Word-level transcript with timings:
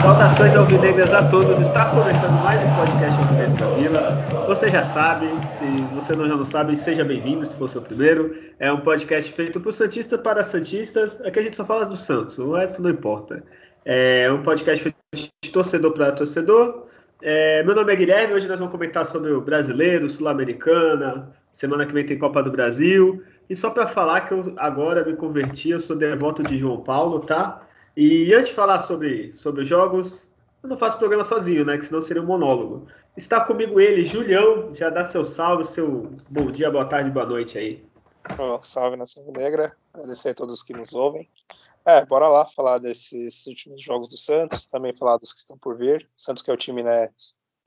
Saudações 0.00 0.56
alvinegras 0.56 1.12
a 1.12 1.28
todos. 1.28 1.60
Está 1.60 1.90
começando 1.90 2.42
mais 2.42 2.62
um 2.62 2.74
podcast 2.76 3.20
Alvinegros 3.20 3.58
da 3.58 3.66
Vila. 3.74 4.46
Você 4.46 4.70
já 4.70 4.82
sabe, 4.82 5.26
se 5.58 5.64
você 5.94 6.16
não 6.16 6.26
já 6.26 6.36
não 6.36 6.44
sabe, 6.46 6.74
seja 6.74 7.04
bem-vindo 7.04 7.44
se 7.44 7.54
for 7.56 7.68
seu 7.68 7.82
primeiro. 7.82 8.34
É 8.58 8.72
um 8.72 8.80
podcast 8.80 9.30
feito 9.30 9.60
por 9.60 9.74
Santista 9.74 10.16
para 10.16 10.42
Santistas. 10.42 11.20
Aqui 11.20 11.38
a 11.38 11.42
gente 11.42 11.56
só 11.56 11.66
fala 11.66 11.84
do 11.84 11.96
Santos, 11.96 12.38
o 12.38 12.54
resto 12.54 12.80
não 12.80 12.88
importa. 12.88 13.44
É 13.84 14.32
um 14.32 14.42
podcast 14.42 14.82
feito 14.82 14.96
torcedor 15.54 15.92
para 15.92 16.12
torcedor. 16.12 16.88
É, 17.22 17.62
meu 17.62 17.74
nome 17.74 17.92
é 17.92 17.96
Guilherme, 17.96 18.34
hoje 18.34 18.48
nós 18.48 18.58
vamos 18.58 18.72
comentar 18.72 19.06
sobre 19.06 19.30
o 19.30 19.40
brasileiro, 19.40 20.10
Sul-Americana. 20.10 21.32
Semana 21.50 21.86
que 21.86 21.92
vem 21.94 22.04
tem 22.04 22.18
Copa 22.18 22.42
do 22.42 22.50
Brasil. 22.50 23.22
E 23.48 23.54
só 23.54 23.70
para 23.70 23.86
falar 23.86 24.22
que 24.22 24.34
eu 24.34 24.52
agora 24.56 25.04
me 25.04 25.14
converti, 25.14 25.70
eu 25.70 25.78
sou 25.78 25.96
devoto 25.96 26.42
de 26.42 26.58
João 26.58 26.82
Paulo, 26.82 27.20
tá? 27.20 27.66
E 27.96 28.34
antes 28.34 28.48
de 28.48 28.54
falar 28.54 28.80
sobre, 28.80 29.32
sobre 29.32 29.62
os 29.62 29.68
jogos, 29.68 30.26
eu 30.62 30.68
não 30.68 30.76
faço 30.76 30.98
programa 30.98 31.22
sozinho, 31.22 31.64
né? 31.64 31.78
Que 31.78 31.86
senão 31.86 32.02
seria 32.02 32.20
um 32.20 32.26
monólogo. 32.26 32.88
Está 33.16 33.40
comigo 33.40 33.80
ele, 33.80 34.04
Julião. 34.04 34.74
Já 34.74 34.90
dá 34.90 35.04
seu 35.04 35.24
salve, 35.24 35.64
seu 35.64 36.10
bom 36.28 36.50
dia, 36.50 36.70
boa 36.70 36.84
tarde, 36.84 37.10
boa 37.10 37.26
noite 37.26 37.56
aí. 37.56 37.84
Oh, 38.38 38.58
salve 38.58 38.96
Nação 38.96 39.24
Negra. 39.30 39.72
Agradecer 39.92 40.30
a 40.30 40.34
todos 40.34 40.64
que 40.64 40.72
nos 40.72 40.92
ouvem. 40.92 41.28
É, 41.86 42.04
bora 42.06 42.28
lá 42.28 42.46
falar 42.46 42.78
desses 42.78 43.46
últimos 43.46 43.82
jogos 43.82 44.08
do 44.08 44.16
Santos, 44.16 44.66
também 44.66 44.96
falar 44.96 45.18
dos 45.18 45.32
que 45.32 45.38
estão 45.38 45.58
por 45.58 45.76
vir. 45.76 46.08
O 46.16 46.20
Santos 46.20 46.42
que 46.42 46.50
é 46.50 46.54
o 46.54 46.56
time 46.56 46.82
né, 46.82 47.08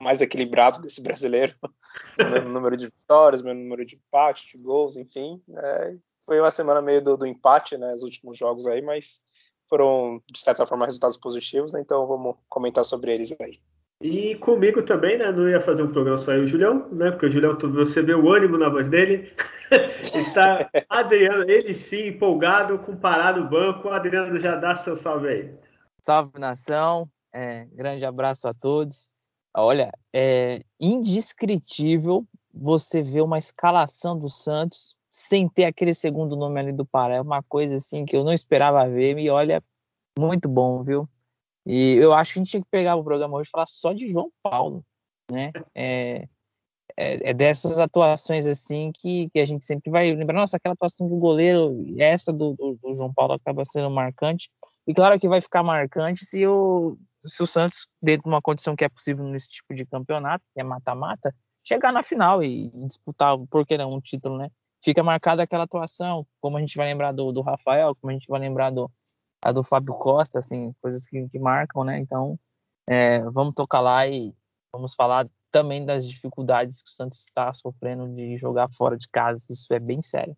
mais 0.00 0.20
equilibrado 0.20 0.80
desse 0.80 1.00
brasileiro. 1.00 1.54
mesmo 2.18 2.48
número 2.48 2.76
de 2.76 2.86
vitórias, 2.86 3.42
mesmo 3.42 3.60
número 3.60 3.86
de 3.86 3.96
empate, 3.96 4.48
de 4.48 4.58
gols, 4.58 4.96
enfim. 4.96 5.40
É, 5.56 5.96
foi 6.26 6.40
uma 6.40 6.50
semana 6.50 6.82
meio 6.82 7.02
do, 7.02 7.16
do 7.16 7.26
empate, 7.26 7.76
né? 7.78 7.94
Os 7.94 8.02
últimos 8.02 8.36
jogos 8.36 8.66
aí, 8.66 8.82
mas 8.82 9.22
foram, 9.68 10.22
de 10.30 10.40
certa 10.40 10.66
forma, 10.66 10.86
resultados 10.86 11.16
positivos, 11.16 11.72
né? 11.72 11.80
então 11.80 12.06
vamos 12.06 12.36
comentar 12.48 12.84
sobre 12.84 13.14
eles 13.14 13.34
aí. 13.40 13.60
E 14.00 14.36
comigo 14.36 14.80
também, 14.82 15.18
né? 15.18 15.32
Não 15.32 15.48
ia 15.48 15.60
fazer 15.60 15.82
um 15.82 15.88
programa 15.88 16.16
só 16.16 16.32
eu 16.32 16.42
e 16.42 16.44
o 16.44 16.46
Julião, 16.46 16.88
né? 16.92 17.10
Porque 17.10 17.26
o 17.26 17.30
Julião, 17.30 17.58
você 17.58 18.00
vê 18.00 18.14
o 18.14 18.32
ânimo 18.32 18.56
na 18.56 18.68
voz 18.68 18.86
dele. 18.88 19.32
Está 20.14 20.70
Adriano, 20.88 21.50
ele 21.50 21.74
sim, 21.74 22.08
empolgado, 22.08 22.78
com 22.78 22.96
parado 22.96 23.40
no 23.40 23.50
banco. 23.50 23.88
Adriano, 23.88 24.38
já 24.38 24.54
dá 24.54 24.76
seu 24.76 24.94
salve 24.94 25.28
aí. 25.28 25.54
Salve 26.00 26.38
nação, 26.38 27.10
é, 27.32 27.66
grande 27.72 28.04
abraço 28.04 28.46
a 28.46 28.54
todos. 28.54 29.10
Olha, 29.52 29.90
é 30.12 30.60
indescritível 30.78 32.24
você 32.54 33.02
ver 33.02 33.22
uma 33.22 33.38
escalação 33.38 34.16
do 34.16 34.28
Santos 34.28 34.96
sem 35.10 35.48
ter 35.48 35.64
aquele 35.64 35.92
segundo 35.92 36.36
nome 36.36 36.60
ali 36.60 36.72
do 36.72 36.86
Pará. 36.86 37.16
É 37.16 37.20
uma 37.20 37.42
coisa 37.42 37.74
assim 37.76 38.04
que 38.04 38.16
eu 38.16 38.22
não 38.22 38.32
esperava 38.32 38.88
ver. 38.88 39.18
E 39.18 39.28
olha, 39.28 39.60
muito 40.16 40.48
bom, 40.48 40.84
viu? 40.84 41.08
E 41.68 41.96
eu 41.96 42.14
acho 42.14 42.32
que 42.32 42.38
a 42.38 42.42
gente 42.42 42.50
tinha 42.50 42.62
que 42.62 42.70
pegar 42.70 42.96
o 42.96 43.04
programa 43.04 43.36
hoje 43.36 43.48
e 43.48 43.50
falar 43.50 43.66
só 43.66 43.92
de 43.92 44.08
João 44.08 44.32
Paulo, 44.42 44.82
né? 45.30 45.52
É, 45.74 46.26
é, 46.96 47.30
é 47.30 47.34
dessas 47.34 47.78
atuações 47.78 48.46
assim 48.46 48.90
que, 48.90 49.28
que, 49.28 49.38
a 49.38 49.44
gente 49.44 49.66
sempre 49.66 49.90
vai 49.90 50.10
lembrar. 50.10 50.40
Nossa, 50.40 50.56
aquela 50.56 50.72
atuação 50.72 51.06
do 51.06 51.16
goleiro, 51.16 51.84
essa 51.98 52.32
do, 52.32 52.54
do, 52.54 52.78
do, 52.82 52.94
João 52.94 53.12
Paulo 53.12 53.34
acaba 53.34 53.66
sendo 53.66 53.90
marcante. 53.90 54.50
E 54.86 54.94
claro 54.94 55.20
que 55.20 55.28
vai 55.28 55.42
ficar 55.42 55.62
marcante 55.62 56.24
se 56.24 56.46
o, 56.46 56.96
se 57.26 57.42
o 57.42 57.46
Santos, 57.46 57.86
dentro 58.00 58.22
de 58.22 58.30
uma 58.30 58.40
condição 58.40 58.74
que 58.74 58.84
é 58.84 58.88
possível 58.88 59.24
nesse 59.26 59.48
tipo 59.48 59.74
de 59.74 59.84
campeonato, 59.84 60.42
que 60.54 60.60
é 60.62 60.64
mata-mata, 60.64 61.34
chegar 61.62 61.92
na 61.92 62.02
final 62.02 62.42
e, 62.42 62.70
disputar, 62.86 63.36
por 63.50 63.66
que 63.66 63.76
não, 63.76 63.92
um 63.92 64.00
título, 64.00 64.38
né? 64.38 64.48
fica 64.82 65.02
marcada 65.02 65.42
aquela 65.42 65.64
atuação, 65.64 66.26
como 66.40 66.56
a 66.56 66.60
gente 66.60 66.76
vai 66.76 66.86
lembrar 66.86 67.12
do, 67.12 67.32
do 67.32 67.40
Rafael, 67.40 67.94
como 67.96 68.10
a 68.10 68.14
gente 68.14 68.28
vai 68.28 68.40
lembrar 68.40 68.70
do, 68.70 68.90
a 69.42 69.52
do 69.52 69.62
Fábio 69.62 69.94
Costa, 69.94 70.38
assim, 70.38 70.74
coisas 70.80 71.06
que, 71.06 71.28
que 71.28 71.38
marcam, 71.38 71.84
né? 71.84 71.98
Então, 71.98 72.38
é, 72.86 73.20
vamos 73.30 73.54
tocar 73.54 73.80
lá 73.80 74.06
e 74.06 74.34
vamos 74.72 74.94
falar 74.94 75.28
também 75.50 75.84
das 75.84 76.06
dificuldades 76.06 76.82
que 76.82 76.90
o 76.90 76.92
Santos 76.92 77.24
está 77.24 77.52
sofrendo 77.54 78.08
de 78.08 78.36
jogar 78.36 78.68
fora 78.72 78.96
de 78.96 79.08
casa, 79.08 79.46
isso 79.50 79.72
é 79.72 79.78
bem 79.78 80.02
sério. 80.02 80.36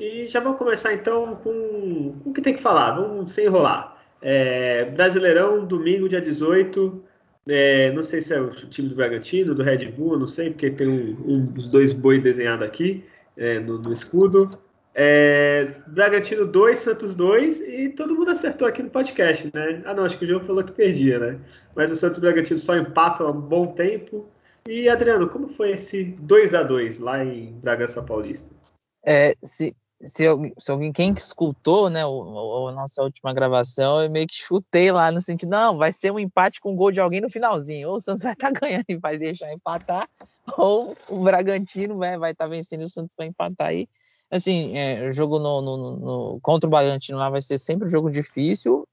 E 0.00 0.26
já 0.26 0.40
vamos 0.40 0.58
começar 0.58 0.92
então 0.92 1.36
com, 1.36 2.18
com 2.22 2.30
o 2.30 2.32
que 2.32 2.40
tem 2.40 2.54
que 2.54 2.62
falar, 2.62 2.92
vamos 2.92 3.30
sem 3.32 3.46
enrolar. 3.46 4.02
É, 4.20 4.84
Brasileirão, 4.86 5.66
domingo, 5.66 6.08
dia 6.08 6.20
18. 6.20 7.04
É, 7.48 7.90
não 7.90 8.04
sei 8.04 8.20
se 8.20 8.32
é 8.32 8.40
o 8.40 8.50
time 8.68 8.88
do 8.88 8.94
Bragantino, 8.94 9.54
do 9.54 9.62
Red 9.62 9.90
Bull, 9.90 10.18
não 10.18 10.28
sei, 10.28 10.50
porque 10.50 10.70
tem 10.70 10.88
um, 10.88 11.10
um 11.26 11.32
dos 11.32 11.68
dois 11.68 11.92
boi 11.92 12.20
desenhado 12.20 12.64
aqui 12.64 13.04
é, 13.36 13.58
no, 13.58 13.78
no, 13.78 13.92
escudo. 13.92 14.48
É, 14.94 15.66
Bragantino 15.86 16.46
2, 16.46 16.78
Santos 16.78 17.14
2 17.14 17.60
e 17.60 17.88
todo 17.90 18.14
mundo 18.14 18.30
acertou 18.30 18.68
aqui 18.68 18.82
no 18.82 18.90
podcast, 18.90 19.50
né? 19.52 19.82
Ah, 19.86 19.94
não, 19.94 20.04
acho 20.04 20.18
que 20.18 20.24
o 20.24 20.28
João 20.28 20.44
falou 20.44 20.62
que 20.62 20.72
perdia, 20.72 21.18
né? 21.18 21.40
Mas 21.74 21.90
o 21.90 21.96
Santos 21.96 22.18
e 22.18 22.20
o 22.20 22.22
Bragantino 22.22 22.58
só 22.58 22.76
empatam 22.76 23.26
há 23.26 23.30
um 23.30 23.40
bom 23.40 23.68
tempo. 23.68 24.26
E 24.68 24.88
Adriano, 24.88 25.28
como 25.28 25.48
foi 25.48 25.72
esse 25.72 26.04
2 26.20 26.54
a 26.54 26.62
2 26.62 26.98
lá 26.98 27.24
em 27.24 27.52
Bragança 27.52 28.02
Paulista? 28.02 28.48
É, 29.04 29.34
se, 29.42 29.74
se, 30.04 30.24
se 30.58 30.70
alguém 30.70 30.92
quem 30.92 31.14
escutou, 31.14 31.88
né, 31.88 32.04
o, 32.04 32.68
a 32.68 32.72
nossa 32.72 33.02
última 33.02 33.32
gravação, 33.32 34.02
eu 34.02 34.10
meio 34.10 34.26
que 34.26 34.36
chutei 34.36 34.92
lá 34.92 35.10
no 35.10 35.22
sentido, 35.22 35.48
não, 35.48 35.78
vai 35.78 35.90
ser 35.90 36.12
um 36.12 36.18
empate 36.18 36.60
com 36.60 36.76
gol 36.76 36.92
de 36.92 37.00
alguém 37.00 37.20
no 37.22 37.30
finalzinho. 37.30 37.88
Ou 37.88 37.96
o 37.96 38.00
Santos 38.00 38.22
vai 38.22 38.34
estar 38.34 38.52
tá 38.52 38.60
ganhando 38.60 38.84
e 38.88 38.96
vai 38.96 39.16
deixar 39.16 39.50
empatar, 39.52 40.06
ou 40.58 40.94
o 41.08 41.24
Bragantino 41.24 41.96
vai 41.96 42.14
estar 42.14 42.34
tá 42.34 42.46
vencendo 42.46 42.82
e 42.82 42.84
o 42.84 42.90
Santos 42.90 43.16
vai 43.16 43.26
empatar 43.26 43.68
aí. 43.68 43.88
Assim, 44.32 44.78
é, 44.78 45.06
o 45.06 45.12
jogo 45.12 45.38
no, 45.38 45.60
no, 45.60 45.96
no, 45.98 46.40
contra 46.40 46.66
o 46.66 46.70
Bragantino 46.70 47.18
lá 47.18 47.28
vai 47.28 47.42
ser 47.42 47.58
sempre 47.58 47.84
um 47.84 47.90
jogo 47.90 48.10
difícil, 48.10 48.88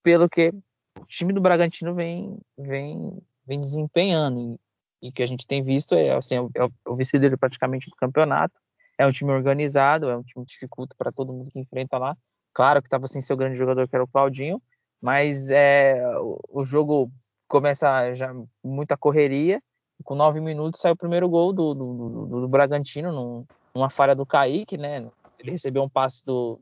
pelo 0.00 0.28
que 0.28 0.54
o 1.00 1.04
time 1.06 1.32
do 1.32 1.40
Bragantino 1.40 1.92
vem, 1.92 2.38
vem, 2.56 3.20
vem 3.44 3.60
desempenhando. 3.60 4.56
E, 5.02 5.08
o 5.08 5.12
que 5.12 5.24
a 5.24 5.26
gente 5.26 5.44
tem 5.44 5.60
visto 5.60 5.96
é, 5.96 6.14
assim, 6.14 6.36
é 6.36 6.40
o, 6.40 6.50
é 6.54 6.68
o 6.88 6.94
vice-líder 6.94 7.36
praticamente 7.36 7.90
do 7.90 7.96
campeonato. 7.96 8.54
É 8.96 9.04
um 9.04 9.10
time 9.10 9.32
organizado, 9.32 10.08
é 10.08 10.16
um 10.16 10.22
time 10.22 10.46
que 10.46 10.52
dificulta 10.52 10.94
para 10.96 11.10
todo 11.10 11.32
mundo 11.32 11.50
que 11.50 11.58
enfrenta 11.58 11.98
lá. 11.98 12.16
Claro 12.54 12.80
que 12.80 12.86
estava 12.86 13.08
sem 13.08 13.20
seu 13.20 13.36
grande 13.36 13.58
jogador, 13.58 13.88
que 13.88 13.94
era 13.94 14.04
o 14.04 14.08
Claudinho, 14.08 14.62
mas 15.02 15.50
é, 15.50 16.00
o, 16.18 16.38
o 16.48 16.64
jogo 16.64 17.10
começa 17.48 18.12
já 18.14 18.32
muita 18.62 18.96
correria 18.96 19.60
com 20.04 20.14
nove 20.14 20.40
minutos 20.40 20.80
saiu 20.80 20.94
o 20.94 20.96
primeiro 20.96 21.28
gol 21.28 21.52
do, 21.52 21.74
do, 21.74 22.26
do, 22.26 22.40
do 22.42 22.48
Bragantino, 22.48 23.12
num, 23.12 23.46
numa 23.76 23.90
falha 23.90 24.14
do 24.14 24.24
Kaique, 24.24 24.78
né? 24.78 25.06
Ele 25.38 25.50
recebeu 25.50 25.82
um 25.82 25.88
passe 25.88 26.24
do, 26.24 26.58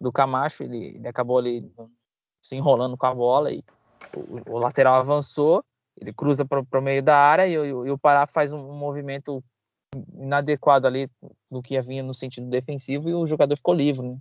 do 0.00 0.12
Camacho, 0.12 0.62
ele, 0.62 0.96
ele 0.96 1.08
acabou 1.08 1.38
ali 1.38 1.72
se 2.42 2.54
enrolando 2.54 2.96
com 2.96 3.06
a 3.06 3.14
bola 3.14 3.50
e 3.50 3.64
o, 4.14 4.54
o 4.54 4.58
lateral 4.58 4.96
avançou, 4.96 5.64
ele 6.00 6.12
cruza 6.12 6.44
para 6.44 6.78
o 6.78 6.82
meio 6.82 7.02
da 7.02 7.16
área 7.16 7.46
e, 7.46 7.54
e, 7.54 7.68
e, 7.68 7.90
o 7.90 7.98
Pará 7.98 8.26
faz 8.26 8.52
um, 8.52 8.58
um 8.58 8.76
movimento 8.76 9.42
inadequado 10.14 10.86
ali 10.86 11.10
do 11.50 11.62
que 11.62 11.76
havia 11.76 12.02
no 12.02 12.14
sentido 12.14 12.48
defensivo 12.48 13.08
e 13.08 13.14
o 13.14 13.26
jogador 13.26 13.56
ficou 13.56 13.74
livre, 13.74 14.06
né? 14.06 14.18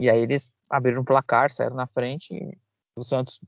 E 0.00 0.08
aí 0.08 0.20
eles 0.20 0.52
abriram 0.70 1.02
o 1.02 1.04
placar, 1.04 1.50
saíram 1.50 1.74
na 1.74 1.88
frente 1.88 2.32
e 2.32 2.56
o 2.96 3.02
Santos 3.02 3.40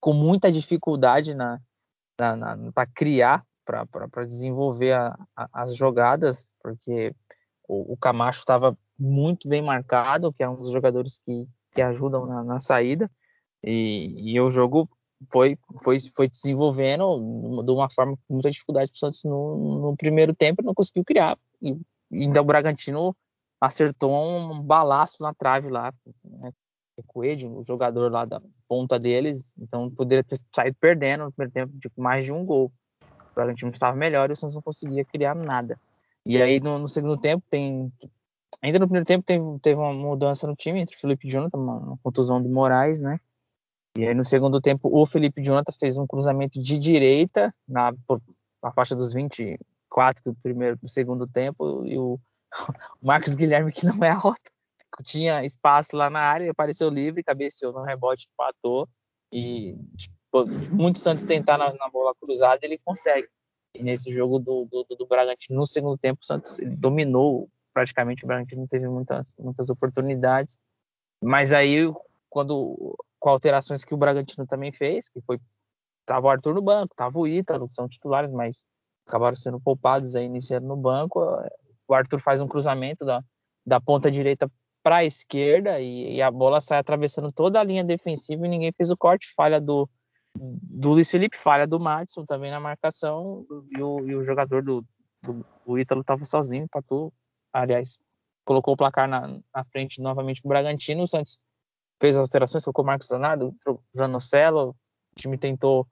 com 0.00 0.14
muita 0.14 0.50
dificuldade 0.50 1.34
na, 1.34 1.60
na, 2.18 2.36
na 2.36 2.72
para 2.72 2.86
criar 2.86 3.44
para 3.64 4.24
desenvolver 4.26 4.92
a, 4.92 5.16
a, 5.36 5.62
as 5.62 5.76
jogadas, 5.76 6.48
porque 6.60 7.14
o, 7.72 7.94
o 7.94 7.96
Camacho 7.96 8.40
estava 8.40 8.76
muito 8.98 9.48
bem 9.48 9.62
marcado, 9.62 10.32
que 10.32 10.42
é 10.42 10.48
um 10.48 10.56
dos 10.56 10.70
jogadores 10.70 11.18
que, 11.18 11.48
que 11.72 11.80
ajudam 11.80 12.26
na, 12.26 12.44
na 12.44 12.60
saída, 12.60 13.10
e, 13.64 14.34
e, 14.34 14.40
o 14.40 14.50
jogo 14.50 14.88
foi, 15.32 15.56
foi, 15.82 15.96
foi 16.14 16.28
desenvolvendo 16.28 17.62
de 17.64 17.70
uma 17.70 17.88
forma 17.88 18.16
com 18.16 18.34
muita 18.34 18.50
dificuldade 18.50 18.90
para 18.90 18.96
o 18.96 18.98
Santos 18.98 19.24
no, 19.24 19.80
no, 19.80 19.96
primeiro 19.96 20.34
tempo, 20.34 20.62
não 20.62 20.74
conseguiu 20.74 21.04
criar, 21.04 21.38
e, 21.62 21.76
ainda 22.12 22.42
o 22.42 22.44
Bragantino 22.44 23.16
acertou 23.60 24.12
um 24.12 24.60
balaço 24.60 25.22
na 25.22 25.32
trave 25.32 25.70
lá, 25.70 25.94
né, 26.24 26.52
Coelho, 27.06 27.56
o 27.56 27.62
jogador 27.62 28.12
lá 28.12 28.24
da 28.24 28.40
ponta 28.68 28.98
deles, 28.98 29.50
então 29.58 29.90
poderia 29.90 30.22
ter 30.22 30.38
saído 30.54 30.76
perdendo 30.78 31.24
no 31.24 31.32
primeiro 31.32 31.52
tempo 31.52 31.72
de 31.78 31.90
mais 31.96 32.24
de 32.24 32.32
um 32.32 32.44
gol. 32.44 32.70
O 33.02 33.34
Bragantino 33.34 33.72
estava 33.72 33.96
melhor 33.96 34.30
e 34.30 34.34
o 34.34 34.36
Santos 34.36 34.54
não 34.54 34.62
conseguia 34.62 35.04
criar 35.04 35.34
nada. 35.34 35.80
E 36.24 36.40
aí 36.40 36.60
no, 36.60 36.78
no 36.78 36.88
segundo 36.88 37.18
tempo 37.18 37.44
tem 37.50 37.92
ainda 38.60 38.78
no 38.78 38.86
primeiro 38.86 39.06
tempo 39.06 39.24
teve, 39.24 39.42
teve 39.60 39.80
uma 39.80 39.92
mudança 39.92 40.46
no 40.46 40.54
time 40.54 40.80
entre 40.80 40.94
o 40.94 40.98
Felipe 40.98 41.28
Jonathan, 41.28 41.58
uma, 41.58 41.76
uma 41.78 41.98
contusão 41.98 42.42
do 42.42 42.48
Moraes, 42.48 43.00
né? 43.00 43.18
E 43.96 44.06
aí 44.06 44.14
no 44.14 44.24
segundo 44.24 44.60
tempo 44.60 44.88
o 44.90 45.04
Felipe 45.04 45.42
Jonathan 45.42 45.72
fez 45.78 45.96
um 45.96 46.06
cruzamento 46.06 46.62
de 46.62 46.78
direita 46.78 47.54
na 47.68 47.92
por, 48.06 48.20
a 48.62 48.70
faixa 48.72 48.94
dos 48.94 49.12
24 49.12 50.22
do 50.24 50.34
primeiro 50.42 50.76
do 50.76 50.88
segundo 50.88 51.26
tempo 51.26 51.84
e 51.84 51.98
o, 51.98 52.18
o 53.02 53.06
Marcos 53.06 53.34
Guilherme 53.34 53.72
que 53.72 53.84
não 53.84 54.02
é 54.04 54.10
alto 54.10 54.50
tinha 55.02 55.44
espaço 55.44 55.96
lá 55.96 56.10
na 56.10 56.20
área, 56.20 56.50
apareceu 56.50 56.90
livre, 56.90 57.22
cabeceou 57.22 57.72
no 57.72 57.82
rebote, 57.82 58.28
empatou 58.32 58.88
e 59.32 59.76
muitos 60.70 61.02
Santos 61.02 61.24
tentar 61.24 61.56
na, 61.56 61.72
na, 61.74 61.88
bola 61.88 62.14
cruzada, 62.14 62.60
ele 62.62 62.78
consegue. 62.78 63.28
Nesse 63.78 64.12
jogo 64.12 64.38
do, 64.38 64.66
do, 64.70 64.84
do 64.96 65.06
Bragantino, 65.06 65.58
no 65.58 65.66
segundo 65.66 65.96
tempo, 65.96 66.20
o 66.22 66.26
Santos 66.26 66.58
dominou 66.80 67.48
praticamente, 67.72 68.24
o 68.24 68.26
Bragantino 68.26 68.66
teve 68.68 68.86
muitas, 68.88 69.26
muitas 69.38 69.70
oportunidades. 69.70 70.60
Mas 71.22 71.52
aí, 71.52 71.90
quando 72.28 72.96
com 73.18 73.30
alterações 73.30 73.84
que 73.84 73.94
o 73.94 73.96
Bragantino 73.96 74.46
também 74.46 74.72
fez, 74.72 75.08
que 75.08 75.20
foi 75.22 75.38
tava 76.04 76.26
o 76.26 76.30
Arthur 76.30 76.54
no 76.54 76.62
banco, 76.62 76.94
tava 76.96 77.18
o 77.18 77.26
Ítalo, 77.26 77.68
que 77.68 77.74
são 77.74 77.88
titulares, 77.88 78.30
mas 78.32 78.64
acabaram 79.06 79.36
sendo 79.36 79.60
poupados 79.60 80.16
aí 80.16 80.24
iniciando 80.24 80.66
no 80.66 80.76
banco. 80.76 81.20
O 81.86 81.94
Arthur 81.94 82.18
faz 82.18 82.40
um 82.40 82.48
cruzamento 82.48 83.04
da, 83.04 83.22
da 83.64 83.80
ponta 83.80 84.10
direita 84.10 84.50
para 84.82 84.96
a 84.96 85.04
esquerda 85.04 85.80
e, 85.80 86.16
e, 86.16 86.22
a 86.22 86.30
bola 86.30 86.60
sai 86.60 86.78
atravessando 86.78 87.30
toda 87.30 87.60
a 87.60 87.64
linha 87.64 87.84
defensiva 87.84 88.44
e 88.44 88.50
ninguém 88.50 88.72
fez 88.72 88.90
o 88.90 88.96
corte. 88.96 89.32
Falha 89.34 89.60
do, 89.60 89.88
do 90.34 90.90
Luiz 90.90 91.10
Felipe, 91.10 91.36
falha 91.36 91.66
do 91.66 91.78
Madison 91.78 92.24
também 92.24 92.50
na 92.50 92.60
marcação 92.60 93.46
e 93.70 93.82
o, 93.82 94.06
e 94.06 94.14
o 94.14 94.22
jogador 94.22 94.62
do, 94.62 94.84
do 95.22 95.44
o 95.64 95.78
Ítalo 95.78 96.00
estava 96.00 96.24
sozinho, 96.24 96.64
empatou. 96.64 97.12
Aliás, 97.52 97.98
colocou 98.44 98.74
o 98.74 98.76
placar 98.76 99.08
na, 99.08 99.40
na 99.54 99.64
frente 99.64 100.00
novamente 100.00 100.42
do 100.42 100.48
Bragantino. 100.48 101.02
O 101.02 101.06
Santos 101.06 101.38
fez 102.00 102.16
as 102.16 102.22
alterações, 102.22 102.64
colocou 102.64 102.82
o 102.82 102.86
Marcos 102.86 103.08
Leonardo, 103.08 103.54
o 103.66 103.78
Janocelo. 103.94 104.70
O 104.70 105.20
time 105.20 105.38
tentou 105.38 105.86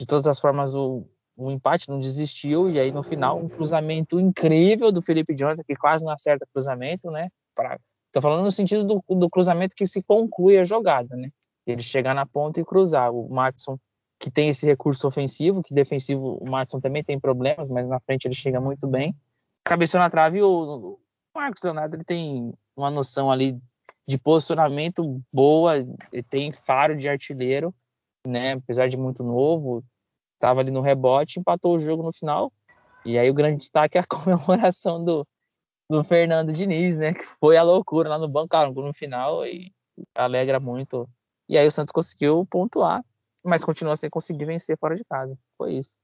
de 0.00 0.06
todas 0.06 0.26
as 0.26 0.40
formas 0.40 0.74
o, 0.74 1.06
o 1.36 1.50
empate, 1.50 1.88
não 1.88 2.00
desistiu. 2.00 2.70
E 2.70 2.80
aí 2.80 2.90
no 2.90 3.02
final, 3.02 3.38
um 3.38 3.48
cruzamento 3.48 4.18
incrível 4.18 4.90
do 4.90 5.02
Felipe 5.02 5.36
Jonathan, 5.36 5.62
que 5.64 5.76
quase 5.76 6.04
não 6.04 6.12
acerta 6.12 6.46
cruzamento, 6.52 7.10
né? 7.10 7.28
Pra, 7.54 7.78
Tô 8.14 8.20
falando 8.20 8.44
no 8.44 8.50
sentido 8.52 8.84
do, 8.84 9.04
do, 9.16 9.28
cruzamento 9.28 9.74
que 9.74 9.88
se 9.88 10.00
conclui 10.00 10.56
a 10.56 10.62
jogada, 10.62 11.16
né? 11.16 11.30
Ele 11.66 11.82
chegar 11.82 12.14
na 12.14 12.26
ponta 12.26 12.60
e 12.60 12.64
cruzar. 12.64 13.12
O 13.12 13.28
Matson, 13.28 13.78
que 14.18 14.30
tem 14.30 14.48
esse 14.48 14.66
recurso 14.66 15.06
ofensivo, 15.06 15.62
que 15.62 15.74
defensivo 15.74 16.38
o 16.40 16.48
Matson 16.48 16.80
também 16.80 17.02
tem 17.02 17.18
problemas, 17.18 17.68
mas 17.68 17.88
na 17.88 18.00
frente 18.00 18.26
ele 18.26 18.34
chega 18.34 18.60
muito 18.60 18.86
bem. 18.86 19.14
Cabeçou 19.64 19.98
na 19.98 20.10
trave 20.10 20.42
o, 20.42 20.98
Marcos 21.34 21.62
Leonardo 21.62 21.96
ele 21.96 22.04
tem 22.04 22.54
uma 22.76 22.90
noção 22.90 23.30
ali 23.30 23.58
de 24.06 24.18
posicionamento 24.18 25.20
boa, 25.32 25.78
ele 26.12 26.22
tem 26.22 26.52
faro 26.52 26.96
de 26.96 27.08
artilheiro, 27.08 27.74
né? 28.26 28.52
Apesar 28.52 28.88
de 28.88 28.96
muito 28.96 29.24
novo, 29.24 29.82
estava 30.34 30.60
ali 30.60 30.70
no 30.70 30.80
rebote, 30.80 31.40
empatou 31.40 31.74
o 31.74 31.78
jogo 31.78 32.02
no 32.02 32.12
final. 32.12 32.52
E 33.04 33.18
aí 33.18 33.28
o 33.28 33.34
grande 33.34 33.58
destaque 33.58 33.98
é 33.98 34.00
a 34.00 34.06
comemoração 34.06 35.02
do, 35.02 35.26
do 35.90 36.04
Fernando 36.04 36.52
Diniz, 36.52 36.96
né? 36.96 37.14
Que 37.14 37.24
foi 37.24 37.56
a 37.56 37.62
loucura 37.62 38.10
lá 38.10 38.18
no 38.18 38.28
banco, 38.28 38.56
no 38.82 38.94
final 38.94 39.44
e 39.46 39.72
alegra 40.14 40.60
muito. 40.60 41.08
E 41.48 41.58
aí 41.58 41.66
o 41.66 41.70
Santos 41.70 41.92
conseguiu 41.92 42.46
pontuar, 42.50 43.04
mas 43.44 43.64
continua 43.64 43.96
sem 43.96 44.08
conseguir 44.08 44.46
vencer 44.46 44.78
fora 44.78 44.96
de 44.96 45.04
casa. 45.04 45.38
Foi 45.56 45.74
isso. 45.74 45.94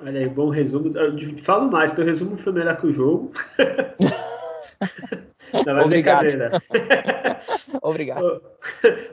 Olha 0.00 0.20
aí, 0.20 0.28
bom 0.28 0.50
resumo. 0.50 0.96
Eu 0.96 1.38
falo 1.38 1.70
mais, 1.70 1.92
teu 1.92 2.04
resumo 2.04 2.36
foi 2.36 2.52
melhor 2.52 2.76
que 2.76 2.86
o 2.86 2.92
jogo. 2.92 3.32
Não, 5.66 5.78
é 5.78 5.84
Obrigado. 5.84 6.26
Obrigado. 7.82 8.42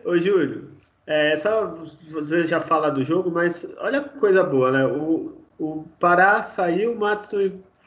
Ô, 0.06 0.10
ô 0.12 0.20
Júlio, 0.20 0.72
é, 1.06 1.36
só 1.38 1.76
você 2.10 2.46
já 2.46 2.62
fala 2.62 2.90
do 2.90 3.04
jogo, 3.04 3.30
mas 3.30 3.68
olha 3.78 4.04
que 4.04 4.20
coisa 4.20 4.44
boa, 4.44 4.72
né? 4.72 4.86
O, 4.86 5.38
o 5.60 5.86
Pará 6.00 6.44
saiu, 6.44 6.94
o 6.94 7.00
Matos 7.00 7.32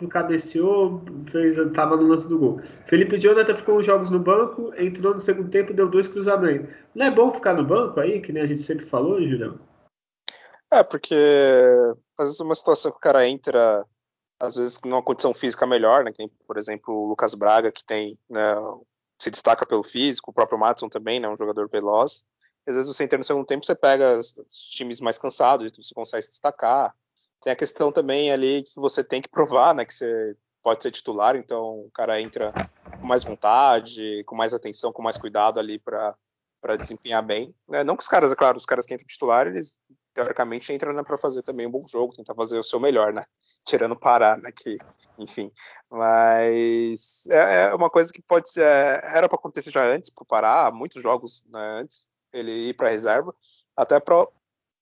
cabeceou, 0.09 1.03
fez, 1.27 1.56
tava 1.73 1.97
no 1.97 2.06
lance 2.06 2.29
do 2.29 2.39
gol. 2.39 2.61
Felipe 2.87 3.19
Jonathan 3.19 3.55
ficou 3.55 3.79
uns 3.79 3.87
jogos 3.87 4.11
no 4.11 4.19
banco, 4.19 4.73
entrou 4.77 5.15
no 5.15 5.21
segundo 5.21 5.51
tempo 5.51 5.71
e 5.71 5.75
deu 5.75 5.89
dois 5.89 6.09
cruzamentos. 6.09 6.75
Não 6.95 7.06
é 7.06 7.11
bom 7.11 7.33
ficar 7.33 7.55
no 7.55 7.65
banco 7.65 8.01
aí, 8.01 8.21
que 8.21 8.33
nem 8.33 8.43
a 8.43 8.47
gente 8.47 8.62
sempre 8.62 8.87
falou, 8.87 9.21
Julião? 9.21 9.59
É, 10.73 10.83
porque 10.83 11.15
às 12.19 12.27
vezes 12.27 12.41
uma 12.41 12.55
situação 12.55 12.91
que 12.91 12.99
o 12.99 13.01
cara 13.01 13.29
entra, 13.29 13.87
às 14.41 14.56
vezes 14.56 14.81
numa 14.85 15.03
condição 15.03 15.33
física 15.33 15.67
melhor, 15.67 16.05
né? 16.05 16.12
Tem, 16.12 16.29
por 16.47 16.56
exemplo, 16.56 16.95
o 16.95 17.09
Lucas 17.09 17.35
Braga, 17.35 17.71
que 17.71 17.85
tem, 17.85 18.19
né, 18.29 18.56
se 19.19 19.31
destaca 19.31 19.65
pelo 19.65 19.85
físico, 19.85 20.31
o 20.31 20.35
próprio 20.35 20.59
Matson 20.59 20.89
também, 20.89 21.21
né? 21.21 21.29
Um 21.29 21.37
jogador 21.37 21.69
veloz. 21.69 22.25
Às 22.67 22.75
vezes 22.75 22.89
você 22.89 23.05
entra 23.05 23.19
no 23.19 23.25
segundo 23.25 23.47
tempo, 23.47 23.65
você 23.65 23.75
pega 23.75 24.19
os 24.19 24.35
times 24.71 25.01
mais 25.01 25.19
cansados, 25.19 25.71
você 25.77 25.95
consegue 25.95 26.23
se 26.23 26.31
destacar 26.31 26.95
tem 27.44 27.52
a 27.52 27.56
questão 27.56 27.93
também 27.93 28.32
ali 28.32 28.62
que 28.62 28.81
você 28.81 29.05
tem 29.05 29.20
que 29.20 29.29
provar, 29.29 29.75
né, 29.75 29.85
que 29.85 29.93
você 29.93 30.35
pode 30.62 30.82
ser 30.82 30.91
titular, 30.91 31.37
então 31.37 31.81
o 31.81 31.91
cara 31.93 32.19
entra 32.19 32.55
com 32.99 33.06
mais 33.06 33.23
vontade, 33.23 34.25
com 34.25 34.35
mais 34.35 34.55
atenção, 34.55 34.91
com 34.91 35.02
mais 35.02 35.19
cuidado 35.19 35.61
ali 35.61 35.79
para 35.79 36.17
desempenhar 36.79 37.23
bem. 37.23 37.55
Né? 37.69 37.85
Não 37.85 37.96
que 37.96 38.02
os 38.02 38.08
caras, 38.08 38.32
é 38.32 38.35
claro, 38.35 38.56
os 38.56 38.64
caras 38.64 38.87
que 38.87 38.94
entram 38.94 39.06
titular, 39.06 39.46
eles 39.46 39.79
teoricamente 40.14 40.73
entram 40.73 40.94
né, 40.94 41.02
para 41.02 41.19
fazer 41.19 41.43
também 41.43 41.67
um 41.67 41.70
bom 41.70 41.87
jogo, 41.87 42.17
tentar 42.17 42.35
fazer 42.35 42.58
o 42.58 42.64
seu 42.64 42.81
melhor, 42.81 43.12
né? 43.12 43.25
Tirando 43.67 43.93
o 43.93 43.99
Pará, 43.99 44.38
né? 44.38 44.50
Que, 44.52 44.79
enfim. 45.19 45.50
Mas 45.91 47.26
é, 47.29 47.64
é 47.64 47.75
uma 47.75 47.91
coisa 47.91 48.12
que 48.12 48.23
pode 48.23 48.49
ser. 48.49 48.62
Era 48.62 49.29
para 49.29 49.37
acontecer 49.37 49.73
já 49.73 49.85
antes 49.85 50.11
para 50.11 50.23
o 50.23 50.26
Pará, 50.26 50.70
muitos 50.73 51.02
jogos 51.02 51.44
né, 51.49 51.81
antes, 51.81 52.06
ele 52.32 52.69
ir 52.69 52.75
para 52.75 52.91
reserva, 52.91 53.35
até 53.76 53.99
para 53.99 54.25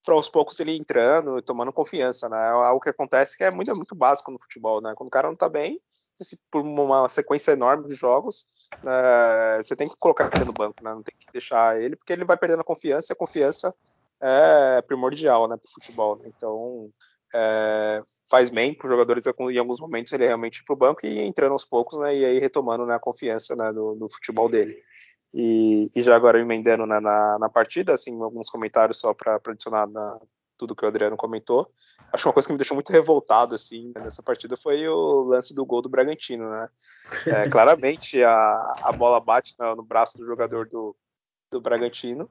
para 0.04 0.14
aos 0.14 0.28
poucos 0.28 0.58
ele 0.60 0.76
entrando 0.76 1.38
e 1.38 1.43
tomando 1.43 1.72
confiança, 1.72 2.28
né? 2.28 2.37
É 2.37 2.50
algo 2.50 2.81
que 2.81 2.90
acontece 2.90 3.37
que 3.37 3.44
é 3.44 3.50
muito, 3.50 3.75
muito 3.75 3.94
básico 3.94 4.31
no 4.31 4.38
futebol, 4.38 4.81
né? 4.81 4.93
Quando 4.96 5.08
o 5.08 5.10
cara 5.10 5.28
não 5.28 5.37
tá 5.37 5.49
bem, 5.49 5.81
se, 6.20 6.38
por 6.50 6.62
uma 6.62 7.08
sequência 7.08 7.52
enorme 7.52 7.87
de 7.87 7.94
jogos, 7.94 8.46
né, 8.82 9.62
você 9.62 9.75
tem 9.76 9.88
que 9.88 9.96
colocar 9.99 10.31
ele 10.34 10.44
no 10.44 10.52
banco, 10.52 10.82
né? 10.82 10.93
Não 10.93 11.02
tem 11.02 11.14
que 11.19 11.32
deixar 11.32 11.81
ele, 11.81 11.96
porque 11.96 12.12
ele 12.12 12.25
vai 12.25 12.37
perdendo 12.37 12.60
a 12.60 12.64
confiança 12.64 13.12
e 13.12 13.14
a 13.14 13.16
confiança 13.16 13.75
é 14.20 14.82
primordial, 14.82 15.49
né, 15.49 15.56
pro 15.56 15.70
futebol, 15.70 16.16
né? 16.16 16.31
Então, 16.37 16.90
é, 17.34 18.02
faz 18.31 18.50
bem 18.50 18.75
para 18.75 18.87
os 18.87 18.90
jogadores 18.90 19.26
em 19.26 19.58
alguns 19.58 19.81
momentos 19.81 20.12
ele 20.12 20.26
realmente 20.26 20.58
ir 20.58 20.64
pro 20.64 20.76
banco 20.76 21.06
e 21.06 21.19
entrando 21.20 21.52
aos 21.52 21.64
poucos, 21.64 21.99
né? 21.99 22.14
E 22.14 22.25
aí 22.25 22.38
retomando 22.38 22.84
né, 22.84 22.94
a 22.94 23.00
confiança 23.00 23.56
né, 23.56 23.72
futebol 24.10 24.49
dele. 24.49 24.76
E, 25.34 25.90
e 25.96 26.02
já 26.02 26.14
agora 26.14 26.38
emendando 26.38 26.87
na, 26.87 27.00
na, 27.00 27.38
na, 27.38 27.49
partida, 27.49 27.94
assim, 27.94 28.20
alguns 28.20 28.50
comentários 28.50 28.99
só 28.99 29.14
para 29.14 29.40
adicionar 29.46 29.87
na, 29.87 30.20
tudo 30.62 30.76
que 30.76 30.84
o 30.84 30.88
Adriano 30.88 31.17
comentou. 31.17 31.69
Acho 32.12 32.23
que 32.23 32.29
uma 32.29 32.32
coisa 32.32 32.46
que 32.46 32.52
me 32.52 32.58
deixou 32.58 32.76
muito 32.76 32.93
revoltado 32.93 33.55
assim 33.55 33.93
nessa 33.96 34.23
partida 34.23 34.56
foi 34.56 34.87
o 34.88 35.25
lance 35.25 35.55
do 35.55 35.67
gol 35.67 35.82
do 35.82 35.88
Bragantino, 35.88 36.49
né? 36.49 36.69
É, 37.26 37.49
claramente 37.50 38.23
a, 38.23 38.79
a 38.82 38.93
bola 38.93 39.20
bate 39.20 39.56
no, 39.58 39.75
no, 39.76 39.82
braço 39.82 40.17
do 40.17 40.25
jogador 40.25 40.69
do, 40.69 40.94
do 41.50 41.61
Bragantino 41.61 42.31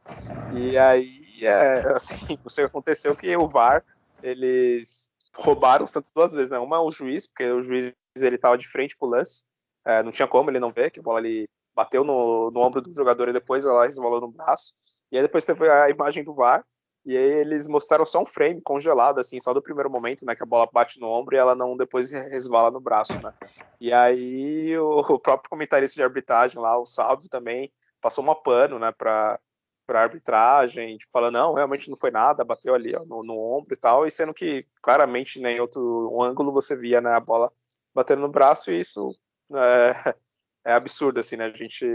e 0.54 0.78
aí 0.78 1.10
é, 1.42 1.92
assim, 1.94 2.38
você 2.44 2.64
aconteceu 2.64 3.16
que 3.16 3.36
o 3.36 3.50
VAR 3.50 3.84
eles 4.24 5.12
roubaram 5.36 5.86
o 5.86 5.88
Santos 5.88 6.12
duas 6.12 6.34
vezes, 6.34 6.50
né? 6.50 6.60
Uma 6.60 6.78
é 6.78 6.80
o 6.80 6.92
juiz, 6.92 7.28
porque 7.28 7.50
o 7.50 7.62
juiz 7.62 7.92
ele 8.18 8.36
estava 8.36 8.58
de 8.58 8.68
frente 8.68 8.96
pro 8.96 9.10
lance, 9.10 9.44
é, 9.86 10.04
não 10.04 10.12
tinha 10.12 10.28
como 10.28 10.50
ele 10.50 10.60
não 10.60 10.72
ver 10.72 10.92
que 10.92 11.00
a 11.00 11.04
bola 11.04 11.20
ali 11.20 11.50
bateu 11.76 12.04
no, 12.04 12.52
no 12.52 12.60
ombro 12.62 12.82
do 12.82 12.94
jogador 12.94 13.30
e 13.30 13.34
depois 13.34 13.66
ela 13.66 13.86
resvalou 13.86 14.22
no 14.22 14.32
braço. 14.32 14.74
E 15.12 15.18
aí 15.18 15.24
depois 15.24 15.46
teve 15.46 15.70
a 15.70 15.90
imagem 15.90 16.24
do 16.24 16.34
VAR, 16.34 16.66
e 17.06 17.18
aí 17.18 17.32
eles 17.42 17.68
mostraram 17.68 18.06
só 18.06 18.22
um 18.22 18.26
frame 18.26 18.62
congelado, 18.62 19.20
assim, 19.20 19.40
só 19.40 19.54
do 19.54 19.62
primeiro 19.62 19.90
momento, 19.90 20.24
né, 20.24 20.36
que 20.36 20.44
a 20.44 20.46
bola 20.46 20.70
bate 20.72 21.00
no 21.00 21.08
ombro 21.08 21.36
e 21.36 21.40
ela 21.40 21.56
não 21.56 21.76
depois 21.76 22.12
resvala 22.12 22.70
no 22.70 22.80
braço, 22.80 23.20
né. 23.20 23.34
E 23.80 23.92
aí 23.92 24.78
o, 24.78 25.20
próprio 25.20 25.50
comentarista 25.50 25.96
de 25.96 26.04
arbitragem 26.04 26.62
lá, 26.62 26.78
o 26.78 26.86
Salvo 26.86 27.28
também, 27.28 27.72
passou 28.00 28.24
uma 28.24 28.36
pano, 28.36 28.78
né, 28.78 28.92
pra, 28.92 29.40
pra 29.88 30.04
arbitragem, 30.04 30.98
falando, 31.12 31.34
não, 31.34 31.54
realmente 31.54 31.90
não 31.90 31.98
foi 31.98 32.12
nada, 32.12 32.46
bateu 32.46 32.76
ali 32.76 32.96
ó, 32.96 33.04
no, 33.04 33.24
no, 33.24 33.36
ombro 33.36 33.74
e 33.74 33.78
tal, 33.78 34.06
e 34.06 34.12
sendo 34.12 34.34
que 34.34 34.66
claramente 34.82 35.40
né, 35.40 35.54
em 35.54 35.60
outro 35.60 36.10
um 36.14 36.22
ângulo 36.22 36.54
você 36.54 36.76
via 36.76 37.02
né, 37.02 37.14
a 37.14 37.20
bola 37.20 37.52
batendo 37.96 38.22
no 38.22 38.30
braço, 38.30 38.72
e 38.72 38.80
isso 38.80 39.12
é, 39.54 40.16
é 40.66 40.74
absurdo, 40.74 41.20
assim, 41.20 41.36
né? 41.38 41.46
A 41.46 41.58
gente 41.58 41.86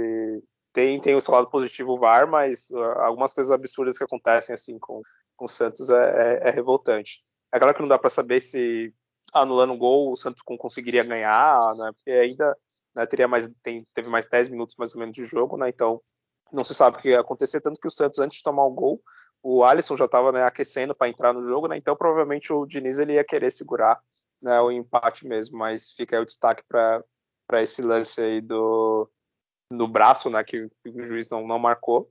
tem, 0.72 1.00
tem 1.00 1.14
o 1.14 1.20
seu 1.20 1.34
lado 1.34 1.48
positivo 1.48 1.92
o 1.92 1.96
VAR, 1.96 2.28
mas 2.28 2.70
uh, 2.70 2.82
algumas 3.00 3.32
coisas 3.32 3.50
absurdas 3.50 3.96
que 3.96 4.04
acontecem, 4.04 4.54
assim, 4.54 4.78
com, 4.78 5.00
com 5.36 5.44
o 5.46 5.48
Santos 5.48 5.88
é, 5.90 6.40
é, 6.44 6.48
é 6.48 6.50
revoltante. 6.50 7.20
É 7.52 7.58
claro 7.58 7.74
que 7.74 7.80
não 7.80 7.88
dá 7.88 7.98
para 7.98 8.10
saber 8.10 8.40
se 8.40 8.92
anulando 9.32 9.72
o 9.72 9.78
gol 9.78 10.12
o 10.12 10.16
Santos 10.16 10.42
conseguiria 10.42 11.04
ganhar, 11.04 11.74
né? 11.76 11.90
Porque 11.94 12.10
ainda 12.10 12.56
né, 12.94 13.06
teria 13.06 13.28
mais, 13.28 13.48
tem, 13.62 13.86
teve 13.94 14.08
mais 14.08 14.26
10 14.26 14.48
minutos 14.48 14.76
mais 14.76 14.94
ou 14.94 15.00
menos 15.00 15.14
de 15.14 15.24
jogo, 15.24 15.56
né? 15.56 15.68
Então 15.68 16.00
não 16.52 16.64
se 16.64 16.74
sabe 16.74 16.96
o 16.96 17.00
que 17.00 17.10
ia 17.10 17.20
acontecer, 17.20 17.60
tanto 17.60 17.80
que 17.80 17.88
o 17.88 17.90
Santos, 17.90 18.18
antes 18.18 18.38
de 18.38 18.42
tomar 18.42 18.64
o 18.64 18.70
gol, 18.70 19.00
o 19.42 19.64
Alisson 19.64 19.96
já 19.96 20.04
estava 20.06 20.32
né, 20.32 20.44
aquecendo 20.44 20.94
para 20.94 21.08
entrar 21.08 21.32
no 21.32 21.42
jogo, 21.42 21.68
né? 21.68 21.76
Então 21.76 21.96
provavelmente 21.96 22.52
o 22.52 22.66
Diniz 22.66 22.98
ele 22.98 23.14
ia 23.14 23.24
querer 23.24 23.50
segurar 23.50 24.00
né, 24.40 24.60
o 24.60 24.70
empate 24.70 25.26
mesmo, 25.26 25.58
mas 25.58 25.90
fica 25.90 26.16
aí 26.16 26.22
o 26.22 26.26
destaque 26.26 26.62
para 26.68 27.02
para 27.46 27.62
esse 27.62 27.82
lance 27.82 28.20
aí 28.20 28.40
do, 28.40 29.08
do 29.70 29.86
braço, 29.86 30.28
né, 30.30 30.42
que, 30.42 30.68
que 30.82 30.90
o 30.90 31.04
juiz 31.04 31.30
não, 31.30 31.46
não 31.46 31.58
marcou. 31.58 32.10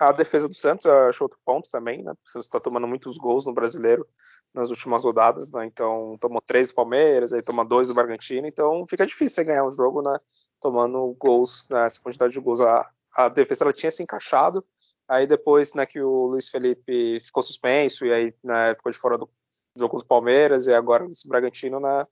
A 0.00 0.10
defesa 0.10 0.48
do 0.48 0.54
Santos 0.54 0.86
achou 0.86 1.26
outro 1.26 1.38
ponto 1.44 1.70
também, 1.70 2.02
né? 2.02 2.12
O 2.12 2.30
Santos 2.30 2.46
está 2.46 2.58
tomando 2.58 2.88
muitos 2.88 3.16
gols 3.18 3.46
no 3.46 3.52
brasileiro 3.52 4.06
nas 4.52 4.70
últimas 4.70 5.04
rodadas, 5.04 5.52
né? 5.52 5.66
Então 5.66 6.16
tomou 6.18 6.40
três 6.40 6.70
do 6.70 6.74
Palmeiras, 6.74 7.32
aí 7.32 7.42
toma 7.42 7.64
dois 7.64 7.88
do 7.88 7.94
Bragantino, 7.94 8.46
então 8.46 8.84
fica 8.86 9.06
difícil 9.06 9.36
você 9.36 9.44
ganhar 9.44 9.64
um 9.64 9.70
jogo, 9.70 10.02
né? 10.02 10.18
Tomando 10.60 11.14
gols, 11.18 11.68
né? 11.70 11.86
essa 11.86 12.00
quantidade 12.00 12.32
de 12.32 12.40
gols. 12.40 12.60
A, 12.60 12.90
a 13.14 13.28
defesa 13.28 13.64
ela 13.64 13.72
tinha 13.72 13.90
se 13.90 14.02
encaixado, 14.02 14.64
Aí 15.08 15.26
depois, 15.26 15.74
né, 15.74 15.84
que 15.84 16.00
o 16.00 16.26
Luiz 16.26 16.48
Felipe 16.48 17.20
ficou 17.20 17.42
suspenso 17.42 18.06
e 18.06 18.12
aí 18.12 18.34
né, 18.42 18.74
ficou 18.74 18.90
de 18.90 18.98
fora 18.98 19.18
do 19.18 19.28
jogo 19.76 19.98
do 19.98 20.06
Palmeiras 20.06 20.66
e 20.66 20.74
agora 20.74 21.06
esse 21.10 21.28
Bragantino 21.28 21.80
né, 21.80 22.06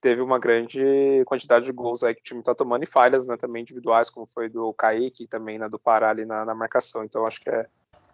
teve 0.00 0.20
uma 0.20 0.38
grande 0.38 1.22
quantidade 1.26 1.64
de 1.64 1.72
gols 1.72 2.02
aí 2.02 2.14
que 2.14 2.20
o 2.20 2.24
time 2.24 2.40
está 2.40 2.54
tomando 2.54 2.82
e 2.82 2.86
falhas 2.86 3.26
né, 3.26 3.36
também 3.36 3.62
individuais, 3.62 4.10
como 4.10 4.26
foi 4.26 4.48
do 4.48 4.72
Kaique 4.74 5.26
também 5.26 5.58
né, 5.58 5.68
do 5.68 5.78
Pará 5.78 6.10
ali 6.10 6.24
na, 6.24 6.44
na 6.44 6.54
marcação. 6.54 7.04
Então 7.04 7.26
acho 7.26 7.40
que 7.40 7.50
é, 7.50 7.66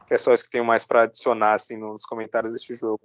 que 0.06 0.14
é 0.14 0.18
só 0.18 0.32
isso 0.32 0.44
que 0.44 0.50
tenho 0.50 0.64
mais 0.64 0.84
para 0.84 1.02
adicionar 1.02 1.54
assim, 1.54 1.76
nos 1.76 2.04
comentários 2.04 2.52
desse 2.52 2.74
jogo. 2.74 3.00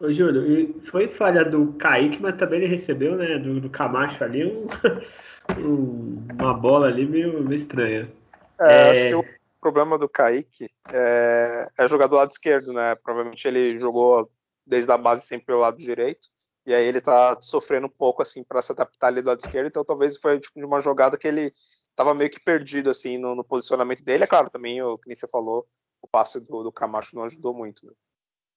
Ô, 0.00 0.12
Júlio, 0.12 0.46
e 0.46 0.80
foi 0.86 1.08
falha 1.08 1.44
do 1.44 1.72
Kaique, 1.72 2.22
mas 2.22 2.36
também 2.36 2.60
ele 2.60 2.68
recebeu, 2.68 3.16
né, 3.16 3.36
do, 3.38 3.60
do 3.60 3.68
Camacho 3.68 4.22
ali, 4.22 4.46
um, 4.46 4.66
um, 5.58 6.26
uma 6.38 6.54
bola 6.54 6.86
ali 6.86 7.04
meio, 7.04 7.42
meio 7.42 7.56
estranha. 7.56 8.12
É, 8.60 8.72
é... 8.72 8.90
Acho 8.90 9.08
que 9.08 9.14
o 9.14 9.24
problema 9.60 9.98
do 9.98 10.08
Kaique 10.08 10.68
é, 10.92 11.66
é 11.76 11.88
jogar 11.88 12.06
do 12.06 12.14
lado 12.14 12.30
esquerdo, 12.30 12.72
né? 12.72 12.94
Provavelmente 13.02 13.46
ele 13.48 13.76
jogou 13.76 14.30
desde 14.64 14.90
a 14.92 14.96
base 14.96 15.26
sempre 15.26 15.46
pelo 15.46 15.60
lado 15.60 15.76
direito, 15.76 16.28
e 16.68 16.74
aí 16.74 16.84
ele 16.84 17.00
tá 17.00 17.34
sofrendo 17.40 17.86
um 17.86 17.90
pouco, 17.90 18.22
assim, 18.22 18.44
para 18.44 18.60
se 18.60 18.72
adaptar 18.72 19.06
ali 19.06 19.22
do 19.22 19.28
lado 19.28 19.40
esquerdo, 19.40 19.68
então 19.68 19.82
talvez 19.82 20.18
foi 20.18 20.38
tipo, 20.38 20.64
uma 20.64 20.80
jogada 20.80 21.16
que 21.16 21.26
ele 21.26 21.50
tava 21.96 22.14
meio 22.14 22.28
que 22.28 22.38
perdido, 22.38 22.90
assim, 22.90 23.16
no, 23.16 23.34
no 23.34 23.42
posicionamento 23.42 24.04
dele. 24.04 24.24
É 24.24 24.26
claro, 24.26 24.50
também, 24.50 24.82
o 24.82 24.98
que 24.98 25.08
nem 25.08 25.16
você 25.16 25.26
falou, 25.26 25.66
o 26.02 26.06
passe 26.06 26.38
do, 26.40 26.62
do 26.62 26.70
Camacho 26.70 27.16
não 27.16 27.24
ajudou 27.24 27.54
muito, 27.54 27.86
né? 27.86 27.92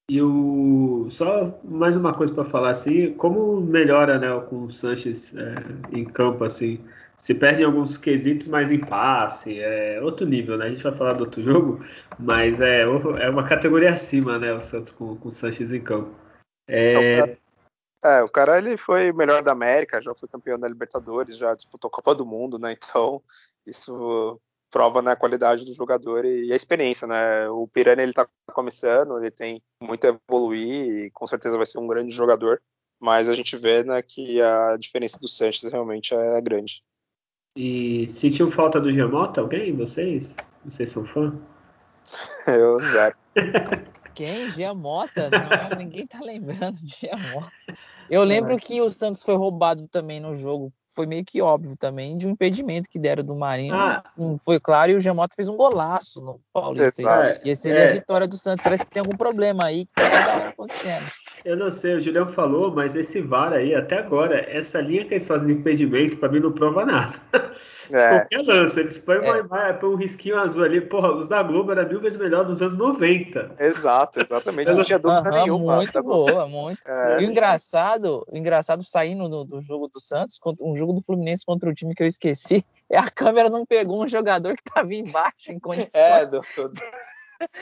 E 0.10 0.22
o 0.22 1.08
só 1.10 1.58
mais 1.64 1.96
uma 1.96 2.14
coisa 2.14 2.34
para 2.34 2.44
falar 2.44 2.72
assim, 2.72 3.14
como 3.14 3.62
melhora, 3.62 4.20
né, 4.20 4.28
com 4.50 4.66
o 4.66 4.74
Sanches 4.74 5.34
é, 5.34 5.98
em 5.98 6.04
campo 6.04 6.44
assim, 6.44 6.84
se 7.18 7.34
perde 7.34 7.62
em 7.62 7.66
alguns 7.66 7.98
quesitos, 7.98 8.48
mas 8.48 8.70
em 8.72 8.80
passe, 8.80 9.58
é 9.58 10.02
outro 10.02 10.28
nível, 10.28 10.58
né? 10.58 10.66
A 10.66 10.70
gente 10.70 10.84
vai 10.84 10.94
falar 10.94 11.14
do 11.14 11.24
outro 11.24 11.42
jogo, 11.46 11.82
mas 12.20 12.60
é, 12.60 12.82
é 12.82 13.30
uma 13.30 13.48
categoria 13.48 13.92
acima, 13.92 14.38
né, 14.38 14.54
o 14.54 14.60
Santos 14.60 14.92
com, 14.92 15.16
com 15.16 15.30
o 15.30 15.32
Sanches 15.32 15.72
em 15.72 15.80
campo. 15.80 16.14
É... 16.68 17.38
É, 18.04 18.24
o 18.24 18.30
cara, 18.30 18.58
ele 18.58 18.78
foi 18.78 19.14
melhor 19.14 19.44
da 19.44 19.52
América, 19.52 20.02
já 20.02 20.14
foi 20.16 20.28
campeão 20.28 20.58
da 20.58 20.68
Libertadores, 20.68 21.38
já 21.38 21.54
disputou 21.54 21.90
Copa 21.90 22.16
do 22.16 22.26
Mundo, 22.26 22.58
né? 22.58 22.74
Então 22.74 23.22
isso 23.66 24.40
prova 24.72 25.02
na 25.02 25.12
né, 25.12 25.16
qualidade 25.16 25.66
do 25.66 25.74
jogador 25.74 26.26
e 26.26 26.52
a 26.52 26.56
experiência, 26.56 27.06
né? 27.06 27.48
O 27.50 27.68
Piranha 27.68 28.02
ele 28.02 28.14
tá 28.14 28.28
começando, 28.54 29.20
ele 29.20 29.30
tem 29.30 29.62
muito 29.84 30.08
a 30.08 30.18
evoluir 30.30 31.06
e 31.06 31.12
com 31.12 31.28
certeza 31.28 31.58
vai 31.58 31.66
ser 31.66 31.78
um 31.78 31.88
grande 31.88 32.16
jogador, 32.16 32.62
mas 33.00 33.28
a 33.28 33.36
gente 33.36 33.58
vê 33.58 33.84
né, 33.84 34.02
que 34.02 34.42
a 34.42 34.78
diferença 34.78 35.20
do 35.20 35.28
Sanches 35.28 35.72
realmente 35.72 36.16
é 36.16 36.42
grande. 36.42 36.82
E 37.56 38.10
sentiu 38.14 38.50
falta 38.50 38.80
do 38.80 38.92
Giamota 38.92 39.42
alguém? 39.42 39.76
Vocês? 39.76 40.34
Vocês 40.64 40.90
são 40.90 41.06
fã? 41.06 41.38
Eu 42.48 42.80
zero. 42.80 43.16
Quem? 44.14 44.52
Giamota? 44.52 45.30
Não, 45.30 45.78
ninguém 45.78 46.06
tá 46.06 46.20
lembrando 46.22 46.76
de 46.82 46.96
Giamota. 47.00 47.52
Eu 48.10 48.24
lembro 48.24 48.58
que 48.58 48.82
o 48.82 48.90
Santos 48.90 49.24
foi 49.24 49.36
roubado 49.36 49.88
também 49.88 50.20
no 50.20 50.34
jogo 50.36 50.72
foi 50.94 51.06
meio 51.06 51.24
que 51.24 51.42
óbvio 51.42 51.76
também 51.78 52.18
de 52.18 52.28
um 52.28 52.32
impedimento 52.32 52.90
que 52.90 53.00
deram 53.00 53.24
do 53.24 53.36
Marinho. 53.36 53.74
Ah. 53.74 54.04
Não 54.18 54.38
foi 54.38 54.60
claro 54.60 54.92
e 54.92 54.96
o 54.96 55.00
Jamota 55.00 55.36
fez 55.36 55.48
um 55.48 55.56
golaço 55.56 56.22
no 56.22 56.40
Paulista. 56.54 57.40
E 57.44 57.56
seria 57.56 57.80
é. 57.80 57.90
a 57.90 57.94
vitória 57.94 58.28
do 58.28 58.36
Santos. 58.36 58.64
Parece 58.64 58.86
que 58.86 58.92
tem 58.92 59.00
algum 59.00 59.16
problema 59.16 59.66
aí 59.66 59.86
que 59.86 59.94
tá 59.94 60.50
acontecendo. 60.50 61.06
Eu 61.44 61.56
não 61.58 61.72
sei, 61.72 61.96
o 61.96 62.02
Julião 62.02 62.28
falou, 62.28 62.72
mas 62.72 62.96
esse 62.96 63.22
VAR 63.22 63.54
aí, 63.54 63.74
até 63.74 63.98
agora, 63.98 64.46
essa 64.48 64.80
linha 64.80 65.06
que 65.06 65.16
eles 65.16 65.26
fazem 65.26 65.48
de 65.48 65.54
impedimento, 65.54 66.18
pra 66.18 66.30
mim 66.30 66.40
não 66.40 66.52
prova 66.52 66.86
nada. 66.86 67.14
É. 67.94 68.20
Qualquer 68.20 68.42
lance, 68.46 68.80
eles 68.80 68.98
põem, 68.98 69.18
é. 69.18 69.42
uma, 69.42 69.74
põem 69.74 69.92
um 69.92 69.96
risquinho 69.96 70.40
azul 70.40 70.64
ali. 70.64 70.82
Porra, 70.82 71.14
os 71.14 71.28
da 71.28 71.44
Globo 71.44 71.72
era 71.72 71.86
mil 71.86 72.00
vezes 72.00 72.18
melhor 72.20 72.48
nos 72.48 72.62
anos 72.62 72.78
90. 72.78 73.56
Exato, 73.60 74.20
exatamente. 74.22 74.72
não 74.72 74.82
tinha 74.82 75.00
dúvida 75.00 75.30
Aham, 75.30 75.42
nenhuma. 75.42 75.76
Muito 75.78 75.94
tá 75.94 76.02
boa, 76.02 76.48
muito. 76.48 76.80
É. 76.86 77.22
E 77.22 77.26
o 77.26 77.30
engraçado, 77.30 78.26
o 78.32 78.38
engraçado 78.38 78.84
saindo 78.84 79.28
do, 79.28 79.44
do, 79.44 79.62
jogo 79.62 79.88
do 79.88 80.00
Santos, 80.00 80.40
um 80.62 80.76
jogo 80.76 80.94
do 80.94 81.02
Fluminense 81.02 81.46
contra 81.46 81.70
o 81.70 81.74
time 81.74 81.96
que 81.96 82.04
eu 82.04 82.08
esqueci, 82.08 82.66
é 82.90 82.98
a 82.98 83.10
câmera 83.10 83.50
não 83.50 83.66
pegou 83.66 84.04
um 84.04 84.08
jogador 84.08 84.56
que 84.56 84.64
tava 84.64 84.94
embaixo 84.94 85.52
em 85.52 85.60
condições. 85.60 85.94
É, 85.94 86.26
do, 86.26 86.42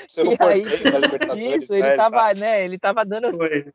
Seu 0.07 0.25
aí, 0.39 1.55
isso, 1.55 1.73
ele 1.73 1.83
né, 1.83 1.95
tava, 1.95 2.33
né, 2.33 2.65
ele 2.65 2.77
tava 2.77 3.05
dando. 3.05 3.35
Foi. 3.35 3.71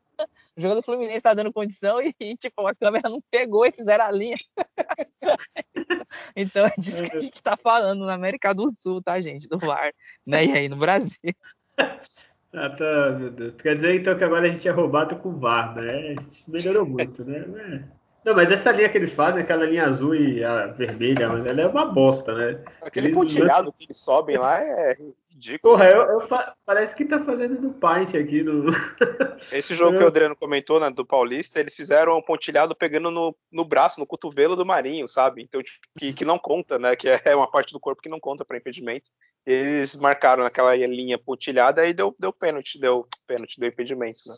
O 0.57 0.61
jogador 0.61 0.81
do 0.81 0.85
Fluminense 0.85 1.21
tava 1.21 1.35
dando 1.35 1.53
condição 1.53 2.01
e, 2.01 2.13
e, 2.19 2.35
tipo, 2.37 2.65
a 2.65 2.75
câmera 2.75 3.09
não 3.09 3.21
pegou 3.29 3.65
e 3.65 3.71
fizeram 3.71 4.05
a 4.05 4.11
linha. 4.11 4.37
então 6.35 6.65
é 6.65 6.73
disso 6.77 7.03
que 7.03 7.17
a 7.17 7.19
gente 7.19 7.41
tá 7.41 7.57
falando 7.57 8.05
na 8.05 8.13
América 8.13 8.53
do 8.53 8.69
Sul, 8.69 9.01
tá, 9.01 9.19
gente? 9.19 9.47
Do 9.47 9.57
VAR, 9.57 9.93
né? 10.25 10.45
E 10.45 10.51
aí 10.51 10.69
no 10.69 10.77
Brasil. 10.77 11.33
Ah, 11.77 12.69
tá, 12.69 13.11
meu 13.19 13.31
Deus. 13.31 13.55
Quer 13.55 13.75
dizer 13.75 13.95
então 13.95 14.17
que 14.17 14.23
agora 14.23 14.47
a 14.47 14.49
gente 14.49 14.67
é 14.67 14.71
roubado 14.71 15.17
com 15.17 15.37
VAR, 15.37 15.75
né? 15.75 16.15
A 16.17 16.21
gente 16.21 16.43
melhorou 16.47 16.85
muito, 16.85 17.25
né? 17.25 17.39
É. 17.39 18.04
Não, 18.25 18.33
mas 18.33 18.51
essa 18.51 18.71
linha 18.71 18.89
que 18.89 18.97
eles 18.97 19.13
fazem, 19.13 19.43
aquela 19.43 19.67
linha 19.67 19.85
azul 19.85 20.15
e 20.15 20.43
a 20.43 20.65
vermelha, 20.65 21.29
mas 21.29 21.45
ela 21.45 21.61
é 21.61 21.67
uma 21.67 21.85
bosta, 21.85 22.33
né? 22.33 22.59
Aquele 22.81 23.07
eles 23.07 23.15
pontilhado 23.15 23.71
que 23.71 23.83
eles 23.83 23.97
sobem 23.97 24.35
lá 24.35 24.59
é 24.59 24.97
ridículo. 25.31 25.75
Porra, 25.75 25.91
eu, 25.91 26.01
eu 26.09 26.21
fa... 26.21 26.55
parece 26.65 26.95
que 26.95 27.05
tá 27.05 27.23
fazendo 27.23 27.61
do 27.61 27.69
Paint 27.69 28.15
aqui 28.15 28.41
no. 28.41 28.65
Esse 29.53 29.75
jogo 29.75 29.99
que 29.99 30.03
o 30.03 30.07
Adriano 30.07 30.35
comentou, 30.35 30.79
né, 30.79 30.89
do 30.89 31.05
Paulista, 31.05 31.59
eles 31.59 31.75
fizeram 31.75 32.17
um 32.17 32.21
pontilhado 32.21 32.75
pegando 32.75 33.11
no, 33.11 33.35
no 33.51 33.63
braço, 33.63 33.99
no 33.99 34.07
cotovelo 34.07 34.55
do 34.55 34.65
Marinho, 34.65 35.07
sabe? 35.07 35.43
Então, 35.43 35.61
tipo, 35.61 35.77
que, 35.95 36.11
que 36.11 36.25
não 36.25 36.39
conta, 36.39 36.79
né? 36.79 36.95
Que 36.95 37.09
é 37.23 37.35
uma 37.35 37.49
parte 37.49 37.73
do 37.73 37.79
corpo 37.79 38.01
que 38.01 38.09
não 38.09 38.19
conta 38.19 38.43
para 38.43 38.57
impedimento. 38.57 39.11
Eles 39.45 39.95
marcaram 39.95 40.43
naquela 40.43 40.75
linha 40.75 41.19
pontilhada 41.19 41.85
e 41.85 41.93
deu, 41.93 42.15
deu 42.19 42.33
pênalti, 42.33 42.79
deu 42.79 43.05
pênalti, 43.27 43.59
deu 43.59 43.69
impedimento, 43.69 44.27
né? 44.27 44.35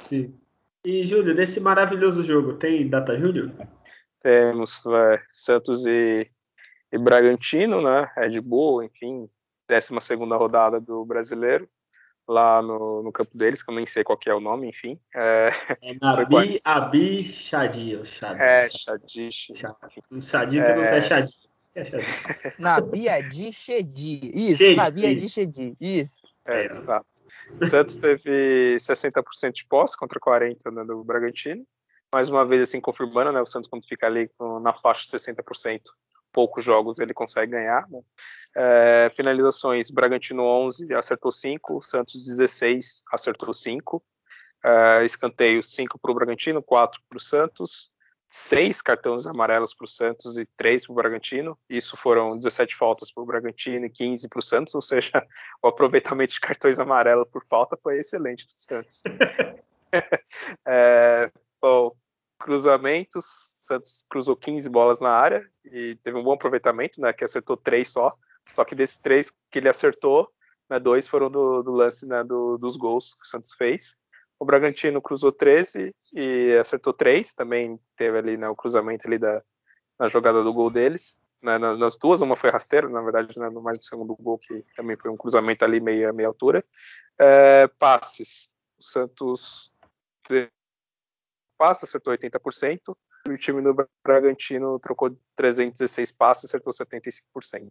Sim. 0.00 0.34
E, 0.86 1.04
Júlio, 1.04 1.34
nesse 1.34 1.58
maravilhoso 1.58 2.22
jogo, 2.22 2.52
tem 2.52 2.88
data 2.88 3.18
Júlio? 3.18 3.52
Temos 4.22 4.86
é, 4.86 5.20
Santos 5.32 5.84
e, 5.84 6.30
e, 6.92 6.96
Bragantino, 6.96 7.82
né? 7.82 8.08
Red 8.16 8.40
Bull, 8.40 8.84
enfim, 8.84 9.28
12 9.68 10.14
rodada 10.36 10.80
do 10.80 11.04
brasileiro, 11.04 11.68
lá 12.28 12.62
no, 12.62 13.02
no, 13.02 13.10
campo 13.10 13.36
deles, 13.36 13.64
que 13.64 13.70
eu 13.72 13.74
nem 13.74 13.84
sei 13.84 14.04
qual 14.04 14.16
é 14.26 14.32
o 14.32 14.38
nome, 14.38 14.68
enfim. 14.68 14.96
É, 15.12 15.50
é 15.82 15.94
Nabi 16.00 16.60
Abi 16.62 17.24
Shadi. 17.24 18.00
É, 18.38 18.68
Shadi. 18.70 19.28
Um 20.08 20.22
Shadi 20.22 20.62
que 20.62 20.72
não 20.72 20.84
sei 20.84 20.98
é 20.98 21.00
Shadi. 21.00 21.32
É 21.74 22.54
Nabi 22.60 23.08
Adi 23.08 23.52
Shedi. 23.52 24.30
Isso, 24.32 24.76
Nabi 24.76 25.04
Adi 25.04 25.28
Shedi. 25.28 25.76
Isso. 25.80 26.18
É, 26.44 26.64
exato. 26.66 27.15
Santos 27.68 27.96
teve 27.96 28.76
60% 28.76 29.52
de 29.52 29.66
posse 29.66 29.96
contra 29.96 30.20
40% 30.20 30.72
né, 30.72 30.84
do 30.84 31.02
Bragantino. 31.04 31.66
Mais 32.12 32.28
uma 32.28 32.44
vez, 32.46 32.62
assim, 32.62 32.80
confirmando, 32.80 33.32
né? 33.32 33.40
O 33.40 33.46
Santos, 33.46 33.68
quando 33.68 33.86
fica 33.86 34.06
ali 34.06 34.30
na 34.62 34.72
faixa 34.72 35.02
de 35.04 35.18
60%, 35.18 35.82
poucos 36.32 36.64
jogos 36.64 36.98
ele 36.98 37.14
consegue 37.14 37.52
ganhar. 37.52 37.88
Né? 37.88 38.00
É, 38.54 39.10
finalizações: 39.14 39.90
Bragantino 39.90 40.42
11 40.42 40.92
acertou 40.94 41.32
5, 41.32 41.82
Santos 41.82 42.24
16 42.26 43.02
acertou 43.12 43.52
5. 43.52 44.02
É, 44.64 45.04
escanteios: 45.04 45.74
5 45.74 45.98
para 45.98 46.10
o 46.10 46.14
Bragantino, 46.14 46.62
4 46.62 47.00
para 47.08 47.16
o 47.16 47.20
Santos 47.20 47.90
seis 48.28 48.82
cartões 48.82 49.26
amarelos 49.26 49.72
para 49.72 49.84
o 49.84 49.88
Santos 49.88 50.36
e 50.36 50.46
três 50.56 50.84
para 50.84 50.92
o 50.92 50.96
Bragantino. 50.96 51.58
Isso 51.68 51.96
foram 51.96 52.36
17 52.36 52.74
faltas 52.74 53.12
para 53.12 53.22
o 53.22 53.26
Bragantino 53.26 53.86
e 53.86 53.90
15 53.90 54.28
para 54.28 54.38
o 54.38 54.42
Santos, 54.42 54.74
ou 54.74 54.82
seja, 54.82 55.10
o 55.62 55.68
aproveitamento 55.68 56.32
de 56.32 56.40
cartões 56.40 56.78
amarelos 56.78 57.28
por 57.30 57.44
falta 57.44 57.76
foi 57.76 57.98
excelente 57.98 58.44
do 58.44 58.52
Santos. 58.52 59.02
é, 60.66 61.30
bom, 61.60 61.92
cruzamentos, 62.38 63.24
Santos 63.26 64.04
cruzou 64.08 64.36
15 64.36 64.68
bolas 64.68 65.00
na 65.00 65.10
área 65.10 65.48
e 65.64 65.94
teve 65.96 66.18
um 66.18 66.22
bom 66.22 66.34
aproveitamento, 66.34 67.00
né, 67.00 67.12
que 67.12 67.24
acertou 67.24 67.56
três 67.56 67.88
só. 67.88 68.16
Só 68.44 68.64
que 68.64 68.74
desses 68.74 68.96
três 68.98 69.30
que 69.50 69.58
ele 69.58 69.68
acertou, 69.68 70.30
né, 70.68 70.78
dois 70.78 71.08
foram 71.08 71.30
do, 71.30 71.62
do 71.62 71.72
lance 71.72 72.06
né, 72.06 72.22
do, 72.22 72.58
dos 72.58 72.76
gols 72.76 73.14
que 73.16 73.22
o 73.22 73.26
Santos 73.26 73.52
fez. 73.54 73.96
O 74.38 74.44
Bragantino 74.44 75.00
cruzou 75.00 75.32
13 75.32 75.94
e 76.12 76.56
acertou 76.60 76.92
3, 76.92 77.34
também 77.34 77.80
teve 77.96 78.18
ali 78.18 78.36
né, 78.36 78.48
o 78.48 78.56
cruzamento 78.56 79.06
ali 79.06 79.18
da, 79.18 79.42
na 79.98 80.08
jogada 80.08 80.42
do 80.42 80.52
gol 80.52 80.70
deles. 80.70 81.20
Né, 81.42 81.58
nas 81.58 81.96
duas, 81.96 82.20
uma 82.20 82.36
foi 82.36 82.50
rasteiro, 82.50 82.88
na 82.88 83.00
verdade, 83.00 83.38
né, 83.38 83.48
mais 83.50 83.78
do 83.78 83.84
segundo 83.84 84.14
gol, 84.16 84.38
que 84.38 84.64
também 84.74 84.96
foi 85.00 85.10
um 85.10 85.16
cruzamento 85.16 85.64
ali 85.64 85.80
meia, 85.80 86.12
meia 86.12 86.28
altura. 86.28 86.62
É, 87.18 87.66
passes. 87.78 88.50
O 88.78 88.82
Santos 88.84 89.72
passa, 91.56 91.84
acertou 91.84 92.12
80%. 92.12 92.96
E 93.28 93.32
o 93.32 93.38
time 93.38 93.60
do 93.60 93.74
Bragantino 94.04 94.78
trocou 94.78 95.16
316 95.34 96.12
passes, 96.12 96.44
acertou 96.44 96.72
75%. 96.72 97.70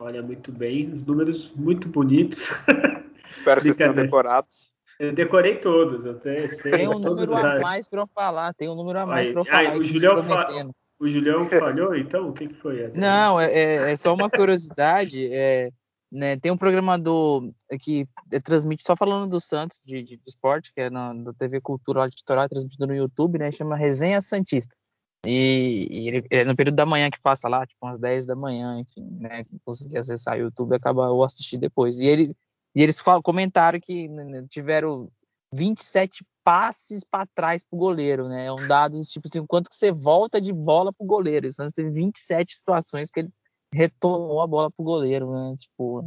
Olha, 0.00 0.22
muito 0.22 0.52
bem, 0.52 0.92
os 0.92 1.04
números 1.04 1.50
muito 1.54 1.88
bonitos. 1.88 2.48
Espero 3.30 3.60
que 3.60 3.64
vocês 3.64 3.76
tenham 3.76 3.94
decorados. 3.94 4.74
Eu 4.98 5.12
decorei 5.12 5.56
todos, 5.56 6.04
eu 6.04 6.18
sei, 6.20 6.72
Tem 6.72 6.88
um 6.88 6.98
número 6.98 7.36
a 7.36 7.60
mais 7.60 7.86
para 7.86 8.00
eu 8.00 8.06
falar, 8.08 8.52
tem 8.54 8.68
um 8.68 8.74
número 8.74 8.98
a 8.98 9.06
mais 9.06 9.30
para 9.30 9.40
eu 9.40 9.44
falar. 9.44 9.70
Aí, 9.72 9.78
o, 9.78 9.84
Julião 9.84 10.24
fa... 10.24 10.46
o 10.98 11.08
Julião 11.08 11.48
falhou, 11.48 11.94
então? 11.94 12.28
O 12.28 12.32
que, 12.32 12.48
que 12.48 12.54
foi? 12.54 12.90
Não, 12.94 13.38
é, 13.38 13.52
é, 13.52 13.92
é, 13.92 13.96
só 13.96 14.12
uma 14.12 14.28
curiosidade. 14.28 15.32
É, 15.32 15.70
né, 16.10 16.36
tem 16.36 16.50
um 16.50 16.56
programador 16.56 17.50
que 17.80 18.08
transmite 18.42 18.82
só 18.82 18.96
falando 18.96 19.30
do 19.30 19.40
Santos, 19.40 19.82
de, 19.86 20.02
de, 20.02 20.16
de 20.16 20.22
esporte, 20.26 20.72
que 20.72 20.80
é 20.80 20.90
na, 20.90 21.12
da 21.12 21.32
TV 21.32 21.60
Cultura 21.60 22.06
Litoral, 22.06 22.48
transmitido 22.48 22.86
no 22.86 22.94
YouTube, 22.94 23.38
né? 23.38 23.52
Chama 23.52 23.76
Resenha 23.76 24.20
Santista. 24.20 24.74
E, 25.26 25.88
e 25.90 26.08
ele, 26.08 26.26
é 26.30 26.44
no 26.44 26.56
período 26.56 26.76
da 26.76 26.86
manhã 26.86 27.10
que 27.10 27.20
passa 27.20 27.48
lá, 27.48 27.66
tipo 27.66 27.84
umas 27.84 27.98
10 27.98 28.24
da 28.24 28.36
manhã, 28.36 28.80
enfim, 28.80 29.06
né? 29.20 29.44
Quem 29.44 29.60
conseguir 29.64 29.98
acessar 29.98 30.36
o 30.36 30.40
YouTube 30.40 30.74
acaba 30.74 31.10
ou 31.10 31.24
assistir 31.24 31.58
depois. 31.58 32.00
E, 32.00 32.06
ele, 32.06 32.34
e 32.78 32.82
eles 32.82 33.00
falam, 33.00 33.20
comentaram 33.20 33.80
que 33.80 34.06
né, 34.06 34.46
tiveram 34.48 35.10
27 35.52 36.24
passes 36.44 37.02
para 37.02 37.26
trás 37.34 37.60
pro 37.64 37.76
goleiro, 37.76 38.28
né? 38.28 38.46
É 38.46 38.52
um 38.52 38.68
dado 38.68 39.02
tipo 39.02 39.26
assim, 39.26 39.44
quanto 39.44 39.68
que 39.68 39.74
você 39.74 39.90
volta 39.90 40.40
de 40.40 40.52
bola 40.52 40.92
pro 40.92 41.04
goleiro. 41.04 41.48
O 41.48 41.52
Santos 41.52 41.72
teve 41.72 41.90
27 41.90 42.54
situações 42.54 43.10
que 43.10 43.18
ele 43.18 43.32
retomou 43.74 44.40
a 44.40 44.46
bola 44.46 44.70
pro 44.70 44.84
goleiro, 44.84 45.28
né? 45.28 45.56
Tipo, 45.58 46.04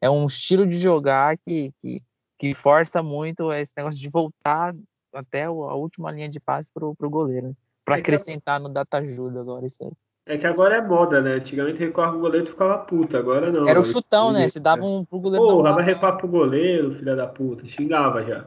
é, 0.00 0.06
é 0.06 0.08
um 0.08 0.26
estilo 0.26 0.64
de 0.64 0.76
jogar 0.76 1.36
que, 1.38 1.72
que, 1.82 2.00
que, 2.38 2.54
força 2.54 3.02
muito 3.02 3.52
esse 3.52 3.72
negócio 3.76 3.98
de 4.00 4.08
voltar 4.08 4.76
até 5.12 5.42
a 5.42 5.50
última 5.50 6.12
linha 6.12 6.28
de 6.28 6.38
passe 6.38 6.70
pro, 6.72 6.94
pro 6.94 7.10
goleiro. 7.10 7.48
Né? 7.48 7.54
Para 7.84 7.96
acrescentar 7.96 8.60
no 8.60 8.68
Data 8.68 9.04
Julio 9.04 9.40
agora 9.40 9.66
isso 9.66 9.82
aí. 9.82 9.90
É 10.28 10.36
que 10.36 10.46
agora 10.46 10.76
é 10.76 10.82
moda, 10.82 11.20
né? 11.20 11.34
Antigamente 11.34 11.78
recuar 11.78 12.12
o 12.12 12.18
goleiro 12.18 12.48
ficava 12.48 12.78
puta, 12.78 13.16
agora 13.16 13.52
não. 13.52 13.68
Era 13.68 13.78
o 13.78 13.82
chutão, 13.82 14.32
né? 14.32 14.48
Se 14.48 14.58
dava 14.58 14.84
um 14.84 15.04
pro 15.04 15.20
goleiro. 15.20 15.46
Porra, 15.46 15.72
vai 15.72 15.84
recuar 15.84 16.16
pro 16.16 16.26
goleiro, 16.26 16.92
filha 16.94 17.14
da 17.14 17.28
puta. 17.28 17.64
Xingava 17.64 18.24
já. 18.24 18.44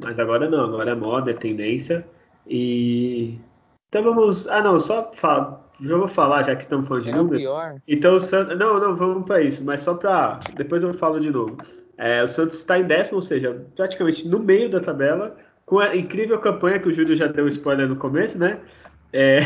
Mas 0.00 0.18
agora 0.18 0.50
não, 0.50 0.64
agora 0.64 0.90
é 0.90 0.94
moda, 0.94 1.30
é 1.30 1.34
tendência. 1.34 2.04
E. 2.48 3.38
Então 3.88 4.02
vamos. 4.02 4.48
Ah, 4.48 4.60
não, 4.60 4.76
só 4.80 5.12
fala. 5.14 5.64
Já 5.80 5.96
vou 5.96 6.08
falar, 6.08 6.42
já 6.42 6.56
que 6.56 6.62
estamos 6.62 6.88
falando 6.88 7.04
de 7.04 7.10
é 7.10 7.14
número. 7.14 7.38
Pior. 7.38 7.76
Então 7.86 8.16
o 8.16 8.20
Santos. 8.20 8.58
Não, 8.58 8.80
não, 8.80 8.96
vamos 8.96 9.24
para 9.24 9.40
isso, 9.40 9.64
mas 9.64 9.82
só 9.82 9.94
para. 9.94 10.40
Depois 10.56 10.82
eu 10.82 10.92
falo 10.94 11.20
de 11.20 11.30
novo. 11.30 11.56
É, 11.96 12.24
o 12.24 12.28
Santos 12.28 12.56
está 12.56 12.76
em 12.76 12.84
décimo, 12.84 13.16
ou 13.16 13.22
seja, 13.22 13.64
praticamente 13.76 14.26
no 14.26 14.40
meio 14.40 14.68
da 14.68 14.80
tabela, 14.80 15.36
com 15.64 15.78
a 15.78 15.94
incrível 15.94 16.40
campanha 16.40 16.80
que 16.80 16.88
o 16.88 16.92
Júlio 16.92 17.14
já 17.14 17.28
deu 17.28 17.46
spoiler 17.46 17.88
no 17.88 17.94
começo, 17.94 18.36
né? 18.36 18.58
É, 19.12 19.38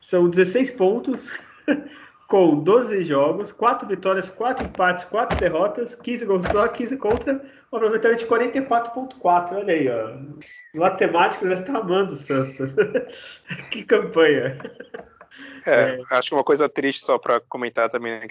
são 0.00 0.28
16 0.28 0.70
pontos, 0.72 1.30
com 2.26 2.60
12 2.60 3.04
jogos, 3.04 3.52
4 3.52 3.86
vitórias, 3.86 4.30
4 4.30 4.64
empates, 4.64 5.04
4 5.04 5.38
derrotas, 5.38 5.94
15 5.94 6.24
gols 6.24 6.46
pró, 6.46 6.66
15 6.66 6.96
contra, 6.96 7.34
um 7.72 7.76
aproveitamento 7.76 8.20
de 8.20 8.26
44,4. 8.26 9.52
Olha 9.52 9.74
aí, 9.74 9.88
ó. 9.88 10.16
O 10.74 10.80
matemático 10.80 11.46
deve 11.46 11.60
estar 11.60 11.76
amando 11.76 12.14
o 12.14 12.16
Santos. 12.16 12.74
que 13.70 13.84
campanha. 13.84 14.58
É, 15.66 15.96
é, 15.96 16.02
acho 16.10 16.30
que 16.30 16.34
uma 16.34 16.44
coisa 16.44 16.68
triste 16.68 17.04
só 17.04 17.18
para 17.18 17.40
comentar 17.40 17.90
também 17.90 18.28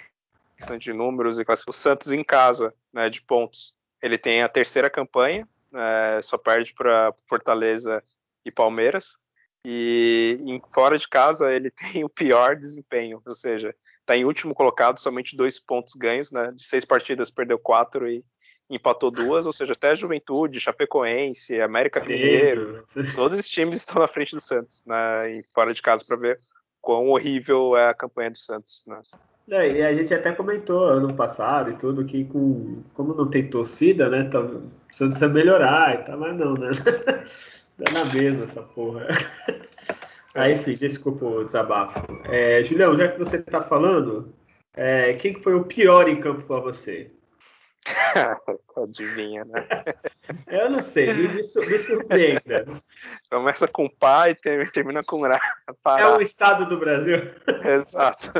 questão 0.56 0.76
de 0.76 0.92
números 0.92 1.38
e 1.38 1.44
o 1.66 1.72
Santos 1.72 2.12
em 2.12 2.22
casa, 2.22 2.74
né, 2.92 3.08
de 3.08 3.22
pontos. 3.22 3.74
Ele 4.02 4.18
tem 4.18 4.42
a 4.42 4.48
terceira 4.48 4.90
campanha, 4.90 5.48
é, 5.74 6.20
só 6.22 6.36
perde 6.36 6.74
para 6.74 7.14
Fortaleza 7.26 8.02
e 8.44 8.50
Palmeiras. 8.50 9.18
E 9.64 10.38
em, 10.46 10.60
fora 10.72 10.96
de 10.96 11.08
casa 11.08 11.52
ele 11.52 11.70
tem 11.92 12.04
o 12.04 12.08
pior 12.08 12.56
desempenho, 12.56 13.20
ou 13.24 13.34
seja, 13.34 13.74
está 14.00 14.16
em 14.16 14.24
último 14.24 14.54
colocado, 14.54 14.98
somente 14.98 15.36
dois 15.36 15.58
pontos 15.58 15.94
ganhos, 15.94 16.32
né? 16.32 16.52
De 16.52 16.64
seis 16.64 16.84
partidas 16.84 17.30
perdeu 17.30 17.58
quatro 17.58 18.08
e 18.08 18.24
empatou 18.68 19.10
duas, 19.10 19.46
ou 19.46 19.52
seja, 19.52 19.72
até 19.72 19.90
a 19.90 19.94
Juventude, 19.94 20.60
Chapecoense, 20.60 21.60
América 21.60 22.00
Mineiro, 22.00 22.84
todos 23.16 23.38
esses 23.38 23.50
times 23.50 23.78
estão 23.78 24.00
na 24.00 24.06
frente 24.06 24.34
do 24.34 24.40
Santos, 24.40 24.84
né? 24.86 25.38
E 25.38 25.42
fora 25.52 25.74
de 25.74 25.82
casa 25.82 26.04
para 26.06 26.16
ver 26.16 26.40
quão 26.80 27.08
horrível 27.08 27.76
é 27.76 27.88
a 27.88 27.94
campanha 27.94 28.30
do 28.30 28.38
Santos, 28.38 28.84
né? 28.86 29.00
É, 29.50 29.68
e 29.68 29.82
a 29.82 29.92
gente 29.92 30.14
até 30.14 30.30
comentou 30.30 30.84
ano 30.84 31.12
passado 31.12 31.70
e 31.70 31.76
tudo 31.76 32.04
que 32.04 32.24
com, 32.26 32.84
como 32.94 33.14
não 33.14 33.28
tem 33.28 33.50
torcida, 33.50 34.08
né? 34.08 34.24
Tá, 34.24 34.40
o 34.40 34.70
Santos 34.92 35.20
ia 35.20 35.28
melhorar 35.28 35.94
e 35.94 36.04
tal, 36.04 36.18
mas 36.18 36.36
não, 36.36 36.54
né? 36.54 36.70
Tá 37.84 37.92
na 37.92 38.04
mesma 38.04 38.44
essa 38.44 38.62
porra. 38.62 39.06
Aí, 40.34 40.54
enfim, 40.54 40.74
desculpa 40.74 41.24
o 41.24 41.44
desabafo. 41.44 42.06
É, 42.26 42.62
Julião, 42.62 42.96
já 42.96 43.08
que 43.08 43.18
você 43.18 43.36
está 43.36 43.62
falando, 43.62 44.32
é, 44.74 45.12
quem 45.12 45.40
foi 45.40 45.54
o 45.54 45.64
pior 45.64 46.08
em 46.08 46.20
campo 46.20 46.44
para 46.44 46.60
você? 46.60 47.10
Adivinha, 48.76 49.44
né? 49.44 49.66
Eu 50.46 50.70
não 50.70 50.80
sei, 50.80 51.12
me, 51.12 51.28
me 51.28 51.42
surpreenda. 51.42 52.80
Começa 53.28 53.66
com 53.66 53.88
pai 53.88 54.30
e 54.30 54.66
termina 54.66 55.02
com 55.02 55.22
ra. 55.22 55.40
É 55.98 56.06
o 56.06 56.20
estado 56.20 56.66
do 56.66 56.78
Brasil. 56.78 57.16
Exato. 57.64 58.30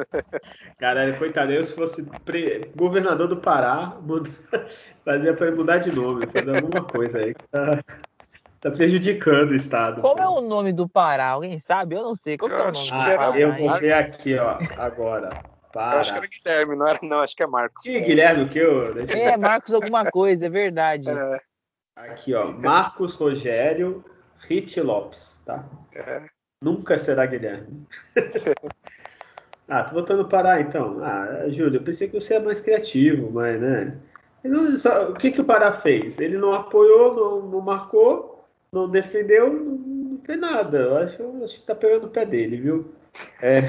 Caralho, 0.78 1.18
coitado, 1.18 1.52
eu 1.52 1.64
se 1.64 1.74
fosse 1.74 2.04
pre... 2.24 2.70
governador 2.76 3.26
do 3.26 3.38
Pará, 3.38 3.96
muda... 4.00 4.30
fazia 5.04 5.34
para 5.34 5.50
mudar 5.50 5.78
de 5.78 5.92
nome, 5.92 6.28
fazer 6.28 6.54
alguma 6.54 6.84
coisa 6.84 7.18
aí. 7.18 7.34
Tá, 8.60 8.70
prejudicando 8.70 9.52
o 9.52 9.54
estado. 9.54 10.02
Qual 10.02 10.18
é 10.18 10.28
o 10.28 10.42
nome 10.42 10.72
do 10.72 10.86
Pará? 10.86 11.28
Alguém 11.28 11.58
sabe? 11.58 11.94
Eu 11.94 12.02
não 12.02 12.14
sei. 12.14 12.36
Qual 12.36 12.50
é 12.50 12.54
o 12.54 12.72
nome 12.72 12.84
do 12.84 12.90
Pará? 12.90 13.38
Eu 13.38 13.56
vou 13.56 13.78
ver 13.78 13.94
aqui, 13.94 14.36
ó, 14.36 14.58
agora. 14.76 15.30
Para. 15.72 15.94
Eu 15.94 16.00
acho 16.00 16.12
que 16.12 16.18
era 16.18 16.26
Guilherme, 16.26 16.76
não 16.76 16.86
era, 16.86 16.98
não, 17.02 17.20
acho 17.20 17.34
que 17.34 17.42
é 17.42 17.46
Marcos. 17.46 17.82
Que 17.82 18.00
Guilherme, 18.00 18.44
o 18.44 18.48
que 18.48 18.58
eu. 18.58 18.84
É, 19.08 19.36
Marcos 19.36 19.72
alguma 19.72 20.10
coisa, 20.10 20.46
é 20.46 20.50
verdade. 20.50 21.08
É. 21.08 21.38
Aqui, 21.96 22.34
ó. 22.34 22.52
Marcos 22.52 23.14
Rogério 23.14 24.04
Rit 24.40 24.80
Lopes, 24.80 25.40
tá? 25.44 25.64
É. 25.94 26.22
Nunca 26.62 26.98
será 26.98 27.24
Guilherme. 27.24 27.86
ah, 29.68 29.84
tô 29.84 29.94
voltando 29.94 30.28
Pará 30.28 30.60
então. 30.60 31.02
Ah, 31.02 31.48
Júlio, 31.48 31.78
eu 31.78 31.84
pensei 31.84 32.08
que 32.08 32.20
você 32.20 32.34
é 32.34 32.40
mais 32.40 32.60
criativo, 32.60 33.30
mas, 33.32 33.60
né? 33.60 33.96
Não, 34.44 34.76
só, 34.76 35.10
o 35.10 35.14
que, 35.14 35.30
que 35.30 35.40
o 35.40 35.44
Pará 35.44 35.72
fez? 35.72 36.18
Ele 36.18 36.36
não 36.36 36.52
apoiou, 36.52 37.14
não, 37.14 37.48
não 37.48 37.60
marcou, 37.60 38.39
não 38.72 38.88
defendeu, 38.88 39.52
não, 39.52 39.76
não 39.76 40.20
fez 40.24 40.38
nada. 40.38 40.78
Eu 40.78 40.96
acho, 40.98 41.22
eu 41.22 41.44
acho 41.44 41.54
que 41.54 41.66
tá 41.66 41.74
pegando 41.74 42.06
o 42.06 42.10
pé 42.10 42.24
dele, 42.24 42.56
viu? 42.56 42.94
É. 43.42 43.60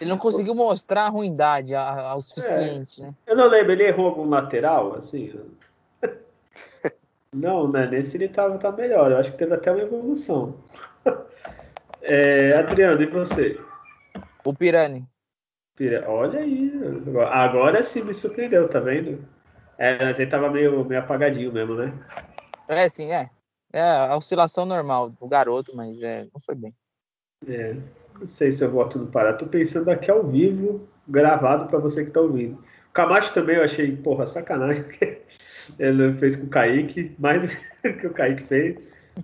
Ele 0.00 0.10
não 0.10 0.18
conseguiu 0.18 0.54
mostrar 0.54 1.04
a 1.04 1.08
ruindade 1.08 1.74
ao 1.74 2.20
suficiente, 2.20 3.02
é. 3.02 3.06
né? 3.06 3.14
Eu 3.26 3.36
não 3.36 3.48
lembro, 3.48 3.72
ele 3.72 3.84
errou 3.84 4.06
algum 4.06 4.28
lateral, 4.28 4.94
assim? 4.96 5.32
não, 7.34 7.70
né? 7.70 7.86
Nesse 7.86 8.16
ele 8.16 8.28
tava, 8.28 8.56
tá 8.58 8.72
melhor. 8.72 9.10
Eu 9.10 9.18
acho 9.18 9.32
que 9.32 9.38
teve 9.38 9.54
até 9.54 9.70
uma 9.70 9.82
evolução. 9.82 10.54
é, 12.02 12.54
Adriano, 12.54 13.02
e 13.02 13.06
você? 13.06 13.58
O 14.44 14.54
Pirani. 14.54 15.06
Olha 16.06 16.40
aí. 16.40 16.72
Agora 17.30 17.82
sim 17.82 18.02
me 18.02 18.12
surpreendeu, 18.12 18.68
tá 18.68 18.80
vendo? 18.80 19.24
É, 19.78 20.04
mas 20.04 20.18
ele 20.18 20.30
tava 20.30 20.50
meio, 20.50 20.84
meio 20.84 21.00
apagadinho 21.00 21.50
mesmo, 21.50 21.74
né? 21.74 21.92
É, 22.68 22.86
sim, 22.88 23.10
é. 23.10 23.30
É 23.72 23.80
a 23.80 24.16
oscilação 24.16 24.64
normal 24.64 25.10
do 25.10 25.28
garoto, 25.28 25.74
mas 25.74 26.02
é, 26.02 26.24
não 26.32 26.40
foi 26.40 26.54
bem. 26.54 26.74
É. 27.46 27.76
Não 28.18 28.28
sei 28.28 28.52
se 28.52 28.62
eu 28.62 28.70
voto 28.70 28.98
no 28.98 29.06
Pará. 29.06 29.32
Tô 29.32 29.46
pensando 29.46 29.88
aqui 29.88 30.10
ao 30.10 30.22
vivo, 30.24 30.86
gravado 31.08 31.66
para 31.68 31.78
você 31.78 32.04
que 32.04 32.10
tá 32.10 32.20
ouvindo. 32.20 32.54
O 32.90 32.92
Camacho 32.92 33.32
também 33.32 33.56
eu 33.56 33.64
achei, 33.64 33.96
porra, 33.96 34.26
sacanagem. 34.26 34.84
Ele 35.78 36.12
fez 36.14 36.36
com 36.36 36.46
o 36.46 36.50
Kaique, 36.50 37.14
mais 37.18 37.42
do 37.42 37.48
que 37.98 38.06
o 38.06 38.12
Kaique 38.12 38.42
fez. 38.42 38.76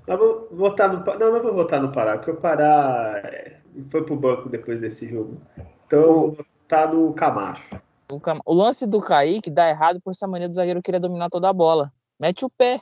Mas 0.06 0.18
vou 0.18 0.48
votar 0.50 0.92
no 0.92 1.04
Não, 1.18 1.32
não 1.32 1.42
vou 1.42 1.54
votar 1.54 1.82
no 1.82 1.92
Pará, 1.92 2.16
porque 2.16 2.30
o 2.30 2.37
Pará 2.37 3.20
é, 3.24 3.56
foi 3.90 4.04
pro 4.04 4.16
banco 4.16 4.48
depois 4.48 4.80
desse 4.80 5.09
jogo. 5.09 5.40
Então 5.87 6.00
eu 6.00 6.12
vou 6.12 6.30
votar 6.32 6.92
no 6.92 7.12
Camacho. 7.12 7.76
O, 8.11 8.20
Cam... 8.20 8.40
o 8.46 8.54
lance 8.54 8.87
do 8.87 9.00
Kaique 9.00 9.50
dá 9.50 9.68
errado 9.68 10.00
por 10.00 10.12
essa 10.12 10.28
mania 10.28 10.48
do 10.48 10.54
zagueiro 10.54 10.82
querer 10.82 11.00
dominar 11.00 11.28
toda 11.28 11.48
a 11.48 11.52
bola. 11.52 11.92
Mete 12.18 12.44
o 12.44 12.50
pé. 12.50 12.80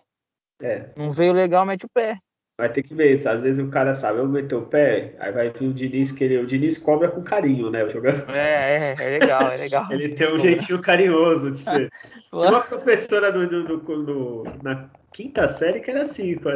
É. 0.64 0.86
Não 0.96 1.10
veio 1.10 1.34
legal, 1.34 1.66
mete 1.66 1.84
o 1.84 1.90
pé. 1.90 2.18
Vai 2.56 2.70
ter 2.70 2.82
que 2.82 2.94
ver. 2.94 3.14
Às 3.26 3.42
vezes 3.42 3.62
o 3.62 3.68
cara 3.68 3.94
sabe, 3.94 4.20
eu 4.20 4.28
meter 4.28 4.54
o 4.54 4.62
pé, 4.62 5.14
aí 5.18 5.30
vai 5.30 5.50
vir 5.50 5.68
o 5.68 5.74
Diniz 5.74 6.10
querer. 6.10 6.40
O 6.40 6.46
Diniz 6.46 6.78
cobra 6.78 7.08
com 7.08 7.22
carinho, 7.22 7.68
né? 7.68 7.84
O 7.84 7.90
jogador. 7.90 8.34
É, 8.34 8.76
é, 8.76 8.94
é 8.98 9.18
legal, 9.18 9.50
é 9.50 9.56
legal. 9.58 9.86
Ele 9.92 10.08
tem 10.10 10.32
um 10.32 10.38
jeitinho 10.38 10.80
carinhoso 10.80 11.50
de 11.50 11.58
ser. 11.58 11.90
Tinha 12.32 12.48
uma 12.48 12.60
professora 12.60 13.30
do, 13.30 13.46
do, 13.46 13.78
do, 13.78 14.02
do, 14.04 14.44
na 14.62 14.88
quinta 15.12 15.46
série 15.46 15.80
que 15.80 15.90
era 15.90 16.02
assim 16.02 16.36
com, 16.36 16.50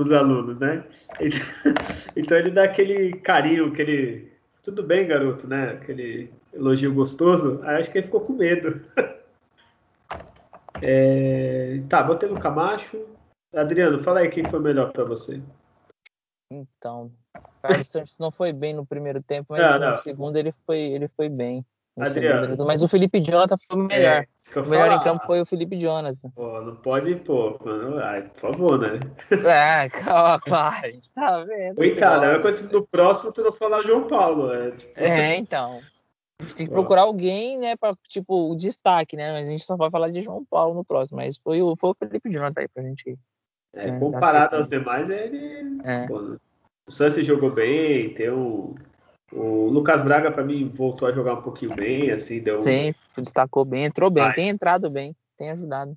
os 0.00 0.12
alunos, 0.12 0.58
né? 0.58 0.82
Então 2.16 2.38
ele 2.38 2.50
dá 2.50 2.64
aquele 2.64 3.12
carinho, 3.14 3.66
aquele. 3.66 4.32
Tudo 4.62 4.82
bem, 4.82 5.06
garoto, 5.06 5.46
né? 5.46 5.78
Aquele 5.80 6.30
elogio 6.54 6.94
gostoso. 6.94 7.60
Aí 7.64 7.76
acho 7.76 7.90
que 7.90 7.98
ele 7.98 8.06
ficou 8.06 8.20
com 8.20 8.32
medo. 8.32 8.80
É... 10.80 11.80
Tá, 11.88 12.02
botei 12.02 12.28
no 12.28 12.40
Camacho. 12.40 13.13
Adriano, 13.56 13.98
fala 13.98 14.20
aí 14.20 14.28
quem 14.28 14.44
foi 14.44 14.60
melhor 14.60 14.92
para 14.92 15.04
você. 15.04 15.40
Então, 16.50 17.10
Carlos 17.62 17.88
Santos 17.88 18.18
não 18.18 18.30
foi 18.30 18.52
bem 18.52 18.74
no 18.74 18.86
primeiro 18.86 19.22
tempo, 19.22 19.46
mas 19.50 19.62
não, 19.62 19.78
no 19.78 19.90
não. 19.90 19.96
segundo 19.96 20.36
ele 20.36 20.52
foi, 20.66 20.78
ele 20.78 21.08
foi 21.08 21.28
bem. 21.28 21.64
Adriano. 21.96 22.66
mas 22.66 22.82
o 22.82 22.88
Felipe 22.88 23.20
Jonathan 23.20 23.56
foi 23.68 23.78
o 23.78 23.84
melhor. 23.84 24.24
É, 24.24 24.58
o 24.58 24.66
melhor 24.66 24.88
falar. 24.88 25.00
em 25.00 25.04
campo 25.04 25.26
foi 25.26 25.40
o 25.40 25.46
Felipe 25.46 25.78
Jonathan. 25.78 26.28
Pô, 26.30 26.60
não 26.60 26.74
pode 26.74 27.14
pô, 27.16 27.56
mano. 27.64 27.98
Ai, 27.98 28.22
por 28.22 28.40
favor, 28.40 28.78
né? 28.78 28.98
É, 29.30 29.88
calma, 29.88 30.40
claro, 30.42 30.86
a 30.86 30.90
gente 30.90 31.10
tá 31.12 31.44
vendo. 31.44 31.78
Oi, 31.78 31.94
cara, 31.94 32.36
é 32.36 32.38
coisa 32.40 32.68
no 32.68 32.84
próximo 32.84 33.30
tu 33.30 33.42
não 33.42 33.52
falar 33.52 33.84
João 33.84 34.08
Paulo. 34.08 34.52
É, 34.52 34.72
tipo... 34.72 35.00
é 35.00 35.36
então. 35.36 35.80
A 36.40 36.42
gente 36.42 36.56
tem 36.56 36.66
que 36.66 36.72
procurar 36.72 37.02
alguém, 37.02 37.58
né, 37.58 37.76
para 37.76 37.96
tipo, 38.08 38.50
o 38.50 38.56
destaque, 38.56 39.16
né? 39.16 39.30
Mas 39.30 39.46
a 39.46 39.52
gente 39.52 39.64
só 39.64 39.76
vai 39.76 39.88
falar 39.88 40.10
de 40.10 40.20
João 40.20 40.44
Paulo 40.44 40.74
no 40.74 40.84
próximo. 40.84 41.18
Mas 41.18 41.36
foi 41.36 41.62
o, 41.62 41.76
foi 41.76 41.90
o 41.90 41.94
Felipe 41.94 42.28
Jonathan 42.28 42.62
aí 42.62 42.68
pra 42.68 42.82
gente. 42.82 43.16
É, 43.74 43.90
né, 43.90 43.98
comparado 43.98 44.56
aos 44.56 44.68
demais, 44.68 45.08
ele. 45.10 45.80
É. 45.84 46.06
Pô, 46.06 46.36
o 46.86 46.92
Santos 46.92 47.24
jogou 47.24 47.50
bem, 47.50 48.12
tem 48.14 48.30
o. 48.30 48.74
O 49.32 49.68
Lucas 49.68 50.00
Braga, 50.02 50.30
para 50.30 50.44
mim, 50.44 50.68
voltou 50.68 51.08
a 51.08 51.12
jogar 51.12 51.34
um 51.34 51.42
pouquinho 51.42 51.74
bem, 51.74 52.12
assim, 52.12 52.40
deu. 52.40 52.62
Sim, 52.62 52.94
destacou 53.16 53.64
bem, 53.64 53.84
entrou 53.84 54.08
bem, 54.08 54.22
mas... 54.22 54.34
tem 54.34 54.48
entrado 54.48 54.88
bem, 54.88 55.16
tem 55.36 55.50
ajudado. 55.50 55.96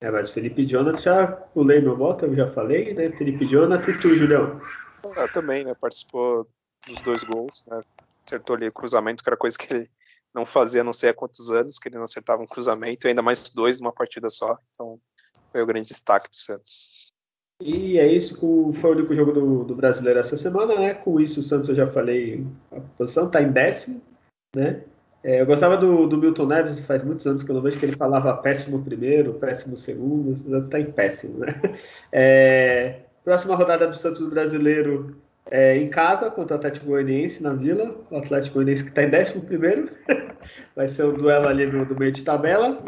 É, 0.00 0.10
mas 0.10 0.30
Felipe 0.30 0.64
Jonathan 0.64 1.02
já 1.02 1.26
pulei 1.26 1.80
meu 1.82 1.94
voto, 1.94 2.24
eu 2.24 2.34
já 2.34 2.50
falei, 2.50 2.94
né? 2.94 3.10
Felipe 3.10 3.46
Jonathan 3.46 3.90
e 3.90 3.98
tu, 3.98 4.16
Julião. 4.16 4.58
Eu 5.04 5.32
também, 5.32 5.64
né? 5.64 5.74
Participou 5.74 6.48
dos 6.86 7.02
dois 7.02 7.22
gols, 7.22 7.66
né? 7.66 7.82
Acertou 8.24 8.56
ali 8.56 8.68
o 8.68 8.72
cruzamento, 8.72 9.22
que 9.22 9.28
era 9.28 9.36
coisa 9.36 9.58
que 9.58 9.74
ele 9.74 9.90
não 10.34 10.46
fazia 10.46 10.82
não 10.82 10.94
sei 10.94 11.10
há 11.10 11.14
quantos 11.14 11.50
anos, 11.50 11.78
que 11.78 11.88
ele 11.88 11.96
não 11.96 12.04
acertava 12.04 12.42
um 12.42 12.46
cruzamento, 12.46 13.06
ainda 13.06 13.20
mais 13.20 13.50
dois 13.50 13.80
numa 13.80 13.92
partida 13.92 14.30
só. 14.30 14.56
Então, 14.70 14.98
foi 15.50 15.62
o 15.62 15.66
grande 15.66 15.88
destaque 15.88 16.28
do 16.30 16.36
Santos. 16.36 17.10
E 17.60 17.98
é 17.98 18.06
isso, 18.06 18.36
foi 18.72 18.90
o 18.90 18.94
único 18.94 19.14
jogo 19.14 19.32
do, 19.32 19.64
do 19.64 19.74
brasileiro 19.74 20.18
essa 20.18 20.36
semana, 20.36 20.78
né? 20.78 20.94
Com 20.94 21.20
isso, 21.20 21.40
o 21.40 21.42
Santos, 21.42 21.68
eu 21.68 21.74
já 21.74 21.86
falei, 21.86 22.46
a 22.72 22.80
posição 22.96 23.26
está 23.26 23.42
em 23.42 23.52
décimo, 23.52 24.00
né? 24.56 24.82
É, 25.22 25.42
eu 25.42 25.46
gostava 25.46 25.76
do, 25.76 26.06
do, 26.06 26.16
Milton 26.16 26.46
Neves, 26.46 26.80
faz 26.80 27.04
muitos 27.04 27.26
anos 27.26 27.42
que 27.42 27.50
eu 27.50 27.54
não 27.54 27.60
vejo 27.60 27.78
que 27.78 27.84
ele 27.84 27.96
falava 27.96 28.34
péssimo 28.38 28.82
primeiro, 28.82 29.34
péssimo 29.34 29.76
segundo, 29.76 30.30
o 30.30 30.36
Santos 30.36 30.64
está 30.64 30.80
em 30.80 30.90
péssimo, 30.90 31.40
né? 31.40 31.60
É, 32.10 33.00
próxima 33.22 33.54
rodada 33.54 33.86
do 33.86 33.96
Santos 33.96 34.26
brasileiro 34.28 35.16
é, 35.50 35.76
em 35.76 35.90
casa 35.90 36.30
contra 36.30 36.56
o 36.56 36.58
Atlético 36.58 36.86
Goianiense 36.86 37.42
na 37.42 37.52
Vila. 37.52 37.96
O 38.10 38.16
Atlético 38.16 38.54
Goianiense 38.54 38.84
que 38.84 38.90
está 38.90 39.02
em 39.02 39.10
décimo 39.10 39.44
primeiro. 39.44 39.90
Vai 40.74 40.88
ser 40.88 41.04
o 41.04 41.12
duelo 41.12 41.48
ali 41.48 41.66
do, 41.70 41.84
do 41.84 41.98
meio 41.98 42.12
de 42.12 42.22
tabela. 42.22 42.82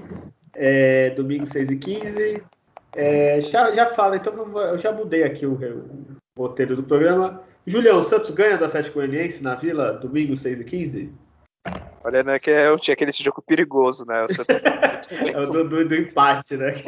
É, 0.54 1.10
domingo 1.10 1.46
6 1.46 1.70
e 1.70 1.76
15 1.76 2.42
é, 2.94 3.40
já, 3.40 3.72
já 3.72 3.86
fala, 3.86 4.16
então 4.16 4.34
eu 4.58 4.76
já 4.76 4.92
mudei 4.92 5.24
aqui 5.24 5.46
o, 5.46 5.54
o 5.54 6.42
roteiro 6.42 6.76
do 6.76 6.82
programa. 6.82 7.42
Julião, 7.66 7.98
o 7.98 8.02
Santos 8.02 8.30
ganha 8.30 8.58
do 8.58 8.64
Atlético 8.64 8.96
Goianiense 8.96 9.42
na 9.42 9.54
Vila, 9.54 9.92
domingo 9.92 10.36
6 10.36 10.60
e 10.60 10.64
15 10.64 11.12
Olha, 12.04 12.24
né, 12.24 12.38
que 12.38 12.50
eu 12.50 12.76
tinha 12.78 12.94
aquele 12.94 13.12
jogo 13.12 13.40
perigoso, 13.40 14.04
né? 14.04 14.24
O 14.24 14.28
Santos... 14.28 14.62
é 15.32 15.40
o 15.40 15.46
do, 15.46 15.88
do, 15.88 15.94
empate, 15.94 16.56
né? 16.56 16.72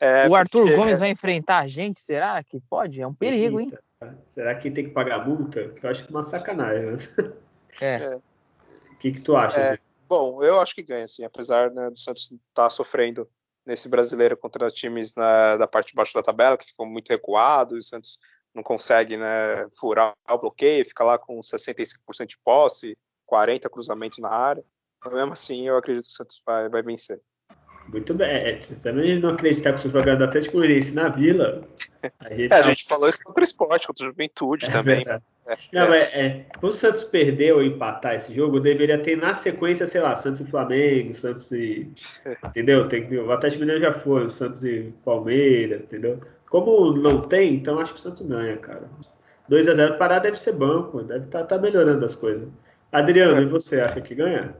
É, 0.00 0.28
o 0.28 0.34
Arthur 0.34 0.62
porque... 0.62 0.76
Gomes 0.76 1.00
vai 1.00 1.10
enfrentar 1.10 1.60
a 1.60 1.66
gente, 1.66 1.98
será 2.00 2.42
que 2.42 2.60
pode? 2.68 3.00
É 3.00 3.06
um 3.06 3.14
perigo, 3.14 3.58
Eita, 3.58 3.80
hein? 4.02 4.14
Será 4.26 4.54
que 4.54 4.70
tem 4.70 4.84
que 4.84 4.90
pagar 4.90 5.26
multa? 5.26 5.60
Eu 5.60 5.90
acho 5.90 6.04
que 6.04 6.12
é 6.12 6.16
uma 6.16 6.24
sacanagem. 6.24 6.92
Né? 6.92 7.32
É. 7.80 8.16
O 8.16 8.96
que, 8.98 9.12
que 9.12 9.20
tu 9.20 9.36
acha? 9.36 9.58
É, 9.58 9.78
bom, 10.08 10.42
eu 10.42 10.60
acho 10.60 10.74
que 10.74 10.82
ganha, 10.82 11.06
sim, 11.06 11.24
apesar 11.24 11.70
né, 11.70 11.90
do 11.90 11.98
Santos 11.98 12.24
estar 12.24 12.40
tá 12.54 12.70
sofrendo 12.70 13.28
nesse 13.66 13.88
brasileiro 13.88 14.36
contra 14.36 14.70
times 14.70 15.14
na, 15.14 15.56
da 15.56 15.66
parte 15.66 15.88
de 15.88 15.94
baixo 15.94 16.14
da 16.14 16.22
tabela, 16.22 16.56
que 16.56 16.66
ficam 16.66 16.86
muito 16.86 17.10
recuados, 17.10 17.76
e 17.76 17.78
o 17.78 17.82
Santos 17.82 18.18
não 18.54 18.62
consegue 18.62 19.16
né, 19.16 19.68
furar 19.78 20.14
o 20.28 20.38
bloqueio, 20.38 20.84
fica 20.86 21.04
lá 21.04 21.18
com 21.18 21.38
65% 21.40 22.26
de 22.26 22.38
posse, 22.42 22.96
40 23.26 23.68
cruzamentos 23.68 24.18
na 24.18 24.30
área. 24.30 24.64
Mas 25.04 25.12
mesmo 25.12 25.32
assim, 25.32 25.68
eu 25.68 25.76
acredito 25.76 26.06
que 26.06 26.12
o 26.12 26.16
Santos 26.16 26.42
vai, 26.44 26.68
vai 26.68 26.82
vencer. 26.82 27.20
Muito 27.88 28.14
bem. 28.14 28.60
Você 28.60 28.74
também 28.74 29.20
não 29.20 29.30
acreditar 29.30 29.72
que 29.72 29.76
o 29.76 29.78
Santos 29.78 29.92
vai 29.92 30.02
ganhar 30.02 30.16
do 30.16 30.24
Atlético 30.24 30.56
Goianiense 30.56 30.92
na 30.92 31.08
Vila, 31.08 31.68
a 32.20 32.34
gente, 32.34 32.52
é, 32.52 32.56
a 32.56 32.62
gente 32.62 32.84
falou 32.84 33.08
isso 33.08 33.22
contra 33.24 33.40
o 33.40 33.44
esporte, 33.44 33.86
contra 33.86 34.06
a 34.06 34.08
juventude 34.08 34.66
é 34.66 34.70
também. 34.70 35.04
É, 35.06 35.20
não, 35.72 35.92
é. 35.94 36.02
é, 36.14 36.46
o 36.60 36.70
Santos 36.70 37.04
perder 37.04 37.52
ou 37.54 37.62
empatar 37.62 38.14
esse 38.14 38.34
jogo, 38.34 38.60
deveria 38.60 38.98
ter 38.98 39.16
na 39.16 39.32
sequência, 39.32 39.86
sei 39.86 40.00
lá, 40.00 40.14
Santos 40.14 40.40
e 40.40 40.46
Flamengo, 40.46 41.14
Santos 41.14 41.50
e. 41.52 41.88
entendeu? 42.44 42.88
Tem, 42.88 43.06
o 43.16 43.32
Atlético 43.32 43.60
Mineiro 43.60 43.80
já 43.80 43.92
foi, 43.92 44.26
o 44.26 44.30
Santos 44.30 44.64
e 44.64 44.92
Palmeiras, 45.04 45.84
entendeu? 45.84 46.20
Como 46.50 46.92
não 46.92 47.22
tem, 47.22 47.54
então 47.54 47.78
acho 47.78 47.92
que 47.94 48.00
o 48.00 48.02
Santos 48.02 48.26
ganha, 48.26 48.56
cara. 48.56 48.88
2 49.48 49.68
a 49.68 49.74
0 49.74 49.98
parar 49.98 50.18
deve 50.18 50.38
ser 50.38 50.52
banco, 50.52 51.02
deve 51.02 51.24
estar 51.24 51.40
tá, 51.40 51.56
tá 51.56 51.58
melhorando 51.58 52.04
as 52.04 52.14
coisas. 52.14 52.48
Adriano, 52.92 53.38
é. 53.38 53.42
e 53.42 53.46
você 53.46 53.80
acha 53.80 54.00
que 54.00 54.14
ganha? 54.14 54.54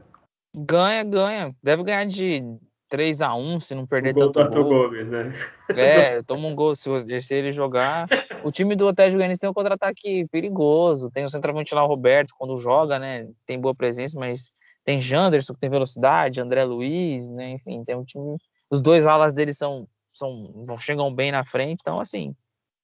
Ganha, 0.55 1.03
ganha. 1.03 1.55
Deve 1.63 1.83
ganhar 1.83 2.05
de 2.05 2.43
3 2.89 3.21
a 3.21 3.35
1 3.35 3.59
se 3.59 3.75
não 3.75 3.85
perder 3.85 4.11
o 4.11 4.13
gol 4.13 4.31
tanto 4.31 4.57
do 4.57 4.63
gol. 4.63 4.89
Gomes, 4.89 5.07
né? 5.07 5.31
É, 5.69 6.21
toma 6.23 6.47
um 6.47 6.55
gol 6.55 6.75
se, 6.75 6.89
se 7.21 7.35
ele 7.35 7.51
jogar. 7.51 8.07
O 8.43 8.51
time 8.51 8.75
do 8.75 8.87
Atlético 8.87 9.17
Goianiense 9.17 9.39
tem 9.39 9.49
um 9.49 9.53
contra-ataque 9.53 10.27
perigoso. 10.31 11.11
Tem 11.11 11.23
o 11.23 11.29
centroavante 11.29 11.73
lá, 11.73 11.83
o 11.83 11.87
Roberto, 11.87 12.33
quando 12.37 12.57
joga, 12.57 12.97
né? 12.97 13.27
Tem 13.45 13.59
boa 13.59 13.75
presença, 13.75 14.19
mas 14.19 14.51
tem 14.83 14.99
Janderson, 14.99 15.53
que 15.53 15.59
tem 15.59 15.69
velocidade, 15.69 16.41
André 16.41 16.63
Luiz, 16.63 17.29
né? 17.29 17.51
Enfim, 17.51 17.83
tem 17.83 17.95
um 17.95 18.03
time. 18.03 18.37
Os 18.69 18.81
dois 18.81 19.05
alas 19.05 19.33
deles 19.33 19.57
são, 19.57 19.87
são 20.11 20.77
chegam 20.77 21.13
bem 21.13 21.31
na 21.31 21.45
frente, 21.45 21.79
então 21.81 21.99
assim, 21.99 22.35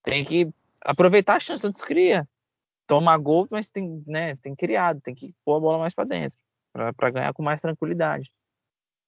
tem 0.03 0.23
que 0.23 0.47
aproveitar 0.81 1.35
a 1.35 1.39
chance 1.39 1.65
antes 1.65 1.83
cria. 1.83 2.27
Toma 2.87 3.17
gol, 3.17 3.47
mas 3.49 3.67
tem, 3.67 4.03
né, 4.05 4.35
tem 4.35 4.55
criado, 4.55 5.01
tem 5.01 5.15
que 5.15 5.33
pôr 5.43 5.55
a 5.55 5.59
bola 5.59 5.79
mais 5.79 5.95
para 5.95 6.05
dentro, 6.05 6.37
para 6.71 7.09
ganhar 7.09 7.33
com 7.33 7.41
mais 7.41 7.59
tranquilidade. 7.59 8.29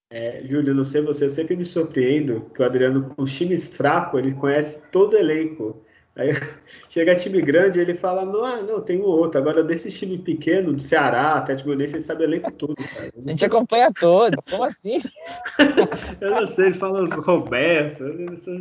É, 0.09 0.41
Júlio, 0.45 0.73
não 0.73 0.85
sei 0.85 1.01
você, 1.01 1.25
eu 1.25 1.29
sempre 1.29 1.55
me 1.55 1.65
surpreendo 1.65 2.49
que 2.53 2.61
o 2.61 2.65
Adriano, 2.65 3.13
com 3.15 3.25
times 3.25 3.67
fracos, 3.67 4.19
ele 4.19 4.33
conhece 4.33 4.81
todo 4.89 5.13
o 5.13 5.17
elenco. 5.17 5.83
Aí 6.15 6.31
chega 6.89 7.13
time 7.13 7.41
grande 7.41 7.79
ele 7.79 7.93
fala, 7.93 8.25
não, 8.25 8.43
ah, 8.43 8.61
não, 8.61 8.81
tem 8.81 8.99
um 8.99 9.05
outro. 9.05 9.39
Agora, 9.39 9.63
desse 9.63 9.91
time 9.91 10.17
pequeno, 10.17 10.73
do 10.73 10.81
Ceará, 10.81 11.33
Atlético 11.33 11.67
Goianiense, 11.67 11.95
ele 11.95 12.01
sabe 12.01 12.23
o 12.23 12.25
elenco 12.25 12.51
todo, 12.53 12.75
cara. 12.75 13.11
A 13.25 13.29
gente 13.29 13.45
acompanha 13.45 13.91
todos, 13.91 14.45
como 14.45 14.63
assim? 14.63 14.99
eu 16.21 16.31
não 16.31 16.47
sei, 16.47 16.67
ele 16.67 16.73
fala 16.75 17.03
os 17.03 17.11
Roberto, 17.11 18.03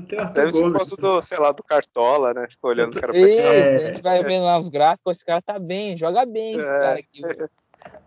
tem 0.09 0.19
Arthur 0.19 0.35
Deve 0.35 0.53
ser 0.53 0.63
por 0.65 0.73
causa 0.75 0.97
do, 0.97 1.23
sei 1.23 1.39
lá, 1.39 1.53
do 1.53 1.63
Cartola, 1.63 2.35
né? 2.35 2.47
Ficou 2.51 2.71
olhando 2.71 2.93
os 2.93 2.99
caras 2.99 3.17
Isso, 3.17 3.39
é, 3.39 3.77
a 3.77 3.89
gente 3.89 4.03
vai 4.03 4.23
vendo 4.23 4.45
lá 4.45 4.59
os 4.59 4.69
gráficos, 4.69 5.17
esse 5.17 5.25
cara 5.25 5.41
tá 5.41 5.59
bem, 5.59 5.97
joga 5.97 6.27
bem 6.27 6.57
esse 6.57 6.67
é. 6.67 6.79
cara 6.79 6.99
aqui. 6.99 7.23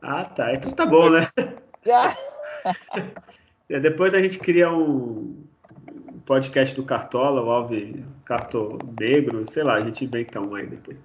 Ah, 0.02 0.26
tá, 0.26 0.54
então 0.54 0.72
tá 0.74 0.86
bom, 0.86 1.10
né? 1.10 1.26
É, 3.70 3.80
depois 3.80 4.14
a 4.14 4.20
gente 4.20 4.40
cria 4.40 4.72
um 4.72 5.46
podcast 6.26 6.76
do 6.76 6.84
Cartola, 6.84 7.42
o 7.42 7.50
Alve 7.50 8.04
Carto 8.26 8.78
Negro, 9.00 9.44
sei 9.50 9.64
lá, 9.64 9.76
a 9.76 9.82
gente 9.82 10.06
inventa 10.06 10.40
um 10.40 10.56
aí 10.56 10.68
depois. 10.68 10.98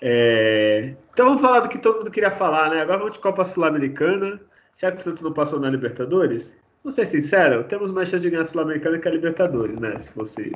É, 0.00 0.94
então 1.12 1.26
vamos 1.26 1.40
falar 1.40 1.60
do 1.60 1.68
que 1.68 1.78
todo 1.78 1.98
mundo 1.98 2.10
queria 2.10 2.30
falar, 2.30 2.70
né? 2.70 2.80
Agora 2.80 2.98
vamos 2.98 3.14
de 3.14 3.18
Copa 3.18 3.44
Sul-Americana. 3.44 4.40
Já 4.76 4.92
que 4.92 4.98
o 4.98 5.00
Santos 5.00 5.22
não 5.22 5.32
passou 5.32 5.58
na 5.58 5.68
Libertadores, 5.68 6.56
vou 6.84 6.92
ser 6.92 7.06
sincero, 7.06 7.64
temos 7.64 7.90
mais 7.90 8.08
chance 8.08 8.22
de 8.22 8.30
ganhar 8.30 8.42
a 8.42 8.44
Sul-Americana 8.44 8.98
que 8.98 9.08
a 9.08 9.10
Libertadores, 9.10 9.78
né? 9.78 9.98
Se 9.98 10.08
fosse 10.10 10.52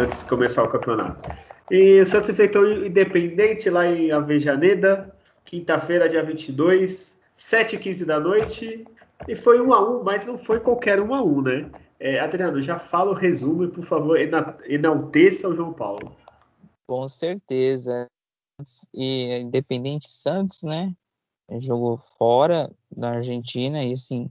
antes 0.00 0.20
de 0.20 0.28
começar 0.28 0.64
o 0.64 0.68
campeonato. 0.68 1.30
E 1.70 2.00
o 2.00 2.04
Santos 2.04 2.30
enfrentou 2.30 2.68
Independente 2.68 3.70
lá 3.70 3.86
em 3.86 4.10
Avejaneda, 4.10 5.14
quinta-feira, 5.44 6.08
dia 6.08 6.22
22, 6.22 7.16
7h15 7.38 8.04
da 8.04 8.18
noite. 8.18 8.84
E 9.28 9.34
foi 9.34 9.60
um 9.60 9.72
a 9.72 9.80
um, 9.80 10.02
mas 10.02 10.26
não 10.26 10.38
foi 10.38 10.60
qualquer 10.60 11.00
um 11.00 11.14
a 11.14 11.22
um, 11.22 11.40
né? 11.40 11.70
É, 11.98 12.20
Adriano, 12.20 12.60
já 12.60 12.78
fala 12.78 13.12
o 13.12 13.14
resumo 13.14 13.64
e, 13.64 13.68
por 13.68 13.84
favor, 13.84 14.18
enalteça 14.66 15.48
o 15.48 15.54
João 15.54 15.72
Paulo. 15.72 16.14
Com 16.86 17.08
certeza. 17.08 18.06
E 18.92 19.38
Independente 19.38 20.08
Santos, 20.08 20.62
né? 20.62 20.94
Jogou 21.60 21.98
fora 21.98 22.70
da 22.90 23.12
Argentina 23.12 23.82
e, 23.82 23.92
assim, 23.92 24.30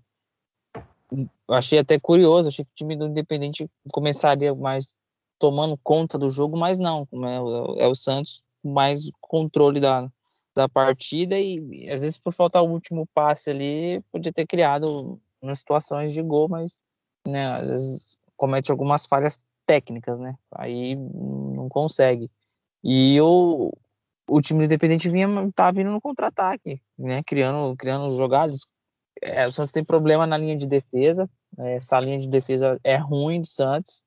achei 1.50 1.80
até 1.80 2.00
curioso. 2.00 2.50
Achei 2.50 2.66
que 2.66 2.72
o 2.72 2.76
time 2.76 2.96
do 2.96 3.08
Independente 3.08 3.70
começaria 3.92 4.54
mais 4.54 4.96
tomando 5.40 5.78
conta 5.78 6.18
do 6.18 6.30
jogo, 6.30 6.58
mas 6.58 6.80
não. 6.80 7.08
É, 7.12 7.84
é 7.84 7.88
o 7.88 7.96
Santos 7.96 8.44
mais 8.64 9.10
controle 9.20 9.80
da, 9.80 10.10
da 10.56 10.70
partida 10.70 11.38
e 11.40 11.90
às 11.90 12.02
vezes 12.02 12.18
por 12.18 12.34
faltar 12.34 12.64
o 12.64 12.70
último 12.70 13.08
passe 13.14 13.50
ali 13.50 14.02
podia 14.12 14.32
ter 14.32 14.46
criado 14.46 15.20
umas 15.42 15.60
situações 15.60 16.14
de 16.14 16.22
gol, 16.22 16.48
mas 16.48 16.84
né, 17.28 17.48
às 17.48 17.68
vezes 17.68 18.18
comete 18.38 18.72
algumas 18.72 19.06
falhas 19.06 19.40
técnicas, 19.66 20.18
né? 20.18 20.36
Aí 20.52 20.96
não 20.96 21.68
consegue. 21.70 22.30
E 22.84 23.20
o, 23.22 23.72
o 24.28 24.42
time 24.42 24.60
do 24.60 24.66
Independente 24.66 25.10
vinha 25.10 25.28
tá 25.56 25.72
vindo 25.72 25.92
no 25.92 26.02
contra-ataque, 26.02 26.82
né? 26.98 27.24
Criando 27.24 27.76
criando 27.78 28.12
jogadas. 28.12 28.66
É, 29.22 29.46
o 29.48 29.52
Santos 29.52 29.72
tem 29.72 29.84
problema 29.84 30.28
na 30.28 30.38
linha 30.38 30.58
de 30.58 30.68
defesa. 30.68 31.30
Né? 31.58 31.76
Essa 31.76 32.00
linha 32.00 32.20
de 32.20 32.28
defesa 32.28 32.80
é 32.84 32.96
ruim 32.96 33.42
do 33.42 33.48
Santos. 33.48 34.04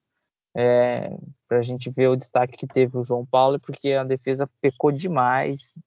É, 0.59 1.11
para 1.47 1.59
a 1.59 1.63
gente 1.63 1.91
ver 1.91 2.09
o 2.09 2.17
destaque 2.17 2.57
que 2.57 2.67
teve 2.67 2.97
o 2.97 3.05
João 3.05 3.27
Paulo, 3.27 3.61
porque 3.61 3.93
a 3.93 4.05
defesa 4.05 4.49
pecou 4.61 4.91
demais 4.91 5.79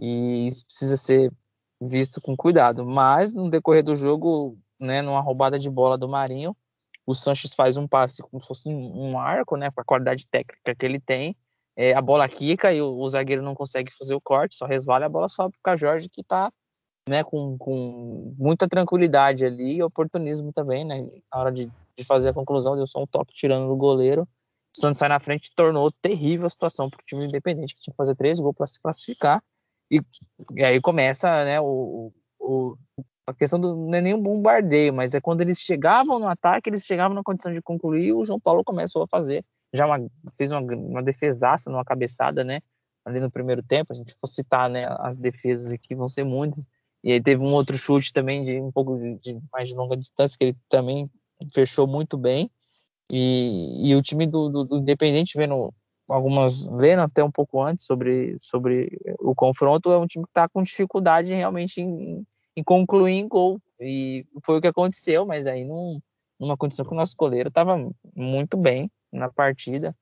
e 0.00 0.46
isso 0.46 0.64
precisa 0.66 0.96
ser 0.96 1.32
visto 1.80 2.20
com 2.20 2.36
cuidado. 2.36 2.84
Mas 2.84 3.34
no 3.34 3.50
decorrer 3.50 3.82
do 3.82 3.94
jogo, 3.94 4.58
né, 4.78 5.02
numa 5.02 5.20
roubada 5.20 5.58
de 5.58 5.70
bola 5.70 5.96
do 5.96 6.08
Marinho, 6.08 6.56
o 7.06 7.14
Sanches 7.14 7.54
faz 7.54 7.76
um 7.76 7.86
passe 7.86 8.22
como 8.22 8.40
se 8.40 8.48
fosse 8.48 8.68
um 8.68 9.18
arco, 9.18 9.56
né, 9.56 9.70
com 9.70 9.80
a 9.80 9.84
qualidade 9.84 10.28
técnica 10.28 10.74
que 10.74 10.86
ele 10.86 10.98
tem. 10.98 11.36
É, 11.76 11.92
a 11.94 12.00
bola 12.00 12.28
quica 12.28 12.72
e 12.72 12.80
o, 12.80 12.96
o, 12.96 13.08
zagueiro 13.08 13.42
não 13.42 13.54
consegue 13.54 13.92
fazer 13.92 14.14
o 14.14 14.20
corte, 14.20 14.56
só 14.56 14.64
resvala 14.66 15.06
a 15.06 15.08
bola 15.10 15.28
sobe 15.28 15.54
para 15.62 15.74
o 15.74 15.76
Jorge 15.76 16.08
que 16.08 16.22
está 16.22 16.50
né, 17.08 17.22
com, 17.22 17.56
com 17.58 18.34
muita 18.38 18.66
tranquilidade 18.66 19.44
ali 19.44 19.76
e 19.76 19.82
oportunismo 19.82 20.52
também, 20.52 20.84
né, 20.84 21.06
na 21.32 21.40
hora 21.40 21.52
de, 21.52 21.70
de 21.96 22.04
fazer 22.04 22.30
a 22.30 22.34
conclusão, 22.34 22.76
deu 22.76 22.86
só 22.86 23.02
um 23.02 23.06
toque 23.06 23.32
tirando 23.34 23.68
do 23.68 23.76
goleiro. 23.76 24.22
O 24.76 24.80
Santos 24.80 24.98
sai 24.98 25.08
na 25.08 25.20
frente 25.20 25.52
tornou 25.54 25.90
terrível 25.90 26.46
a 26.46 26.50
situação 26.50 26.90
para 26.90 26.98
o 27.00 27.04
time 27.04 27.26
independente, 27.26 27.74
que 27.74 27.82
tinha 27.82 27.92
que 27.92 27.96
fazer 27.96 28.16
três 28.16 28.38
gols 28.40 28.56
para 28.56 28.66
se 28.66 28.80
classificar. 28.80 29.42
E, 29.90 30.00
e, 30.54 30.64
aí 30.64 30.80
começa 30.80 31.44
né, 31.44 31.60
o, 31.60 32.12
o, 32.40 32.76
a 33.26 33.34
questão 33.34 33.58
do 33.58 33.74
não 33.74 33.94
é 33.94 34.00
nem 34.00 34.14
um 34.14 34.22
bombardeio, 34.22 34.92
mas 34.94 35.14
é 35.14 35.20
quando 35.20 35.40
eles 35.40 35.58
chegavam 35.58 36.18
no 36.18 36.28
ataque, 36.28 36.70
eles 36.70 36.84
chegavam 36.84 37.14
na 37.14 37.22
condição 37.22 37.52
de 37.52 37.62
concluir, 37.62 38.12
o 38.12 38.24
João 38.24 38.40
Paulo 38.40 38.64
começou 38.64 39.02
a 39.02 39.08
fazer. 39.08 39.44
Já 39.74 39.86
uma, 39.86 39.98
fez 40.36 40.50
uma, 40.50 40.60
uma 40.60 41.02
defesaça 41.02 41.70
numa 41.70 41.84
cabeçada, 41.84 42.44
né? 42.44 42.60
Ali 43.04 43.20
no 43.20 43.30
primeiro 43.30 43.62
tempo, 43.62 43.92
a 43.92 43.96
gente 43.96 44.16
for 44.20 44.26
citar 44.26 44.68
né, 44.68 44.86
as 45.00 45.16
defesas 45.16 45.72
aqui, 45.72 45.94
vão 45.94 46.08
ser 46.08 46.24
muitas. 46.24 46.68
E 47.04 47.12
aí 47.12 47.22
teve 47.22 47.42
um 47.42 47.52
outro 47.52 47.76
chute 47.78 48.12
também 48.12 48.44
de 48.44 48.60
um 48.60 48.72
pouco 48.72 48.98
de, 48.98 49.18
de 49.18 49.40
mais 49.52 49.68
de 49.68 49.74
longa 49.74 49.96
distância, 49.96 50.36
que 50.36 50.44
ele 50.44 50.56
também 50.68 51.08
fechou 51.52 51.86
muito 51.86 52.16
bem. 52.16 52.50
E, 53.10 53.88
e 53.88 53.94
o 53.94 54.02
time 54.02 54.26
do, 54.26 54.48
do, 54.48 54.64
do, 54.64 54.78
Independente, 54.78 55.38
vendo 55.38 55.72
algumas, 56.08 56.64
vendo 56.66 57.02
até 57.02 57.22
um 57.22 57.30
pouco 57.30 57.62
antes 57.62 57.84
sobre, 57.84 58.36
sobre 58.38 58.98
o 59.18 59.34
confronto, 59.34 59.90
é 59.90 59.98
um 59.98 60.06
time 60.06 60.24
que 60.24 60.30
está 60.30 60.48
com 60.48 60.62
dificuldade 60.62 61.34
realmente 61.34 61.80
em, 61.80 62.24
em 62.56 62.62
concluir 62.64 63.14
em 63.14 63.28
gol. 63.28 63.60
E 63.80 64.24
foi 64.44 64.58
o 64.58 64.60
que 64.60 64.68
aconteceu, 64.68 65.26
mas 65.26 65.46
aí 65.46 65.64
num, 65.64 66.00
numa 66.38 66.56
condição 66.56 66.84
que 66.84 66.92
o 66.92 66.96
nosso 66.96 67.14
goleiro 67.16 67.48
estava 67.48 67.76
muito 68.14 68.56
bem 68.56 68.90
na 69.12 69.30
partida. 69.30 69.94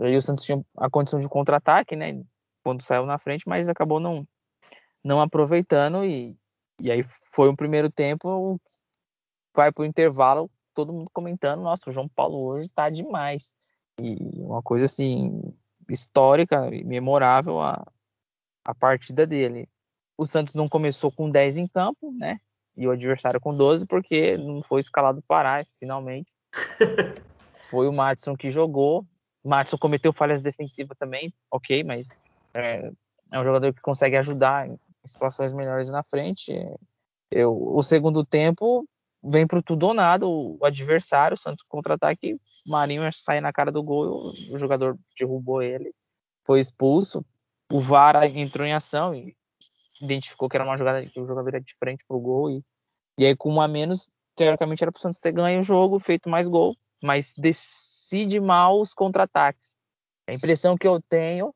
Aí 0.00 0.16
o 0.16 0.22
Santos 0.22 0.44
tinha 0.44 0.62
a 0.76 0.88
condição 0.88 1.20
de 1.20 1.28
contra-ataque, 1.28 1.94
né? 1.94 2.22
Quando 2.64 2.82
saiu 2.82 3.04
na 3.04 3.18
frente, 3.18 3.46
mas 3.46 3.68
acabou 3.68 4.00
não, 4.00 4.26
não 5.04 5.20
aproveitando 5.20 6.04
e, 6.04 6.36
e 6.80 6.90
aí 6.90 7.02
foi 7.32 7.48
um 7.50 7.56
primeiro 7.56 7.90
tempo, 7.90 8.60
vai 9.54 9.70
para 9.70 9.82
o 9.82 9.86
intervalo, 9.86 10.50
todo 10.74 10.92
mundo 10.92 11.10
comentando, 11.12 11.62
nossa, 11.62 11.90
o 11.90 11.92
João 11.92 12.08
Paulo 12.08 12.38
hoje 12.38 12.68
tá 12.68 12.88
demais. 12.88 13.54
E 14.00 14.16
uma 14.40 14.62
coisa 14.62 14.86
assim, 14.86 15.54
histórica 15.88 16.68
e 16.74 16.84
memorável 16.84 17.60
a, 17.60 17.84
a 18.64 18.74
partida 18.74 19.26
dele. 19.26 19.68
O 20.16 20.24
Santos 20.24 20.54
não 20.54 20.68
começou 20.68 21.10
com 21.10 21.30
10 21.30 21.58
em 21.58 21.66
campo, 21.66 22.12
né? 22.12 22.40
E 22.76 22.86
o 22.86 22.90
adversário 22.90 23.40
com 23.40 23.54
12, 23.56 23.86
porque 23.86 24.36
não 24.36 24.62
foi 24.62 24.80
escalado 24.80 25.22
parar, 25.22 25.66
finalmente. 25.78 26.30
foi 27.70 27.88
o 27.88 27.92
Matson 27.92 28.36
que 28.36 28.48
jogou. 28.50 29.06
O 29.42 29.48
Matson 29.48 29.76
cometeu 29.76 30.12
falhas 30.12 30.42
defensivas 30.42 30.96
também, 30.96 31.34
ok, 31.50 31.82
mas 31.82 32.08
é, 32.54 32.90
é 33.30 33.40
um 33.40 33.44
jogador 33.44 33.72
que 33.74 33.80
consegue 33.80 34.16
ajudar 34.16 34.68
em 34.68 34.78
situações 35.04 35.52
melhores 35.52 35.90
na 35.90 36.02
frente. 36.02 36.52
Eu, 37.30 37.52
o 37.52 37.82
segundo 37.82 38.24
tempo 38.24 38.86
vem 39.22 39.46
pro 39.46 39.62
tudo 39.62 39.86
ou 39.86 39.94
nada, 39.94 40.26
o, 40.26 40.58
adversário, 40.62 41.34
o 41.34 41.38
Santos 41.38 41.64
contra-ataque, 41.68 42.36
Marinho 42.66 43.02
sai 43.12 43.40
na 43.40 43.52
cara 43.52 43.70
do 43.70 43.82
gol, 43.82 44.32
o, 44.50 44.58
jogador 44.58 44.98
derrubou 45.18 45.62
ele, 45.62 45.94
foi 46.44 46.58
expulso, 46.58 47.24
o 47.70 47.78
VAR 47.78 48.24
entrou 48.36 48.66
em 48.66 48.72
ação 48.72 49.14
e 49.14 49.36
identificou 50.00 50.48
que 50.48 50.56
era 50.56 50.64
uma 50.64 50.76
jogada 50.76 51.06
que 51.06 51.20
o 51.20 51.26
jogador 51.26 51.54
ia 51.54 51.60
de 51.60 51.74
frente 51.78 52.04
pro 52.06 52.18
gol 52.18 52.50
e, 52.50 52.64
e 53.18 53.26
aí 53.26 53.36
com 53.36 53.52
um 53.52 53.60
a 53.60 53.68
menos, 53.68 54.10
teoricamente 54.34 54.82
era 54.82 54.90
pro 54.90 55.00
Santos 55.00 55.20
ter 55.20 55.32
ganho 55.32 55.60
o 55.60 55.62
jogo, 55.62 56.00
feito 56.00 56.28
mais 56.28 56.48
gol, 56.48 56.74
mas 57.02 57.32
decide 57.36 58.40
mal 58.40 58.80
os 58.80 58.92
contra-ataques. 58.92 59.78
A 60.26 60.32
impressão 60.32 60.76
que 60.76 60.86
eu 60.86 61.00
tenho 61.00 61.54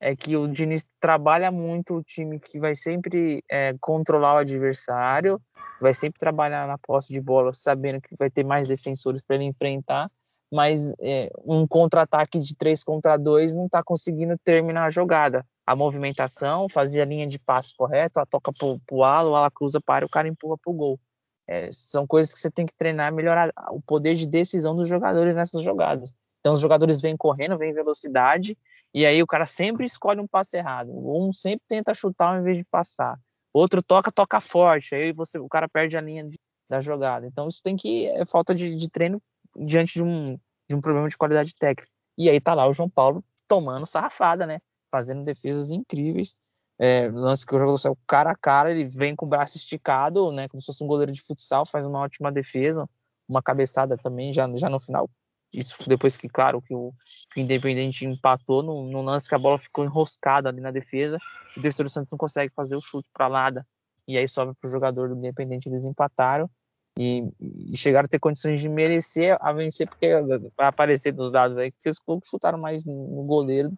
é 0.00 0.14
que 0.14 0.36
o 0.36 0.46
Diniz 0.46 0.86
trabalha 1.00 1.50
muito 1.50 1.96
o 1.96 2.02
time 2.02 2.38
que 2.38 2.58
vai 2.58 2.74
sempre 2.74 3.42
é, 3.50 3.74
controlar 3.80 4.34
o 4.34 4.38
adversário, 4.38 5.40
vai 5.80 5.94
sempre 5.94 6.18
trabalhar 6.18 6.66
na 6.66 6.78
posse 6.78 7.12
de 7.12 7.20
bola, 7.20 7.52
sabendo 7.52 8.00
que 8.00 8.16
vai 8.16 8.30
ter 8.30 8.44
mais 8.44 8.68
defensores 8.68 9.22
para 9.22 9.36
ele 9.36 9.44
enfrentar, 9.44 10.10
mas 10.52 10.92
é, 11.00 11.30
um 11.44 11.66
contra-ataque 11.66 12.38
de 12.38 12.54
3 12.54 12.84
contra 12.84 13.16
2 13.16 13.54
não 13.54 13.66
está 13.66 13.82
conseguindo 13.82 14.38
terminar 14.38 14.84
a 14.84 14.90
jogada. 14.90 15.44
A 15.66 15.74
movimentação, 15.74 16.68
fazia 16.68 17.02
a 17.02 17.06
linha 17.06 17.26
de 17.26 17.38
passe 17.38 17.74
correta, 17.74 18.20
a 18.20 18.26
toca 18.26 18.52
para 18.52 18.78
o 18.92 19.02
ala, 19.02 19.30
o 19.30 19.34
ala 19.34 19.50
cruza 19.50 19.80
para 19.80 20.04
o 20.04 20.08
cara 20.08 20.28
empurra 20.28 20.56
para 20.58 20.70
o 20.70 20.76
gol. 20.76 21.00
É, 21.46 21.70
são 21.72 22.06
coisas 22.06 22.32
que 22.32 22.40
você 22.40 22.50
tem 22.50 22.66
que 22.66 22.74
treinar, 22.74 23.12
melhorar 23.12 23.52
o 23.70 23.80
poder 23.80 24.14
de 24.14 24.26
decisão 24.26 24.74
dos 24.74 24.88
jogadores 24.88 25.36
nessas 25.36 25.62
jogadas. 25.62 26.14
Então 26.40 26.52
os 26.52 26.60
jogadores 26.60 27.00
vêm 27.00 27.16
correndo, 27.16 27.56
vêm 27.56 27.72
velocidade, 27.72 28.56
e 28.94 29.04
aí 29.04 29.20
o 29.20 29.26
cara 29.26 29.44
sempre 29.44 29.84
escolhe 29.84 30.20
um 30.20 30.26
passe 30.26 30.56
errado. 30.56 30.90
Um 30.92 31.32
sempre 31.32 31.64
tenta 31.66 31.92
chutar 31.92 32.34
ao 32.34 32.40
invés 32.40 32.56
de 32.56 32.64
passar. 32.64 33.18
Outro 33.52 33.82
toca, 33.82 34.12
toca 34.12 34.40
forte. 34.40 34.94
Aí 34.94 35.12
você, 35.12 35.36
o 35.36 35.48
cara 35.48 35.68
perde 35.68 35.96
a 35.96 36.00
linha 36.00 36.24
de, 36.24 36.38
da 36.70 36.80
jogada. 36.80 37.26
Então 37.26 37.48
isso 37.48 37.60
tem 37.60 37.76
que 37.76 38.06
é 38.06 38.24
falta 38.24 38.54
de, 38.54 38.76
de, 38.76 38.88
treino 38.88 39.20
diante 39.56 39.94
de 39.94 40.02
um, 40.02 40.38
de 40.68 40.76
um 40.76 40.80
problema 40.80 41.08
de 41.08 41.16
qualidade 41.16 41.56
técnica. 41.56 41.90
E 42.16 42.30
aí 42.30 42.40
tá 42.40 42.54
lá 42.54 42.68
o 42.68 42.72
João 42.72 42.88
Paulo 42.88 43.24
tomando 43.48 43.84
sarrafada, 43.84 44.46
né? 44.46 44.60
Fazendo 44.92 45.24
defesas 45.24 45.72
incríveis. 45.72 46.36
É, 46.78 47.08
lance 47.08 47.44
que 47.44 47.54
o 47.54 47.58
jogador 47.58 47.78
saiu 47.78 47.98
cara 48.06 48.30
a 48.30 48.36
cara, 48.36 48.70
ele 48.70 48.84
vem 48.84 49.16
com 49.16 49.26
o 49.26 49.28
braço 49.28 49.56
esticado, 49.56 50.30
né? 50.30 50.48
Como 50.48 50.60
se 50.60 50.66
fosse 50.66 50.84
um 50.84 50.86
goleiro 50.86 51.10
de 51.10 51.20
futsal, 51.20 51.66
faz 51.66 51.84
uma 51.84 51.98
ótima 51.98 52.30
defesa, 52.30 52.88
uma 53.28 53.42
cabeçada 53.42 53.96
também 53.96 54.32
já, 54.32 54.48
já 54.56 54.68
no 54.68 54.78
final 54.78 55.10
isso 55.54 55.88
depois 55.88 56.16
que, 56.16 56.28
claro, 56.28 56.60
que 56.60 56.74
o, 56.74 56.92
o 57.36 57.40
Independente 57.40 58.06
empatou 58.06 58.62
no, 58.62 59.02
lance 59.02 59.28
que 59.28 59.34
a 59.34 59.38
bola 59.38 59.58
ficou 59.58 59.84
enroscada 59.84 60.48
ali 60.48 60.60
na 60.60 60.70
defesa. 60.70 61.18
O 61.56 61.60
defensor 61.60 61.84
do 61.84 61.90
Santos 61.90 62.12
não 62.12 62.18
consegue 62.18 62.52
fazer 62.54 62.76
o 62.76 62.80
chute 62.80 63.08
para 63.12 63.28
nada. 63.28 63.66
E 64.06 64.18
aí 64.18 64.28
sobe 64.28 64.54
para 64.60 64.68
o 64.68 64.70
jogador 64.70 65.08
do 65.08 65.16
Independente, 65.16 65.68
eles 65.68 65.84
empataram. 65.84 66.50
E, 66.98 67.28
e, 67.40 67.76
chegaram 67.76 68.06
a 68.06 68.08
ter 68.08 68.20
condições 68.20 68.60
de 68.60 68.68
merecer 68.68 69.36
a 69.40 69.52
vencer, 69.52 69.88
porque 69.88 70.08
vai 70.56 70.68
aparecer 70.68 71.12
nos 71.12 71.32
dados 71.32 71.58
aí 71.58 71.72
que 71.72 71.88
os 71.88 71.98
clubes 71.98 72.28
chutaram 72.28 72.58
mais 72.58 72.84
no 72.84 73.24
goleiro 73.24 73.72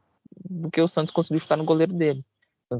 do 0.44 0.70
que 0.70 0.80
o 0.80 0.88
Santos 0.88 1.12
conseguiu 1.12 1.40
chutar 1.40 1.56
no 1.56 1.64
goleiro 1.64 1.94
dele. 1.94 2.20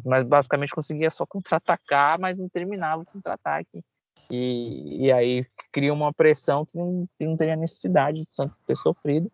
Mas 0.05 0.25
basicamente 0.25 0.75
conseguia 0.75 1.11
só 1.11 1.25
contra-atacar, 1.25 2.19
mas 2.19 2.39
não 2.39 2.49
terminava 2.49 3.03
o 3.03 3.07
contra-ataque. 3.07 3.83
E, 4.31 5.07
e 5.07 5.13
aí 5.13 5.47
cria 5.73 5.93
uma 5.93 6.13
pressão 6.13 6.67
que 6.67 6.77
não, 6.77 7.09
que 7.19 7.27
não 7.27 7.37
teria 7.37 7.57
necessidade 7.57 8.23
de 8.23 8.29
Santos 8.35 8.59
ter 8.67 8.77
sofrido 8.77 9.31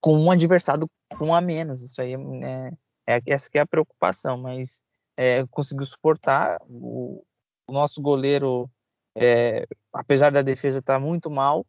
com 0.00 0.18
um 0.18 0.30
adversário 0.30 0.88
com 1.18 1.26
um 1.26 1.34
a 1.34 1.40
menos. 1.40 1.82
Isso 1.82 2.00
aí 2.00 2.14
é, 2.14 2.72
é 3.06 3.22
essa 3.26 3.50
que 3.50 3.58
é 3.58 3.62
a 3.62 3.66
preocupação, 3.66 4.38
mas 4.38 4.82
é, 5.16 5.46
conseguiu 5.46 5.84
suportar. 5.84 6.58
O, 6.68 7.22
o 7.66 7.72
nosso 7.72 8.00
goleiro, 8.00 8.68
é, 9.16 9.66
apesar 9.92 10.32
da 10.32 10.42
defesa 10.42 10.80
estar 10.80 10.98
muito 10.98 11.30
mal, 11.30 11.64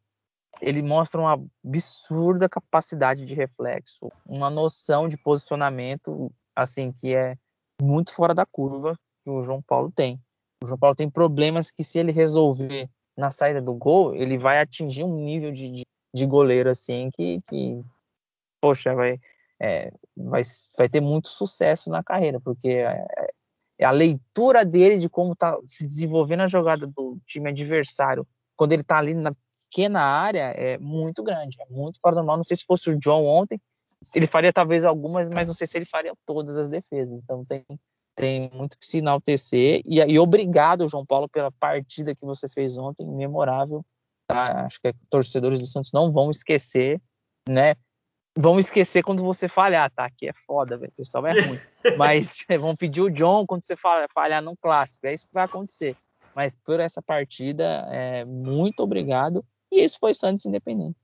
ele 0.62 0.82
mostra 0.82 1.22
uma 1.22 1.42
absurda 1.66 2.50
capacidade 2.50 3.26
de 3.26 3.34
reflexo, 3.34 4.12
uma 4.26 4.50
noção 4.50 5.08
de 5.08 5.18
posicionamento, 5.18 6.32
assim, 6.56 6.92
que 6.92 7.16
é 7.16 7.38
muito 7.82 8.14
fora 8.14 8.34
da 8.34 8.46
curva 8.46 8.98
que 9.24 9.30
o 9.30 9.42
João 9.42 9.62
Paulo 9.62 9.92
tem. 9.92 10.20
O 10.63 10.67
João 10.67 10.78
Paulo 10.78 10.95
tem 10.95 11.10
problemas 11.10 11.71
que, 11.71 11.84
se 11.84 12.00
ele 12.00 12.12
resolver 12.12 12.89
na 13.17 13.32
saída 13.32 13.62
do 13.62 13.74
gol, 13.76 14.13
ele 14.15 14.38
vai 14.38 14.60
atingir 14.60 15.04
um 15.04 15.15
nível 15.15 15.52
de, 15.52 15.69
de, 15.69 15.86
de 16.13 16.26
goleiro 16.26 16.69
assim 16.69 17.10
que, 17.12 17.41
que 17.50 17.82
poxa, 18.62 18.93
vai, 18.93 19.19
é, 19.60 19.91
vai, 20.15 20.41
vai 20.78 20.88
ter 20.88 21.02
muito 21.02 21.28
sucesso 21.28 21.89
na 21.89 22.04
carreira, 22.04 22.39
porque 22.39 22.69
é, 22.69 23.06
é 23.80 23.86
a 23.86 23.91
leitura 23.91 24.63
dele 24.63 24.97
de 24.97 25.10
como 25.10 25.34
está 25.34 25.58
se 25.65 25.86
desenvolvendo 25.86 26.41
a 26.41 26.47
jogada 26.47 26.86
do 26.86 27.17
time 27.26 27.50
adversário 27.50 28.28
quando 28.56 28.74
ele 28.74 28.84
está 28.84 29.00
ali 29.00 29.15
na 29.15 29.34
pequena 29.71 30.02
área 30.02 30.52
é 30.52 30.78
muito 30.78 31.24
grande, 31.24 31.58
é 31.60 31.65
muito 31.74 32.00
fora 32.00 32.13
do 32.13 32.17
normal. 32.17 32.38
Não 32.38 32.43
sei 32.43 32.58
se 32.58 32.63
fosse 32.63 32.91
o 32.91 33.00
John 33.00 33.26
ontem, 33.26 33.60
ele 34.15 34.28
faria 34.28 34.54
talvez 34.54 34.86
algumas, 34.86 35.30
mas 35.30 35.47
não 35.47 35.56
sei 35.56 35.65
se 35.65 35.78
ele 35.78 35.86
faria 35.86 36.13
todas 36.28 36.58
as 36.58 36.69
defesas. 36.69 37.19
Então 37.21 37.43
tem 37.43 37.65
tem 38.21 38.51
muito 38.53 38.77
que 38.77 38.86
se 38.86 38.99
enaltecer. 38.99 39.81
E, 39.84 39.97
e 39.99 40.19
obrigado, 40.19 40.88
João 40.88 41.03
Paulo, 41.03 41.27
pela 41.27 41.51
partida 41.51 42.13
que 42.13 42.23
você 42.23 42.47
fez 42.47 42.77
ontem, 42.77 43.03
memorável. 43.07 43.84
Tá? 44.27 44.65
Acho 44.67 44.79
que 44.79 44.93
torcedores 45.10 45.60
do 45.60 45.65
Santos 45.65 45.91
não 45.91 46.12
vão 46.12 46.29
esquecer, 46.29 47.01
né? 47.49 47.73
Vão 48.38 48.60
esquecer 48.60 49.01
quando 49.01 49.23
você 49.23 49.47
falhar, 49.47 49.91
tá? 49.91 50.07
Que 50.15 50.29
é 50.29 50.34
foda, 50.45 50.77
velho. 50.77 50.91
O 50.91 50.97
pessoal 50.97 51.25
é 51.25 51.41
ruim. 51.41 51.60
Mas 51.97 52.45
vão 52.60 52.75
pedir 52.75 53.01
o 53.01 53.10
John 53.10 53.43
quando 53.47 53.65
você 53.65 53.75
falhar 53.75 54.41
num 54.43 54.55
clássico. 54.55 55.07
É 55.07 55.15
isso 55.15 55.25
que 55.27 55.34
vai 55.34 55.45
acontecer. 55.45 55.97
Mas 56.36 56.55
por 56.55 56.79
essa 56.79 57.01
partida, 57.01 57.88
é, 57.89 58.23
muito 58.23 58.81
obrigado. 58.84 59.43
E 59.71 59.84
isso 59.84 59.97
foi 59.99 60.13
Santos 60.13 60.45
Independente. 60.45 60.95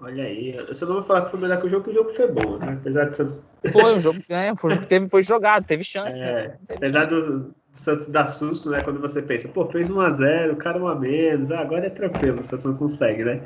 Olha 0.00 0.24
aí, 0.24 0.54
eu 0.54 0.74
só 0.74 0.84
não 0.84 0.96
vou 0.96 1.04
falar 1.04 1.22
que 1.22 1.30
foi 1.30 1.40
melhor 1.40 1.58
que 1.58 1.66
o 1.66 1.70
jogo, 1.70 1.84
porque 1.84 1.98
o 1.98 2.02
jogo 2.02 2.14
foi 2.14 2.30
bom, 2.30 2.58
né? 2.58 2.76
Apesar 2.80 3.06
do 3.06 3.16
Santos. 3.16 3.40
Foi 3.72 3.94
um 3.94 3.98
jogo, 3.98 4.18
né? 4.28 4.54
Foi 4.54 4.70
jogo 4.70 4.82
que 4.82 4.88
teve, 4.88 5.08
foi 5.08 5.22
jogado, 5.22 5.64
teve 5.64 5.82
chance. 5.82 6.22
É, 6.22 6.48
né? 6.48 6.58
teve 6.68 6.74
apesar 6.74 7.08
chance. 7.08 7.14
Do, 7.14 7.38
do, 7.40 7.54
Santos 7.72 8.08
dar 8.08 8.26
susto, 8.26 8.70
né? 8.70 8.80
Quando 8.80 9.00
você 9.00 9.20
pensa, 9.20 9.48
pô, 9.48 9.66
fez 9.66 9.90
1x0, 9.90 10.52
o 10.52 10.56
cara 10.56 10.78
1 10.78 10.88
a 10.88 10.94
menos, 10.94 11.50
ah, 11.50 11.60
agora 11.60 11.86
é 11.86 11.90
tranquilo, 11.90 12.40
o 12.40 12.42
Santos 12.42 12.64
não 12.64 12.76
consegue, 12.76 13.22
né? 13.22 13.42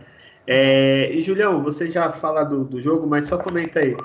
É, 0.46 1.12
e 1.12 1.20
Julião, 1.20 1.62
você 1.62 1.90
já 1.90 2.12
fala 2.12 2.44
do, 2.44 2.64
do 2.64 2.80
jogo, 2.80 3.06
mas 3.06 3.26
só 3.26 3.38
comenta 3.38 3.80
aí. 3.80 3.96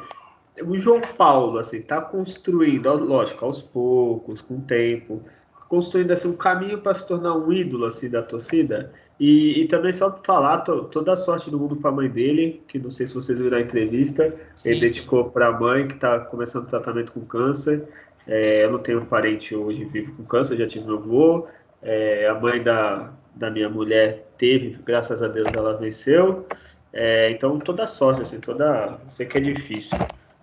O 0.63 0.77
João 0.77 1.01
Paulo, 1.01 1.59
assim, 1.59 1.81
tá 1.81 2.01
construindo, 2.01 2.91
lógico, 2.93 3.45
aos 3.45 3.61
poucos, 3.61 4.41
com 4.41 4.55
o 4.55 4.61
tempo. 4.61 5.21
construindo 5.67 6.11
assim 6.11 6.29
um 6.29 6.35
caminho 6.35 6.79
para 6.81 6.93
se 6.93 7.07
tornar 7.07 7.35
um 7.35 7.51
ídolo 7.51 7.85
assim 7.85 8.09
da 8.09 8.21
torcida. 8.23 8.91
E, 9.19 9.61
e 9.61 9.67
também 9.67 9.93
só 9.93 10.19
falar 10.23 10.61
to, 10.61 10.85
toda 10.85 11.13
a 11.13 11.17
sorte 11.17 11.49
do 11.49 11.57
mundo 11.57 11.77
para 11.77 11.89
a 11.89 11.93
mãe 11.93 12.09
dele, 12.09 12.61
que 12.67 12.77
não 12.77 12.91
sei 12.91 13.05
se 13.05 13.13
vocês 13.13 13.39
viram 13.39 13.57
a 13.57 13.61
entrevista, 13.61 14.35
sim, 14.55 14.71
ele 14.71 14.81
dedicou 14.81 15.31
para 15.31 15.47
a 15.47 15.51
mãe 15.51 15.87
que 15.87 15.93
está 15.93 16.19
começando 16.19 16.67
tratamento 16.67 17.13
com 17.13 17.25
câncer. 17.25 17.87
É, 18.27 18.65
eu 18.65 18.71
não 18.71 18.79
tenho 18.79 19.05
parente 19.05 19.55
hoje 19.55 19.85
vivo 19.85 20.15
com 20.15 20.25
câncer, 20.25 20.57
já 20.57 20.67
tive 20.67 20.85
meu 20.85 20.97
avô. 20.97 21.47
É, 21.81 22.27
a 22.27 22.33
mãe 22.33 22.61
da, 22.61 23.13
da 23.35 23.49
minha 23.49 23.69
mulher 23.69 24.27
teve, 24.37 24.77
graças 24.83 25.23
a 25.23 25.27
Deus 25.27 25.53
ela 25.53 25.77
venceu. 25.77 26.45
É, 26.91 27.29
então 27.29 27.59
toda 27.59 27.87
sorte, 27.87 28.21
assim, 28.21 28.39
toda. 28.39 28.99
Sei 29.07 29.25
que 29.25 29.37
é 29.37 29.41
difícil. 29.41 29.97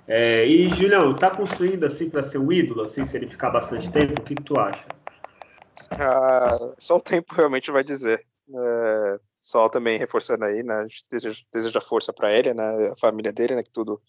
É, 0.07 0.47
e 0.47 0.69
Julião, 0.69 1.17
tá 1.19 1.31
construindo 1.31 1.85
assim 1.85 2.11
para 2.11 2.23
ser 2.23 2.39
um 2.39 2.53
ídolo, 2.53 2.83
assim, 2.83 3.05
se 3.05 3.17
ele 3.17 3.29
ficar 3.29 3.51
bastante 3.51 3.91
tempo, 3.91 4.21
o 4.21 4.25
que, 4.25 4.35
que 4.35 4.43
tu 4.43 4.59
acha? 4.59 4.85
Ah, 5.99 6.75
só 6.79 6.97
o 6.97 7.01
tempo 7.01 7.35
realmente 7.35 7.71
vai 7.71 7.85
dizer. 7.85 8.25
É, 8.55 9.21
só 9.41 9.69
também 9.69 9.99
reforçando 9.99 10.45
aí, 10.45 10.63
né? 10.63 10.75
A 10.75 10.83
gente 10.83 11.05
deseja, 11.11 11.43
deseja 11.53 11.81
força 11.81 12.13
para 12.13 12.33
ele, 12.33 12.55
né? 12.55 12.91
A 12.93 12.97
família 12.97 13.33
dele, 13.33 13.57
né? 13.57 13.63
Que 13.63 13.73
tudo 13.73 14.01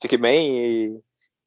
fique 0.00 0.16
bem 0.16 0.58
e, 0.58 1.02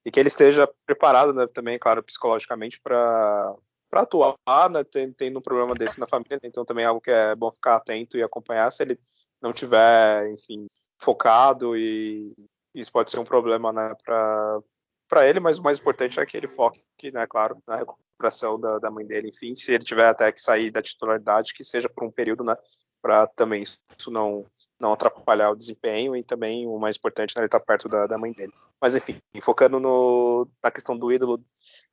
e 0.05 0.11
que 0.11 0.19
ele 0.19 0.27
esteja 0.27 0.69
preparado, 0.85 1.33
né? 1.33 1.47
Também, 1.47 1.79
claro, 1.79 2.03
psicologicamente 2.03 2.79
para 2.81 3.55
para 3.89 4.01
atuar, 4.01 4.69
né? 4.69 4.83
Tendo, 4.83 5.13
tendo 5.15 5.39
um 5.39 5.41
problema 5.41 5.73
desse 5.73 5.99
na 5.99 6.07
família, 6.07 6.39
né, 6.41 6.47
então 6.47 6.63
também 6.63 6.85
é 6.85 6.87
algo 6.87 7.01
que 7.01 7.09
é 7.09 7.35
bom 7.35 7.51
ficar 7.51 7.75
atento 7.75 8.17
e 8.17 8.23
acompanhar 8.23 8.71
se 8.71 8.83
ele 8.83 8.99
não 9.41 9.51
tiver, 9.51 10.29
enfim, 10.31 10.67
focado 10.97 11.75
e 11.75 12.35
isso 12.75 12.91
pode 12.91 13.09
ser 13.09 13.19
um 13.19 13.23
problema, 13.23 13.73
né? 13.73 13.95
Para 14.03 14.59
para 15.09 15.27
ele, 15.27 15.39
mas 15.39 15.57
o 15.57 15.63
mais 15.63 15.79
importante 15.79 16.19
é 16.19 16.25
que 16.25 16.37
ele 16.37 16.47
foque, 16.47 16.81
né, 17.11 17.25
claro, 17.27 17.61
na 17.67 17.77
recuperação 17.77 18.59
da, 18.59 18.77
da, 18.77 18.91
mãe 18.91 19.05
dele, 19.05 19.29
enfim, 19.29 19.55
se 19.55 19.73
ele 19.73 19.83
tiver 19.83 20.07
até 20.07 20.31
que 20.31 20.39
sair 20.39 20.69
da 20.69 20.81
titularidade, 20.81 21.53
que 21.53 21.63
seja 21.63 21.89
por 21.89 22.03
um 22.05 22.11
período, 22.11 22.43
né, 22.43 22.55
para 23.01 23.27
também 23.27 23.63
isso 23.63 23.79
não 24.11 24.45
não 24.79 24.93
atrapalhar 24.93 25.51
o 25.51 25.57
desempenho 25.57 26.15
e 26.15 26.23
também 26.23 26.65
o 26.65 26.79
mais 26.79 26.95
importante, 26.95 27.35
né, 27.35 27.41
ele 27.41 27.47
estar 27.47 27.59
tá 27.59 27.65
perto 27.65 27.89
da, 27.89 28.07
da, 28.07 28.17
mãe 28.17 28.31
dele. 28.31 28.53
Mas 28.79 28.95
enfim, 28.95 29.19
focando 29.41 29.77
no, 29.77 30.47
na 30.63 30.71
questão 30.71 30.97
do 30.97 31.11
ídolo, 31.11 31.43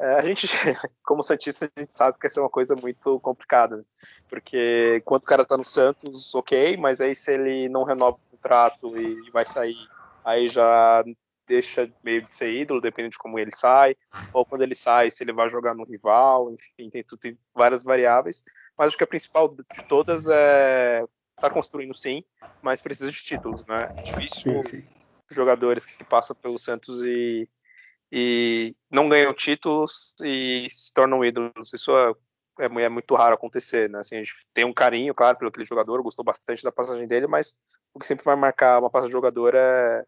é, 0.00 0.14
a 0.14 0.22
gente, 0.22 0.46
como 1.02 1.20
Santista, 1.20 1.68
a 1.74 1.81
gente 1.81 1.92
sabe 1.92 2.16
que 2.16 2.29
essa 2.29 2.38
é 2.38 2.42
uma 2.44 2.48
coisa 2.48 2.76
muito 2.76 3.18
complicada, 3.18 3.79
né? 3.79 3.83
porque 4.29 4.98
enquanto 4.98 5.24
o 5.24 5.26
cara 5.26 5.44
tá 5.44 5.57
no 5.57 5.64
Santos, 5.64 6.33
ok, 6.33 6.76
mas 6.76 7.00
aí 7.00 7.12
se 7.12 7.33
ele 7.33 7.68
não 7.68 7.83
renova 7.83 8.18
o 8.18 8.37
contrato 8.37 8.96
e 8.96 9.31
vai 9.33 9.44
sair, 9.44 9.76
aí 10.24 10.48
já 10.48 11.05
deixa 11.46 11.92
meio 12.02 12.26
de 12.26 12.35
ser 12.35 12.52
ídolo, 12.52 12.80
dependendo 12.80 13.12
de 13.12 13.18
como 13.18 13.38
ele 13.38 13.54
sai, 13.54 13.96
ou 14.32 14.44
quando 14.44 14.62
ele 14.62 14.74
sai, 14.74 15.11
se 15.11 15.24
ele 15.24 15.32
vai 15.32 15.48
jogar 15.48 15.74
no 15.74 15.85
rival, 15.85 16.52
enfim, 16.52 16.90
tem, 16.90 17.04
tem 17.20 17.38
várias 17.54 17.82
variáveis, 17.82 18.42
mas 18.76 18.88
acho 18.88 18.96
que 18.98 19.04
a 19.04 19.06
principal 19.06 19.48
de 19.48 19.85
todas 19.88 20.26
é 20.28 21.02
tá 21.40 21.50
construindo 21.50 21.94
sim, 21.94 22.24
mas 22.61 22.80
precisa 22.80 23.11
de 23.11 23.22
títulos, 23.22 23.64
né? 23.66 23.90
É 23.96 24.02
difícil 24.02 24.62
sim, 24.62 24.80
sim. 24.80 24.88
jogadores 25.30 25.85
que 25.87 26.04
passam 26.04 26.35
pelo 26.37 26.59
Santos 26.59 27.04
e, 27.04 27.48
e 28.11 28.72
não 28.90 29.09
ganham 29.09 29.35
títulos 29.35 30.14
e 30.22 30.66
se 30.70 30.92
tornam 30.92 31.24
ídolos. 31.24 31.72
Isso 31.72 31.92
é, 31.96 32.12
é, 32.61 32.66
é, 32.66 32.88
muito 32.88 33.14
raro 33.14 33.35
acontecer, 33.35 33.88
né? 33.88 34.00
Assim, 34.00 34.16
a 34.16 34.22
gente 34.22 34.35
tem 34.52 34.64
um 34.64 34.72
carinho, 34.72 35.14
claro, 35.14 35.38
pelo 35.38 35.48
aquele 35.48 35.66
jogador, 35.66 36.02
gostou 36.02 36.24
bastante 36.24 36.62
da 36.62 36.72
passagem 36.72 37.06
dele, 37.06 37.26
mas 37.26 37.54
o 37.94 37.98
que 37.98 38.06
sempre 38.06 38.24
vai 38.24 38.37
marcar 38.37 38.80
uma 38.80 38.90
passagem 38.90 39.11
de 39.11 39.12
jogador 39.12 39.54
é 39.54 40.04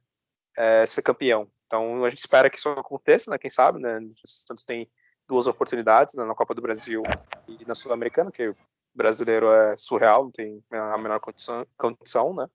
é, 0.59 0.85
ser 0.85 1.03
campeão. 1.03 1.49
Então 1.67 2.05
a 2.05 2.11
gente 2.11 2.19
espera 2.19 2.51
que 2.51 2.59
isso 2.59 2.69
aconteça, 2.71 3.31
né? 3.31 3.39
Quem 3.39 3.49
sabe, 3.49 3.79
né? 3.79 3.99
O 3.99 4.27
Santos 4.27 4.65
tem 4.65 4.91
duas 5.29 5.47
oportunidades 5.47 6.15
né, 6.15 6.25
na 6.25 6.35
Copa 6.35 6.55
do 6.55 6.63
Brasil 6.63 7.03
e 7.47 7.65
na 7.67 7.75
Sul-Americana, 7.75 8.33
que 8.33 8.49
o 8.49 8.57
brasileiro 8.95 9.53
é 9.53 9.77
surreal, 9.77 10.25
não 10.25 10.31
tem 10.33 10.65
a 10.73 10.99
menor 10.99 11.21
condição, 11.21 11.65
condição 11.77 12.35
né? 12.35 12.49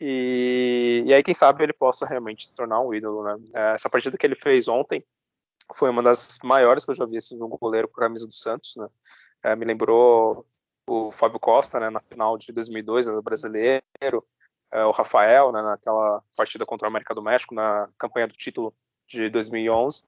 E, 0.00 1.02
e, 1.06 1.14
aí, 1.14 1.22
quem 1.24 1.34
sabe, 1.34 1.64
ele 1.64 1.72
possa 1.72 2.06
realmente 2.06 2.46
se 2.46 2.54
tornar 2.54 2.80
um 2.80 2.94
ídolo, 2.94 3.24
né? 3.24 3.36
É, 3.54 3.74
essa 3.74 3.88
partida 3.88 4.16
que 4.16 4.26
ele 4.26 4.36
fez 4.36 4.68
ontem 4.68 5.04
foi 5.74 5.90
uma 5.90 6.02
das 6.02 6.38
maiores 6.42 6.84
que 6.84 6.90
eu 6.90 6.94
já 6.94 7.04
vi 7.04 7.16
assim, 7.16 7.40
um 7.42 7.48
goleiro 7.48 7.88
com 7.88 8.00
a 8.00 8.04
camisa 8.04 8.26
do 8.26 8.32
Santos, 8.32 8.76
né? 8.76 8.88
É, 9.42 9.56
me 9.56 9.64
lembrou 9.64 10.46
o 10.88 11.10
Fábio 11.12 11.38
Costa, 11.38 11.78
né, 11.78 11.90
na 11.90 12.00
final 12.00 12.36
de 12.38 12.52
2002, 12.52 13.06
né, 13.06 13.12
do 13.12 13.22
brasileiro, 13.22 14.24
é, 14.72 14.84
o 14.84 14.90
Rafael, 14.90 15.52
né, 15.52 15.62
naquela 15.62 16.22
partida 16.36 16.66
contra 16.66 16.86
o 16.86 16.90
América 16.90 17.14
do 17.14 17.22
México, 17.22 17.54
na 17.54 17.88
campanha 17.98 18.26
do 18.26 18.34
título 18.34 18.74
de 19.06 19.28
2011. 19.28 20.04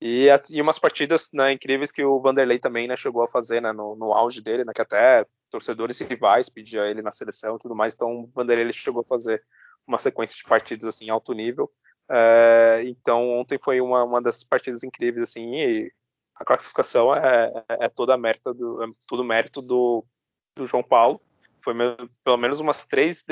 E, 0.00 0.28
e 0.50 0.60
umas 0.60 0.78
partidas 0.78 1.30
né, 1.32 1.52
incríveis 1.52 1.90
que 1.90 2.04
o 2.04 2.20
Vanderlei 2.20 2.58
também 2.58 2.86
né, 2.86 2.96
chegou 2.96 3.22
a 3.22 3.28
fazer 3.28 3.62
né, 3.62 3.72
no, 3.72 3.96
no, 3.96 4.12
auge 4.12 4.42
dele, 4.42 4.64
né, 4.64 4.72
que 4.74 4.82
até 4.82 5.24
torcedores 5.50 5.98
rivais 6.00 6.50
pediam 6.50 6.84
ele 6.84 7.00
na 7.00 7.10
seleção 7.10 7.56
e 7.56 7.58
tudo 7.58 7.74
mais. 7.74 7.94
Então 7.94 8.10
o 8.10 8.30
Vanderlei 8.34 8.70
chegou 8.72 9.02
a 9.02 9.08
fazer 9.08 9.42
uma 9.86 9.98
sequência 9.98 10.36
de 10.36 10.44
partidas 10.44 10.84
assim 10.84 11.08
alto 11.08 11.32
nível. 11.32 11.72
É, 12.10 12.82
então 12.84 13.30
ontem 13.30 13.58
foi 13.58 13.80
uma, 13.80 14.04
uma 14.04 14.20
das 14.20 14.44
partidas 14.44 14.82
incríveis 14.84 15.22
assim. 15.22 15.54
E 15.54 15.92
a 16.34 16.44
classificação 16.44 17.14
é, 17.14 17.64
é, 17.68 17.84
é 17.86 17.88
toda 17.88 18.18
mérito 18.18 18.52
do, 18.52 18.82
é 18.82 18.86
tudo 19.08 19.24
mérito 19.24 19.62
do, 19.62 20.04
do 20.54 20.66
João 20.66 20.82
Paulo. 20.82 21.20
Foi 21.62 21.72
pelo 22.22 22.36
menos 22.36 22.60
umas 22.60 22.84
três 22.84 23.24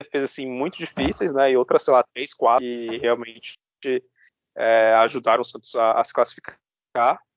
defesas 0.00 0.30
assim, 0.30 0.46
muito 0.46 0.78
difíceis, 0.78 1.32
né? 1.32 1.50
E 1.50 1.56
outras, 1.56 1.82
sei 1.82 1.94
lá, 1.94 2.04
três, 2.14 2.34
quatro, 2.34 2.64
que 2.64 2.98
realmente 2.98 3.58
é, 4.56 4.94
ajudaram 4.94 5.42
o 5.42 5.44
Santos 5.44 5.74
a, 5.74 5.92
a 5.92 6.04
se 6.04 6.12
classificar. 6.12 6.56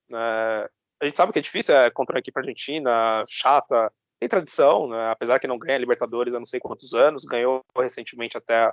Né? 0.08 0.68
A 1.00 1.04
gente 1.04 1.16
sabe 1.16 1.32
que 1.32 1.38
é 1.38 1.42
difícil, 1.42 1.76
é 1.76 1.90
contra 1.90 2.14
uma 2.14 2.20
equipe 2.20 2.38
argentina, 2.38 3.24
chata, 3.28 3.92
tem 4.18 4.28
tradição, 4.28 4.88
né? 4.88 5.10
apesar 5.10 5.38
que 5.38 5.46
não 5.46 5.58
ganha 5.58 5.78
Libertadores 5.78 6.34
há 6.34 6.38
não 6.38 6.46
sei 6.46 6.60
quantos 6.60 6.92
anos, 6.94 7.24
ganhou 7.24 7.64
recentemente 7.76 8.36
até 8.36 8.72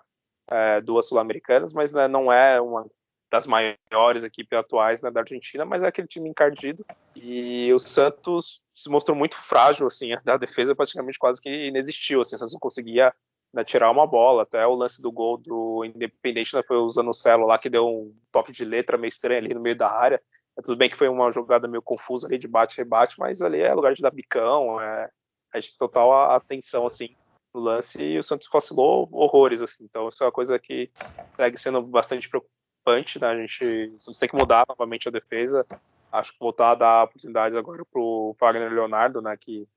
é, 0.50 0.82
duas 0.82 1.08
sul-americanas, 1.08 1.74
mas 1.74 1.94
né, 1.94 2.08
não 2.08 2.32
é 2.32 2.60
uma 2.60 2.86
das 3.30 3.46
maiores 3.46 4.24
equipes 4.24 4.58
atuais 4.58 5.02
né, 5.02 5.12
da 5.12 5.20
Argentina, 5.20 5.66
mas 5.66 5.84
é 5.84 5.88
aquele 5.88 6.08
time 6.08 6.30
encardido. 6.30 6.86
E 7.16 7.72
o 7.74 7.80
Santos 7.80 8.62
se 8.74 8.90
mostrou 8.90 9.18
muito 9.18 9.36
frágil, 9.36 9.88
assim, 9.88 10.12
a 10.26 10.38
defesa 10.38 10.76
praticamente 10.76 11.20
quase 11.20 11.42
que 11.42 11.68
inexistiu, 11.68 12.22
assim, 12.22 12.36
o 12.36 12.40
Santos 12.40 12.54
não 12.54 12.60
conseguia 12.60 13.14
né, 13.54 13.64
tirar 13.64 13.92
uma 13.92 14.06
bola. 14.06 14.44
Até 14.44 14.66
o 14.66 14.76
lance 14.76 15.02
do 15.02 15.12
gol 15.12 15.38
do 15.38 15.84
Independente 15.86 16.56
né, 16.56 16.64
foi 16.68 16.78
usando 16.78 17.10
o 17.10 17.14
Celo 17.14 17.46
lá, 17.46 17.58
que 17.58 17.70
deu 17.70 17.88
um 17.88 18.16
toque 18.32 18.52
de 18.52 18.66
letra 18.66 18.98
meio 18.98 19.10
estranho 19.10 19.40
ali 19.40 19.54
no 19.54 19.62
meio 19.62 19.76
da 19.76 19.92
área. 19.92 20.22
É, 20.58 20.62
tudo 20.62 20.78
bem 20.78 20.90
que 20.90 20.98
foi 20.98 21.08
uma 21.08 21.32
jogada 21.32 21.68
meio 21.68 21.82
confusa 21.82 22.28
ali 22.28 22.38
de 22.38 22.48
bate-rebate, 22.48 23.20
mas 23.20 23.42
ali 23.42 23.62
é 23.62 23.74
lugar 23.74 23.94
de 23.94 24.02
dar 24.02 24.12
bicão, 24.12 24.82
é, 24.82 25.10
a 25.54 25.60
gente 25.60 25.78
total 25.78 26.32
atenção 26.32 26.86
assim 26.86 27.16
no 27.54 27.62
lance 27.62 28.02
e 28.02 28.20
o 28.20 28.24
Santos 28.24 28.48
vacilou 28.52 29.08
horrores 29.12 29.62
assim. 29.62 29.84
Então 29.84 30.08
isso 30.08 30.24
é 30.24 30.26
uma 30.26 30.32
coisa 30.32 30.58
que 30.60 30.92
segue 31.36 31.58
sendo 31.58 31.82
bastante 31.82 32.30
preocupante, 32.30 33.20
né? 33.20 33.28
A 33.28 33.36
gente 33.36 33.94
tem 34.20 34.30
que 34.30 34.36
mudar 34.36 34.66
novamente 34.68 35.08
a 35.08 35.12
defesa. 35.12 35.66
Acho 36.12 36.34
que 36.34 36.40
voltar 36.40 36.72
a 36.72 36.76
dar 36.76 37.04
oportunidades 37.04 37.56
agora 37.56 37.84
pro 37.86 38.36
Wagner 38.40 38.72
Leonardo, 38.72 39.22
né, 39.22 39.36
que 39.38 39.68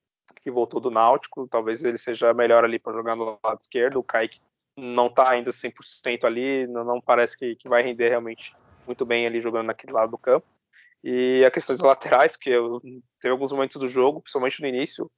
que 0.40 0.50
voltou 0.50 0.80
do 0.80 0.90
Náutico, 0.90 1.46
talvez 1.48 1.84
ele 1.84 1.98
seja 1.98 2.32
melhor 2.32 2.64
ali 2.64 2.78
para 2.78 2.92
jogar 2.92 3.14
no 3.14 3.38
lado 3.42 3.60
esquerdo. 3.60 3.98
O 3.98 4.04
Kaique 4.04 4.40
não 4.76 5.06
está 5.06 5.30
ainda 5.30 5.50
100% 5.50 6.24
ali, 6.24 6.66
não, 6.66 6.84
não 6.84 7.00
parece 7.00 7.38
que, 7.38 7.56
que, 7.56 7.68
vai 7.68 7.82
render 7.82 8.08
realmente 8.08 8.54
muito 8.86 9.04
bem 9.04 9.26
ali 9.26 9.40
jogando 9.40 9.66
naquele 9.66 9.92
lado 9.92 10.10
do 10.10 10.18
campo. 10.18 10.46
E 11.02 11.44
a 11.44 11.50
questão 11.50 11.74
das 11.74 11.84
laterais, 11.84 12.36
que 12.36 12.50
eu, 12.50 12.80
teve 13.20 13.32
alguns 13.32 13.52
momentos 13.52 13.76
do 13.76 13.88
jogo, 13.88 14.20
principalmente 14.20 14.60
no 14.60 14.68
início, 14.68 15.10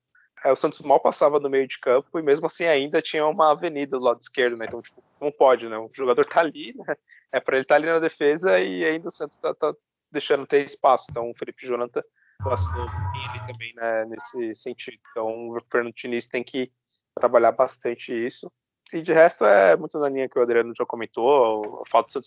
é, 0.45 0.51
o 0.51 0.57
Santos 0.57 0.81
mal 0.81 1.01
passava 1.01 1.39
no 1.39 1.49
meio 1.49 1.67
de 1.69 1.79
campo 1.79 2.19
e 2.19 2.23
mesmo 2.23 2.47
assim 2.47 2.65
ainda 2.65 3.01
tinha 3.01 3.25
uma 3.27 3.53
avenida 3.53 3.99
do 3.99 4.05
lado 4.05 4.21
esquerdo, 4.21 4.57
né? 4.57 4.67
Então, 4.67 4.83
tipo, 4.83 5.03
não 5.21 5.31
pode, 5.31 5.69
né? 5.69 5.79
O 5.79 5.91
jogador 5.93 6.25
tá 6.27 6.41
ali, 6.41 6.75
né? 6.75 6.97
É 7.33 7.41
para 7.41 7.57
ele 7.57 7.65
estar 7.65 7.77
tá 7.77 7.81
ali 7.81 7.87
na 7.87 7.99
defesa 7.99 8.59
e 8.59 8.85
ainda 8.85 9.09
o 9.09 9.11
Santos 9.11 9.39
tá, 9.39 9.55
tá 9.55 9.73
deixando 10.11 10.47
ter 10.47 10.65
espaço. 10.65 11.07
Então, 11.11 11.31
o 11.31 11.35
Felipe 11.35 11.67
Jonathan 11.67 12.03
passou 12.43 12.87
ele 13.15 13.53
também 13.53 13.75
né, 13.75 14.05
nesse 14.07 14.55
sentido. 14.55 14.99
Então 15.11 15.51
o 15.51 15.59
Fernando 15.71 15.95
Diniz 15.95 16.27
tem 16.27 16.43
que 16.43 16.73
trabalhar 17.15 17.53
bastante 17.53 18.13
isso. 18.13 18.51
E 18.93 19.01
de 19.01 19.13
resto 19.13 19.45
é 19.45 19.77
muito 19.77 19.99
na 19.99 20.09
linha 20.09 20.29
que 20.29 20.39
o 20.39 20.43
Adriano 20.43 20.73
já 20.77 20.85
comentou, 20.85 21.83
a 21.83 21.91
falta 21.91 22.21
de 22.21 22.27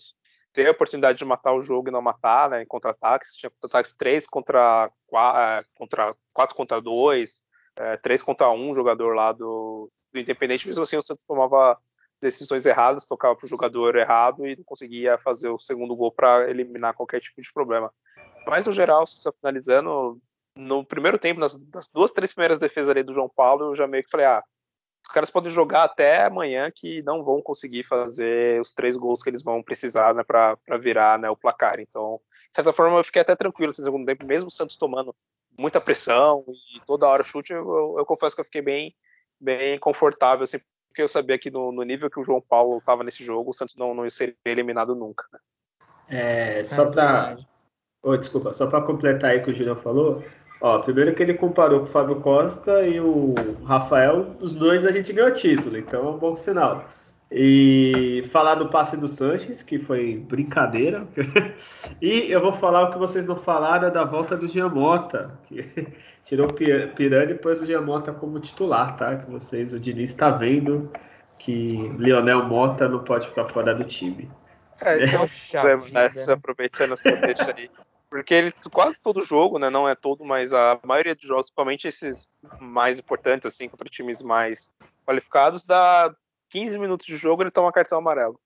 ter 0.52 0.68
a 0.68 0.70
oportunidade 0.70 1.18
de 1.18 1.24
matar 1.24 1.52
o 1.52 1.60
jogo 1.60 1.88
e 1.88 1.92
não 1.92 2.00
matar, 2.00 2.50
né, 2.50 2.62
em 2.62 2.66
contra-ataques, 2.66 3.34
tinha 3.36 3.50
contra-ataques 3.50 3.92
3 3.96 4.26
contra 4.26 4.90
4 5.06 5.40
é, 5.40 5.64
contra 5.74 6.16
4 6.32 6.56
contra 6.56 6.80
2, 6.80 7.44
é, 7.76 7.96
3 7.98 8.22
contra 8.22 8.50
1 8.50 8.74
jogador 8.74 9.14
lá 9.14 9.32
do, 9.32 9.90
do 10.12 10.18
Independente, 10.18 10.66
mesmo 10.66 10.82
assim 10.82 10.96
o 10.96 11.02
Santos 11.02 11.24
tomava 11.24 11.78
decisões 12.20 12.64
erradas, 12.64 13.06
tocava 13.06 13.36
para 13.36 13.44
o 13.44 13.48
jogador 13.48 13.96
errado 13.96 14.46
e 14.46 14.56
não 14.56 14.64
conseguia 14.64 15.18
fazer 15.18 15.50
o 15.50 15.58
segundo 15.58 15.94
gol 15.94 16.10
para 16.10 16.48
eliminar 16.50 16.94
qualquer 16.94 17.20
tipo 17.20 17.40
de 17.40 17.52
problema. 17.52 17.92
Mas 18.46 18.66
no 18.66 18.72
geral, 18.72 19.06
só 19.06 19.32
finalizando, 19.32 20.20
no 20.54 20.84
primeiro 20.84 21.18
tempo, 21.18 21.40
nas, 21.40 21.60
nas, 21.72 21.88
duas, 21.88 22.12
três 22.12 22.32
primeiras 22.32 22.58
defesas 22.58 22.90
ali 22.90 23.02
do 23.02 23.12
João 23.12 23.28
Paulo, 23.28 23.66
eu 23.66 23.76
já 23.76 23.86
meio 23.86 24.04
que 24.04 24.10
falei, 24.10 24.26
ah, 24.26 24.42
os 25.06 25.12
caras 25.12 25.30
podem 25.30 25.50
jogar 25.50 25.84
até 25.84 26.24
amanhã 26.24 26.70
que 26.74 27.02
não 27.02 27.22
vão 27.24 27.42
conseguir 27.42 27.84
fazer 27.84 28.60
os 28.60 28.72
três 28.72 28.96
gols 28.96 29.22
que 29.22 29.30
eles 29.30 29.42
vão 29.42 29.62
precisar 29.62 30.14
né, 30.14 30.24
para 30.24 30.56
virar 30.80 31.18
né, 31.18 31.30
o 31.30 31.36
placar. 31.36 31.80
Então, 31.80 32.20
de 32.48 32.54
certa 32.54 32.72
forma, 32.72 32.98
eu 32.98 33.04
fiquei 33.04 33.22
até 33.22 33.36
tranquilo 33.36 33.68
no 33.68 33.84
segundo 33.84 34.06
tempo, 34.06 34.26
mesmo 34.26 34.48
o 34.48 34.52
Santos 34.52 34.76
tomando 34.76 35.14
muita 35.58 35.80
pressão 35.80 36.44
e 36.74 36.80
toda 36.84 37.08
hora 37.08 37.24
chute, 37.24 37.52
eu, 37.52 37.58
eu, 37.58 37.94
eu 37.98 38.06
confesso 38.06 38.34
que 38.34 38.40
eu 38.40 38.44
fiquei 38.44 38.62
bem, 38.62 38.94
bem 39.40 39.78
confortável, 39.78 40.44
assim, 40.44 40.58
porque 40.88 41.02
eu 41.02 41.08
sabia 41.08 41.38
que 41.38 41.50
no, 41.50 41.70
no 41.72 41.82
nível 41.82 42.10
que 42.10 42.18
o 42.18 42.24
João 42.24 42.40
Paulo 42.40 42.78
estava 42.78 43.04
nesse 43.04 43.22
jogo, 43.24 43.50
o 43.50 43.54
Santos 43.54 43.76
não, 43.76 43.94
não 43.94 44.08
seria 44.08 44.34
eliminado 44.46 44.94
nunca. 44.94 45.26
Né? 45.32 45.38
É, 46.08 46.64
só 46.64 46.90
para. 46.90 47.36
Oh, 48.06 48.16
desculpa, 48.16 48.52
só 48.52 48.68
para 48.68 48.82
completar 48.82 49.32
aí 49.32 49.38
o 49.38 49.42
que 49.42 49.50
o 49.50 49.54
Julião 49.54 49.74
falou. 49.74 50.22
Ó, 50.60 50.78
primeiro 50.78 51.12
que 51.12 51.24
ele 51.24 51.34
comparou 51.34 51.80
com 51.80 51.86
o 51.86 51.88
Fábio 51.88 52.20
Costa 52.20 52.86
e 52.86 53.00
o 53.00 53.34
Rafael, 53.64 54.36
os 54.40 54.54
dois 54.54 54.84
a 54.84 54.92
gente 54.92 55.12
ganhou 55.12 55.32
título, 55.32 55.76
então 55.76 56.06
é 56.06 56.10
um 56.10 56.16
bom 56.16 56.32
sinal. 56.32 56.84
E 57.32 58.22
falar 58.30 58.54
do 58.54 58.68
passe 58.68 58.96
do 58.96 59.08
Sanches, 59.08 59.60
que 59.60 59.80
foi 59.80 60.18
brincadeira. 60.18 61.04
e 62.00 62.30
eu 62.30 62.40
vou 62.40 62.52
falar 62.52 62.84
o 62.84 62.92
que 62.92 62.98
vocês 62.98 63.26
não 63.26 63.34
falaram 63.34 63.92
da 63.92 64.04
volta 64.04 64.36
do 64.36 64.46
Giamota, 64.46 65.36
que 65.48 65.88
tirou 66.22 66.46
o 66.46 66.54
Pirani 66.94 67.32
e 67.32 67.34
pôs 67.34 67.60
o 67.60 67.66
Giamota 67.66 68.12
como 68.12 68.38
titular, 68.38 68.96
tá? 68.96 69.16
Que 69.16 69.28
vocês, 69.28 69.74
o 69.74 69.80
Diniz 69.80 70.10
está 70.10 70.30
vendo 70.30 70.92
que 71.40 71.92
Lionel 71.98 72.44
Mota 72.44 72.88
não 72.88 73.02
pode 73.02 73.26
ficar 73.26 73.46
fora 73.46 73.74
do 73.74 73.82
time. 73.82 74.30
É, 74.80 75.02
esse 75.02 75.16
é 75.16 75.20
um 75.20 75.26
problema, 75.50 75.86
né? 75.90 76.10
Se 76.10 76.30
aproveitando 76.30 76.92
essa 76.92 77.10
deixa 77.10 77.52
aí. 77.52 77.68
Porque 78.08 78.32
ele, 78.32 78.54
quase 78.72 79.00
todo 79.00 79.24
jogo, 79.24 79.58
né? 79.58 79.68
Não 79.68 79.88
é 79.88 79.94
todo, 79.94 80.24
mas 80.24 80.52
a 80.52 80.78
maioria 80.84 81.14
dos 81.14 81.26
jogos, 81.26 81.46
principalmente 81.46 81.88
esses 81.88 82.30
mais 82.60 82.98
importantes, 82.98 83.46
assim, 83.46 83.68
contra 83.68 83.88
times 83.88 84.22
mais 84.22 84.72
qualificados, 85.04 85.64
dá 85.64 86.14
15 86.50 86.78
minutos 86.78 87.06
de 87.06 87.16
jogo 87.16 87.42
ele 87.42 87.50
toma 87.50 87.72
cartão 87.72 87.98
amarelo. 87.98 88.40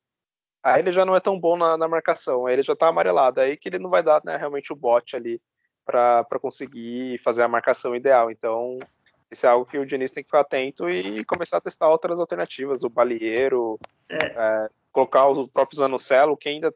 Aí 0.62 0.80
ele 0.80 0.92
já 0.92 1.04
não 1.04 1.16
é 1.16 1.20
tão 1.20 1.38
bom 1.38 1.56
na, 1.56 1.76
na 1.76 1.88
marcação, 1.88 2.46
aí 2.46 2.54
ele 2.54 2.62
já 2.62 2.76
tá 2.76 2.88
amarelado, 2.88 3.40
aí 3.40 3.56
que 3.56 3.68
ele 3.68 3.78
não 3.78 3.88
vai 3.88 4.02
dar 4.02 4.22
né, 4.24 4.36
realmente 4.36 4.72
o 4.72 4.76
bote 4.76 5.16
ali 5.16 5.40
para 5.84 6.38
conseguir 6.40 7.18
fazer 7.18 7.42
a 7.42 7.48
marcação 7.48 7.96
ideal. 7.96 8.30
Então, 8.30 8.78
isso 9.30 9.46
é 9.46 9.48
algo 9.48 9.64
que 9.64 9.78
o 9.78 9.86
Diniz 9.86 10.10
tem 10.10 10.22
que 10.22 10.28
ficar 10.28 10.40
atento 10.40 10.88
e 10.88 11.24
começar 11.24 11.56
a 11.56 11.60
testar 11.60 11.88
outras 11.88 12.20
alternativas, 12.20 12.84
o 12.84 12.90
balieiro, 12.90 13.78
é. 14.08 14.16
É, 14.16 14.68
colocar 14.92 15.26
o 15.26 15.48
próprio 15.48 15.78
Zanocelo, 15.78 16.36
que 16.36 16.48
ainda 16.48 16.74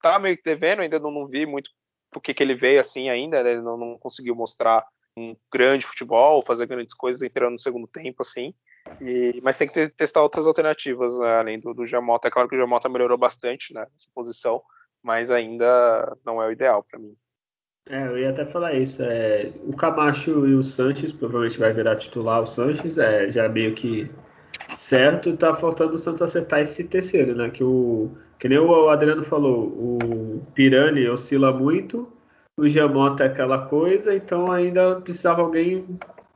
tá 0.00 0.18
meio 0.18 0.36
que 0.36 0.42
devendo, 0.42 0.80
ainda 0.80 0.98
não, 0.98 1.10
não 1.10 1.26
vi 1.26 1.46
muito 1.46 1.70
porque 2.12 2.34
que 2.34 2.42
ele 2.42 2.54
veio 2.54 2.80
assim 2.80 3.08
ainda, 3.08 3.42
né, 3.42 3.52
ele 3.52 3.62
não, 3.62 3.76
não 3.76 3.98
conseguiu 3.98 4.34
mostrar 4.34 4.84
um 5.16 5.36
grande 5.52 5.86
futebol, 5.86 6.44
fazer 6.44 6.66
grandes 6.66 6.94
coisas 6.94 7.22
entrando 7.22 7.52
no 7.52 7.60
segundo 7.60 7.86
tempo, 7.86 8.22
assim. 8.22 8.54
E, 9.00 9.40
mas 9.42 9.58
tem 9.58 9.68
que 9.68 9.88
testar 9.90 10.22
outras 10.22 10.46
alternativas, 10.46 11.18
né, 11.18 11.36
além 11.36 11.60
do, 11.60 11.72
do 11.74 11.86
Jamota. 11.86 12.28
É 12.28 12.30
claro 12.30 12.48
que 12.48 12.56
o 12.56 12.58
Jamota 12.58 12.88
melhorou 12.88 13.18
bastante 13.18 13.74
né, 13.74 13.80
nessa 13.80 14.10
posição, 14.14 14.62
mas 15.02 15.30
ainda 15.30 16.16
não 16.24 16.42
é 16.42 16.46
o 16.46 16.52
ideal 16.52 16.84
para 16.88 16.98
mim. 16.98 17.14
É, 17.88 18.06
eu 18.06 18.18
ia 18.18 18.30
até 18.30 18.44
falar 18.46 18.74
isso. 18.74 19.02
É, 19.02 19.52
o 19.64 19.76
Camacho 19.76 20.46
e 20.46 20.54
o 20.54 20.62
Sanches 20.62 21.12
provavelmente 21.12 21.58
vai 21.58 21.72
virar 21.72 21.96
titular. 21.96 22.40
O 22.40 22.46
Sanches 22.46 22.96
é 22.96 23.30
já 23.30 23.48
meio 23.48 23.74
que 23.74 24.08
certo. 24.92 25.36
Tá 25.36 25.54
faltando 25.54 25.94
o 25.94 25.98
Santos 25.98 26.22
acertar 26.22 26.60
esse 26.60 26.84
terceiro, 26.84 27.34
né? 27.34 27.50
Que 27.50 27.64
o 27.64 28.10
que 28.38 28.48
nem 28.48 28.58
o 28.58 28.88
Adriano 28.88 29.22
falou, 29.22 29.68
o 29.68 30.42
Pirani 30.52 31.08
oscila 31.08 31.52
muito, 31.52 32.12
o 32.56 32.68
Jamota 32.68 33.22
é 33.22 33.28
aquela 33.28 33.66
coisa, 33.66 34.12
então 34.12 34.50
ainda 34.50 34.96
precisava 34.96 35.42
alguém 35.42 35.86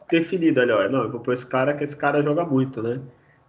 definido 0.08 0.60
ali, 0.60 0.70
ó. 0.70 0.88
Não, 0.88 1.02
eu 1.02 1.10
vou 1.10 1.18
pôr 1.18 1.34
esse 1.34 1.44
cara 1.44 1.74
que 1.74 1.82
esse 1.82 1.96
cara 1.96 2.22
joga 2.22 2.44
muito, 2.44 2.80
né? 2.80 3.00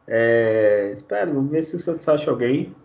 É, 0.07 0.89
espero, 0.91 1.35
vamos 1.35 1.51
ver 1.51 1.63
se 1.63 1.75
o 1.75 1.79
Santos 1.79 2.09
acha 2.09 2.31
alguém. 2.31 2.75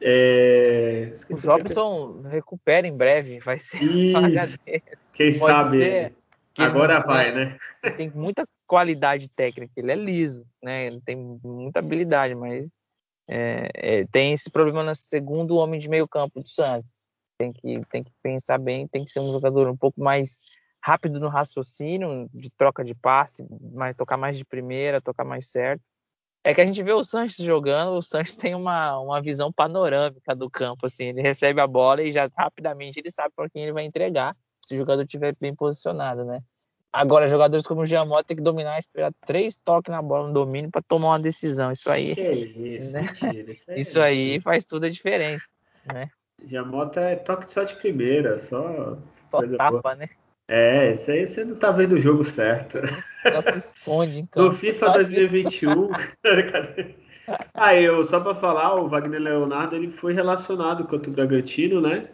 É, 0.00 1.12
o 1.28 1.34
Jobson 1.34 2.20
que... 2.22 2.28
recupera 2.28 2.86
em 2.86 2.96
breve, 2.96 3.38
vai 3.40 3.58
ser 3.58 3.78
Quem 5.12 5.30
Pode 5.30 5.36
sabe 5.36 5.78
ser, 5.78 6.12
agora 6.62 6.98
não, 6.98 7.06
vai, 7.06 7.32
né? 7.32 7.58
Tem 7.96 8.10
muita 8.10 8.46
qualidade 8.66 9.28
técnica, 9.28 9.72
ele 9.76 9.92
é 9.92 9.96
liso, 9.96 10.46
né? 10.62 10.86
Ele 10.86 11.00
tem 11.00 11.16
muita 11.16 11.78
habilidade, 11.78 12.34
mas 12.34 12.74
é, 13.28 13.68
é, 13.74 14.06
tem 14.06 14.32
esse 14.32 14.50
problema 14.50 14.82
no 14.82 14.94
segundo 14.94 15.56
homem 15.56 15.80
de 15.80 15.88
meio 15.88 16.06
campo 16.06 16.42
do 16.42 16.48
Santos. 16.48 17.06
Tem 17.38 17.52
que, 17.52 17.80
tem 17.90 18.02
que 18.02 18.12
pensar 18.22 18.58
bem, 18.58 18.88
tem 18.88 19.04
que 19.04 19.10
ser 19.10 19.20
um 19.20 19.32
jogador 19.32 19.68
um 19.68 19.76
pouco 19.76 20.00
mais 20.00 20.38
rápido 20.82 21.18
no 21.18 21.28
raciocínio, 21.28 22.30
de 22.32 22.48
troca 22.50 22.84
de 22.84 22.94
passe, 22.94 23.44
mas 23.72 23.96
tocar 23.96 24.16
mais 24.16 24.38
de 24.38 24.44
primeira, 24.44 25.00
tocar 25.00 25.24
mais 25.24 25.50
certo. 25.50 25.82
É 26.44 26.54
que 26.54 26.60
a 26.60 26.66
gente 26.66 26.80
vê 26.80 26.92
o 26.92 27.02
Sanches 27.02 27.44
jogando, 27.44 27.98
o 27.98 28.02
Sanches 28.02 28.36
tem 28.36 28.54
uma, 28.54 28.96
uma 29.00 29.20
visão 29.20 29.52
panorâmica 29.52 30.32
do 30.32 30.48
campo, 30.48 30.86
assim, 30.86 31.06
ele 31.06 31.20
recebe 31.20 31.60
a 31.60 31.66
bola 31.66 32.04
e 32.04 32.12
já 32.12 32.30
rapidamente 32.38 33.00
ele 33.00 33.10
sabe 33.10 33.34
para 33.34 33.50
quem 33.50 33.64
ele 33.64 33.72
vai 33.72 33.84
entregar, 33.84 34.36
se 34.66 34.74
o 34.74 34.78
jogador 34.78 35.02
estiver 35.02 35.34
bem 35.40 35.54
posicionado, 35.54 36.24
né? 36.24 36.40
Agora, 36.92 37.26
jogadores 37.26 37.66
como 37.66 37.82
o 37.82 37.86
Giamota 37.86 38.24
tem 38.24 38.36
que 38.36 38.42
dominar, 38.42 38.78
esperar 38.78 39.12
três 39.24 39.56
toques 39.56 39.92
na 39.92 40.00
bola 40.00 40.28
no 40.28 40.34
domínio 40.34 40.70
para 40.70 40.82
tomar 40.82 41.08
uma 41.08 41.20
decisão. 41.20 41.70
Isso 41.70 41.90
aí, 41.90 42.12
isso, 42.12 42.90
né? 42.90 43.02
isso, 43.12 43.70
aí, 43.70 43.78
isso 43.78 44.00
aí 44.00 44.40
faz 44.40 44.64
toda 44.64 44.86
a 44.86 44.90
diferença, 44.90 45.46
né? 45.92 46.08
Giamota 46.44 47.00
é 47.00 47.16
toque 47.16 47.52
só 47.52 47.64
de 47.64 47.76
primeira, 47.76 48.38
só. 48.38 48.98
Só 49.28 49.46
tapa, 49.56 49.80
boa. 49.82 49.94
né? 49.94 50.06
É, 50.48 50.92
isso 50.92 51.10
aí 51.10 51.26
você 51.26 51.44
não 51.44 51.56
tá 51.56 51.70
vendo 51.70 51.96
o 51.96 52.00
jogo 52.00 52.24
certo. 52.24 52.78
Só 53.30 53.40
se 53.40 53.58
esconde 53.58 54.22
campo. 54.30 54.48
No 54.48 54.52
FIFA 54.52 54.90
2021. 54.90 55.90
Aí, 57.52 57.84
eu, 57.84 58.04
só 58.04 58.20
para 58.20 58.36
falar, 58.36 58.76
o 58.76 58.88
Wagner 58.88 59.20
Leonardo 59.20 59.74
ele 59.74 59.90
foi 59.90 60.12
relacionado 60.12 60.84
contra 60.84 61.10
o 61.10 61.12
Bragantino, 61.12 61.80
né? 61.80 62.08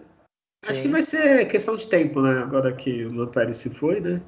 Sim. 0.65 0.71
Acho 0.71 0.83
que 0.83 0.89
vai 0.89 1.03
ser 1.03 1.47
questão 1.47 1.77
de 1.77 1.89
tempo, 1.89 2.21
né? 2.23 2.43
Agora 2.43 2.73
que 2.73 3.05
o 3.05 3.11
Luan 3.11 3.29
Pérez 3.29 3.57
se 3.57 3.71
foi, 3.71 4.01
né? 4.01 4.23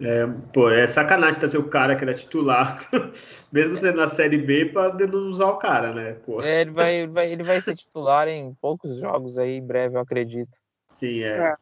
É, 0.00 0.26
pô, 0.52 0.68
é 0.68 0.86
sacanagem 0.86 1.38
trazer 1.38 1.56
o 1.56 1.68
cara 1.68 1.96
que 1.96 2.04
era 2.04 2.12
titular, 2.12 2.78
mesmo 3.50 3.76
sendo 3.76 3.96
na 3.96 4.08
Série 4.08 4.38
B, 4.38 4.66
para 4.66 4.92
não 5.06 5.30
usar 5.30 5.46
o 5.46 5.58
cara, 5.58 5.94
né? 5.94 6.12
Pô. 6.24 6.42
É, 6.42 6.62
ele, 6.62 6.70
vai, 6.70 7.06
vai, 7.06 7.32
ele 7.32 7.42
vai 7.42 7.60
ser 7.60 7.74
titular 7.74 8.28
em 8.28 8.54
poucos 8.54 8.98
jogos 8.98 9.38
aí, 9.38 9.56
em 9.56 9.66
breve, 9.66 9.96
eu 9.96 10.00
acredito. 10.00 10.58
Sim, 10.88 11.22
é. 11.22 11.50
é. 11.50 11.54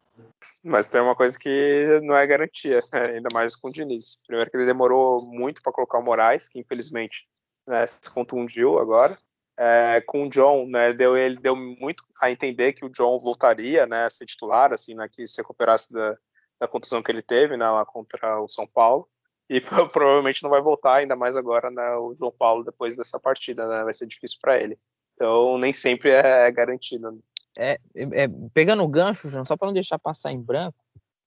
Mas 0.63 0.87
tem 0.87 1.01
uma 1.01 1.15
coisa 1.15 1.37
que 1.37 1.99
não 2.03 2.15
é 2.15 2.27
garantia, 2.27 2.81
ainda 2.91 3.29
mais 3.33 3.55
com 3.55 3.69
o 3.69 3.71
Diniz. 3.71 4.17
Primeiro 4.27 4.49
que 4.49 4.57
ele 4.57 4.65
demorou 4.65 5.25
muito 5.25 5.61
para 5.61 5.73
colocar 5.73 5.99
o 5.99 6.03
Moraes, 6.03 6.49
que 6.49 6.59
infelizmente 6.59 7.27
né, 7.67 7.85
se 7.87 8.09
contundiu 8.11 8.79
agora. 8.79 9.17
É, 9.57 10.01
com 10.01 10.25
o 10.25 10.29
John, 10.29 10.67
né, 10.67 10.91
deu, 10.91 11.15
ele 11.15 11.37
deu 11.37 11.55
muito 11.55 12.03
a 12.21 12.29
entender 12.29 12.73
que 12.73 12.83
o 12.83 12.89
John 12.89 13.17
voltaria 13.19 13.85
né, 13.85 14.05
a 14.05 14.09
ser 14.09 14.25
titular, 14.25 14.73
assim, 14.73 14.93
né, 14.93 15.07
que 15.09 15.25
se 15.25 15.37
recuperasse 15.37 15.93
da, 15.93 16.17
da 16.59 16.67
contusão 16.67 17.01
que 17.01 17.09
ele 17.09 17.21
teve 17.21 17.55
né, 17.55 17.69
lá 17.69 17.85
contra 17.85 18.41
o 18.41 18.49
São 18.49 18.67
Paulo. 18.67 19.07
E 19.49 19.61
provavelmente 19.93 20.43
não 20.43 20.49
vai 20.49 20.61
voltar, 20.61 20.95
ainda 20.95 21.15
mais 21.15 21.37
agora 21.37 21.71
né, 21.71 21.95
o 21.95 22.15
João 22.15 22.31
Paulo 22.31 22.63
depois 22.63 22.95
dessa 22.95 23.19
partida, 23.19 23.67
né, 23.67 23.83
vai 23.83 23.93
ser 23.93 24.07
difícil 24.07 24.39
para 24.41 24.59
ele. 24.59 24.77
Então 25.13 25.57
nem 25.57 25.71
sempre 25.71 26.11
é 26.11 26.51
garantido. 26.51 27.11
Né? 27.11 27.19
É, 27.57 27.79
é, 27.95 28.27
pegando 28.53 28.83
o 28.83 28.87
gancho, 28.87 29.29
João, 29.29 29.45
só 29.45 29.55
para 29.55 29.67
não 29.67 29.73
deixar 29.73 29.97
passar 29.97 30.31
em 30.31 30.41
branco, 30.41 30.77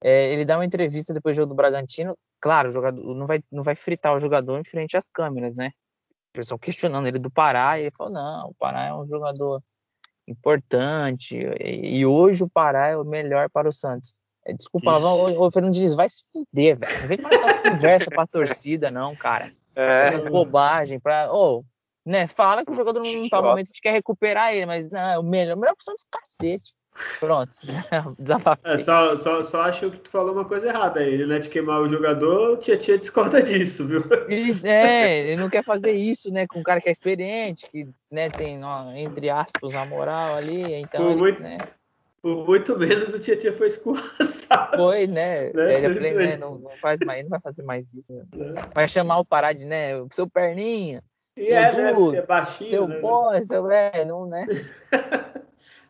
é, 0.02 0.32
ele 0.32 0.44
dá 0.44 0.56
uma 0.56 0.64
entrevista 0.64 1.12
depois 1.12 1.36
do 1.36 1.40
jogo 1.40 1.50
do 1.50 1.56
Bragantino. 1.56 2.16
Claro, 2.40 2.68
o 2.68 2.72
jogador 2.72 3.14
não 3.14 3.26
vai, 3.26 3.42
não 3.50 3.62
vai 3.62 3.74
fritar 3.74 4.14
o 4.14 4.18
jogador 4.18 4.58
em 4.58 4.64
frente 4.64 4.96
às 4.96 5.08
câmeras, 5.08 5.56
né? 5.56 5.72
O 6.38 6.40
pessoal 6.40 6.58
questionando 6.58 7.08
ele 7.08 7.18
do 7.18 7.30
Pará, 7.30 7.78
e 7.78 7.82
ele 7.82 7.90
falou: 7.96 8.12
não, 8.12 8.50
o 8.50 8.54
Pará 8.54 8.86
é 8.86 8.94
um 8.94 9.06
jogador 9.06 9.60
importante, 10.26 11.34
e, 11.34 11.98
e 11.98 12.06
hoje 12.06 12.44
o 12.44 12.50
Pará 12.50 12.88
é 12.88 12.96
o 12.96 13.04
melhor 13.04 13.50
para 13.50 13.68
o 13.68 13.72
Santos. 13.72 14.14
É, 14.46 14.52
desculpa, 14.52 14.96
o, 14.98 15.46
o 15.46 15.50
Fernando 15.50 15.74
Diniz 15.74 15.94
vai 15.94 16.08
se 16.08 16.22
fuder, 16.32 16.78
velho. 16.78 17.00
Não 17.00 17.08
vem 17.08 17.18
com 17.18 17.28
essas 17.28 17.56
conversas 17.60 18.08
pra 18.08 18.26
torcida, 18.26 18.90
não, 18.90 19.16
cara. 19.16 19.52
É. 19.74 20.02
Essas 20.02 20.24
bobagens 20.24 21.02
pra. 21.02 21.28
Oh, 21.32 21.64
né, 22.06 22.26
fala 22.26 22.64
que 22.64 22.70
o 22.70 22.74
jogador 22.74 23.02
não 23.02 23.28
tá 23.28 23.42
no 23.42 23.48
momento, 23.48 23.66
a 23.66 23.68
gente 23.68 23.82
quer 23.82 23.92
recuperar 23.92 24.54
ele, 24.54 24.64
mas 24.64 24.88
não, 24.90 25.00
é 25.00 25.18
o 25.18 25.22
melhor, 25.22 25.56
melhor 25.56 25.72
opção 25.72 25.94
do 25.94 26.02
cacete. 26.10 26.72
Pronto, 27.20 27.50
desabafei. 28.18 28.72
É, 28.72 28.78
só, 28.78 29.16
só, 29.16 29.42
só 29.42 29.62
acho 29.62 29.90
que 29.90 30.00
tu 30.00 30.10
falou 30.10 30.32
uma 30.32 30.44
coisa 30.44 30.68
errada 30.68 31.00
aí. 31.00 31.14
Ele 31.14 31.26
não 31.26 31.36
é 31.36 31.38
de 31.38 31.48
queimar 31.48 31.80
o 31.80 31.88
jogador, 31.88 32.52
o 32.52 32.56
Tia 32.56 32.76
Tia 32.76 32.98
discorda 32.98 33.42
disso, 33.42 33.86
viu? 33.86 34.04
É, 34.64 35.28
ele 35.28 35.40
não 35.40 35.48
quer 35.48 35.64
fazer 35.64 35.92
isso, 35.92 36.30
né, 36.32 36.46
com 36.46 36.60
um 36.60 36.62
cara 36.62 36.80
que 36.80 36.88
é 36.88 36.92
experiente, 36.92 37.70
que 37.70 37.88
né, 38.10 38.30
tem, 38.30 38.62
ó, 38.64 38.90
entre 38.92 39.30
aspas, 39.30 39.74
a 39.74 39.84
moral 39.84 40.34
ali. 40.34 40.74
Então, 40.74 41.02
Por 41.02 41.10
ele, 41.10 41.20
muito, 41.20 41.42
né, 41.42 41.58
por 42.20 42.46
muito 42.46 42.76
menos 42.78 43.14
o 43.14 43.18
Tietchan 43.18 43.52
foi 43.52 43.68
escorraçado. 43.68 44.76
Foi, 44.76 45.06
né? 45.06 45.52
né? 45.52 45.84
Ele 45.84 45.94
falei, 45.94 46.14
né? 46.14 46.36
Não, 46.36 46.58
não, 46.58 46.70
faz 46.72 47.00
mais, 47.00 47.22
não 47.22 47.30
vai 47.30 47.40
fazer 47.40 47.62
mais 47.62 47.94
isso. 47.94 48.14
Né? 48.14 48.54
Vai 48.74 48.88
chamar 48.88 49.18
o 49.18 49.24
Pará 49.24 49.52
de, 49.52 49.64
né? 49.64 49.92
Seu 50.10 50.28
perninha. 50.28 51.02
E 51.36 51.46
seu 51.46 51.56
é, 51.56 51.72
né? 51.72 51.92
duro, 51.92 52.12
né? 52.12 52.22
baixinho, 52.22 52.70
seu 52.70 52.88
né? 52.88 53.00
boy, 53.00 53.44
seu 53.44 53.70
é, 53.70 54.04
não, 54.04 54.26
né? 54.26 54.46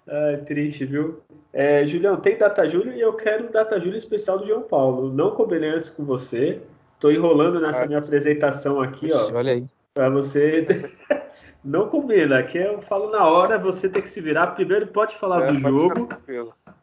ah, 0.09 0.39
triste, 0.45 0.85
viu? 0.85 1.21
É, 1.53 1.87
Julião, 1.87 2.17
tem 2.17 2.37
data 2.37 2.67
Júlio 2.69 2.93
e 2.95 3.01
eu 3.01 3.13
quero 3.15 3.53
data 3.53 3.79
Júlio 3.79 3.97
especial 3.97 4.39
do 4.39 4.47
João 4.47 4.63
Paulo. 4.63 5.13
Não 5.13 5.33
combinei 5.33 5.71
antes 5.71 5.91
com 5.91 6.05
você. 6.05 6.61
Tô 6.99 7.11
enrolando 7.11 7.61
nessa 7.61 7.85
ah, 7.85 7.87
minha 7.87 7.99
apresentação 7.99 8.81
aqui, 8.81 9.09
ó. 9.13 9.37
Olha 9.37 9.53
aí. 9.53 9.67
Pra 9.95 10.09
você 10.09 10.65
Não 11.65 11.89
combina, 11.89 12.39
aqui 12.39 12.57
eu 12.57 12.81
falo 12.81 13.11
na 13.11 13.27
hora, 13.27 13.59
você 13.59 13.89
tem 13.89 14.01
que 14.01 14.09
se 14.09 14.21
virar. 14.21 14.49
Primeiro 14.49 14.87
pode 14.87 15.17
falar 15.17 15.43
é, 15.43 15.53
do 15.53 15.59
jogo 15.59 16.09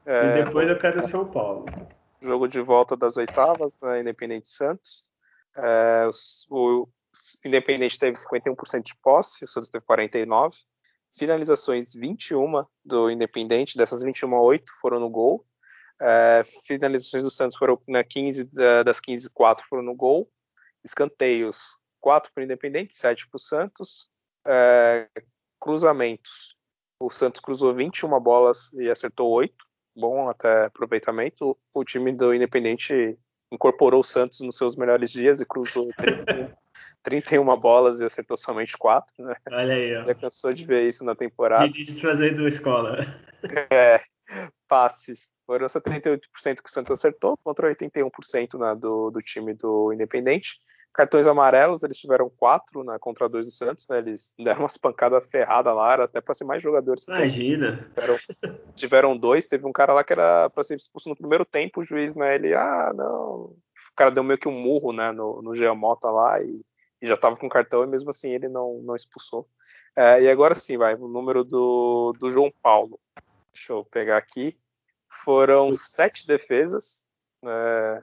é, 0.06 0.40
e 0.40 0.44
depois 0.44 0.68
eu 0.68 0.78
quero 0.78 1.04
o 1.04 1.10
São 1.10 1.26
Paulo. 1.26 1.66
jogo 2.22 2.48
de 2.48 2.60
volta 2.60 2.96
das 2.96 3.16
oitavas, 3.16 3.78
na 3.82 3.92
né, 3.92 4.02
Independente 4.02 4.50
Santos. 4.50 5.10
É, 5.58 6.08
o 6.50 6.88
Independente 7.44 7.98
teve 7.98 8.18
51% 8.18 8.84
de 8.84 8.96
posse, 9.02 9.46
o 9.46 9.48
Santos 9.48 9.70
teve 9.70 9.86
49%. 9.86 10.52
Finalizações 11.18 11.94
21 11.94 12.64
do 12.84 13.10
Independente, 13.10 13.78
dessas 13.78 14.04
21, 14.04 14.34
8 14.34 14.72
foram 14.82 15.00
no 15.00 15.10
gol. 15.10 15.46
É, 16.02 16.44
finalizações 16.66 17.24
do 17.24 17.32
Santos 17.32 17.58
foram 17.58 17.82
na 17.88 18.04
15, 18.04 18.50
das 18.84 19.00
15, 19.00 19.30
4 19.30 19.66
foram 19.70 19.84
no 19.84 19.96
gol. 19.96 20.30
Escanteios, 20.84 21.78
4 22.02 22.32
para 22.34 22.42
o 22.42 22.44
Independente, 22.44 22.94
7 22.94 23.28
para 23.30 23.38
o 23.38 23.40
Santos. 23.40 24.10
É, 24.46 25.10
cruzamentos, 25.60 26.56
o 27.00 27.10
Santos 27.10 27.42
cruzou 27.42 27.74
21 27.74 28.20
bolas 28.20 28.74
e 28.74 28.90
acertou 28.90 29.30
8. 29.32 29.54
Bom 29.96 30.30
até 30.30 30.66
aproveitamento. 30.66 31.58
O 31.74 31.84
time 31.84 32.12
do 32.12 32.34
Independente 32.34 33.18
incorporou 33.52 34.02
o 34.02 34.04
Santos 34.04 34.42
nos 34.42 34.58
seus 34.58 34.76
melhores 34.76 35.12
dias 35.12 35.40
e 35.40 35.46
cruzou 35.46 35.90
31, 35.98 36.54
31 37.06 37.46
bolas 37.56 38.02
e 38.02 38.04
acertou 38.04 38.36
somente 38.36 38.76
4. 38.78 39.24
Né? 39.24 39.36
Olha 39.52 39.76
aí, 39.76 39.96
ó. 39.96 40.06
Já 40.06 40.16
cansou 40.16 40.52
de 40.52 40.66
ver 40.66 40.88
isso 40.88 41.06
na 41.06 41.16
temporada. 41.16 41.68
Vinícius 41.68 42.02
fazendo 42.02 42.48
escola. 42.48 43.06
É, 43.72 44.02
passes. 44.68 45.30
Foram 45.46 45.68
78% 45.68 46.20
que 46.34 46.68
o 46.68 46.72
Santos 46.72 46.92
acertou 46.92 47.38
contra 47.44 47.70
81% 47.70 48.56
na, 48.56 48.74
do, 48.74 49.12
do 49.12 49.22
time 49.22 49.54
do 49.54 49.94
Independente. 49.94 50.58
Cartões 50.92 51.28
amarelos, 51.28 51.84
eles 51.84 51.98
tiveram 51.98 52.32
quatro 52.38 52.84
na 52.84 52.98
contra 52.98 53.30
dois 53.30 53.46
do 53.46 53.52
Santos, 53.52 53.86
né? 53.90 54.00
Eles 54.00 54.34
deram 54.40 54.62
umas 54.62 54.78
pancadas 54.78 55.28
ferradas 55.28 55.76
lá, 55.76 56.04
até 56.04 56.22
para 56.22 56.34
ser 56.34 56.46
mais 56.46 56.64
jogadores. 56.64 57.06
Imagina. 57.08 57.88
Tiveram, 57.94 58.18
tiveram, 58.76 59.18
dois, 59.18 59.46
teve 59.46 59.68
um 59.68 59.74
cara 59.74 59.94
lá 59.94 60.04
que 60.04 60.14
era 60.14 60.50
para 60.50 60.64
ser 60.64 60.78
expulso 60.78 61.10
no 61.10 61.16
primeiro 61.16 61.46
tempo, 61.46 61.82
o 61.82 61.84
juiz, 61.84 62.16
né? 62.16 62.34
Ele, 62.36 62.56
ah, 62.56 62.92
não. 62.96 63.54
O 63.92 63.96
cara 63.96 64.10
deu 64.10 64.24
meio 64.24 64.40
que 64.40 64.48
um 64.48 64.60
murro, 64.60 64.92
né, 64.92 65.12
no, 65.12 65.42
no 65.42 65.56
Geomota 65.56 66.10
lá 66.10 66.42
e, 66.42 66.62
e, 67.06 67.08
já 67.08 67.18
tava 67.18 67.38
com 67.38 67.48
cartão 67.48 67.84
e 67.84 67.88
mesmo 67.88 68.10
assim 68.10 68.32
ele 68.32 68.50
não, 68.50 68.82
não 68.84 68.96
expulsou. 68.96 69.48
É, 69.96 70.22
e 70.22 70.30
agora 70.30 70.56
sim, 70.56 70.78
vai, 70.78 70.96
o 70.96 71.08
número 71.08 71.44
do, 71.44 72.14
do 72.20 72.32
João 72.32 72.52
Paulo. 72.62 73.00
Deixa 73.54 73.74
eu 73.74 73.86
pegar 73.86 74.18
aqui. 74.18 74.58
Foram 75.08 75.74
sete 75.74 76.28
defesas. 76.28 77.06
É, 77.48 78.02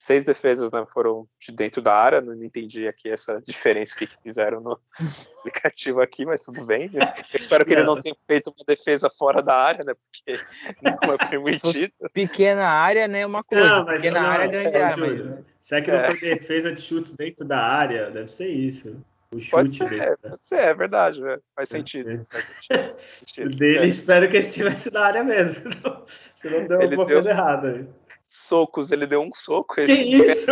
seis 0.00 0.24
defesas 0.24 0.72
né, 0.72 0.82
foram 0.94 1.28
de 1.38 1.52
dentro 1.52 1.82
da 1.82 1.94
área, 1.94 2.22
não 2.22 2.34
entendi 2.42 2.88
aqui 2.88 3.10
essa 3.10 3.38
diferença 3.42 3.94
que 3.98 4.08
fizeram 4.22 4.58
no 4.58 4.80
aplicativo 5.40 6.00
aqui, 6.00 6.24
mas 6.24 6.42
tudo 6.42 6.64
bem. 6.64 6.88
Né? 6.90 7.00
Eu 7.32 7.38
espero 7.38 7.66
que 7.66 7.74
ele 7.74 7.84
não 7.84 8.00
tenha 8.00 8.16
feito 8.26 8.48
uma 8.48 8.64
defesa 8.66 9.10
fora 9.10 9.42
da 9.42 9.54
área, 9.54 9.84
né? 9.84 9.92
Porque 9.94 10.42
não 11.06 11.14
é 11.14 11.28
permitido. 11.28 11.92
Pequena 12.14 12.66
área, 12.66 13.06
né? 13.06 13.26
Uma 13.26 13.44
coisa. 13.44 13.62
Não, 13.62 13.84
pequena 13.84 14.22
não, 14.22 14.28
área, 14.30 14.46
grande 14.46 14.76
é, 14.76 14.82
área. 14.82 14.96
Mas... 14.96 15.44
Será 15.70 15.82
que 15.82 15.90
não 15.92 15.98
é. 15.98 16.06
foi 16.10 16.18
defesa 16.18 16.72
de 16.72 16.80
chutes 16.80 17.12
dentro 17.12 17.44
da 17.44 17.60
área? 17.60 18.10
Deve 18.10 18.26
ser 18.32 18.48
isso. 18.48 18.96
O 19.32 19.38
chute 19.38 19.50
pode 19.52 19.72
ser, 19.72 19.88
dele. 19.88 20.16
pode 20.20 20.38
ser, 20.48 20.58
é 20.58 20.74
verdade, 20.74 21.20
né? 21.20 21.38
faz 21.54 21.68
sentido. 21.68 22.26
Faz 22.28 22.44
sentido. 23.20 23.56
dele, 23.56 23.78
é. 23.78 23.86
espero 23.86 24.28
que 24.28 24.38
estivesse 24.38 24.92
na 24.92 25.04
área 25.04 25.22
mesmo, 25.22 25.70
senão, 25.70 26.04
senão 26.34 26.66
deu 26.66 26.82
ele 26.82 26.84
alguma 26.86 27.06
deu... 27.06 27.16
coisa 27.18 27.30
errada 27.30 27.68
aí 27.68 27.86
socos, 28.28 28.90
ele 28.90 29.06
deu 29.06 29.22
um 29.22 29.30
soco. 29.32 29.76
Que 29.76 29.82
isso? 29.92 30.50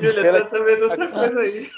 Júlia, 0.00 0.42
tá 0.42 0.48
sabendo 0.48 0.84
outra 0.84 1.10
coisa 1.10 1.40
aí. 1.40 1.70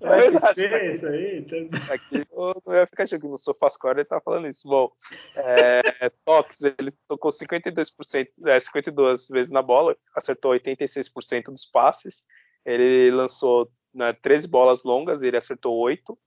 É 0.00 0.20
verdade. 0.20 0.60
Ser, 0.60 0.94
isso 0.94 1.06
aí, 1.06 1.44
tá... 1.44 1.94
Aqui 1.94 2.24
no 2.32 2.80
aplicativo, 2.80 3.28
no 3.28 3.36
SofaScore, 3.36 3.98
ele 3.98 4.04
tá 4.04 4.20
falando 4.20 4.48
isso. 4.48 4.68
Bom, 4.68 4.90
é, 5.36 5.80
ele 6.78 6.90
tocou 7.08 7.30
52%, 7.30 8.28
é, 8.46 8.60
52 8.60 9.28
vezes 9.28 9.52
na 9.52 9.62
bola, 9.62 9.96
acertou 10.14 10.52
86% 10.52 11.44
dos 11.46 11.66
passes. 11.66 12.26
Ele 12.64 13.10
lançou 13.10 13.70
né, 13.94 14.12
13 14.12 14.48
bolas 14.48 14.84
longas, 14.84 15.22
ele 15.22 15.36
acertou 15.36 15.76
8. 15.78 16.18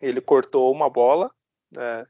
Ele 0.00 0.20
cortou 0.20 0.72
uma 0.72 0.90
bola. 0.90 1.30
Né, 1.70 2.04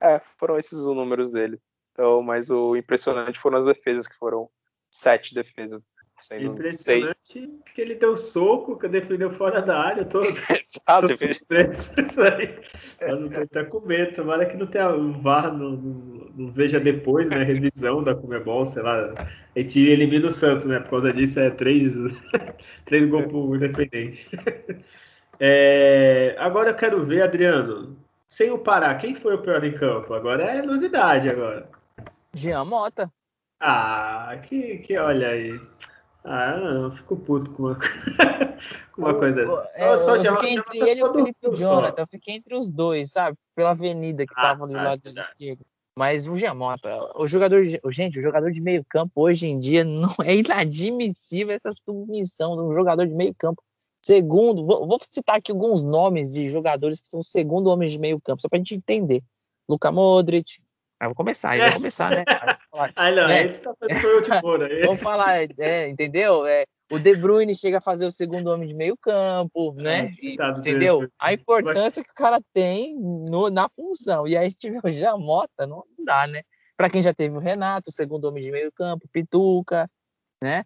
é, 0.00 0.18
foram 0.38 0.56
esses 0.56 0.78
os 0.78 0.84
números 0.84 1.30
dele. 1.30 1.60
Então, 1.92 2.22
mas 2.22 2.48
o 2.48 2.76
impressionante 2.76 3.38
foram 3.38 3.58
as 3.58 3.64
defesas, 3.64 4.06
que 4.06 4.16
foram 4.16 4.48
sete 4.90 5.34
defesas. 5.34 5.86
Sendo 6.18 6.52
impressionante 6.52 7.16
seis. 7.24 7.48
que 7.74 7.80
ele 7.80 7.94
deu 7.94 8.16
soco, 8.16 8.76
que 8.76 8.88
defendeu 8.88 9.30
fora 9.30 9.62
da 9.62 9.78
área 9.78 10.04
todo. 10.04 10.26
Exato. 10.50 11.06
Isso 12.02 12.22
aí. 12.22 12.58
Eu 13.00 13.20
não 13.20 13.28
tô 13.28 13.40
até 13.40 13.64
com 13.64 13.80
medo. 13.80 14.12
Tomara 14.12 14.44
que 14.46 14.56
não 14.56 14.66
tenha 14.66 14.90
um 14.90 15.20
VAR, 15.22 15.56
não, 15.56 15.70
não, 16.36 16.50
veja 16.50 16.80
depois, 16.80 17.30
né? 17.30 17.44
Revisão 17.44 18.02
da 18.02 18.14
Comebol, 18.14 18.66
sei 18.66 18.82
lá. 18.82 19.14
A 19.54 19.58
gente 19.60 19.80
elimina 19.80 20.28
o 20.28 20.32
Santos, 20.32 20.64
né? 20.64 20.80
Por 20.80 20.90
causa 20.90 21.12
disso 21.12 21.38
é 21.38 21.50
três, 21.50 21.94
três 22.84 23.08
gols 23.08 23.26
pro 23.26 23.54
Independente. 23.54 24.28
É, 25.40 26.34
agora 26.38 26.70
eu 26.70 26.74
quero 26.74 27.06
ver, 27.06 27.22
Adriano, 27.22 27.96
sem 28.26 28.50
o 28.50 28.58
Pará, 28.58 28.92
quem 28.96 29.14
foi 29.14 29.34
o 29.34 29.40
pior 29.40 29.62
em 29.62 29.72
campo? 29.72 30.12
Agora 30.12 30.42
é 30.42 30.60
novidade 30.60 31.28
agora. 31.28 31.70
Jean 32.34 32.64
Mota. 32.64 33.08
Ah, 33.60 34.38
que, 34.42 34.78
que 34.78 34.96
olha 34.98 35.28
aí. 35.28 35.60
Ah, 36.30 36.58
eu 36.60 36.90
fico 36.90 37.16
puto 37.16 37.50
com 37.52 37.62
uma, 37.62 37.78
com 38.92 39.00
uma 39.00 39.14
coisa. 39.14 39.46
Só, 39.46 39.94
é, 39.94 39.98
só 39.98 40.16
eu 40.16 40.34
fiquei 40.34 40.58
entre 40.58 40.78
ele 40.78 41.00
e 41.00 41.02
o 41.02 41.10
Felipe 41.10 41.56
Jonathan. 41.56 42.02
Eu 42.02 42.06
fiquei 42.06 42.34
entre 42.34 42.54
os 42.54 42.70
dois, 42.70 43.12
sabe? 43.12 43.34
Pela 43.56 43.70
avenida 43.70 44.26
que 44.26 44.34
ah, 44.36 44.42
tava 44.42 44.66
do 44.66 44.76
ah, 44.76 44.82
lado 44.82 45.00
é 45.06 45.10
esquerdo. 45.10 45.64
Mas 45.96 46.28
o 46.28 46.36
Giamota, 46.36 46.90
o 47.16 47.26
jogador, 47.26 47.64
gente, 47.90 48.18
o 48.18 48.22
jogador 48.22 48.52
de 48.52 48.60
meio 48.60 48.84
campo 48.90 49.22
hoje 49.22 49.48
em 49.48 49.58
dia 49.58 49.82
não 49.88 50.14
é 50.22 50.36
inadmissível 50.36 51.56
essa 51.56 51.72
submissão 51.72 52.56
de 52.56 52.62
um 52.62 52.74
jogador 52.74 53.06
de 53.06 53.14
meio 53.14 53.34
campo. 53.34 53.62
Segundo, 54.02 54.66
vou, 54.66 54.86
vou 54.86 54.98
citar 55.00 55.36
aqui 55.36 55.50
alguns 55.50 55.82
nomes 55.82 56.34
de 56.34 56.46
jogadores 56.50 57.00
que 57.00 57.08
são 57.08 57.22
segundo 57.22 57.68
homens 57.68 57.92
de 57.92 57.98
meio 57.98 58.20
campo, 58.20 58.42
só 58.42 58.50
pra 58.50 58.58
gente 58.58 58.74
entender. 58.74 59.22
Luka 59.66 59.90
Modric, 59.90 60.60
Aí 61.00 61.06
vou 61.06 61.14
começar, 61.14 61.50
aí 61.50 61.60
vou 61.60 61.74
começar, 61.74 62.10
né? 62.10 62.24
Aí 62.96 63.14
não, 63.14 63.28
né? 63.28 63.40
aí 63.40 63.48
você 63.48 63.62
tá 63.62 63.74
fazendo 63.78 64.22
de 64.22 64.28
fora. 64.40 64.68
Vamos 64.84 65.02
falar, 65.02 65.38
é, 65.58 65.88
entendeu? 65.88 66.46
É, 66.46 66.64
o 66.90 66.98
De 66.98 67.14
Bruyne 67.14 67.54
chega 67.54 67.78
a 67.78 67.82
fazer 67.82 68.06
o 68.06 68.10
segundo 68.10 68.48
homem 68.48 68.68
de 68.68 68.74
meio 68.74 68.96
campo, 68.96 69.74
né? 69.74 70.10
E, 70.22 70.36
entendeu? 70.56 71.08
A 71.18 71.32
importância 71.32 72.02
que 72.02 72.10
o 72.10 72.14
cara 72.14 72.40
tem 72.54 72.98
no, 72.98 73.50
na 73.50 73.68
função. 73.68 74.26
E 74.26 74.36
aí 74.36 74.46
a 74.46 74.48
gente 74.48 74.70
vê 74.70 74.80
o 74.82 74.92
Jamota, 74.92 75.66
não, 75.66 75.84
não 75.96 76.04
dá, 76.04 76.26
né? 76.26 76.42
Para 76.76 76.88
quem 76.88 77.02
já 77.02 77.12
teve 77.12 77.36
o 77.36 77.40
Renato, 77.40 77.90
o 77.90 77.92
segundo 77.92 78.24
homem 78.26 78.42
de 78.42 78.50
meio 78.50 78.72
campo, 78.72 79.08
Pituca, 79.12 79.90
né? 80.42 80.64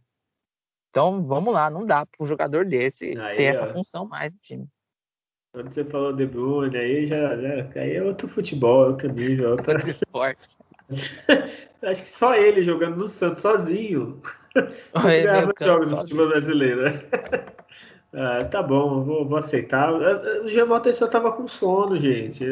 Então, 0.91 1.25
vamos 1.25 1.55
lá, 1.55 1.71
não 1.71 1.87
dá 1.87 2.05
para 2.05 2.23
um 2.23 2.27
jogador 2.27 2.67
desse 2.67 3.19
aí, 3.19 3.37
ter 3.37 3.47
ó. 3.47 3.51
essa 3.51 3.67
função 3.73 4.07
mais 4.07 4.33
no 4.33 4.39
time. 4.41 4.69
Quando 5.55 5.73
você 5.73 5.85
falou 5.85 6.13
De 6.13 6.27
Bruyne, 6.27 6.77
aí 6.77 7.07
já, 7.07 7.37
já 7.37 7.81
aí 7.81 7.97
é 7.97 8.03
outro 8.03 8.29
futebol, 8.29 8.85
é 8.85 8.89
outro 8.89 9.13
nível, 9.13 9.49
é 9.49 9.51
outro 9.53 9.89
esporte. 9.89 10.57
Acho 11.83 12.03
que 12.03 12.09
só 12.09 12.35
ele 12.35 12.63
jogando 12.63 12.97
no 12.97 13.09
Santos 13.09 13.43
sozinho. 13.43 14.21
Ele 14.55 15.23
ganhava 15.23 15.53
jogos 15.61 15.91
no 15.91 15.97
futebol 15.97 16.29
brasileiro. 16.29 16.83
Ah, 18.15 18.45
tá 18.45 18.63
bom, 18.63 19.03
vou, 19.03 19.27
vou, 19.27 19.39
aceitar. 19.39 19.91
O 20.45 20.47
Giamota 20.47 20.93
só 20.93 21.07
tava 21.07 21.33
com 21.33 21.49
sono, 21.49 21.99
gente. 21.99 22.45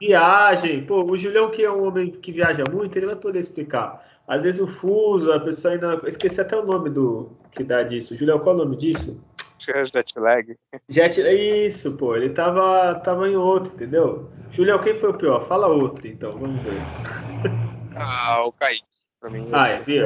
Viagem. 0.00 0.84
Pô, 0.84 1.04
o 1.04 1.16
Julião, 1.16 1.48
que 1.48 1.62
é 1.62 1.70
um 1.70 1.86
homem 1.86 2.10
que 2.10 2.32
viaja 2.32 2.64
muito, 2.68 2.96
ele 2.96 3.06
vai 3.06 3.14
poder 3.14 3.38
explicar. 3.38 4.04
Às 4.26 4.42
vezes 4.42 4.60
o 4.60 4.66
fuso, 4.66 5.30
a 5.30 5.38
pessoa 5.38 5.74
ainda. 5.74 6.00
Esqueci 6.08 6.40
até 6.40 6.56
o 6.56 6.66
nome 6.66 6.90
do 6.90 7.30
que 7.52 7.62
dá 7.62 7.84
disso. 7.84 8.16
Julião, 8.16 8.40
qual 8.40 8.58
é 8.58 8.62
o 8.62 8.64
nome 8.64 8.76
disso? 8.76 9.16
Jet 9.64 10.18
lag. 10.18 10.56
Jet, 10.88 11.20
isso, 11.20 11.96
pô, 11.96 12.16
ele 12.16 12.30
tava, 12.30 12.94
tava 13.00 13.28
em 13.28 13.36
outro, 13.36 13.72
entendeu? 13.74 14.30
Julião, 14.50 14.82
quem 14.82 14.98
foi 14.98 15.10
o 15.10 15.18
pior? 15.18 15.46
Fala 15.46 15.66
outro, 15.66 16.06
então, 16.06 16.32
vamos 16.32 16.62
ver. 16.62 16.80
Ah, 17.96 18.42
o 18.44 18.50
Kaique, 18.50 18.82
pra 19.20 19.30
mim. 19.30 19.48
Ah, 19.52 19.68
é, 19.68 19.80
viu? 19.80 20.04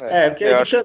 É, 0.00 0.26
é 0.26 0.30
porque 0.30 0.44
a 0.44 0.64
gente... 0.64 0.84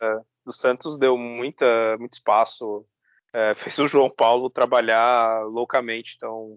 a 0.00 0.22
do 0.46 0.52
Santos 0.52 0.96
deu 0.96 1.18
muita, 1.18 1.98
muito 1.98 2.14
espaço, 2.14 2.86
é, 3.32 3.52
fez 3.56 3.78
o 3.78 3.88
João 3.88 4.08
Paulo 4.08 4.48
trabalhar 4.48 5.44
loucamente, 5.44 6.14
então 6.16 6.56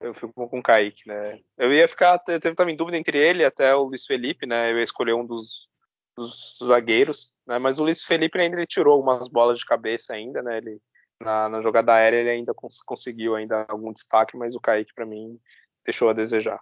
eu 0.00 0.12
fico 0.12 0.32
com 0.48 0.58
o 0.58 0.62
Kaique, 0.62 1.08
né? 1.08 1.38
Eu 1.56 1.72
ia 1.72 1.88
ficar, 1.88 2.18
teve 2.18 2.54
também 2.54 2.76
dúvida 2.76 2.98
entre 2.98 3.16
ele 3.16 3.44
até 3.44 3.74
o 3.74 3.84
Luiz 3.84 4.04
Felipe, 4.04 4.44
né? 4.44 4.72
Eu 4.72 4.78
ia 4.78 4.84
escolher 4.84 5.14
um 5.14 5.24
dos, 5.24 5.68
dos 6.16 6.58
zagueiros, 6.62 7.32
né? 7.46 7.58
Mas 7.58 7.78
o 7.78 7.84
Luiz 7.84 8.04
Felipe 8.04 8.38
ainda 8.38 8.56
ele 8.56 8.66
tirou 8.66 8.94
algumas 8.94 9.28
bolas 9.28 9.58
de 9.58 9.66
cabeça 9.66 10.14
ainda, 10.14 10.42
né? 10.42 10.58
Ele 10.58 10.80
na, 11.20 11.48
na 11.48 11.60
jogada 11.60 11.94
aérea 11.94 12.18
ele 12.18 12.30
ainda 12.30 12.54
cons 12.54 12.80
conseguiu 12.84 13.34
ainda 13.34 13.64
algum 13.68 13.92
destaque, 13.92 14.36
mas 14.36 14.54
o 14.54 14.60
Kaique 14.60 14.94
para 14.94 15.06
mim 15.06 15.38
deixou 15.84 16.08
a 16.08 16.12
desejar. 16.12 16.60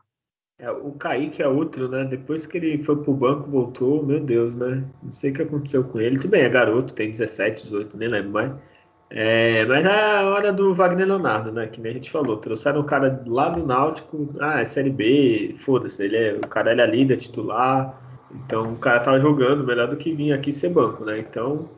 É, 0.58 0.70
o 0.70 0.92
Kaique 0.92 1.42
é 1.42 1.48
outro, 1.48 1.88
né? 1.88 2.04
Depois 2.04 2.46
que 2.46 2.56
ele 2.56 2.82
foi 2.84 3.02
pro 3.02 3.12
banco, 3.12 3.50
voltou, 3.50 4.04
meu 4.04 4.20
Deus, 4.20 4.54
né? 4.54 4.84
Não 5.02 5.12
sei 5.12 5.30
o 5.30 5.34
que 5.34 5.42
aconteceu 5.42 5.84
com 5.84 6.00
ele. 6.00 6.18
Tudo 6.18 6.30
bem, 6.30 6.42
é 6.42 6.48
garoto, 6.48 6.94
tem 6.94 7.10
17, 7.10 7.64
18, 7.64 7.96
nem 7.96 8.08
lembro 8.08 8.30
mais. 8.30 8.52
É, 9.10 9.64
mas 9.66 9.84
é 9.84 9.90
a 9.90 10.24
hora 10.30 10.52
do 10.52 10.74
Wagner 10.74 11.06
Leonardo, 11.06 11.52
né? 11.52 11.66
Que 11.66 11.80
nem 11.80 11.90
a 11.92 11.94
gente 11.94 12.10
falou. 12.10 12.38
Trouxeram 12.38 12.80
o 12.80 12.84
cara 12.84 13.22
lá 13.26 13.48
do 13.50 13.66
Náutico. 13.66 14.34
Ah, 14.40 14.60
é 14.60 14.64
Série 14.64 14.90
B, 14.90 15.56
foda-se. 15.58 16.02
Ele 16.02 16.16
é, 16.16 16.34
o 16.34 16.48
cara 16.48 16.72
ele 16.72 16.80
é 16.80 16.86
líder 16.86 17.18
titular 17.18 18.00
Então 18.34 18.72
o 18.72 18.78
cara 18.78 19.00
tava 19.00 19.20
jogando 19.20 19.66
melhor 19.66 19.88
do 19.88 19.96
que 19.96 20.14
vir 20.14 20.32
aqui 20.32 20.52
ser 20.52 20.70
banco, 20.70 21.04
né? 21.04 21.18
Então 21.18 21.68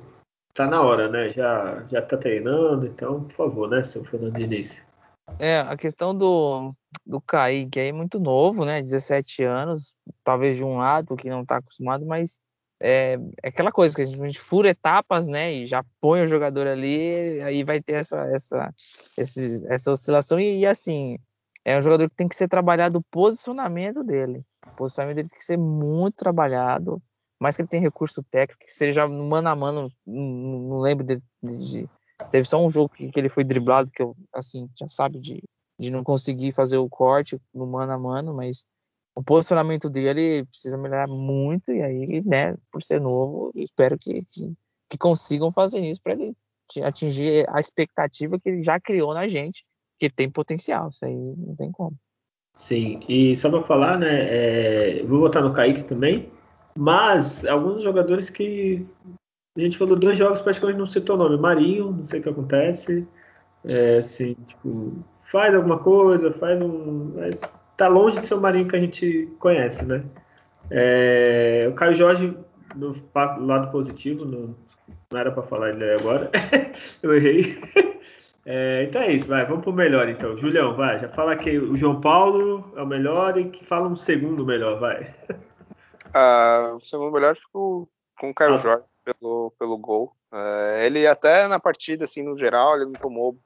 tá 0.55 0.67
na 0.67 0.83
hora, 0.83 1.09
né? 1.09 1.31
Já, 1.31 1.83
já 1.89 2.01
tá 2.01 2.17
treinando, 2.17 2.87
então, 2.87 3.25
por 3.25 3.33
favor, 3.33 3.69
né, 3.69 3.83
seu 3.83 4.05
Fernando 4.05 4.35
Diniz? 4.35 4.87
É, 5.39 5.61
a 5.61 5.77
questão 5.77 6.17
do, 6.17 6.73
do 7.05 7.21
Kaique 7.21 7.81
é 7.81 7.93
muito 7.93 8.21
novo, 8.21 8.65
né? 8.65 8.81
17 8.81 9.43
anos, 9.43 9.95
talvez 10.23 10.57
de 10.57 10.65
um 10.65 10.77
lado 10.77 11.17
que 11.17 11.29
não 11.29 11.45
tá 11.45 11.57
acostumado, 11.57 12.07
mas 12.07 12.39
é, 12.81 13.19
é 13.43 13.49
aquela 13.49 13.73
coisa 13.73 13.95
que 13.95 14.03
a 14.03 14.05
gente, 14.05 14.21
a 14.21 14.27
gente, 14.27 14.39
fura 14.39 14.69
etapas, 14.69 15.27
né? 15.27 15.53
E 15.53 15.67
já 15.67 15.85
põe 16.01 16.23
o 16.23 16.27
jogador 16.27 16.67
ali, 16.67 17.41
aí 17.43 17.65
vai 17.65 17.81
ter 17.81 17.95
essa, 17.95 18.19
essa, 18.27 18.75
essa 19.17 19.91
oscilação. 19.91 20.39
E, 20.39 20.61
e, 20.61 20.67
assim, 20.67 21.19
é 21.65 21.79
um 21.79 21.83
jogador 21.83 22.09
que 22.11 22.17
tem 22.17 22.29
que 22.29 22.37
ser 22.37 22.49
trabalhado 22.49 22.99
o 22.99 23.05
posicionamento 23.11 24.05
dele. 24.05 24.45
O 24.67 24.77
posicionamento 24.77 25.17
dele 25.17 25.29
tem 25.29 25.39
que 25.39 25.45
ser 25.45 25.57
muito 25.57 26.17
trabalhado. 26.17 27.03
Mais 27.41 27.57
que 27.57 27.63
ele 27.63 27.69
tem 27.69 27.81
recurso 27.81 28.23
técnico, 28.23 28.65
que 28.65 28.73
seja 28.73 29.07
mano 29.07 29.49
a 29.49 29.57
mano, 29.57 29.93
não, 30.07 30.23
não 30.23 30.79
lembro 30.81 31.05
de, 31.05 31.21
de, 31.43 31.89
Teve 32.31 32.47
só 32.47 32.63
um 32.63 32.71
jogo 32.71 32.91
que, 32.91 33.11
que, 33.11 33.19
ele 33.19 33.29
foi 33.29 33.45
driblado, 33.45 33.91
que 33.91 34.03
eu, 34.03 34.17
assim, 34.33 34.69
já 34.79 34.87
sabe, 34.87 35.19
de, 35.19 35.43
de 35.79 35.91
não 35.91 36.05
conseguir 36.05 36.53
fazer 36.53 36.79
o 36.79 36.89
corte 36.89 37.41
no 37.53 37.67
mano 37.67 37.93
a 37.93 37.99
mano, 37.99 38.33
mas 38.33 38.65
o 39.17 39.23
posicionamento 39.23 39.91
dele 39.91 40.45
precisa 40.47 40.79
melhorar 40.79 41.09
muito, 41.09 41.73
e 41.73 41.83
aí, 41.83 42.23
né, 42.25 42.57
por 42.71 42.83
ser 42.83 43.01
novo, 43.01 43.53
espero 43.55 43.99
que, 43.99 44.25
que, 44.25 44.53
que 44.89 44.99
consigam 44.99 45.53
fazer 45.53 45.81
isso 45.81 46.01
para 46.03 46.13
ele 46.13 46.37
atingir 46.83 47.49
a 47.51 47.61
expectativa 47.61 48.39
que 48.39 48.49
ele 48.49 48.63
já 48.63 48.81
criou 48.81 49.13
na 49.13 49.29
gente, 49.29 49.65
que 49.99 50.09
tem 50.09 50.31
potencial, 50.31 50.89
isso 50.89 51.05
aí 51.05 51.15
não 51.15 51.55
tem 51.57 51.71
como. 51.71 51.97
Sim, 52.57 53.01
e 53.09 53.37
só 53.37 53.51
para 53.51 53.63
falar, 53.63 53.99
né, 53.99 55.01
é, 55.01 55.03
vou 55.05 55.21
votar 55.21 55.43
no 55.43 55.53
Kaique 55.53 55.85
também, 55.85 56.31
mas 56.77 57.45
alguns 57.45 57.83
jogadores 57.83 58.31
que 58.31 58.87
a 59.57 59.61
gente 59.61 59.79
falou 59.79 59.97
dois 59.97 60.19
jogos, 60.19 60.41
praticamente 60.41 60.79
não 60.79 60.87
citou 60.87 61.15
o 61.15 61.19
nome. 61.19 61.37
Marinho, 61.37 61.93
não 61.93 62.07
sei 62.07 62.19
o 62.19 62.23
que 62.23 62.29
acontece. 62.29 63.07
É, 63.65 63.99
assim, 63.99 64.35
tipo, 64.49 64.93
faz 65.31 65.55
alguma 65.55 65.79
coisa, 65.79 66.33
faz 66.33 66.61
um. 66.61 67.13
Mas 67.15 67.41
tá 67.77 67.87
longe 67.87 68.21
de 68.21 68.27
ser 68.27 68.35
o 68.35 68.41
Marinho 68.41 68.67
que 68.67 68.75
a 68.75 68.81
gente 68.81 69.29
conhece, 69.39 69.85
né? 69.85 70.03
É, 70.71 71.69
o 71.71 71.75
Caio 71.75 71.95
Jorge, 71.95 72.37
no 72.75 72.95
lado 73.47 73.71
positivo, 73.71 74.25
no, 74.25 74.57
não 75.13 75.21
era 75.21 75.31
para 75.31 75.45
falar 75.45 75.71
ele 75.71 75.89
agora. 75.93 76.31
Eu 77.01 77.15
errei. 77.15 77.57
É, 78.47 78.85
então 78.85 79.01
é 79.01 79.13
isso, 79.13 79.29
vai, 79.29 79.45
vamos 79.47 79.63
pro 79.63 79.73
melhor 79.73 80.09
então. 80.09 80.37
Julião, 80.37 80.77
vai, 80.77 80.99
já 80.99 81.09
fala 81.09 81.37
que 81.37 81.59
o 81.59 81.77
João 81.77 82.01
Paulo 82.01 82.73
é 82.77 82.83
o 82.83 82.87
melhor 82.87 83.39
e 83.39 83.51
que 83.51 83.65
fala 83.65 83.89
um 83.89 83.97
segundo 83.97 84.45
melhor, 84.45 84.79
vai. 84.79 85.15
Ah, 86.17 86.75
o 86.77 86.81
segundo 86.81 87.11
melhor 87.11 87.35
ficou 87.35 87.89
com 88.21 88.31
o 88.31 88.35
Caio 88.35 88.55
ah. 88.55 88.59
Jorge 88.59 88.85
pelo, 89.05 89.53
pelo 89.59 89.77
gol. 89.77 90.15
É, 90.33 90.87
ele 90.87 91.07
até 91.09 91.49
na 91.49 91.59
partida, 91.59 92.05
assim, 92.05 92.23
no 92.23 92.37
geral, 92.37 92.77
ele 92.77 92.85
não 92.85 92.93
tomou 92.93 93.37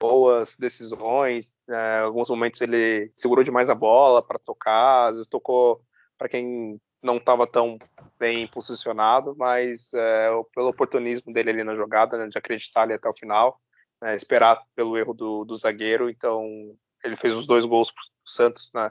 boas 0.00 0.56
decisões. 0.56 1.64
É, 1.68 1.98
alguns 1.98 2.28
momentos 2.30 2.60
ele 2.60 3.10
segurou 3.12 3.44
demais 3.44 3.68
a 3.68 3.74
bola 3.74 4.22
para 4.22 4.38
tocar, 4.38 5.08
às 5.08 5.16
vezes 5.16 5.28
tocou 5.28 5.80
para 6.16 6.28
quem 6.28 6.80
não 7.02 7.16
estava 7.16 7.46
tão 7.46 7.78
bem 8.18 8.46
posicionado, 8.46 9.34
mas 9.36 9.92
é, 9.92 10.30
pelo 10.54 10.68
oportunismo 10.68 11.32
dele 11.32 11.50
ali 11.50 11.64
na 11.64 11.74
jogada, 11.74 12.16
né, 12.16 12.28
de 12.28 12.38
acreditar 12.38 12.82
ali 12.82 12.92
até 12.92 13.08
o 13.08 13.14
final, 13.14 13.60
né, 14.02 14.16
esperar 14.16 14.60
pelo 14.74 14.98
erro 14.98 15.14
do, 15.14 15.44
do, 15.44 15.54
zagueiro, 15.54 16.10
então 16.10 16.44
ele 17.04 17.16
fez 17.16 17.32
os 17.34 17.46
dois 17.46 17.64
gols 17.64 17.90
para 17.90 18.02
o 18.02 18.28
Santos 18.28 18.70
né, 18.74 18.90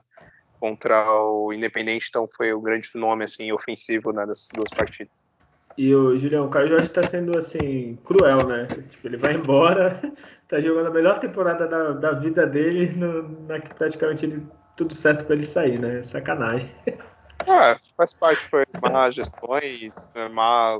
contra 0.58 1.14
o 1.22 1.52
Independente, 1.52 2.08
então 2.10 2.28
foi 2.36 2.54
um 2.54 2.62
grande 2.62 2.90
nome 2.96 3.26
assim 3.26 3.52
ofensivo 3.52 4.14
né, 4.14 4.26
dessas 4.26 4.48
duas 4.56 4.70
partidas. 4.70 5.30
E 5.78 5.94
o 5.94 6.18
Julião, 6.18 6.46
o 6.46 6.50
Caio 6.50 6.70
Jorge 6.70 6.86
está 6.86 7.04
sendo 7.04 7.38
assim, 7.38 7.98
cruel, 8.04 8.46
né? 8.46 8.66
Tipo, 8.90 9.08
ele 9.08 9.18
vai 9.18 9.36
embora, 9.36 10.02
tá 10.48 10.60
jogando 10.60 10.88
a 10.88 10.92
melhor 10.92 11.20
temporada 11.20 11.66
da, 11.66 11.92
da 11.94 12.12
vida 12.12 12.46
dele, 12.46 12.94
no, 12.96 13.48
na 13.48 13.60
que 13.60 13.74
praticamente 13.74 14.26
ele, 14.26 14.46
tudo 14.76 14.94
certo 14.94 15.24
para 15.26 15.36
ele 15.36 15.46
sair, 15.46 15.80
né? 15.80 16.04
Sacanagem. 16.04 16.70
É, 17.48 17.76
faz 17.98 18.14
parte, 18.14 18.40
foi 18.52 18.64
má 18.80 19.10
gestões, 19.10 20.14
né, 20.14 20.30
má 20.30 20.80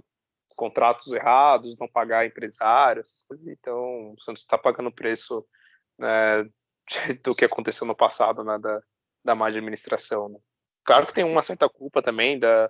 contratos 0.56 1.12
errados, 1.14 1.78
não 1.78 1.88
pagar 1.88 2.26
empresário, 2.26 3.02
essas 3.02 3.24
coisas. 3.24 3.48
Então, 3.48 4.14
o 4.14 4.22
Santos 4.22 4.44
está 4.44 4.58
pagando 4.58 4.90
o 4.90 4.94
preço 4.94 5.46
né, 5.98 6.50
do 7.24 7.36
que 7.36 7.46
aconteceu 7.46 7.86
no 7.86 7.96
passado, 7.96 8.44
né, 8.44 8.58
da, 8.60 8.82
da 9.24 9.36
má 9.36 9.48
administração. 9.48 10.30
Né? 10.30 10.40
Claro 10.84 11.08
que 11.08 11.14
tem 11.14 11.24
uma 11.24 11.44
certa 11.44 11.70
culpa 11.70 12.02
também 12.02 12.40
da, 12.40 12.70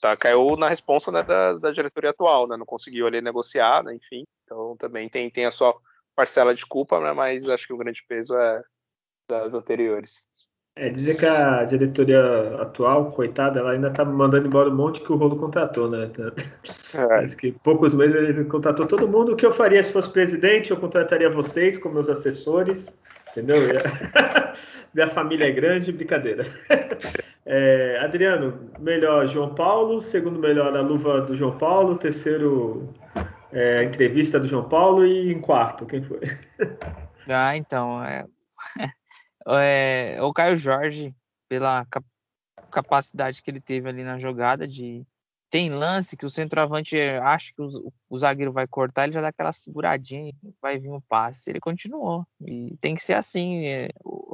tá, 0.00 0.16
caiu 0.16 0.56
na 0.56 0.68
responsa 0.68 1.10
né, 1.10 1.22
da, 1.22 1.54
da, 1.54 1.70
diretoria 1.70 2.10
atual, 2.10 2.46
né, 2.48 2.56
não 2.56 2.66
conseguiu 2.66 3.06
ali 3.06 3.20
negociar, 3.20 3.82
né, 3.82 3.94
enfim, 3.94 4.24
então 4.44 4.76
também 4.76 5.08
tem, 5.08 5.28
tem 5.30 5.46
a 5.46 5.50
sua 5.50 5.74
parcela 6.14 6.54
de 6.54 6.64
culpa, 6.66 7.00
né, 7.00 7.12
mas 7.12 7.48
acho 7.48 7.66
que 7.66 7.72
o 7.72 7.78
grande 7.78 8.04
peso 8.06 8.36
é 8.36 8.62
das 9.28 9.54
anteriores. 9.54 10.26
É, 10.80 10.88
dizer 10.90 11.16
que 11.16 11.26
a 11.26 11.64
diretoria 11.64 12.20
atual, 12.60 13.06
coitada, 13.06 13.58
ela 13.58 13.72
ainda 13.72 13.90
tá 13.90 14.04
mandando 14.04 14.46
embora 14.46 14.70
um 14.70 14.76
monte 14.76 15.00
que 15.00 15.12
o 15.12 15.16
Rolo 15.16 15.36
contratou, 15.36 15.90
né? 15.90 16.08
É. 16.94 17.26
que 17.34 17.50
poucos 17.50 17.92
meses 17.94 18.14
ele 18.14 18.44
contratou 18.44 18.86
todo 18.86 19.08
mundo. 19.08 19.32
O 19.32 19.36
que 19.36 19.44
eu 19.44 19.52
faria 19.52 19.82
se 19.82 19.92
fosse 19.92 20.08
presidente? 20.08 20.70
Eu 20.70 20.76
contrataria 20.76 21.28
vocês 21.28 21.76
como 21.78 21.94
meus 21.94 22.08
assessores, 22.08 22.96
entendeu? 23.32 23.56
Minha 24.94 25.08
família 25.08 25.46
é 25.46 25.50
grande, 25.50 25.92
brincadeira. 25.92 26.46
É, 27.50 27.98
Adriano, 28.02 28.70
melhor 28.78 29.26
João 29.26 29.54
Paulo, 29.54 30.02
segundo 30.02 30.38
melhor 30.38 30.76
a 30.76 30.82
luva 30.82 31.22
do 31.22 31.34
João 31.34 31.56
Paulo, 31.56 31.96
terceiro 31.96 32.92
é, 33.50 33.84
entrevista 33.84 34.38
do 34.38 34.46
João 34.46 34.68
Paulo 34.68 35.06
e 35.06 35.32
em 35.32 35.40
quarto, 35.40 35.86
quem 35.86 36.02
foi? 36.02 36.20
Ah, 37.30 37.56
então, 37.56 38.02
é, 38.04 38.24
é 39.56 40.22
o 40.22 40.32
Caio 40.32 40.56
Jorge, 40.56 41.14
pela 41.48 41.84
cap 41.86 42.06
capacidade 42.70 43.42
que 43.42 43.50
ele 43.50 43.60
teve 43.60 43.88
ali 43.88 44.04
na 44.04 44.18
jogada 44.18 44.66
de 44.66 45.06
tem 45.50 45.70
lance 45.70 46.16
que 46.16 46.26
o 46.26 46.30
centroavante 46.30 46.98
acha 47.22 47.52
que 47.54 47.62
o, 47.62 47.92
o, 48.08 48.18
zagueiro 48.18 48.52
vai 48.52 48.66
cortar, 48.66 49.04
ele 49.04 49.12
já 49.12 49.20
dá 49.20 49.28
aquela 49.28 49.52
seguradinha 49.52 50.32
vai 50.60 50.78
vir 50.78 50.90
um 50.90 51.00
passe. 51.00 51.50
Ele 51.50 51.60
continuou. 51.60 52.26
E 52.44 52.76
tem 52.80 52.94
que 52.94 53.02
ser 53.02 53.14
assim. 53.14 53.64
É, 53.64 53.88
o, 54.04 54.32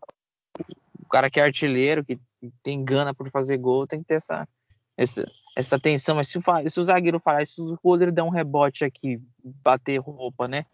o, 0.98 1.08
cara 1.08 1.30
que 1.30 1.38
é 1.38 1.44
artilheiro, 1.44 2.04
que 2.04 2.18
tem 2.62 2.84
gana 2.84 3.14
por 3.14 3.30
fazer 3.30 3.56
gol, 3.58 3.86
tem 3.86 4.00
que 4.00 4.06
ter 4.06 4.14
essa, 4.14 4.48
essa, 4.96 5.24
essa 5.56 5.76
atenção. 5.76 6.16
Mas 6.16 6.28
se 6.28 6.38
o, 6.38 6.42
se 6.68 6.80
o 6.80 6.84
zagueiro 6.84 7.20
falar, 7.20 7.46
se 7.46 7.60
o 7.60 7.78
goleiro 7.82 8.12
der 8.12 8.22
um 8.22 8.30
rebote 8.30 8.84
aqui, 8.84 9.22
bater 9.44 9.98
roupa, 9.98 10.48
né? 10.48 10.66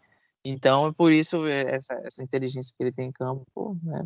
Então, 0.43 0.87
é 0.87 0.91
por 0.91 1.11
isso 1.11 1.45
é, 1.45 1.75
essa, 1.75 1.93
essa 2.03 2.23
inteligência 2.23 2.73
que 2.75 2.83
ele 2.83 2.91
tem 2.91 3.09
em 3.09 3.11
campo, 3.11 3.45
pô, 3.53 3.77
né? 3.83 4.01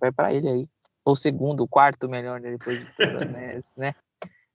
vai 0.00 0.12
para 0.12 0.34
ele 0.34 0.48
aí. 0.48 0.68
Ou 1.04 1.14
segundo, 1.14 1.62
o 1.62 1.68
quarto 1.68 2.08
melhor 2.08 2.40
né? 2.40 2.50
depois 2.50 2.80
de 2.80 2.86
tudo, 2.96 3.24
né? 3.24 3.58
né? 3.78 3.94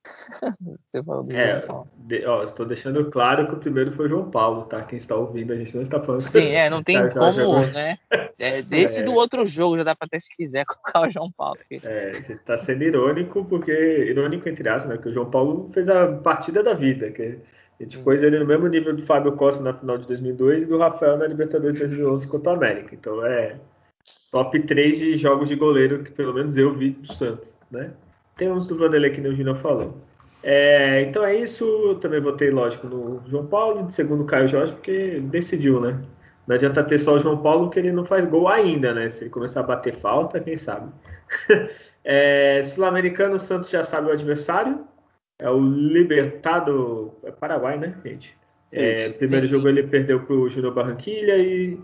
Você 0.62 1.04
falou 1.04 1.24
do 1.24 1.32
é, 1.32 1.60
João 1.60 1.68
Paulo. 1.68 1.88
De, 1.96 2.26
ó, 2.26 2.44
estou 2.44 2.66
deixando 2.66 3.10
claro 3.10 3.48
que 3.48 3.54
o 3.54 3.58
primeiro 3.58 3.92
foi 3.92 4.10
João 4.10 4.30
Paulo, 4.30 4.64
tá? 4.64 4.82
Quem 4.82 4.98
está 4.98 5.16
ouvindo, 5.16 5.54
a 5.54 5.56
gente 5.56 5.76
não 5.76 5.82
está 5.82 6.00
falando. 6.00 6.22
Sim, 6.22 6.48
é, 6.56 6.70
não 6.70 6.84
tem 6.84 6.98
como, 7.10 7.60
né? 7.68 7.98
É, 8.38 8.62
desse 8.62 9.02
é. 9.02 9.04
do 9.04 9.14
outro 9.14 9.46
jogo 9.46 9.78
já 9.78 9.84
dá 9.84 9.96
para 9.96 10.08
até 10.08 10.20
se 10.20 10.36
quiser 10.36 10.66
colocar 10.66 11.02
o 11.08 11.12
João 11.12 11.32
Paulo. 11.32 11.58
Porque... 11.58 11.88
É, 11.88 12.12
está 12.12 12.58
sendo 12.58 12.84
irônico, 12.84 13.46
porque 13.46 13.72
irônico 13.72 14.50
entre 14.50 14.68
aspas, 14.68 14.92
né? 14.92 14.98
Que 14.98 15.10
o 15.10 15.14
João 15.14 15.30
Paulo 15.30 15.70
fez 15.74 15.88
a 15.88 16.08
partida 16.08 16.64
da 16.64 16.74
vida, 16.74 17.12
que 17.12 17.40
gente 17.82 18.00
pôs 18.00 18.22
ele 18.22 18.40
no 18.40 18.46
mesmo 18.46 18.68
nível 18.68 18.96
do 18.96 19.02
Fábio 19.02 19.34
Costa 19.34 19.64
na 19.64 19.74
final 19.74 19.98
de 19.98 20.08
2002 20.08 20.64
e 20.64 20.66
do 20.68 20.78
Rafael 20.78 21.18
na 21.18 21.28
Libertadores 21.28 21.76
de 21.76 21.82
2011 21.82 22.28
contra 22.28 22.54
o 22.54 22.56
América. 22.56 22.94
Então 22.94 23.26
é 23.26 23.58
top 24.32 24.60
3 24.60 24.98
de 24.98 25.18
jogos 25.18 25.50
de 25.50 25.56
goleiro 25.56 26.04
que 26.04 26.12
pelo 26.12 26.34
menos 26.34 26.58
eu 26.58 26.74
vi 26.74 26.92
do 26.92 27.14
Santos, 27.14 27.56
né? 27.70 27.92
Tem 28.38 28.50
uns 28.52 28.66
do 28.68 28.78
Vanderlei 28.78 29.12
que 29.12 29.22
o 29.22 29.36
Julião 29.36 29.56
falou. 29.56 29.98
É, 30.44 31.02
então 31.02 31.24
é 31.24 31.36
isso. 31.36 31.66
Eu 31.66 31.96
também 31.96 32.20
votei, 32.20 32.50
lógico, 32.50 32.88
no 32.88 33.22
João 33.28 33.46
Paulo, 33.46 33.82
em 33.82 33.92
segundo 33.92 34.24
o 34.24 34.26
Caio 34.26 34.48
Jorge, 34.48 34.74
porque 34.74 35.20
decidiu, 35.20 35.80
né? 35.80 36.02
Não 36.48 36.56
adianta 36.56 36.84
ter 36.84 36.98
só 36.98 37.16
o 37.16 37.20
João 37.20 37.38
Paulo 37.38 37.70
que 37.70 37.80
ele 37.80 37.92
não 37.92 38.06
faz 38.06 38.26
gol 38.26 38.48
ainda, 38.48 38.94
né? 38.94 39.10
Se 39.10 39.24
ele 39.24 39.30
começar 39.30 39.60
a 39.60 39.64
bater 39.64 39.94
falta, 39.94 40.40
quem 40.40 40.58
sabe. 40.58 40.92
é, 42.04 42.62
Sul-Americano, 42.64 43.36
o 43.36 43.40
Santos 43.40 43.70
já 43.70 43.84
sabe 43.84 44.10
o 44.10 44.12
adversário. 44.12 44.80
É 45.42 45.50
o 45.50 45.60
Libertado. 45.60 47.14
É 47.24 47.32
Paraguai, 47.32 47.78
né, 47.78 47.96
gente? 48.06 48.38
É, 48.72 49.10
primeiro 49.10 49.46
sim, 49.46 49.52
jogo 49.52 49.64
sim. 49.64 49.70
ele 49.70 49.84
perdeu 49.84 50.22
para 50.22 50.34
o 50.34 50.50
Júnior 50.50 50.74
Barranquilha 50.74 51.38
e. 51.38 51.78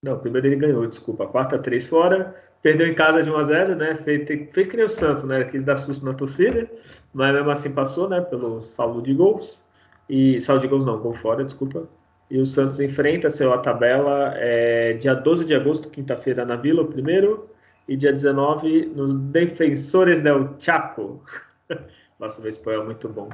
Não, 0.00 0.16
primeiro 0.18 0.46
ele 0.46 0.56
ganhou, 0.56 0.86
desculpa. 0.86 1.26
Quarta, 1.26 1.58
três 1.58 1.86
fora 1.86 2.36
perdeu 2.62 2.86
em 2.86 2.94
casa 2.94 3.22
de 3.22 3.30
1 3.30 3.36
a 3.36 3.42
0 3.44 3.76
né? 3.76 3.96
Fez, 3.96 4.26
fez 4.52 4.66
que 4.66 4.76
nem 4.76 4.86
o 4.86 4.88
Santos, 4.88 5.24
né? 5.24 5.44
Quis 5.44 5.62
dar 5.64 5.76
susto 5.76 6.04
na 6.04 6.14
torcida, 6.14 6.68
mas 7.12 7.32
mesmo 7.32 7.50
assim 7.50 7.70
passou, 7.70 8.08
né? 8.08 8.20
Pelo 8.20 8.60
saldo 8.60 9.02
de 9.02 9.14
gols. 9.14 9.62
E 10.08 10.40
saldo 10.40 10.62
de 10.62 10.68
gols 10.68 10.84
não, 10.84 10.98
gol 10.98 11.14
fora, 11.14 11.44
desculpa. 11.44 11.88
E 12.30 12.38
o 12.38 12.46
Santos 12.46 12.80
enfrenta 12.80 13.30
seu 13.30 13.52
a 13.52 13.58
tabela 13.58 14.34
é, 14.36 14.92
dia 14.94 15.14
12 15.14 15.44
de 15.44 15.54
agosto, 15.54 15.88
quinta-feira, 15.88 16.44
na 16.44 16.56
Vila, 16.56 16.82
o 16.82 16.86
primeiro. 16.86 17.48
E 17.86 17.96
dia 17.96 18.12
19, 18.12 18.86
nos 18.94 19.16
Defensores 19.16 20.20
del 20.20 20.54
Chaco. 20.58 21.22
Nossa, 22.18 22.40
meu 22.40 22.48
espanhol 22.48 22.82
é 22.82 22.86
muito 22.86 23.08
bom. 23.08 23.28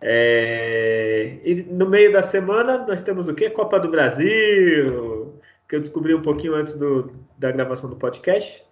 É, 0.00 1.38
e 1.44 1.62
no 1.62 1.88
meio 1.88 2.12
da 2.12 2.22
semana 2.22 2.78
nós 2.86 3.02
temos 3.02 3.28
o 3.28 3.34
quê? 3.34 3.50
Copa 3.50 3.78
do 3.78 3.90
Brasil, 3.90 5.34
que 5.68 5.76
eu 5.76 5.80
descobri 5.80 6.14
um 6.14 6.22
pouquinho 6.22 6.54
antes 6.54 6.74
do, 6.74 7.12
da 7.38 7.52
gravação 7.52 7.90
do 7.90 7.96
podcast. 7.96 8.64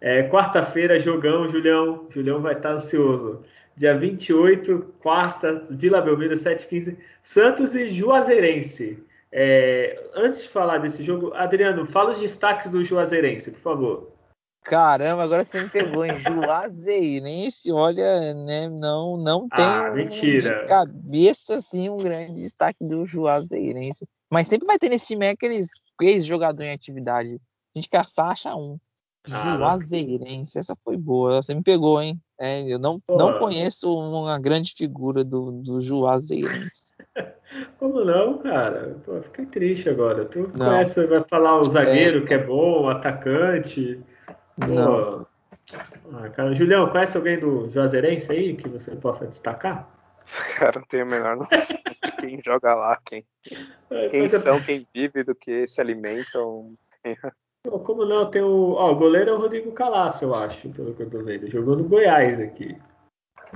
É, 0.00 0.28
Quarta-feira, 0.28 0.98
jogão, 0.98 1.48
Julião. 1.48 2.06
Julião 2.10 2.40
vai 2.40 2.54
estar 2.54 2.72
ansioso. 2.72 3.42
Dia 3.74 3.94
28, 3.98 4.94
quarta, 5.00 5.62
Vila 5.70 6.00
Belmiro, 6.00 6.34
7h15, 6.34 6.96
Santos 7.22 7.74
e 7.74 7.88
Juazeirense. 7.88 9.04
É, 9.30 10.08
antes 10.14 10.44
de 10.44 10.48
falar 10.48 10.78
desse 10.78 11.02
jogo, 11.02 11.32
Adriano, 11.34 11.84
fala 11.84 12.12
os 12.12 12.20
destaques 12.20 12.70
do 12.70 12.82
Juazeirense, 12.82 13.50
por 13.50 13.60
favor. 13.60 14.15
Caramba, 14.68 15.22
agora 15.22 15.44
você 15.44 15.62
me 15.62 15.68
pegou 15.68 16.04
em 16.04 16.14
Juazeirense, 16.14 17.70
olha, 17.70 18.34
né, 18.34 18.68
não, 18.68 19.16
não 19.16 19.48
tem 19.48 19.64
ah, 19.64 19.90
de 19.90 20.66
cabeça 20.66 21.54
assim 21.54 21.88
um 21.88 21.96
grande 21.96 22.34
destaque 22.34 22.84
do 22.84 23.04
Juazeirense. 23.04 24.06
Mas 24.30 24.48
sempre 24.48 24.66
vai 24.66 24.78
ter 24.78 24.88
nesse 24.88 25.06
time 25.06 25.28
aqueles 25.28 25.68
ex-jogador 26.02 26.64
em 26.64 26.72
atividade. 26.72 27.34
A 27.74 27.78
gente 27.78 27.88
caçar, 27.88 28.30
acha 28.30 28.54
um. 28.56 28.76
Ah, 29.30 29.56
Juazeirense, 29.56 30.58
essa 30.58 30.76
foi 30.84 30.96
boa. 30.96 31.40
Você 31.40 31.54
me 31.54 31.62
pegou, 31.62 32.00
hein? 32.02 32.20
É, 32.38 32.62
eu 32.62 32.78
não, 32.78 33.00
não 33.08 33.38
conheço 33.38 33.92
uma 33.96 34.38
grande 34.38 34.74
figura 34.76 35.24
do, 35.24 35.52
do 35.62 35.80
Juazeirense. 35.80 36.92
Como 37.78 38.04
não, 38.04 38.38
cara? 38.38 38.96
Pô, 39.04 39.22
fiquei 39.22 39.46
triste 39.46 39.88
agora. 39.88 40.24
Tu 40.24 40.40
não. 40.40 40.66
conhece, 40.66 41.06
vai 41.06 41.22
falar 41.28 41.60
o 41.60 41.64
zagueiro 41.64 42.24
é, 42.24 42.26
que 42.26 42.34
é 42.34 42.44
bom, 42.44 42.82
o 42.82 42.88
atacante. 42.88 44.02
Não. 44.58 45.26
Ah, 46.12 46.28
cara, 46.30 46.54
Julião, 46.54 46.88
conhece 46.90 47.16
alguém 47.16 47.38
do 47.38 47.68
Juazeirense 47.70 48.32
aí 48.32 48.56
que 48.56 48.68
você 48.68 48.94
possa 48.94 49.26
destacar? 49.26 49.88
Cara, 50.56 50.80
não 50.80 50.86
tenho 50.86 51.04
a 51.04 51.06
menor 51.06 51.36
noção 51.36 51.76
de 52.04 52.12
quem 52.12 52.42
joga 52.42 52.74
lá, 52.74 52.98
quem, 53.04 53.24
é, 53.90 54.08
quem 54.08 54.28
são, 54.28 54.60
quem 54.60 54.86
vive, 54.94 55.22
do 55.22 55.34
que 55.34 55.66
se 55.66 55.80
alimentam. 55.80 56.74
Pô, 57.62 57.78
como 57.80 58.04
não? 58.04 58.30
Tem 58.30 58.42
o. 58.42 58.72
Ó, 58.72 58.92
o 58.92 58.96
goleiro 58.96 59.30
é 59.30 59.34
o 59.34 59.38
Rodrigo 59.38 59.72
Calaço, 59.72 60.24
eu 60.24 60.34
acho, 60.34 60.68
pelo 60.70 60.94
que 60.94 61.02
eu 61.02 61.10
tô 61.10 61.22
vendo. 61.22 61.50
Jogou 61.50 61.76
no 61.76 61.84
Goiás 61.84 62.40
aqui. 62.40 62.76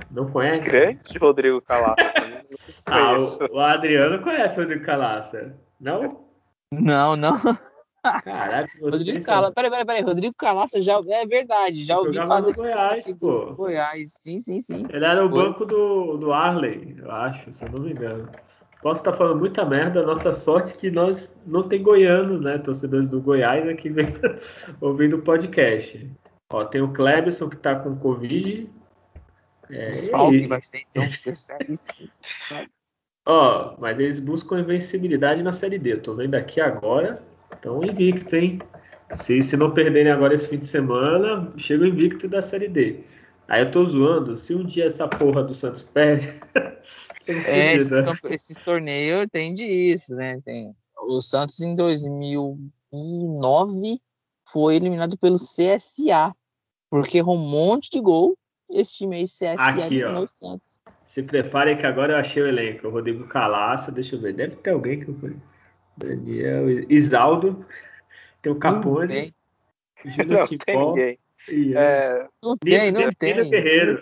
Não 0.09 0.29
conhece? 0.29 0.69
Grande 0.69 1.17
Rodrigo 1.17 1.61
Calaço. 1.61 1.95
ah, 2.85 3.17
o, 3.17 3.55
o, 3.55 3.59
Adriano 3.59 4.21
conhece 4.23 4.57
o 4.57 4.61
Rodrigo 4.61 4.85
Calaço. 4.85 5.37
Não? 5.79 6.25
Não, 6.71 7.15
não. 7.15 7.33
Você 8.81 8.97
Rodrigo 8.97 9.25
Calaço. 9.25 9.53
Peraí, 9.53 9.69
peraí, 9.69 9.85
peraí. 9.85 10.01
Rodrigo 10.01 10.33
Calaço 10.35 10.79
já 10.79 10.99
é 11.07 11.25
verdade. 11.25 11.83
Já 11.83 11.99
ouvi 11.99 12.15
falar 12.15 12.41
desse 12.41 12.61
Goiás, 12.61 13.05
pô. 13.19 13.53
Goiás, 13.53 14.13
sim, 14.21 14.39
sim, 14.39 14.59
sim. 14.59 14.85
Ele 14.89 15.05
era 15.05 15.25
o 15.25 15.29
Foi. 15.29 15.43
banco 15.43 15.65
do, 15.65 16.17
do 16.17 16.33
Arley, 16.33 16.95
eu 16.97 17.11
acho, 17.11 17.51
se 17.51 17.63
eu 17.63 17.71
não 17.71 17.79
me 17.79 17.91
engano. 17.91 18.27
Posso 18.81 19.01
estar 19.01 19.13
falando 19.13 19.39
muita 19.39 19.63
merda, 19.63 20.01
nossa 20.01 20.33
sorte 20.33 20.73
é 20.73 20.75
que 20.75 20.89
nós 20.89 21.31
não 21.45 21.67
tem 21.67 21.83
goianos, 21.83 22.41
né? 22.41 22.57
Torcedores 22.57 23.07
do 23.07 23.21
Goiás 23.21 23.67
aqui 23.67 23.93
ouvindo 24.81 25.17
o 25.17 25.21
podcast. 25.21 26.09
Ó, 26.51 26.65
tem 26.65 26.81
o 26.81 26.91
Clebson 26.91 27.47
que 27.47 27.57
tá 27.57 27.75
com 27.75 27.95
Covid. 27.95 28.67
É, 29.69 29.85
Desfalque 29.85 30.47
vai 30.47 30.61
ser, 30.61 30.81
então, 30.89 31.03
isso. 31.69 31.87
Ó, 33.25 33.75
mas 33.77 33.99
eles 33.99 34.19
buscam 34.19 34.59
invencibilidade 34.59 35.43
na 35.43 35.53
Série 35.53 35.77
D. 35.77 35.93
Eu 35.93 36.01
tô 36.01 36.15
vendo 36.15 36.33
aqui 36.33 36.59
agora. 36.59 37.21
Então, 37.61 37.81
invicto, 37.83 38.35
hein? 38.35 38.59
Se, 39.13 39.41
se 39.43 39.55
não 39.55 39.71
perderem 39.71 40.11
agora 40.11 40.33
esse 40.33 40.47
fim 40.47 40.57
de 40.57 40.65
semana, 40.65 41.53
chega 41.57 41.83
o 41.83 41.87
invicto 41.87 42.27
da 42.27 42.41
Série 42.41 42.67
D. 42.67 43.03
Aí 43.47 43.61
eu 43.61 43.69
tô 43.69 43.85
zoando, 43.85 44.35
se 44.35 44.55
um 44.55 44.65
dia 44.65 44.85
essa 44.85 45.07
porra 45.07 45.43
do 45.43 45.53
Santos 45.53 45.83
perde. 45.83 46.27
é, 47.27 47.75
esses, 47.75 47.91
esses, 48.31 48.57
torneios 48.57 49.27
tem 49.31 49.53
disso, 49.53 50.15
né? 50.15 50.41
Tem. 50.43 50.73
O 51.03 51.21
Santos 51.21 51.59
em 51.59 51.75
2009 51.75 54.01
foi 54.51 54.77
eliminado 54.77 55.15
pelo 55.19 55.37
CSA, 55.37 56.35
porque 56.89 57.19
errou 57.19 57.35
um 57.35 57.47
monte 57.47 57.91
de 57.91 58.01
gol. 58.01 58.35
Esse 58.71 58.95
time 58.95 59.17
aí, 59.17 59.25
CSA, 59.25 59.53
Aqui, 59.59 59.81
eliminou 59.81 60.21
ó. 60.21 60.23
o 60.23 60.27
Santos. 60.27 60.79
Se 61.03 61.21
preparem 61.21 61.77
que 61.77 61.85
agora 61.85 62.13
eu 62.13 62.17
achei 62.17 62.41
o 62.41 62.47
elenco. 62.47 62.87
O 62.87 62.91
Rodrigo 62.91 63.27
Calaça, 63.27 63.91
deixa 63.91 64.15
eu 64.15 64.19
ver. 64.19 64.33
Deve 64.33 64.55
ter 64.55 64.71
alguém 64.71 64.99
que 64.99 65.09
eu 65.09 65.13
Daniel 65.97 66.69
Isaldo, 66.89 67.65
tem 68.41 68.51
o 68.51 68.59
Capone. 68.59 69.33
Não, 70.27 70.47
tem 70.47 70.77
ninguém. 70.77 71.19
É, 71.75 72.27
não 72.41 72.57
tem, 72.57 72.91
não 72.91 73.09
tem. 73.09 73.35
tem. 73.35 73.49
Guerreiro. 73.49 73.99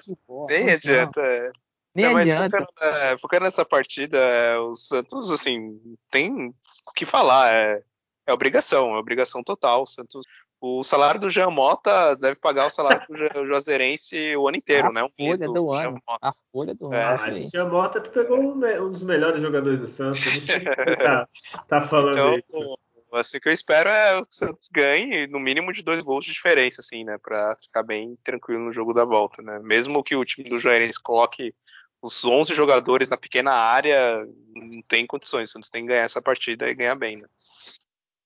Nem 0.47 0.69
adianta. 0.71 1.21
É. 1.21 1.51
Nem 1.95 2.05
é, 2.05 2.09
adianta. 2.09 2.57
Focando, 2.59 2.97
é, 2.97 3.17
focando, 3.17 3.43
nessa 3.45 3.65
partida, 3.65 4.17
é, 4.17 4.57
o 4.59 4.75
Santos, 4.75 5.31
assim, 5.31 5.79
tem 6.09 6.53
o 6.85 6.91
que 6.93 7.05
falar. 7.05 7.53
É, 7.53 7.81
é 8.27 8.33
obrigação, 8.33 8.95
é 8.95 8.99
obrigação 8.99 9.43
total. 9.43 9.83
O 9.83 9.87
Santos 9.87 10.25
o 10.61 10.83
salário 10.83 11.21
do 11.21 11.29
Jean 11.29 11.49
Mota 11.49 12.15
deve 12.15 12.39
pagar 12.39 12.67
o 12.67 12.69
salário 12.69 13.05
do 13.07 13.15
Juazeirense 13.47 14.35
o 14.35 14.47
ano 14.47 14.57
inteiro, 14.57 14.89
a 14.89 14.91
né? 14.91 15.03
Um 15.03 15.09
folha 15.09 15.47
do, 15.47 15.53
do 15.53 15.71
ano. 15.71 16.01
A 16.21 16.33
folha 16.51 16.75
do 16.75 16.93
é. 16.93 17.03
ano. 17.03 17.23
Ah, 17.23 17.31
Jean 17.51 17.65
Mota, 17.65 18.01
tu 18.01 18.09
pegou 18.09 18.39
um, 18.39 18.59
dos 18.91 19.01
melhores 19.03 19.41
jogadores 19.41 19.79
do 19.79 19.87
Santos. 19.87 20.25
Eu 20.25 20.33
não 20.33 20.41
sei 20.41 20.57
o 20.57 20.59
que 20.59 20.75
você 20.75 20.95
tá, 20.97 21.27
tá 21.67 21.81
falando 21.81 22.17
então, 22.17 22.37
isso. 22.37 22.79
Assim, 23.11 23.39
que 23.39 23.49
eu 23.49 23.53
espero 23.53 23.89
é 23.89 24.17
que 24.17 24.21
o 24.21 24.27
Santos 24.29 24.69
ganhe 24.71 25.25
no 25.27 25.39
mínimo 25.39 25.73
de 25.73 25.81
dois 25.81 26.03
gols 26.03 26.25
de 26.25 26.31
diferença, 26.31 26.81
assim, 26.81 27.03
né? 27.03 27.17
Pra 27.17 27.55
ficar 27.55 27.81
bem 27.81 28.17
tranquilo 28.23 28.65
no 28.65 28.73
jogo 28.73 28.93
da 28.93 29.05
volta, 29.05 29.41
né? 29.41 29.59
Mesmo 29.63 30.03
que 30.03 30.15
o 30.15 30.25
time 30.25 30.49
do 30.49 30.59
Juazeirense 30.59 31.01
coloque 31.01 31.53
os 32.01 32.23
11 32.23 32.53
jogadores 32.53 33.09
na 33.09 33.17
pequena 33.17 33.51
área, 33.51 34.25
não 34.55 34.81
tem 34.87 35.05
condições. 35.05 35.49
O 35.49 35.53
Santos 35.53 35.69
tem 35.69 35.83
que 35.83 35.89
ganhar 35.89 36.03
essa 36.03 36.21
partida 36.21 36.69
e 36.69 36.75
ganhar 36.75 36.95
bem, 36.95 37.17
né? 37.17 37.27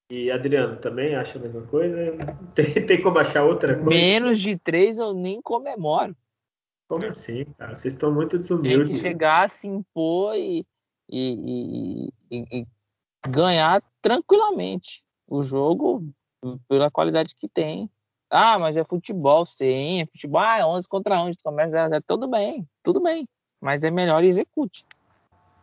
E 0.09 0.29
Adriano 0.29 0.77
também 0.77 1.15
acha 1.15 1.37
a 1.37 1.41
mesma 1.41 1.61
coisa? 1.63 2.15
Tem, 2.53 2.85
tem 2.85 3.01
como 3.01 3.17
achar 3.17 3.43
outra 3.43 3.73
coisa? 3.73 3.89
Menos 3.89 4.39
de 4.39 4.57
três 4.57 4.99
eu 4.99 5.13
nem 5.13 5.41
comemoro. 5.41 6.15
Como 6.87 7.05
assim, 7.05 7.45
cara? 7.57 7.75
Vocês 7.75 7.93
estão 7.93 8.13
muito 8.13 8.37
desumildes. 8.37 8.91
Tem 8.91 8.95
que 8.95 9.01
chegar, 9.01 9.49
se 9.49 9.67
impor 9.67 10.35
e, 10.35 10.65
e, 11.09 12.09
e, 12.29 12.59
e 12.59 12.67
ganhar 13.27 13.81
tranquilamente 14.01 15.03
o 15.27 15.41
jogo 15.41 16.07
pela 16.67 16.91
qualidade 16.91 17.33
que 17.35 17.47
tem. 17.47 17.89
Ah, 18.29 18.57
mas 18.57 18.77
é 18.77 18.83
futebol, 18.83 19.45
sim, 19.45 20.01
é 20.01 20.05
futebol, 20.05 20.41
ah, 20.41 20.59
é 20.59 20.65
11 20.65 20.89
contra 20.89 21.21
11, 21.21 21.37
começa, 21.43 21.79
é, 21.79 21.97
é, 21.97 22.01
tudo 22.01 22.27
bem, 22.27 22.67
tudo 22.81 22.99
bem, 22.99 23.27
mas 23.61 23.83
é 23.83 23.91
melhor 23.91 24.23
execute. 24.23 24.85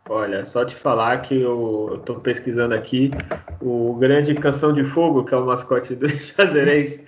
Olha, 0.09 0.43
só 0.45 0.65
te 0.65 0.75
falar 0.75 1.21
que 1.21 1.39
eu, 1.39 1.97
estou 1.99 2.19
pesquisando 2.19 2.73
aqui 2.73 3.11
o 3.61 3.93
grande 3.95 4.33
Canção 4.35 4.73
de 4.73 4.83
Fogo, 4.83 5.23
que 5.23 5.33
é 5.33 5.37
o 5.37 5.45
mascote 5.45 5.95
do 5.95 6.07
Juazeirense, 6.09 7.05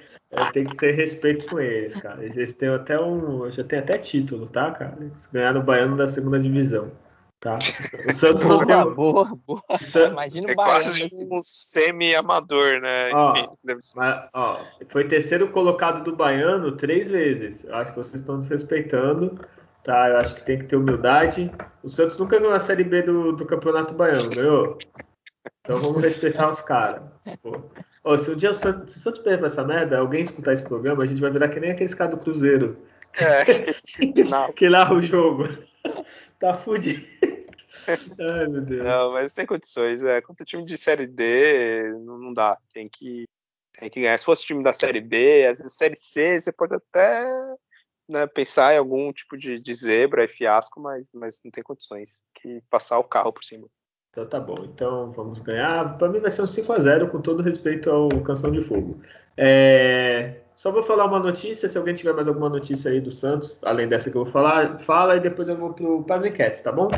tem 0.51 0.65
que 0.65 0.77
ter 0.77 0.91
respeito 0.91 1.45
com 1.45 1.59
eles, 1.59 1.95
cara. 1.95 2.23
Eles 2.23 2.55
têm 2.55 2.69
até 2.69 2.99
um. 2.99 3.49
Já 3.51 3.63
tem 3.63 3.79
até 3.79 3.97
título, 3.97 4.47
tá, 4.47 4.71
cara? 4.71 4.97
Eles 4.99 5.27
ganharam 5.31 5.61
o 5.61 5.63
Baiano 5.63 5.95
da 5.95 6.07
segunda 6.07 6.39
divisão. 6.39 6.91
Tá? 7.39 7.59
O 8.07 8.13
Santos 8.13 8.45
boa, 8.45 8.59
não 8.59 8.65
tem. 8.65 8.95
Boa, 8.95 9.37
boa. 9.45 9.61
Imagina 10.11 10.47
o 10.47 10.51
é 10.51 10.55
Baiano. 10.55 10.73
Quase 10.73 11.27
um 11.29 11.41
semi-amador, 11.41 12.79
né? 12.79 13.11
Ó, 13.13 13.33
mas, 13.63 13.93
ó, 14.33 14.61
foi 14.87 15.03
terceiro 15.05 15.49
colocado 15.49 16.03
do 16.03 16.15
Baiano 16.15 16.71
três 16.71 17.09
vezes. 17.09 17.63
Eu 17.65 17.75
acho 17.75 17.91
que 17.91 17.97
vocês 17.97 18.21
estão 18.21 18.39
desrespeitando. 18.39 19.39
Tá, 19.84 20.09
eu 20.09 20.17
acho 20.17 20.36
que 20.36 20.45
tem 20.45 20.59
que 20.59 20.65
ter 20.65 20.77
humildade. 20.77 21.51
O 21.84 21.89
Santos 21.89 22.17
nunca 22.17 22.39
ganhou 22.39 22.53
a 22.53 22.59
Série 22.59 22.86
B 22.86 23.01
do, 23.01 23.34
do 23.34 23.45
Campeonato 23.45 23.93
Baiano, 23.93 24.29
ganhou? 24.29 24.77
Então 25.61 25.77
vamos 25.77 26.01
respeitar 26.01 26.49
os 26.49 26.61
caras. 26.61 27.03
Oh, 28.01 28.17
se 28.17 28.31
um 28.31 28.36
dia 28.36 28.51
o 28.51 28.53
Santos, 28.53 28.93
se 28.93 28.99
o 28.99 29.01
Santos 29.01 29.21
perder 29.21 29.45
essa 29.45 29.63
merda, 29.63 29.97
alguém 29.97 30.23
escutar 30.23 30.53
esse 30.53 30.63
programa, 30.63 31.03
a 31.03 31.05
gente 31.05 31.19
vai 31.19 31.31
virar 31.31 31.49
que 31.49 31.59
nem 31.59 31.71
aqueles 31.71 31.93
caras 31.93 32.15
do 32.15 32.21
Cruzeiro. 32.21 32.77
É, 33.17 33.43
que 34.55 34.69
narra 34.69 34.93
o 34.93 35.01
jogo. 35.01 35.49
tá 36.39 36.53
fudido. 36.53 37.05
Ai, 37.88 38.47
meu 38.47 38.61
Deus. 38.61 38.84
Não, 38.84 39.11
mas 39.11 39.34
tem 39.34 39.45
condições. 39.45 40.01
É, 40.03 40.21
contra 40.21 40.43
o 40.43 40.45
time 40.45 40.65
de 40.65 40.77
Série 40.77 41.07
D, 41.07 41.91
não, 42.05 42.17
não 42.17 42.34
dá. 42.34 42.57
Tem 42.73 42.88
que, 42.88 43.25
tem 43.77 43.89
que 43.89 44.01
ganhar. 44.01 44.17
Se 44.17 44.25
fosse 44.25 44.43
o 44.43 44.47
time 44.47 44.63
da 44.63 44.73
Série 44.73 45.01
B, 45.01 45.45
às 45.47 45.57
vezes 45.57 45.73
Série 45.73 45.97
C, 45.97 46.39
você 46.39 46.51
pode 46.51 46.73
até 46.75 47.25
né, 48.07 48.27
pensar 48.27 48.73
em 48.73 48.77
algum 48.77 49.11
tipo 49.11 49.37
de, 49.37 49.59
de 49.59 49.73
zebra 49.73 50.23
e 50.23 50.27
fiasco, 50.27 50.79
mas, 50.79 51.09
mas 51.13 51.41
não 51.43 51.51
tem 51.51 51.63
condições 51.63 52.23
que 52.33 52.61
passar 52.69 52.99
o 52.99 53.03
carro 53.03 53.31
por 53.31 53.43
cima. 53.43 53.65
Então 54.11 54.27
tá 54.27 54.39
bom, 54.39 54.55
então 54.63 55.11
vamos 55.11 55.39
ganhar. 55.39 55.97
Para 55.97 56.07
mim 56.09 56.19
vai 56.19 56.29
ser 56.29 56.43
um 56.43 56.47
5 56.47 56.71
a 56.71 56.79
0 56.79 57.07
com 57.09 57.19
todo 57.19 57.41
respeito 57.41 57.89
ao 57.89 58.09
Canção 58.21 58.51
de 58.51 58.61
Fogo. 58.61 59.01
É... 59.35 60.35
Só 60.53 60.71
vou 60.71 60.83
falar 60.83 61.05
uma 61.05 61.19
notícia, 61.19 61.67
se 61.67 61.77
alguém 61.77 61.95
tiver 61.95 62.13
mais 62.13 62.27
alguma 62.27 62.47
notícia 62.47 62.91
aí 62.91 63.01
do 63.01 63.09
Santos, 63.09 63.59
além 63.63 63.87
dessa 63.87 64.11
que 64.11 64.15
eu 64.15 64.23
vou 64.23 64.31
falar, 64.31 64.77
fala 64.79 65.15
e 65.15 65.19
depois 65.19 65.49
eu 65.49 65.57
vou 65.57 65.73
para 66.03 66.17
as 66.17 66.25
enquetes, 66.25 66.61
tá 66.61 66.71
bom? 66.71 66.89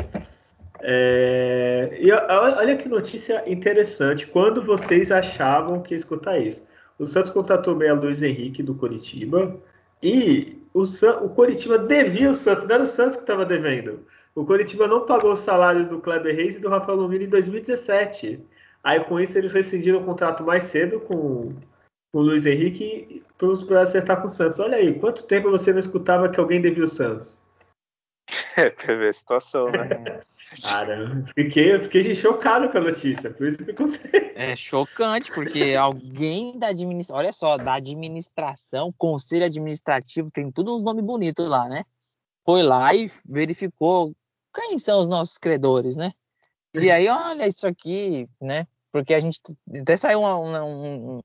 É... 0.80 1.96
E 1.98 2.12
olha 2.12 2.76
que 2.76 2.86
notícia 2.86 3.42
interessante. 3.50 4.26
Quando 4.26 4.62
vocês 4.62 5.10
achavam 5.10 5.80
que 5.80 5.94
ia 5.94 5.96
escutar 5.96 6.38
isso? 6.38 6.62
O 6.98 7.06
Santos 7.06 7.30
contratou 7.30 7.74
bem 7.74 7.88
a 7.88 7.94
Luiz 7.94 8.22
Henrique 8.22 8.62
do 8.62 8.74
Curitiba 8.74 9.56
E 10.02 10.60
o, 10.74 10.82
o 10.82 11.28
Coritiba 11.30 11.78
devia 11.78 12.30
o 12.30 12.34
Santos, 12.34 12.66
não 12.66 12.74
era 12.74 12.84
o 12.84 12.86
Santos 12.86 13.16
que 13.16 13.22
estava 13.22 13.44
devendo. 13.44 14.06
O 14.34 14.44
Coritiba 14.44 14.86
não 14.86 15.06
pagou 15.06 15.32
os 15.32 15.38
salários 15.38 15.88
do 15.88 16.00
Kleber 16.00 16.36
Reis 16.36 16.56
e 16.56 16.60
do 16.60 16.68
Rafael 16.68 16.98
Lomini 16.98 17.24
em 17.24 17.28
2017. 17.28 18.44
Aí 18.84 19.02
com 19.02 19.18
isso 19.18 19.38
eles 19.38 19.52
rescindiram 19.52 20.00
o 20.00 20.04
contrato 20.04 20.44
mais 20.44 20.64
cedo 20.64 21.00
com, 21.00 21.54
com 22.12 22.18
o 22.18 22.22
Luiz 22.22 22.44
Henrique 22.44 23.24
para 23.66 23.80
acertar 23.80 24.20
com 24.20 24.28
o 24.28 24.30
Santos. 24.30 24.60
Olha 24.60 24.76
aí, 24.76 24.98
quanto 24.98 25.26
tempo 25.26 25.50
você 25.50 25.72
não 25.72 25.80
escutava 25.80 26.28
que 26.28 26.38
alguém 26.38 26.60
devia 26.60 26.84
o 26.84 26.88
Santos? 26.88 27.42
É, 28.58 28.70
ver 28.70 29.08
a 29.08 29.12
situação, 29.12 29.70
né? 29.70 30.22
Cara, 30.62 31.24
fiquei, 31.34 31.78
fiquei 31.80 32.14
chocado 32.14 32.70
com 32.70 32.78
a 32.78 32.80
notícia, 32.80 33.30
por 33.30 33.48
isso 33.48 33.58
que 33.58 33.70
eu 33.70 33.74
contei. 33.74 34.32
É 34.34 34.54
chocante, 34.54 35.32
porque 35.32 35.74
alguém 35.78 36.56
da 36.58 36.68
administração, 36.68 37.16
olha 37.16 37.32
só, 37.32 37.56
da 37.56 37.74
administração, 37.74 38.94
conselho 38.96 39.44
administrativo, 39.44 40.30
tem 40.30 40.50
tudo 40.52 40.76
uns 40.76 40.84
nomes 40.84 41.04
bonitos 41.04 41.48
lá, 41.48 41.68
né? 41.68 41.84
Foi 42.44 42.62
lá 42.62 42.94
e 42.94 43.10
verificou 43.28 44.14
quem 44.54 44.78
são 44.78 45.00
os 45.00 45.08
nossos 45.08 45.36
credores, 45.36 45.96
né? 45.96 46.12
E 46.72 46.90
aí, 46.90 47.08
olha 47.08 47.46
isso 47.46 47.66
aqui, 47.66 48.28
né? 48.40 48.66
Porque 48.92 49.14
a 49.14 49.20
gente 49.20 49.40
até 49.80 49.96
saiu 49.96 50.20
uma, 50.20 50.36
uma, 50.36 50.62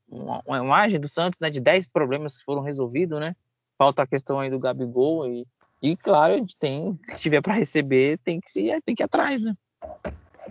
uma, 0.09 0.41
uma 0.45 0.57
imagem 0.57 0.99
do 0.99 1.07
Santos, 1.07 1.39
né? 1.39 1.49
De 1.49 1.59
10 1.59 1.89
problemas 1.89 2.37
que 2.37 2.43
foram 2.43 2.61
resolvidos, 2.61 3.19
né? 3.19 3.35
Falta 3.77 4.03
a 4.03 4.07
questão 4.07 4.39
aí 4.39 4.49
do 4.49 4.59
Gabigol 4.59 5.27
e 5.27 5.45
e 5.81 5.97
claro, 5.97 6.33
a 6.33 6.37
gente 6.37 6.57
tem, 6.57 6.99
se 7.09 7.21
tiver 7.23 7.41
para 7.41 7.53
receber, 7.53 8.17
tem 8.19 8.39
que 8.39 8.49
se, 8.49 8.81
tem 8.85 8.93
que 8.93 9.01
ir 9.01 9.05
atrás, 9.05 9.41
né? 9.41 9.53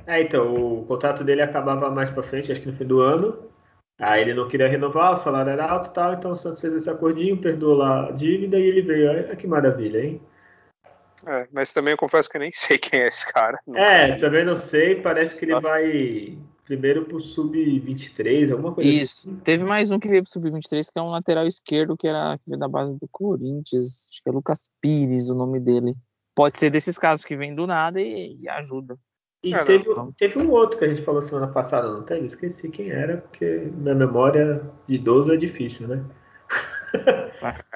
É, 0.06 0.20
então, 0.20 0.80
o 0.80 0.84
contrato 0.86 1.22
dele 1.22 1.42
acabava 1.42 1.90
mais 1.90 2.10
para 2.10 2.22
frente, 2.22 2.50
acho 2.50 2.60
que 2.60 2.68
no 2.70 2.76
fim 2.76 2.86
do 2.86 3.00
ano. 3.00 3.48
Aí 3.98 4.22
ele 4.22 4.32
não 4.34 4.48
queria 4.48 4.66
renovar, 4.66 5.12
o 5.12 5.16
salário 5.16 5.50
era 5.50 5.66
alto 5.66 5.90
e 5.90 5.92
tal, 5.92 6.14
então 6.14 6.32
o 6.32 6.36
Santos 6.36 6.60
fez 6.60 6.74
esse 6.74 6.88
acordinho, 6.88 7.36
perdoou 7.36 7.76
lá 7.76 8.08
a 8.08 8.12
dívida 8.12 8.58
e 8.58 8.62
ele 8.62 8.80
veio. 8.80 9.10
Olha 9.10 9.36
que 9.36 9.46
maravilha, 9.46 10.02
hein? 10.02 10.20
É, 11.26 11.46
mas 11.52 11.70
também 11.70 11.92
eu 11.92 11.98
confesso 11.98 12.28
que 12.30 12.38
eu 12.38 12.40
nem 12.40 12.50
sei 12.50 12.78
quem 12.78 13.00
é 13.00 13.08
esse 13.08 13.30
cara. 13.30 13.60
É, 13.74 14.16
também 14.16 14.44
não 14.44 14.56
sei, 14.56 14.96
parece 14.96 15.38
que 15.38 15.44
ele 15.44 15.52
Nossa. 15.52 15.68
vai 15.68 16.38
primeiro 16.70 17.04
pro 17.04 17.20
sub-23, 17.20 18.52
alguma 18.52 18.72
coisa 18.72 18.88
Isso. 18.88 19.28
assim. 19.28 19.40
Teve 19.40 19.64
mais 19.64 19.90
um 19.90 19.98
que 19.98 20.06
veio 20.06 20.22
pro 20.22 20.30
sub-23, 20.30 20.86
que 20.92 20.98
é 21.00 21.02
um 21.02 21.10
lateral 21.10 21.44
esquerdo, 21.44 21.96
que 21.96 22.06
era, 22.06 22.38
que 22.38 22.56
da 22.56 22.68
base 22.68 22.96
do 22.96 23.08
Corinthians. 23.10 24.08
Acho 24.12 24.22
que 24.22 24.28
é 24.28 24.32
Lucas 24.32 24.70
Pires 24.80 25.28
o 25.28 25.34
nome 25.34 25.58
dele. 25.58 25.96
Pode 26.32 26.58
ser 26.58 26.70
desses 26.70 26.96
casos 26.96 27.24
que 27.24 27.36
vem 27.36 27.56
do 27.56 27.66
nada 27.66 28.00
e, 28.00 28.38
e 28.40 28.48
ajuda. 28.48 28.96
E 29.42 29.52
é, 29.52 29.64
teve, 29.64 29.84
teve, 30.16 30.38
um 30.38 30.48
outro 30.50 30.78
que 30.78 30.84
a 30.84 30.88
gente 30.88 31.02
falou 31.02 31.20
semana 31.20 31.48
passada, 31.48 31.90
não 31.90 32.04
tem? 32.04 32.18
Eu 32.18 32.26
esqueci 32.26 32.68
quem 32.68 32.90
era, 32.90 33.16
porque 33.16 33.68
na 33.78 33.92
memória 33.92 34.62
de 34.86 34.94
idoso 34.94 35.32
é 35.32 35.36
difícil, 35.36 35.88
né? 35.88 36.04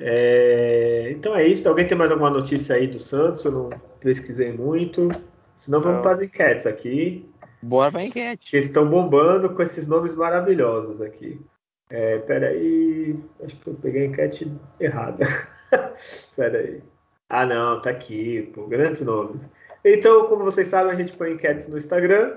é, 0.00 1.12
então 1.12 1.36
é 1.36 1.46
isso. 1.46 1.68
Alguém 1.68 1.86
tem 1.86 1.96
mais 1.96 2.10
alguma 2.10 2.30
notícia 2.30 2.74
aí 2.74 2.88
do 2.88 2.98
Santos? 2.98 3.44
Eu 3.44 3.52
não 3.52 3.70
pesquisei 4.00 4.50
muito. 4.50 5.08
Senão 5.56 5.80
vamos 5.80 5.98
não. 5.98 6.02
para 6.02 6.12
as 6.12 6.20
enquetes 6.20 6.66
aqui. 6.66 7.31
Bora 7.62 7.92
pra 7.92 8.04
enquete. 8.04 8.50
Que 8.50 8.58
estão 8.58 8.88
bombando 8.88 9.54
com 9.54 9.62
esses 9.62 9.86
nomes 9.86 10.16
maravilhosos 10.16 11.00
aqui. 11.00 11.40
É, 11.88 12.18
peraí. 12.18 13.16
Acho 13.42 13.56
que 13.56 13.68
eu 13.68 13.74
peguei 13.74 14.02
a 14.02 14.06
enquete 14.06 14.52
errada. 14.80 15.24
peraí. 16.34 16.82
Ah, 17.28 17.46
não, 17.46 17.80
tá 17.80 17.90
aqui, 17.90 18.50
pô, 18.54 18.66
grandes 18.66 19.00
nomes. 19.02 19.48
Então, 19.84 20.26
como 20.26 20.44
vocês 20.44 20.68
sabem, 20.68 20.92
a 20.92 20.96
gente 20.96 21.16
põe 21.16 21.32
enquetes 21.32 21.68
no 21.68 21.78
Instagram 21.78 22.36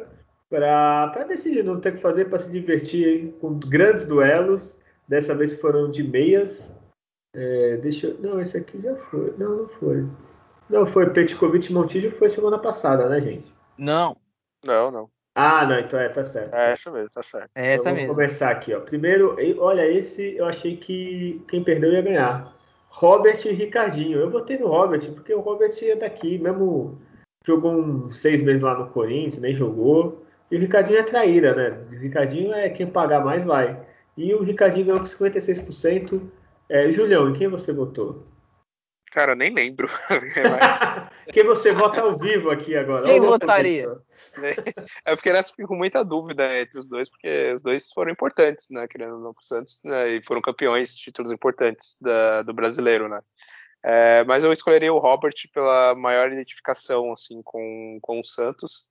para 0.50 1.24
decidir, 1.28 1.64
não 1.64 1.80
ter 1.80 1.94
que 1.94 2.02
fazer 2.02 2.26
para 2.26 2.40
se 2.40 2.50
divertir 2.50 3.08
hein, 3.08 3.36
com 3.42 3.60
grandes 3.60 4.06
duelos. 4.06 4.78
Dessa 5.08 5.36
vez 5.36 5.54
foram 5.60 5.92
de 5.92 6.02
meias. 6.02 6.74
É, 7.36 7.78
deixa 7.78 8.08
eu... 8.08 8.18
Não, 8.20 8.40
esse 8.40 8.58
aqui 8.58 8.82
já 8.82 8.96
foi. 8.96 9.34
Não, 9.38 9.58
não 9.58 9.68
foi. 9.68 10.08
Não, 10.70 10.88
foi 10.88 11.10
Petkovic 11.10 11.72
Montijo 11.72 12.10
foi 12.12 12.30
semana 12.30 12.58
passada, 12.58 13.08
né, 13.08 13.22
gente? 13.22 13.54
Não. 13.78 14.18
Não, 14.66 14.90
não. 14.90 15.10
Ah, 15.36 15.66
não, 15.66 15.78
então 15.78 16.00
é, 16.00 16.08
tá 16.08 16.24
certo. 16.24 16.56
É 16.56 16.72
essa 16.72 16.90
mesmo, 16.90 17.10
tá 17.14 17.22
certo. 17.22 17.50
É 17.54 17.74
essa 17.74 17.90
então, 17.90 17.94
mesmo. 17.94 18.08
Vamos 18.08 18.16
começar 18.16 18.52
aqui, 18.52 18.74
ó. 18.74 18.80
Primeiro, 18.80 19.36
olha, 19.60 19.86
esse 19.86 20.38
eu 20.38 20.46
achei 20.46 20.78
que 20.78 21.44
quem 21.50 21.62
perdeu 21.62 21.92
ia 21.92 22.02
ganhar. 22.02 22.56
Robert 22.88 23.46
e 23.46 23.52
Ricardinho. 23.52 24.18
Eu 24.18 24.30
votei 24.30 24.58
no 24.58 24.68
Robert, 24.68 25.12
porque 25.12 25.34
o 25.34 25.42
Robert 25.42 25.72
é 25.82 25.96
daqui, 25.96 26.38
mesmo 26.38 26.98
jogou 27.46 27.74
uns 27.74 28.18
seis 28.18 28.42
meses 28.42 28.64
lá 28.64 28.78
no 28.78 28.88
Corinthians, 28.88 29.38
nem 29.38 29.54
jogou. 29.54 30.26
E 30.50 30.56
o 30.56 30.60
Ricardinho 30.60 31.00
é 31.00 31.04
traíra, 31.04 31.54
né? 31.54 31.80
O 31.92 32.00
Ricardinho 32.00 32.54
é 32.54 32.70
quem 32.70 32.88
pagar 32.88 33.24
mais 33.24 33.44
vai. 33.44 33.78
E 34.16 34.34
o 34.34 34.42
Ricardinho 34.42 34.86
ganhou 34.86 35.02
com 35.02 35.06
56%. 35.06 36.22
É, 36.70 36.90
Julião, 36.92 37.30
em 37.30 37.34
quem 37.34 37.50
você 37.50 37.74
votou? 37.74 38.24
Cara, 39.16 39.34
nem 39.34 39.50
lembro. 39.50 39.88
quem 41.32 41.46
você 41.46 41.72
vota 41.72 42.02
ao 42.02 42.18
vivo 42.18 42.52
aqui 42.52 42.76
agora? 42.76 43.06
Quem 43.06 43.22
votaria? 43.22 43.98
É 45.06 45.16
porque 45.16 45.32
nessa 45.32 45.54
fico 45.56 45.70
com 45.70 45.76
muita 45.78 46.04
dúvida 46.04 46.44
entre 46.60 46.78
os 46.78 46.90
dois, 46.90 47.10
porque 47.10 47.54
os 47.54 47.62
dois 47.62 47.90
foram 47.94 48.12
importantes, 48.12 48.68
né, 48.70 48.86
querendo 48.90 49.14
ou 49.14 49.22
não, 49.22 49.34
pro 49.34 49.46
Santos, 49.46 49.82
né, 49.86 50.10
e 50.10 50.22
foram 50.22 50.42
campeões, 50.42 50.94
títulos 50.94 51.32
importantes 51.32 51.96
da, 52.02 52.42
do 52.42 52.54
brasileiro, 52.54 53.08
né. 53.08 53.22
É, 53.86 54.26
mas 54.26 54.44
eu 54.44 54.52
escolheria 54.52 54.92
o 54.92 55.00
Robert 55.00 55.36
pela 55.54 55.96
maior 55.96 56.30
identificação, 56.30 57.14
assim, 57.14 57.42
com, 57.42 57.98
com 58.02 58.20
o 58.20 58.24
Santos. 58.24 58.90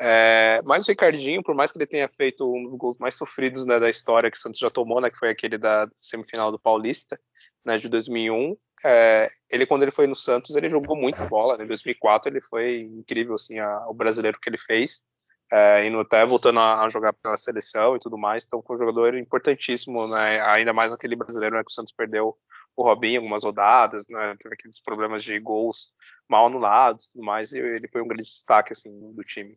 É, 0.00 0.62
mas 0.64 0.84
o 0.84 0.88
Ricardinho, 0.88 1.42
por 1.42 1.56
mais 1.56 1.72
que 1.72 1.78
ele 1.78 1.86
tenha 1.86 2.08
feito 2.08 2.48
um 2.48 2.62
dos 2.62 2.76
gols 2.76 2.98
mais 2.98 3.16
sofridos 3.16 3.66
né, 3.66 3.80
da 3.80 3.90
história 3.90 4.30
que 4.30 4.36
o 4.36 4.40
Santos 4.40 4.60
já 4.60 4.70
tomou, 4.70 5.00
né, 5.00 5.10
que 5.10 5.18
foi 5.18 5.30
aquele 5.30 5.58
da 5.58 5.88
semifinal 5.92 6.52
do 6.52 6.60
Paulista, 6.60 7.18
né, 7.64 7.76
de 7.76 7.88
2001, 7.88 8.56
é, 8.84 9.30
ele 9.50 9.66
quando 9.66 9.82
ele 9.82 9.90
foi 9.90 10.06
no 10.06 10.16
Santos 10.16 10.56
ele 10.56 10.70
jogou 10.70 10.96
muita 10.96 11.24
bola. 11.26 11.56
Né, 11.56 11.64
em 11.64 11.68
2004 11.68 12.30
ele 12.30 12.40
foi 12.40 12.80
incrível 12.80 13.34
assim 13.34 13.58
a, 13.58 13.86
o 13.88 13.94
brasileiro 13.94 14.38
que 14.40 14.48
ele 14.48 14.58
fez, 14.58 15.04
é, 15.52 15.86
indo 15.86 16.00
até 16.00 16.24
voltando 16.24 16.60
a, 16.60 16.84
a, 16.84 16.88
jogar 16.88 17.12
pela 17.12 17.36
seleção 17.36 17.96
e 17.96 17.98
tudo 17.98 18.16
mais. 18.18 18.44
Então 18.44 18.62
foi 18.62 18.76
um 18.76 18.78
jogador 18.78 19.14
importantíssimo, 19.14 20.06
né, 20.08 20.40
ainda 20.42 20.72
mais 20.72 20.92
aquele 20.92 21.16
brasileiro 21.16 21.56
né, 21.56 21.62
que 21.62 21.70
o 21.70 21.74
Santos 21.74 21.92
perdeu 21.92 22.36
o 22.76 22.82
Robinho 22.82 23.20
algumas 23.20 23.44
rodadas, 23.44 24.06
né, 24.08 24.34
teve 24.40 24.54
aqueles 24.54 24.80
problemas 24.80 25.22
de 25.22 25.38
gols 25.38 25.94
mal 26.28 26.46
anulados, 26.46 27.06
tudo 27.06 27.24
mais. 27.24 27.52
E 27.52 27.58
ele 27.58 27.88
foi 27.88 28.02
um 28.02 28.08
grande 28.08 28.24
destaque 28.24 28.72
assim 28.72 29.12
do 29.12 29.22
time. 29.22 29.56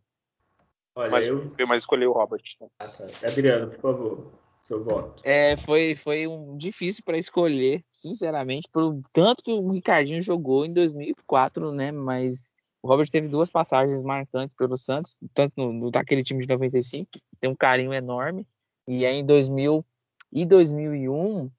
Olha, 0.96 1.12
mas 1.12 1.26
eu... 1.26 1.54
escolhi 1.76 2.08
o 2.08 2.12
Robert. 2.12 2.42
Né? 2.60 2.68
Ah, 2.80 2.88
tá. 2.88 3.28
Adriano, 3.28 3.70
por 3.70 3.80
favor, 3.80 4.32
seu 4.68 4.84
voto. 4.84 5.22
É, 5.24 5.56
foi, 5.56 5.96
foi 5.96 6.28
um 6.28 6.58
difícil 6.58 7.02
para 7.06 7.18
escolher, 7.18 7.84
sinceramente, 7.90 8.68
por 8.72 9.00
tanto 9.14 9.44
que 9.44 9.52
o 9.52 9.72
Ricardinho 9.72 10.22
jogou 10.22 10.66
em 10.66 10.74
2004, 10.74 11.72
né? 11.72 11.92
Mas 11.92 12.52
o 12.84 12.88
Robert 12.88 13.10
teve 13.10 13.28
duas 13.28 13.50
passagens 13.50 14.02
marcantes 14.04 14.54
pelo 14.54 14.78
Santos, 14.78 15.16
tanto 15.34 15.54
no, 15.58 15.74
no 15.74 15.92
daquele 15.92 16.24
time 16.24 16.42
de 16.42 16.48
95, 16.48 17.10
tem 17.40 17.50
um 17.50 17.56
carinho 17.56 17.94
enorme, 17.94 18.46
e 18.88 19.06
aí 19.06 19.16
em 19.16 19.26
2000 19.26 19.86
e 20.32 20.46
2001 20.46 21.50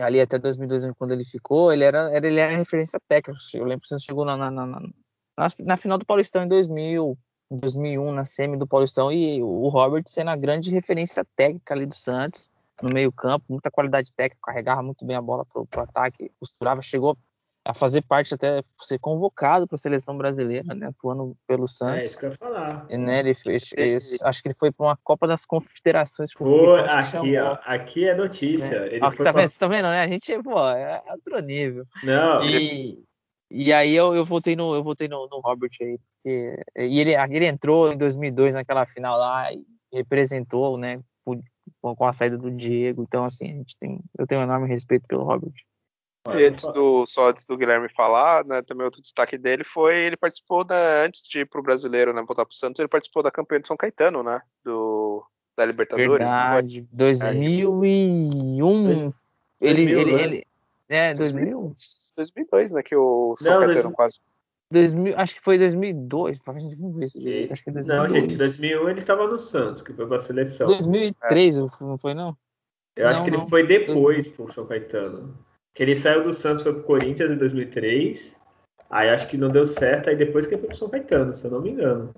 ali 0.00 0.20
até 0.20 0.38
2002 0.38 0.90
quando 0.98 1.12
ele 1.12 1.24
ficou, 1.24 1.72
ele 1.72 1.84
era, 1.84 2.10
era 2.10 2.26
ele 2.26 2.40
era 2.40 2.56
referência 2.56 2.98
técnica. 3.06 3.38
Eu 3.54 3.64
lembro 3.64 3.82
que 3.82 3.86
o 3.86 3.88
Santos 3.88 4.04
chegou 4.04 4.24
na, 4.24 4.36
na, 4.36 4.50
na, 4.50 4.66
na, 4.66 5.46
na 5.64 5.76
final 5.76 5.98
do 5.98 6.06
Paulistão 6.06 6.42
em 6.42 6.48
2000, 6.48 7.16
em 7.50 7.56
2001 7.56 8.12
na 8.12 8.24
semi 8.24 8.56
do 8.56 8.66
Paulistão 8.66 9.12
e 9.12 9.42
o 9.42 9.68
Robert 9.68 10.04
sendo 10.06 10.30
a 10.30 10.36
grande 10.36 10.70
referência 10.70 11.24
técnica 11.36 11.74
ali 11.74 11.86
do 11.86 11.94
Santos 11.94 12.48
no 12.82 12.92
meio 12.92 13.10
campo, 13.10 13.46
muita 13.48 13.70
qualidade 13.70 14.12
técnica, 14.12 14.40
carregava 14.44 14.82
muito 14.82 15.04
bem 15.04 15.16
a 15.16 15.22
bola 15.22 15.46
para 15.46 15.62
o 15.62 15.82
ataque, 15.82 16.30
costurava, 16.38 16.82
chegou 16.82 17.16
a 17.64 17.74
fazer 17.74 18.02
parte 18.02 18.32
até 18.32 18.62
ser 18.78 18.98
convocado 18.98 19.66
para 19.66 19.74
a 19.74 19.78
seleção 19.78 20.16
brasileira, 20.16 20.72
né, 20.72 20.86
atuando 20.86 21.36
pelo 21.48 21.66
Santos. 21.66 21.98
É 21.98 22.02
isso 22.02 22.18
que 22.18 22.26
eu 22.26 22.30
ia 22.30 22.36
falar. 22.36 22.86
E, 22.88 22.96
né, 22.96 23.20
ele, 23.20 23.32
ele, 23.76 23.96
acho 24.22 24.42
que 24.42 24.48
ele 24.48 24.56
foi 24.58 24.70
para 24.70 24.86
uma 24.86 24.98
Copa 25.02 25.26
das 25.26 25.44
Confederações. 25.44 26.32
Pô, 26.32 26.76
aqui, 26.76 27.36
ó, 27.38 27.58
aqui 27.64 28.08
é 28.08 28.14
notícia. 28.14 28.76
É. 28.76 28.94
Ele 28.94 29.04
ó, 29.04 29.10
tá, 29.10 29.32
vendo, 29.32 29.50
tá 29.58 29.66
vendo, 29.66 29.88
né? 29.88 30.02
A 30.02 30.06
gente, 30.06 30.40
pô, 30.42 30.60
é 30.68 31.02
outro 31.10 31.40
nível. 31.40 31.84
Não. 32.04 32.40
E, 32.44 33.04
e 33.50 33.72
aí 33.72 33.94
eu, 33.94 34.14
eu 34.14 34.24
voltei 34.24 34.54
no 34.54 34.74
eu 34.74 34.82
voltei 34.82 35.08
no, 35.08 35.28
no 35.28 35.40
Robert 35.40 35.70
aí, 35.80 35.98
porque, 36.26 36.60
e 36.76 36.98
ele, 36.98 37.14
ele 37.14 37.46
entrou 37.46 37.92
em 37.92 37.96
2002 37.96 38.56
naquela 38.56 38.84
final 38.84 39.16
lá 39.16 39.52
e 39.52 39.64
representou, 39.92 40.76
né, 40.76 41.00
com 41.80 42.04
a 42.04 42.12
saída 42.12 42.36
do 42.36 42.50
Diego. 42.50 43.04
Então 43.04 43.22
assim, 43.24 43.52
a 43.52 43.54
gente 43.54 43.76
tem 43.78 44.00
eu 44.18 44.26
tenho 44.26 44.40
um 44.40 44.44
enorme 44.44 44.66
respeito 44.68 45.06
pelo 45.06 45.22
Robert. 45.22 45.54
E 46.34 46.44
antes 46.44 46.66
do, 46.72 47.06
só 47.06 47.30
antes 47.30 47.46
do 47.46 47.56
Guilherme 47.56 47.88
falar, 47.90 48.44
né, 48.44 48.60
também 48.60 48.84
outro 48.84 49.00
destaque 49.00 49.38
dele 49.38 49.62
foi 49.62 49.96
ele 49.96 50.16
participou 50.16 50.64
da, 50.64 51.04
antes 51.04 51.22
de 51.22 51.38
ir 51.40 51.46
pro 51.46 51.62
brasileiro, 51.62 52.12
né, 52.12 52.24
voltar 52.26 52.44
pro 52.44 52.56
Santos, 52.56 52.80
ele 52.80 52.88
participou 52.88 53.22
da 53.22 53.30
campanha 53.30 53.60
de 53.60 53.68
São 53.68 53.76
Caetano, 53.76 54.24
né, 54.24 54.42
do 54.64 55.24
da 55.56 55.64
Libertadores. 55.64 56.10
Verdade, 56.10 56.88
2001. 56.92 58.90
É. 58.90 59.12
Ele, 59.58 59.90
ele, 59.90 60.12
né? 60.12 60.22
ele, 60.22 60.46
é, 60.88 61.14
2000? 61.14 61.74
2002, 62.14 62.72
né? 62.72 62.82
Que 62.82 62.94
o 62.94 63.34
São 63.36 63.54
não, 63.54 63.60
Caetano 63.60 63.90
2000, 63.90 63.96
quase. 63.96 64.20
2000, 64.70 65.18
acho 65.18 65.34
que 65.34 65.40
foi 65.40 65.58
2002. 65.58 66.40
Talvez 66.40 66.66
a 66.66 66.70
gente 66.70 66.80
não 66.80 66.90
Acho 67.50 67.64
que 67.64 67.70
2002. 67.70 67.86
Não, 67.86 68.08
gente, 68.08 68.36
2001 68.36 68.88
ele 68.88 69.02
tava 69.02 69.26
no 69.26 69.38
Santos, 69.38 69.82
que 69.82 69.92
foi 69.92 70.06
pra 70.06 70.18
seleção. 70.18 70.66
2003, 70.66 71.58
é. 71.58 71.60
não 71.80 71.98
foi, 71.98 72.14
não? 72.14 72.36
Eu 72.96 73.04
não, 73.04 73.10
acho 73.10 73.24
que 73.24 73.30
não. 73.30 73.40
ele 73.40 73.48
foi 73.48 73.66
depois 73.66 74.28
pro 74.28 74.52
São 74.52 74.66
Caetano. 74.66 75.36
Que 75.74 75.82
ele 75.82 75.94
saiu 75.94 76.24
do 76.24 76.32
Santos, 76.32 76.62
foi 76.62 76.72
pro 76.72 76.84
Corinthians 76.84 77.30
em 77.30 77.36
2003. 77.36 78.34
Aí 78.88 79.10
acho 79.10 79.28
que 79.28 79.36
não 79.36 79.50
deu 79.50 79.66
certo, 79.66 80.10
aí 80.10 80.16
depois 80.16 80.46
que 80.46 80.54
ele 80.54 80.62
foi 80.62 80.68
pro 80.68 80.78
São 80.78 80.88
Caetano, 80.88 81.34
se 81.34 81.44
eu 81.44 81.50
não 81.50 81.60
me 81.60 81.70
engano. 81.70 82.14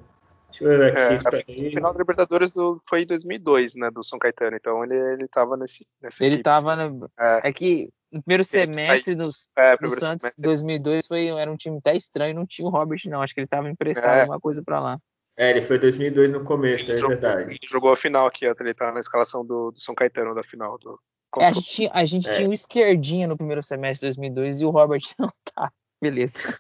Deixa 0.51 0.65
eu 0.65 0.79
ver 0.79 0.97
aqui. 0.97 1.55
É, 1.55 1.69
o 1.69 1.73
final 1.73 1.93
da 1.93 1.99
Libertadores 1.99 2.53
do, 2.55 2.81
foi 2.89 3.03
em 3.03 3.07
2002, 3.07 3.75
né, 3.75 3.91
do 3.91 4.03
São 4.03 4.19
Caetano, 4.19 4.57
então 4.57 4.83
ele, 4.83 4.95
ele 4.95 5.29
tava 5.29 5.57
nesse. 5.57 5.87
Ele 6.21 6.35
equipe. 6.35 6.43
tava. 6.43 6.77
No, 6.77 7.11
é. 7.19 7.49
é. 7.49 7.53
que 7.53 7.91
no 8.11 8.23
primeiro 8.23 8.45
semestre 8.45 9.15
do, 9.15 9.29
é, 9.57 9.77
do 9.77 9.91
Santos, 9.91 10.23
semestre. 10.23 10.43
2002, 10.43 11.07
foi, 11.07 11.27
era 11.29 11.51
um 11.51 11.57
time 11.57 11.79
até 11.79 11.97
estranho, 11.97 12.35
não 12.35 12.47
tinha 12.47 12.67
o 12.67 12.71
Robert, 12.71 13.01
não. 13.07 13.23
Acho 13.23 13.35
que 13.35 13.41
ele 13.41 13.47
tava 13.47 13.69
emprestado 13.69 14.17
é. 14.17 14.21
alguma 14.23 14.41
coisa 14.41 14.63
pra 14.63 14.81
lá. 14.81 14.99
É, 15.37 15.51
ele 15.51 15.63
foi 15.63 15.79
2002 15.79 16.33
no 16.33 16.43
começo, 16.43 16.91
ele 16.91 16.93
é 16.93 17.01
jogou, 17.01 17.17
verdade. 17.17 17.53
Ele 17.53 17.59
jogou 17.71 17.93
a 17.93 17.97
final 17.97 18.27
aqui, 18.27 18.45
ele 18.45 18.75
tá 18.75 18.91
na 18.91 18.99
escalação 18.99 19.45
do, 19.47 19.71
do 19.71 19.81
São 19.81 19.95
Caetano 19.95 20.35
da 20.35 20.43
final. 20.43 20.77
Do, 20.79 20.99
é, 21.39 21.45
a 21.47 21.53
gente, 21.53 21.71
tinha, 21.71 21.91
a 21.93 22.05
gente 22.05 22.29
é. 22.29 22.33
tinha 22.33 22.49
o 22.49 22.53
esquerdinha 22.53 23.29
no 23.29 23.37
primeiro 23.37 23.63
semestre 23.63 24.09
de 24.09 24.17
2002 24.17 24.61
e 24.61 24.65
o 24.65 24.71
Robert 24.71 25.03
não 25.19 25.31
tá. 25.55 25.71
Beleza. 26.01 26.59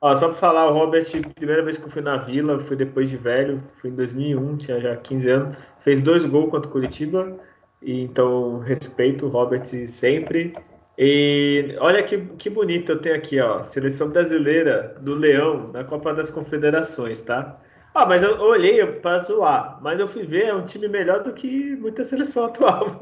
Ó, 0.00 0.14
só 0.14 0.28
pra 0.28 0.38
falar, 0.38 0.70
o 0.70 0.74
Robert, 0.74 1.04
primeira 1.34 1.62
vez 1.62 1.76
que 1.76 1.84
eu 1.84 1.90
fui 1.90 2.02
na 2.02 2.16
Vila, 2.16 2.60
fui 2.60 2.76
depois 2.76 3.10
de 3.10 3.16
velho, 3.16 3.62
fui 3.80 3.90
em 3.90 3.94
2001, 3.94 4.56
tinha 4.56 4.80
já 4.80 4.96
15 4.96 5.30
anos, 5.30 5.56
fez 5.80 6.00
dois 6.00 6.24
gols 6.24 6.50
contra 6.50 6.68
o 6.68 6.72
Curitiba, 6.72 7.36
então 7.82 8.58
respeito 8.58 9.26
o 9.26 9.28
Robert 9.28 9.66
sempre. 9.86 10.54
E 10.96 11.76
olha 11.78 12.02
que, 12.02 12.18
que 12.36 12.50
bonito 12.50 12.92
eu 12.92 13.00
tenho 13.00 13.14
aqui, 13.14 13.40
ó, 13.40 13.62
seleção 13.62 14.10
brasileira 14.10 14.96
do 15.00 15.14
Leão 15.14 15.70
na 15.72 15.84
Copa 15.84 16.12
das 16.12 16.28
Confederações, 16.28 17.22
tá? 17.22 17.60
Ah, 17.94 18.04
mas 18.04 18.22
eu 18.22 18.38
olhei 18.40 18.84
para 18.84 19.20
zoar, 19.20 19.78
mas 19.80 20.00
eu 20.00 20.08
fui 20.08 20.24
ver, 20.24 20.46
é 20.46 20.54
um 20.54 20.66
time 20.66 20.88
melhor 20.88 21.22
do 21.22 21.32
que 21.32 21.76
muita 21.76 22.02
seleção 22.04 22.46
atual. 22.46 23.00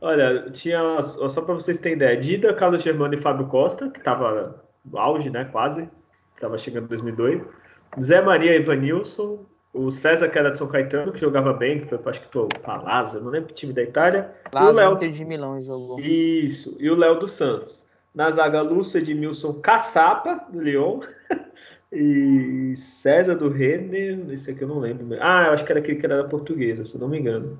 Olha, 0.00 0.50
tinha, 0.50 1.02
só 1.02 1.40
para 1.42 1.54
vocês 1.54 1.78
terem 1.78 1.96
ideia, 1.96 2.16
Dida, 2.16 2.54
Carlos 2.54 2.82
Germano 2.82 3.14
e 3.14 3.20
Fábio 3.20 3.46
Costa, 3.46 3.90
que 3.90 4.00
tava 4.00 4.62
no 4.84 4.98
auge, 4.98 5.30
né, 5.30 5.44
quase, 5.46 5.88
estava 6.34 6.58
chegando 6.58 6.84
em 6.84 6.88
2002. 6.88 7.42
Zé 8.00 8.20
Maria 8.20 8.56
Ivanilson, 8.56 9.46
o 9.74 9.90
César, 9.90 10.28
que 10.28 10.38
era 10.38 10.52
de 10.52 10.58
São 10.58 10.68
Caetano, 10.68 11.12
que 11.12 11.20
jogava 11.20 11.52
bem, 11.52 11.80
que 11.80 11.88
foi, 11.88 11.98
acho 12.06 12.20
que 12.20 12.38
o 12.38 12.46
Palazzo, 12.62 13.20
não 13.20 13.30
lembro 13.30 13.48
que 13.48 13.54
time 13.54 13.72
da 13.72 13.82
Itália. 13.82 14.30
Palazzo, 14.50 14.80
e 14.80 14.84
o 14.84 14.88
Léo... 14.88 15.10
De 15.10 15.24
Milão 15.24 15.60
jogou. 15.60 15.98
Isso, 15.98 16.76
e 16.78 16.88
o 16.88 16.94
Léo 16.94 17.18
dos 17.18 17.32
Santos. 17.32 17.82
Na 18.14 18.30
zaga, 18.30 18.62
Lúcio 18.62 18.98
Edmilson 18.98 19.54
Caçapa, 19.54 20.46
do 20.48 20.60
Lyon. 20.60 21.00
e 21.92 22.72
César 22.76 23.34
do 23.34 23.48
Renner, 23.48 24.24
esse 24.30 24.52
aqui 24.52 24.62
eu 24.62 24.68
não 24.68 24.78
lembro. 24.78 25.18
Ah, 25.20 25.46
eu 25.48 25.52
acho 25.52 25.64
que 25.64 25.72
era 25.72 25.80
aquele 25.80 25.98
que 25.98 26.06
era 26.06 26.22
da 26.22 26.28
portuguesa, 26.28 26.84
se 26.84 26.96
não 26.96 27.08
me 27.08 27.18
engano. 27.18 27.58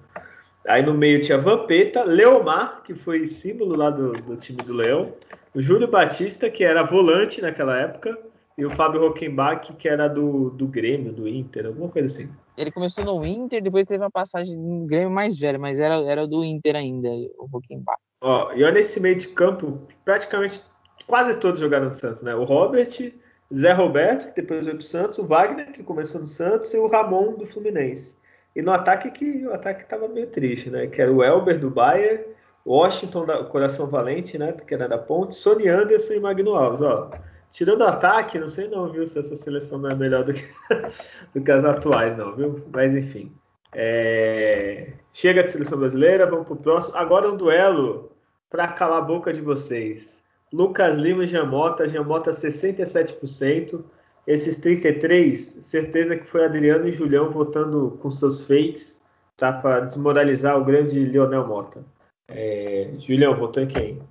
Aí 0.66 0.82
no 0.82 0.94
meio 0.94 1.20
tinha 1.20 1.36
Vampeta, 1.36 2.04
Leomar, 2.04 2.82
que 2.84 2.94
foi 2.94 3.26
símbolo 3.26 3.76
lá 3.76 3.90
do, 3.90 4.12
do 4.12 4.36
time 4.36 4.58
do 4.62 4.72
Leão, 4.72 5.12
o 5.52 5.60
Júlio 5.60 5.88
Batista, 5.88 6.48
que 6.48 6.64
era 6.64 6.82
volante 6.82 7.42
naquela 7.42 7.78
época, 7.78 8.16
e 8.57 8.64
o 8.64 8.70
Fábio 8.70 9.00
Rockenbach, 9.00 9.72
que 9.74 9.88
era 9.88 10.09
do, 10.09 10.50
do 10.50 10.66
Grêmio, 10.66 11.12
do 11.12 11.28
Inter, 11.28 11.66
alguma 11.66 11.88
coisa 11.88 12.07
assim. 12.07 12.30
Ele 12.57 12.70
começou 12.70 13.05
no 13.05 13.26
Inter, 13.26 13.62
depois 13.62 13.84
teve 13.86 14.02
uma 14.02 14.11
passagem 14.11 14.57
no 14.57 14.86
Grêmio 14.86 15.11
mais 15.11 15.36
velho, 15.36 15.59
mas 15.59 15.80
era, 15.80 15.96
era 16.05 16.26
do 16.26 16.44
Inter 16.44 16.76
ainda, 16.76 17.09
o 17.36 17.46
Rockenbach. 17.52 17.98
Ó, 18.20 18.52
e 18.52 18.62
olha 18.62 18.78
esse 18.78 19.00
meio 19.00 19.16
de 19.16 19.28
campo, 19.28 19.80
praticamente 20.05 20.62
quase 21.07 21.34
todos 21.36 21.61
jogaram 21.61 21.86
no 21.86 21.94
Santos, 21.94 22.22
né? 22.22 22.34
O 22.34 22.44
Robert, 22.44 23.12
Zé 23.52 23.72
Roberto, 23.72 24.32
que 24.32 24.40
depois 24.40 24.64
veio 24.64 24.78
pro 24.78 24.86
Santos, 24.86 25.18
o 25.18 25.26
Wagner, 25.26 25.72
que 25.72 25.82
começou 25.82 26.20
no 26.20 26.26
Santos, 26.26 26.72
e 26.72 26.78
o 26.78 26.86
Ramon 26.86 27.34
do 27.34 27.46
Fluminense. 27.46 28.16
E 28.55 28.62
no 28.62 28.72
ataque 28.72 29.11
que 29.11 29.46
o 29.46 29.52
ataque 29.52 29.82
estava 29.82 30.07
meio 30.09 30.28
triste, 30.28 30.70
né? 30.70 30.86
Que 30.86 31.02
era 31.02 31.12
o 31.12 31.22
Elber 31.24 31.59
do 31.59 31.70
Bayern, 31.70 32.24
Washington 32.64 33.26
da 33.26 33.44
Coração 33.44 33.88
Valente, 33.88 34.38
né? 34.38 34.52
Que 34.52 34.74
era 34.74 34.88
da 34.88 34.96
Ponte, 34.96 35.34
Sony 35.34 35.68
Anderson 35.68 36.14
e 36.14 36.20
Magno 36.20 36.55
Alves, 36.55 36.80
ó. 36.80 37.11
Tirando 37.55 37.82
o 37.82 37.86
ataque, 37.86 38.36
não 38.36 38.48
sei 38.48 38.66
não, 38.66 38.90
viu, 38.90 39.07
se 39.07 39.16
essa 39.16 39.36
seleção 39.36 39.78
não 39.78 39.88
é 39.88 39.94
melhor 39.94 40.24
do 40.24 40.32
que, 40.32 40.44
do 41.32 41.40
que 41.40 41.52
as 41.52 41.64
atuais, 41.64 42.18
não, 42.18 42.34
viu? 42.34 42.64
Mas 42.72 42.92
enfim. 42.96 43.32
É... 43.72 44.94
Chega 45.12 45.44
de 45.44 45.52
seleção 45.52 45.78
brasileira, 45.78 46.26
vamos 46.26 46.48
pro 46.48 46.57
próximo. 46.57 46.96
Agora 46.96 47.30
um 47.30 47.36
duelo 47.36 48.11
para 48.50 48.66
calar 48.66 48.98
a 48.98 49.02
boca 49.02 49.32
de 49.32 49.40
vocês. 49.40 50.20
Lucas 50.52 50.96
Lima 50.96 51.22
e 51.22 51.28
Jamota, 51.28 51.88
Jamota 51.88 52.32
67%. 52.32 53.84
Esses 54.26 54.57
33, 54.57 55.59
certeza 55.61 56.16
que 56.16 56.26
foi 56.26 56.44
Adriano 56.44 56.88
e 56.88 56.92
Julião 56.92 57.30
votando 57.30 57.96
com 58.02 58.11
seus 58.11 58.40
fakes, 58.40 59.00
tá? 59.36 59.52
Para 59.52 59.80
desmoralizar 59.80 60.59
o 60.59 60.64
grande 60.64 60.98
Lionel 60.98 61.46
Mota. 61.46 61.84
É, 62.26 62.90
Julião, 62.98 63.36
votou 63.36 63.62
em 63.62 63.68
quem? 63.68 64.02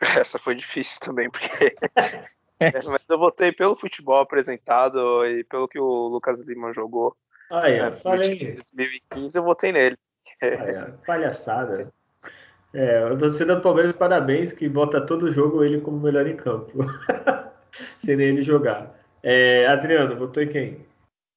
Essa 0.16 0.38
foi 0.38 0.54
difícil 0.54 0.98
também, 1.02 1.28
porque. 1.28 1.76
Mas 2.60 3.06
eu 3.08 3.18
votei 3.18 3.52
pelo 3.52 3.74
futebol 3.74 4.20
apresentado 4.20 5.24
e 5.26 5.42
pelo 5.44 5.66
que 5.66 5.78
o 5.78 6.08
Lucas 6.08 6.46
Lima 6.46 6.72
jogou. 6.72 7.16
Ah, 7.50 7.68
é, 7.68 7.82
né, 7.82 7.92
falei. 7.92 8.34
Em 8.34 8.54
2015 8.54 9.38
eu 9.38 9.42
votei 9.42 9.72
nele. 9.72 9.96
Ah, 10.42 10.46
é, 10.46 10.84
palhaçada. 11.06 11.92
É, 12.72 12.98
a 13.02 13.16
torcida 13.16 13.56
do 13.56 13.62
Palmeiras, 13.62 13.96
parabéns, 13.96 14.52
que 14.52 14.68
vota 14.68 15.00
todo 15.00 15.30
jogo 15.32 15.64
ele 15.64 15.80
como 15.80 15.98
melhor 15.98 16.26
em 16.26 16.36
campo. 16.36 16.78
Sem 17.98 18.16
nem 18.16 18.28
ele 18.28 18.42
jogar. 18.42 18.94
É, 19.22 19.66
Adriano, 19.66 20.16
votou 20.16 20.42
em 20.42 20.48
quem? 20.48 20.86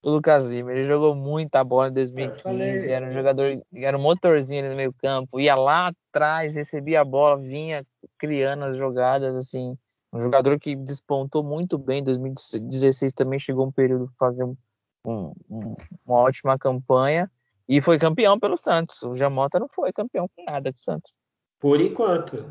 O 0.03 0.11
Lucas 0.11 0.51
Lima, 0.51 0.74
ele 0.74 0.84
jogou 0.84 1.15
muita 1.15 1.63
bola 1.63 1.88
em 1.88 1.93
2015, 1.93 2.91
era 2.91 3.05
um 3.05 3.13
jogador, 3.13 3.61
era 3.74 3.97
um 3.97 4.01
motorzinho 4.01 4.69
no 4.69 4.76
meio 4.76 4.93
campo, 5.01 5.39
ia 5.39 5.55
lá 5.55 5.88
atrás, 5.88 6.55
recebia 6.55 6.99
a 6.99 7.05
bola, 7.05 7.38
vinha 7.38 7.86
criando 8.17 8.65
as 8.65 8.76
jogadas, 8.76 9.34
assim, 9.34 9.78
um 10.14 10.20
jogador 10.20 10.59
que 10.59 10.76
despontou 10.76 11.43
muito 11.43 11.78
bem, 11.78 11.99
em 11.99 12.03
2016 12.03 13.11
também 13.14 13.39
chegou 13.39 13.66
um 13.66 13.72
período 13.72 14.11
para 14.18 14.28
fazer 14.28 14.43
um, 14.43 14.55
um, 15.03 15.76
uma 16.05 16.20
ótima 16.20 16.57
campanha, 16.57 17.30
e 17.68 17.82
foi 17.82 17.97
campeão 17.97 18.39
pelo 18.39 18.55
Santos, 18.55 19.01
o 19.01 19.16
Jamota 19.16 19.59
não 19.59 19.68
foi 19.68 19.91
campeão 19.91 20.30
com 20.36 20.43
nada 20.45 20.72
do 20.72 20.80
Santos. 20.80 21.16
Por 21.64 21.80
enquanto. 21.80 22.43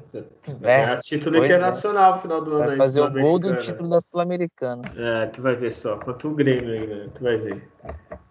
É, 0.63 0.85
é 0.85 0.97
título 0.97 1.37
é. 1.37 1.45
internacional 1.45 2.15
no 2.15 2.21
final 2.23 2.43
do 2.43 2.55
ano. 2.55 2.67
Vai 2.69 2.77
fazer 2.79 3.03
o 3.03 3.11
gol 3.11 3.39
do 3.39 3.59
título 3.59 3.91
da 3.91 4.01
Sul-Americana. 4.01 4.81
É, 4.97 5.27
tu 5.27 5.43
vai 5.43 5.55
ver 5.55 5.71
só. 5.71 5.99
Quanto 5.99 6.29
o 6.29 6.35
Grêmio 6.35 6.73
aí, 6.73 6.87
né? 6.87 7.11
Tu 7.15 7.23
vai 7.23 7.37
ver. 7.37 7.63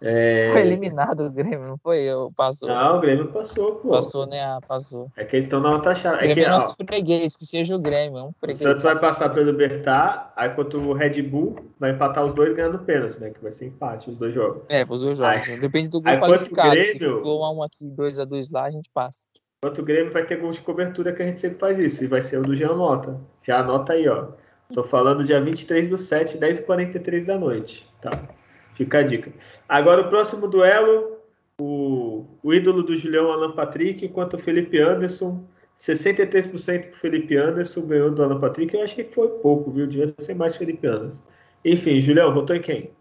É... 0.02 0.50
Foi 0.52 0.62
eliminado 0.62 1.28
o 1.28 1.30
Grêmio, 1.30 1.68
não 1.68 1.78
foi? 1.78 2.00
Eu, 2.00 2.32
passou. 2.36 2.68
Não, 2.68 2.98
o 2.98 3.00
Grêmio 3.00 3.28
passou, 3.28 3.76
pô. 3.76 3.90
Passou, 3.90 4.26
né? 4.26 4.42
Ah, 4.42 4.60
passou. 4.68 5.12
É 5.16 5.24
que 5.24 5.36
eles 5.36 5.46
estão 5.46 5.60
na 5.60 5.72
outra 5.72 5.94
chave. 5.94 6.16
O 6.16 6.20
Grêmio 6.20 6.32
é, 6.32 6.36
que, 6.36 6.42
é 6.46 6.50
nosso 6.50 6.76
ó, 6.82 6.84
freguês, 6.84 7.38
que 7.38 7.46
seja 7.46 7.76
o 7.76 7.80
Grêmio. 7.80 8.18
É 8.18 8.24
um 8.24 8.32
freguês. 8.40 8.62
O 8.62 8.64
Santos 8.64 8.82
vai 8.82 8.98
passar 8.98 9.30
pelo 9.30 9.54
Bertar, 9.54 10.34
aí 10.36 10.50
contra 10.50 10.80
o 10.80 10.94
Red 10.94 11.22
Bull, 11.22 11.58
vai 11.80 11.92
empatar 11.92 12.26
os 12.26 12.34
dois 12.34 12.56
ganhando 12.56 12.80
pênalti, 12.80 13.20
né? 13.20 13.30
Que 13.30 13.44
vai 13.44 13.52
ser 13.52 13.68
empate, 13.68 14.10
os 14.10 14.18
dois 14.18 14.34
jogos. 14.34 14.64
É, 14.68 14.84
os 14.90 15.02
dois 15.02 15.20
jogos. 15.20 15.48
Aí, 15.48 15.60
Depende 15.60 15.90
do 15.90 16.02
gol 16.02 16.18
qualificado. 16.18 16.72
Grêmio, 16.72 16.92
Se 16.94 16.98
ficou 16.98 17.56
um 17.56 17.62
aqui, 17.62 17.88
dois 17.92 18.18
a 18.18 18.26
dois 18.26 18.50
lá, 18.50 18.64
a 18.64 18.72
gente 18.72 18.90
passa. 18.92 19.20
Enquanto 19.64 19.78
o 19.78 19.86
Grêmio 19.86 20.12
vai 20.12 20.26
ter 20.26 20.38
gols 20.38 20.56
de 20.56 20.64
cobertura 20.64 21.14
que 21.14 21.22
a 21.22 21.26
gente 21.28 21.40
sempre 21.40 21.60
faz 21.60 21.78
isso. 21.78 22.04
E 22.04 22.08
vai 22.08 22.20
ser 22.20 22.40
o 22.40 22.42
do 22.42 22.56
Jean 22.56 22.74
Mota. 22.74 23.22
Já 23.44 23.60
anota 23.60 23.94
aí, 23.94 24.10
ó. 24.10 24.30
Tô 24.74 24.84
falando 24.84 25.24
dia 25.24 25.40
23 25.40 25.88
do 25.88 26.00
7, 26.00 26.40
10h43 26.40 27.26
da 27.26 27.38
noite. 27.38 27.88
Tá? 28.02 28.28
Fica 28.74 28.98
a 28.98 29.04
dica. 29.04 29.32
Agora 29.70 30.02
o 30.02 30.10
próximo 30.10 30.48
duelo. 30.48 31.20
O, 31.60 32.26
o 32.42 32.52
ídolo 32.52 32.82
do 32.82 32.96
Julião 32.96 33.32
Alan 33.32 33.52
Patrick 33.52 34.04
enquanto 34.04 34.34
o 34.34 34.40
Felipe 34.40 34.80
Anderson. 34.80 35.46
63% 35.80 36.90
pro 36.90 37.00
Felipe 37.00 37.38
Anderson 37.38 37.86
ganhou 37.86 38.10
do 38.10 38.24
Alan 38.24 38.40
Patrick. 38.40 38.76
Eu 38.76 38.82
acho 38.82 38.96
que 38.96 39.04
foi 39.04 39.28
pouco, 39.28 39.70
viu? 39.70 39.86
Devia 39.86 40.12
ser 40.18 40.34
mais 40.34 40.56
Felipe 40.56 40.88
Anderson. 40.88 41.22
Enfim, 41.64 42.00
Julião, 42.00 42.34
votou 42.34 42.56
em 42.56 42.62
quem? 42.64 42.92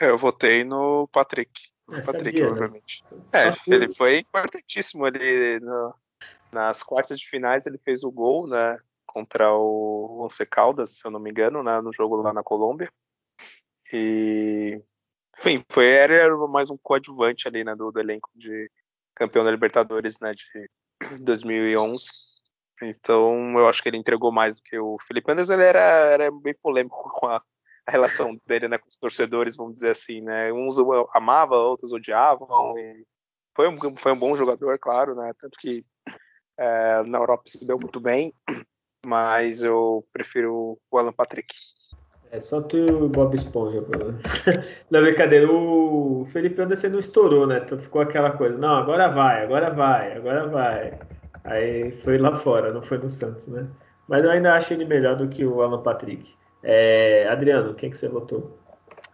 É, 0.00 0.10
eu 0.10 0.18
votei 0.18 0.64
no 0.64 1.06
Patrick. 1.12 1.69
É, 1.92 2.02
Patrick, 2.02 2.38
sabia, 2.38 2.48
obviamente. 2.48 3.00
Né? 3.12 3.20
É, 3.32 3.54
ele 3.66 3.92
foi 3.94 4.18
importantíssimo 4.18 5.04
ali 5.04 5.60
no, 5.60 5.94
nas 6.52 6.82
quartas 6.82 7.18
de 7.18 7.28
finais, 7.28 7.66
ele 7.66 7.78
fez 7.78 8.02
o 8.02 8.10
gol, 8.10 8.46
né? 8.46 8.78
Contra 9.06 9.52
o 9.52 10.24
Once 10.24 10.44
Caldas, 10.46 10.98
se 10.98 11.06
eu 11.06 11.10
não 11.10 11.18
me 11.18 11.30
engano, 11.30 11.62
né, 11.62 11.80
no 11.80 11.92
jogo 11.92 12.16
lá 12.16 12.32
na 12.32 12.42
Colômbia. 12.42 12.88
E 13.92 14.80
enfim, 15.36 15.64
foi 15.70 15.86
era 15.86 16.36
mais 16.46 16.70
um 16.70 16.76
coadjuvante 16.76 17.48
ali, 17.48 17.64
né, 17.64 17.74
do, 17.74 17.90
do 17.90 17.98
elenco 17.98 18.30
de 18.34 18.70
campeão 19.14 19.44
da 19.44 19.50
Libertadores, 19.50 20.18
né, 20.20 20.32
de 20.34 20.70
2011. 21.24 22.04
Então, 22.82 23.58
eu 23.58 23.68
acho 23.68 23.82
que 23.82 23.88
ele 23.88 23.98
entregou 23.98 24.32
mais 24.32 24.56
do 24.56 24.62
que 24.62 24.78
o 24.78 24.96
Felipe 25.06 25.30
Anderson. 25.30 25.54
Ele 25.54 25.64
era, 25.64 25.80
era 25.80 26.30
bem 26.30 26.54
polêmico 26.62 27.10
com 27.18 27.26
a, 27.26 27.40
a 27.90 27.92
relação 27.92 28.38
dele 28.46 28.68
né, 28.68 28.78
com 28.78 28.88
os 28.88 28.98
torcedores, 28.98 29.56
vamos 29.56 29.74
dizer 29.74 29.90
assim, 29.90 30.20
né? 30.20 30.52
Uns 30.52 30.76
amavam, 31.12 31.58
outros 31.58 31.92
odiavam. 31.92 32.46
foi, 33.54 33.68
um, 33.68 33.96
foi 33.96 34.12
um 34.12 34.18
bom 34.18 34.34
jogador, 34.36 34.78
claro, 34.78 35.16
né? 35.16 35.32
Tanto 35.38 35.58
que 35.58 35.84
é, 36.56 37.02
na 37.02 37.18
Europa 37.18 37.42
se 37.46 37.66
deu 37.66 37.78
muito 37.78 37.98
bem, 37.98 38.32
mas 39.04 39.62
eu 39.62 40.06
prefiro 40.12 40.78
o 40.88 40.98
Alan 40.98 41.12
Patrick. 41.12 41.52
É 42.30 42.38
só 42.38 42.62
tu 42.62 42.76
e 42.76 42.92
o 42.92 43.08
Bob 43.08 43.34
Esponja. 43.34 43.84
Na 44.88 45.00
brincadeira, 45.02 45.50
o 45.50 46.28
Felipe 46.32 46.62
Anderson 46.62 46.90
não 46.90 47.00
estourou, 47.00 47.44
né? 47.44 47.60
Então 47.64 47.76
ficou 47.76 48.00
aquela 48.00 48.30
coisa, 48.30 48.56
não, 48.56 48.76
agora 48.76 49.08
vai, 49.08 49.42
agora 49.42 49.70
vai, 49.70 50.16
agora 50.16 50.46
vai. 50.46 50.98
Aí 51.42 51.90
foi 51.90 52.18
lá 52.18 52.36
fora, 52.36 52.72
não 52.72 52.82
foi 52.82 52.98
no 52.98 53.10
Santos, 53.10 53.48
né? 53.48 53.66
Mas 54.06 54.22
eu 54.22 54.30
ainda 54.30 54.54
acho 54.54 54.72
ele 54.72 54.84
melhor 54.84 55.16
do 55.16 55.28
que 55.28 55.44
o 55.44 55.60
Alan 55.60 55.82
Patrick. 55.82 56.38
É, 56.62 57.26
Adriano, 57.28 57.74
quem 57.74 57.90
que 57.90 57.96
você 57.96 58.08
votou? 58.08 58.58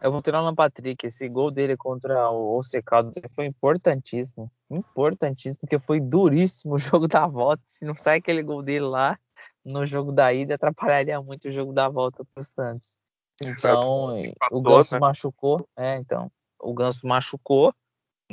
Eu 0.01 0.13
vou 0.13 0.21
ter 0.21 0.35
o 0.35 0.37
Alan 0.37 0.55
Patrick. 0.55 1.07
Esse 1.07 1.29
gol 1.29 1.51
dele 1.51 1.77
contra 1.77 2.31
o 2.31 2.59
Once 2.59 2.81
Caldas 2.83 3.21
foi 3.35 3.47
importantíssimo. 3.47 4.51
Importantíssimo, 4.71 5.61
porque 5.61 5.79
foi 5.79 6.01
duríssimo 6.01 6.75
o 6.75 6.79
jogo 6.79 7.09
da 7.09 7.27
volta. 7.27 7.63
Se 7.65 7.85
não 7.85 7.95
sai 7.95 8.19
aquele 8.19 8.43
gol 8.43 8.63
dele 8.63 8.87
lá 8.87 9.19
no 9.65 9.87
jogo 9.87 10.13
da 10.13 10.33
ida, 10.33 10.55
atrapalharia 10.55 11.21
muito 11.21 11.49
o 11.49 11.53
jogo 11.53 11.73
da 11.73 11.89
volta 11.89 12.25
para 12.25 12.41
o 12.41 12.45
Santos. 12.45 12.97
Então, 13.43 14.15
o 14.51 14.61
Ganso 14.63 14.95
né? 14.95 15.01
machucou. 15.01 15.69
É, 15.77 15.97
então. 15.97 16.31
O 16.61 16.73
Ganso 16.73 17.07
machucou 17.07 17.75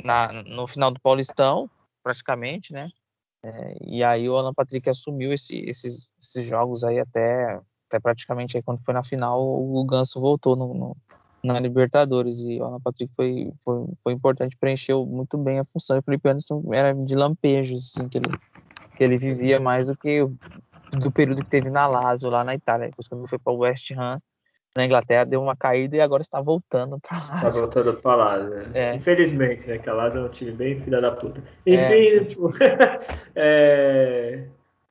na, 0.02 0.32
no 0.32 0.66
final 0.66 0.90
do 0.90 1.00
Paulistão, 1.00 1.70
praticamente, 2.02 2.72
né? 2.72 2.88
É, 3.42 3.76
e 3.82 4.02
aí 4.02 4.28
o 4.28 4.36
Alan 4.36 4.54
Patrick 4.54 4.88
assumiu 4.88 5.32
esse, 5.32 5.58
esses, 5.58 6.08
esses, 6.18 6.46
jogos 6.46 6.82
aí 6.82 6.98
até, 6.98 7.60
até 7.94 8.00
praticamente 8.00 8.56
aí 8.56 8.62
quando 8.62 8.80
foi 8.84 8.92
na 8.92 9.02
final, 9.02 9.40
o 9.40 9.84
Ganso 9.84 10.20
voltou 10.20 10.56
no, 10.56 10.74
no, 10.74 10.96
na 11.42 11.60
Libertadores 11.60 12.40
e 12.40 12.60
o 12.60 12.64
Alan 12.64 12.80
Patrick 12.80 13.14
foi, 13.14 13.52
foi, 13.64 13.86
foi 14.02 14.12
importante, 14.12 14.56
preencheu 14.58 15.06
muito 15.06 15.38
bem 15.38 15.60
a 15.60 15.64
função. 15.64 15.96
E 15.96 16.00
o 16.00 16.02
Felipe 16.02 16.28
Anderson 16.28 16.62
era 16.72 16.92
de 16.92 17.14
lampejos, 17.14 17.94
assim, 17.94 18.08
que 18.08 18.18
ele, 18.18 18.30
que 18.96 19.04
ele 19.04 19.16
vivia 19.16 19.60
mais 19.60 19.86
do 19.86 19.96
que 19.96 20.20
do 20.98 21.10
período 21.12 21.42
que 21.42 21.50
teve 21.50 21.70
na 21.70 21.86
Lazio, 21.86 22.30
lá 22.30 22.42
na 22.42 22.54
Itália. 22.54 22.88
Depois 22.88 23.06
quando 23.06 23.28
foi 23.28 23.38
para 23.38 23.52
o 23.52 23.58
West 23.58 23.90
Ham, 23.92 24.20
na 24.76 24.84
Inglaterra, 24.84 25.24
deu 25.24 25.40
uma 25.40 25.54
caída 25.54 25.96
e 25.96 26.00
agora 26.00 26.22
está 26.22 26.40
voltando 26.40 26.98
para 26.98 27.18
lá. 27.18 27.36
Está 27.36 27.48
voltando 27.60 27.94
para 27.94 28.16
lá, 28.16 28.38
né? 28.38 28.70
É. 28.74 28.94
Infelizmente, 28.96 29.68
né? 29.68 29.78
Que 29.78 29.88
a 29.88 29.92
Lazio 29.92 30.20
é 30.20 30.24
um 30.24 30.28
time 30.28 30.50
bem 30.50 30.80
filha 30.80 31.00
da 31.00 31.12
puta. 31.12 31.40
Enfim, 31.64 32.16
é, 32.18 32.24
tipo, 32.24 32.50
é... 33.36 34.44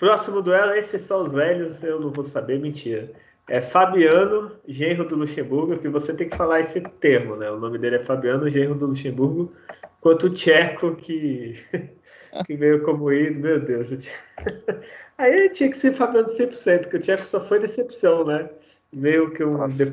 próximo 0.03 0.41
duelo, 0.41 0.73
esse 0.73 0.99
só 0.99 1.21
os 1.21 1.31
velhos, 1.31 1.81
eu 1.81 1.97
não 1.97 2.11
vou 2.11 2.25
saber, 2.25 2.59
mentira. 2.59 3.09
É 3.47 3.61
Fabiano, 3.61 4.51
genro 4.67 5.07
do 5.07 5.15
Luxemburgo, 5.15 5.77
que 5.77 5.87
você 5.87 6.13
tem 6.13 6.27
que 6.27 6.35
falar 6.35 6.59
esse 6.59 6.81
termo, 6.81 7.37
né? 7.37 7.49
O 7.49 7.57
nome 7.57 7.77
dele 7.77 7.95
é 7.95 8.03
Fabiano, 8.03 8.49
genro 8.49 8.75
do 8.75 8.87
Luxemburgo, 8.87 9.53
quanto 10.01 10.25
o 10.25 10.29
Tcheco, 10.29 10.93
que, 10.95 11.53
que 12.45 12.53
veio 12.53 12.83
como 12.83 13.13
ídolo, 13.13 13.39
meu 13.39 13.61
Deus. 13.61 13.91
Aí 15.17 15.49
tinha 15.51 15.69
que 15.69 15.77
ser 15.77 15.93
Fabiano 15.93 16.27
100%, 16.27 16.89
que 16.89 16.97
o 16.97 16.99
Tcheco 16.99 17.21
só 17.21 17.41
foi 17.45 17.59
decepção, 17.59 18.25
né? 18.25 18.49
Meio 18.91 19.31
que 19.31 19.41
um, 19.41 19.65
de, 19.69 19.85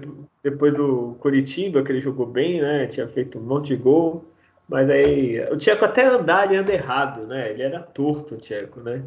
depois 0.43 0.75
do 0.75 1.17
Curitiba, 1.21 1.85
que 1.85 1.93
ele 1.93 2.01
jogou 2.01 2.27
bem, 2.27 2.61
né? 2.61 2.89
Tinha 2.89 3.07
feito 3.07 3.39
um 3.39 3.43
monte 3.43 3.69
de 3.69 3.77
gol. 3.77 4.25
Mas 4.69 4.91
aí 4.91 5.41
o 5.53 5.57
Tcheco 5.57 5.85
até 5.85 6.05
andar, 6.05 6.47
ele 6.47 6.57
anda 6.57 6.73
errado, 6.73 7.29
né? 7.29 7.51
Ele 7.51 7.63
era 7.63 7.79
torto, 7.81 8.35
o 8.35 8.39
Tcheco, 8.39 8.81
né? 8.81 9.05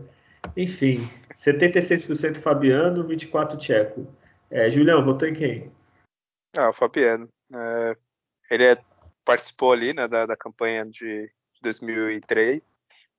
Enfim, 0.56 0.98
76% 1.36 2.38
Fabiano, 2.38 3.08
24% 3.08 3.58
Tcheco. 3.58 4.08
É, 4.50 4.70
Julião, 4.70 5.04
votou 5.04 5.28
em 5.28 5.34
quem? 5.34 5.72
Ah, 6.56 6.70
o 6.70 6.74
Fabiano. 6.74 7.28
É, 7.54 7.98
ele 8.52 8.64
é, 8.64 8.78
participou 9.26 9.74
ali 9.74 9.94
né, 9.94 10.08
da, 10.08 10.26
da 10.26 10.38
campanha 10.38 10.86
de 10.86 11.32
2003, 11.62 12.62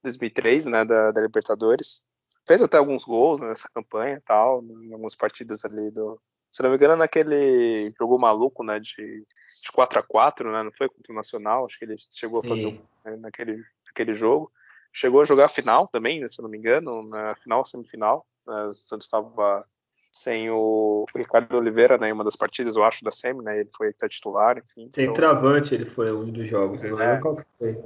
2003 0.03 0.67
né, 0.67 0.85
da, 0.85 1.11
da 1.11 1.21
Libertadores. 1.21 2.05
Fez 2.47 2.63
até 2.63 2.77
alguns 2.77 3.05
gols 3.05 3.41
nessa 3.41 3.69
campanha 3.75 4.23
tal, 4.27 4.63
em 4.63 4.93
algumas 4.93 5.15
partidas 5.15 5.65
ali 5.65 5.91
do, 5.91 6.21
se 6.55 6.63
não 6.63 6.71
me 6.71 6.77
engano, 6.77 6.95
naquele 6.95 7.93
jogo 7.99 8.17
maluco, 8.17 8.63
né, 8.63 8.79
de, 8.79 8.93
de 8.95 9.73
4 9.73 9.99
a 9.99 10.03
4 10.05 10.53
né, 10.53 10.63
não 10.63 10.71
foi 10.71 10.89
contra 10.89 11.13
o 11.13 11.17
Nacional, 11.17 11.67
acho 11.67 11.77
que 11.77 11.85
ele 11.85 11.97
chegou 12.13 12.41
a 12.41 12.47
fazer 12.47 12.69
um, 12.69 12.81
né, 13.05 13.17
naquele, 13.17 13.61
naquele 13.85 14.15
jogo. 14.15 14.53
Chegou 14.95 15.21
a 15.21 15.25
jogar 15.25 15.47
a 15.47 15.49
final 15.49 15.89
também, 15.89 16.21
né, 16.21 16.29
se 16.29 16.41
não 16.41 16.49
me 16.49 16.57
engano, 16.57 17.03
na 17.09 17.35
final, 17.37 17.65
semifinal. 17.65 18.27
Né, 18.47 18.65
o 18.67 18.75
Santos 18.75 19.07
estava 19.07 19.67
sem 20.13 20.49
o 20.51 21.07
Ricardo 21.17 21.57
Oliveira, 21.57 21.99
né, 21.99 22.09
em 22.09 22.13
uma 22.13 22.23
das 22.23 22.37
partidas, 22.37 22.77
eu 22.77 22.85
acho, 22.85 23.05
da 23.05 23.11
semi, 23.11 23.43
né, 23.43 23.59
ele 23.59 23.71
foi 23.77 23.89
até 23.89 24.09
titular, 24.09 24.57
enfim. 24.59 24.89
Sem 24.93 25.05
então... 25.05 25.15
travante 25.15 25.75
ele 25.75 25.87
foi 25.87 26.13
um 26.13 26.31
dos 26.31 26.49
jogos, 26.49 26.81
não 26.83 27.01
é. 27.01 27.07
lembro 27.07 27.23
qual 27.23 27.37
que 27.37 27.45
foi. 27.59 27.85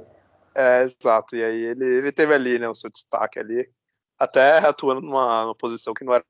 É, 0.53 0.83
exato, 0.83 1.35
e 1.35 1.43
aí 1.43 1.63
ele, 1.63 1.85
ele 1.85 2.11
teve 2.11 2.33
ali, 2.33 2.59
né, 2.59 2.69
o 2.69 2.75
seu 2.75 2.89
destaque 2.89 3.39
ali, 3.39 3.67
até 4.17 4.59
atuando 4.59 5.01
numa, 5.01 5.43
numa 5.45 5.55
posição 5.55 5.93
que 5.93 6.03
não 6.03 6.13
era, 6.13 6.23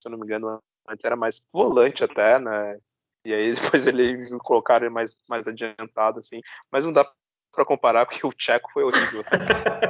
se 0.00 0.06
eu 0.06 0.12
não 0.12 0.18
me 0.18 0.24
engano, 0.24 0.62
Antes 0.88 1.04
era 1.04 1.16
mais 1.16 1.46
volante 1.52 2.02
até, 2.02 2.38
né? 2.38 2.78
E 3.24 3.32
aí 3.32 3.54
depois 3.76 3.86
ele 3.86 4.38
colocaram 4.40 4.86
ele 4.86 4.94
mais, 4.94 5.20
mais 5.28 5.46
adiantado, 5.46 6.18
assim. 6.18 6.40
Mas 6.70 6.84
não 6.84 6.92
dá 6.92 7.10
para 7.52 7.64
comparar, 7.64 8.06
porque 8.06 8.26
o 8.26 8.32
Tcheco 8.32 8.72
foi 8.72 8.84
horrível. 8.84 9.22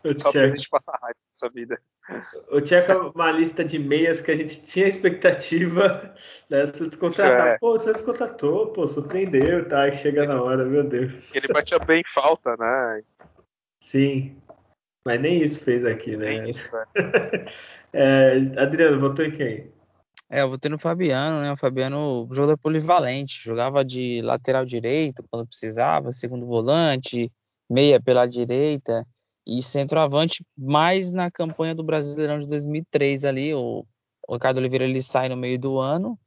Só 0.16 0.32
pra 0.32 0.48
gente 0.48 0.68
passar 0.68 0.98
raiva 1.02 1.18
nessa 1.32 1.52
vida. 1.52 1.80
O 2.50 2.60
Tcheco 2.60 2.92
é 2.92 2.96
uma 2.96 3.30
lista 3.30 3.64
de 3.64 3.78
meias 3.78 4.20
que 4.20 4.30
a 4.30 4.36
gente 4.36 4.62
tinha 4.62 4.86
expectativa 4.86 6.14
né, 6.48 6.66
se 6.66 6.86
descontratar. 6.86 7.48
É. 7.48 7.58
Pô, 7.58 7.72
você 7.72 7.92
descontratou, 7.92 8.68
pô, 8.68 8.86
surpreendeu, 8.86 9.68
tá? 9.68 9.90
Chega 9.92 10.26
na 10.26 10.40
hora, 10.40 10.64
meu 10.64 10.84
Deus. 10.84 11.34
Ele 11.34 11.48
batia 11.48 11.78
bem 11.78 12.02
falta, 12.14 12.56
né? 12.56 13.02
Sim. 13.82 14.40
Mas 15.04 15.20
nem 15.20 15.42
isso 15.42 15.64
fez 15.64 15.84
aqui, 15.84 16.16
né? 16.16 16.38
Nem 16.38 16.50
isso, 16.50 16.70
né? 16.72 16.84
é, 17.92 18.32
Adriano, 18.56 19.00
votou 19.00 19.24
em 19.24 19.30
quem? 19.30 19.72
É, 20.30 20.42
eu 20.42 20.50
votei 20.50 20.70
no 20.70 20.78
Fabiano, 20.78 21.40
né? 21.40 21.52
O 21.52 21.56
Fabiano 21.56 22.28
jogador 22.30 22.56
polivalente, 22.56 23.42
jogava 23.42 23.84
de 23.84 24.22
lateral 24.22 24.64
direito 24.64 25.24
quando 25.28 25.46
precisava, 25.46 26.12
segundo 26.12 26.46
volante, 26.46 27.32
meia 27.68 28.00
pela 28.00 28.26
direita 28.26 29.06
e 29.46 29.62
centroavante 29.62 30.44
mais 30.56 31.10
na 31.10 31.30
campanha 31.30 31.74
do 31.74 31.82
Brasileirão 31.82 32.38
de 32.38 32.46
2003 32.46 33.24
ali, 33.24 33.54
o, 33.54 33.84
Ricardo 34.30 34.58
Oliveira 34.58 34.84
ele 34.84 35.02
sai 35.02 35.28
no 35.28 35.36
meio 35.36 35.58
do 35.58 35.78
ano 35.78 36.18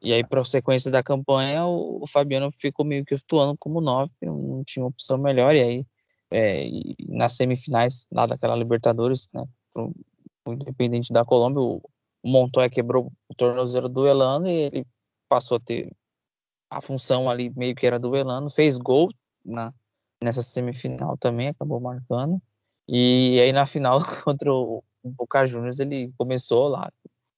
e 0.00 0.14
aí 0.14 0.24
para 0.24 0.42
sequência 0.44 0.90
da 0.90 1.02
campanha 1.02 1.66
o, 1.66 2.06
Fabiano 2.06 2.50
ficou 2.52 2.86
meio 2.86 3.04
que 3.04 3.14
atuando 3.14 3.56
como 3.58 3.80
nove, 3.82 4.12
não 4.22 4.64
tinha 4.64 4.86
opção 4.86 5.18
melhor 5.18 5.54
e 5.54 5.60
aí 5.60 5.86
é, 6.30 6.66
e 6.66 6.96
nas 7.08 7.34
semifinais 7.34 8.06
lá 8.10 8.24
daquela 8.24 8.56
Libertadores, 8.56 9.28
né? 9.34 9.44
Pro 9.74 9.92
Independente 10.46 11.12
da 11.12 11.24
Colômbia, 11.24 11.60
o, 11.60 11.82
o 12.22 12.28
Montoya 12.28 12.70
quebrou 12.70 13.12
o 13.28 13.34
tornozelo 13.34 13.88
duelando 13.88 14.48
e 14.48 14.52
ele 14.52 14.86
passou 15.28 15.56
a 15.56 15.60
ter 15.60 15.90
a 16.68 16.80
função 16.80 17.28
ali 17.28 17.50
meio 17.50 17.74
que 17.74 17.86
era 17.86 17.98
duelando, 17.98 18.50
fez 18.50 18.78
gol 18.78 19.10
na, 19.44 19.72
nessa 20.22 20.42
semifinal 20.42 21.16
também, 21.16 21.48
acabou 21.48 21.80
marcando. 21.80 22.40
E 22.88 23.40
aí 23.40 23.52
na 23.52 23.66
final 23.66 23.98
contra 24.24 24.52
o 24.52 24.82
Boca 25.02 25.44
Juniors 25.46 25.80
ele 25.80 26.12
começou 26.18 26.68
lá 26.68 26.90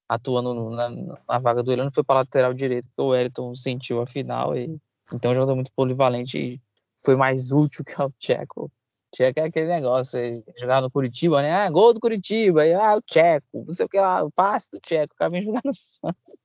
atuando 0.08 0.70
na, 0.70 0.90
na 0.90 1.38
vaga 1.38 1.62
do 1.62 1.72
Elano, 1.72 1.90
foi 1.94 2.04
para 2.04 2.20
lateral 2.20 2.52
direito, 2.52 2.86
porque 2.88 3.02
o 3.02 3.08
Wellington 3.08 3.54
sentiu 3.54 4.00
a 4.02 4.06
final 4.06 4.56
e 4.56 4.78
então 5.12 5.30
é 5.30 5.34
jogador 5.34 5.54
muito 5.54 5.72
polivalente 5.72 6.38
e 6.38 6.60
foi 7.04 7.16
mais 7.16 7.50
útil 7.50 7.84
que 7.84 8.00
o 8.00 8.10
Tcheco 8.18 8.70
Tcheco 9.12 9.40
é 9.40 9.44
aquele 9.44 9.66
negócio, 9.66 10.18
jogar 10.58 10.80
no 10.80 10.90
Curitiba, 10.90 11.42
né? 11.42 11.52
Ah, 11.52 11.70
gol 11.70 11.92
do 11.92 12.00
Curitiba, 12.00 12.66
e, 12.66 12.72
ah, 12.72 12.96
o 12.96 13.02
Tcheco, 13.02 13.46
não 13.66 13.74
sei 13.74 13.86
o 13.86 13.88
que 13.88 14.00
lá, 14.00 14.24
o 14.24 14.30
passe 14.30 14.68
do 14.72 14.80
Tcheco, 14.80 15.14
o 15.14 15.16
cara 15.16 15.30
vem 15.30 15.40
jogar 15.42 15.60
no 15.64 15.74
Santos. 15.74 16.36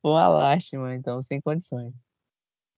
Foi 0.00 0.10
uma 0.10 0.28
lástima, 0.28 0.94
então, 0.94 1.22
sem 1.22 1.40
condições. 1.40 1.94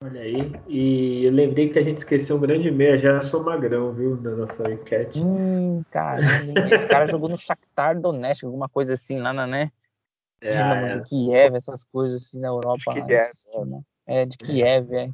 Olha 0.01 0.21
aí, 0.21 0.51
e 0.67 1.23
eu 1.23 1.31
lembrei 1.31 1.69
que 1.69 1.79
a 1.79 1.83
gente 1.83 1.99
esqueceu 1.99 2.35
um 2.35 2.39
grande 2.39 2.69
meia, 2.71 2.97
já 2.97 3.21
sou 3.21 3.43
magrão, 3.43 3.93
viu, 3.93 4.17
da 4.17 4.31
nossa 4.31 4.71
enquete. 4.71 5.19
Hum, 5.19 5.81
caramba, 5.91 6.73
esse 6.73 6.87
cara 6.87 7.07
jogou 7.07 7.29
no 7.29 7.37
Shakhtar 7.37 7.99
Donetsk, 7.99 8.45
alguma 8.45 8.67
coisa 8.67 8.93
assim 8.93 9.19
lá, 9.19 9.31
na, 9.31 9.47
né? 9.47 9.71
É, 10.41 10.51
Dinamo 10.51 10.85
é. 10.87 10.89
de 10.89 11.03
Kiev, 11.03 11.55
essas 11.55 11.85
coisas 11.85 12.21
assim 12.21 12.39
na 12.39 12.49
Europa. 12.49 12.93
De 12.93 13.01
Kiev, 13.05 13.65
né? 13.65 13.81
É, 14.05 14.25
de 14.25 14.37
Kiev, 14.37 14.93
é. 14.93 15.09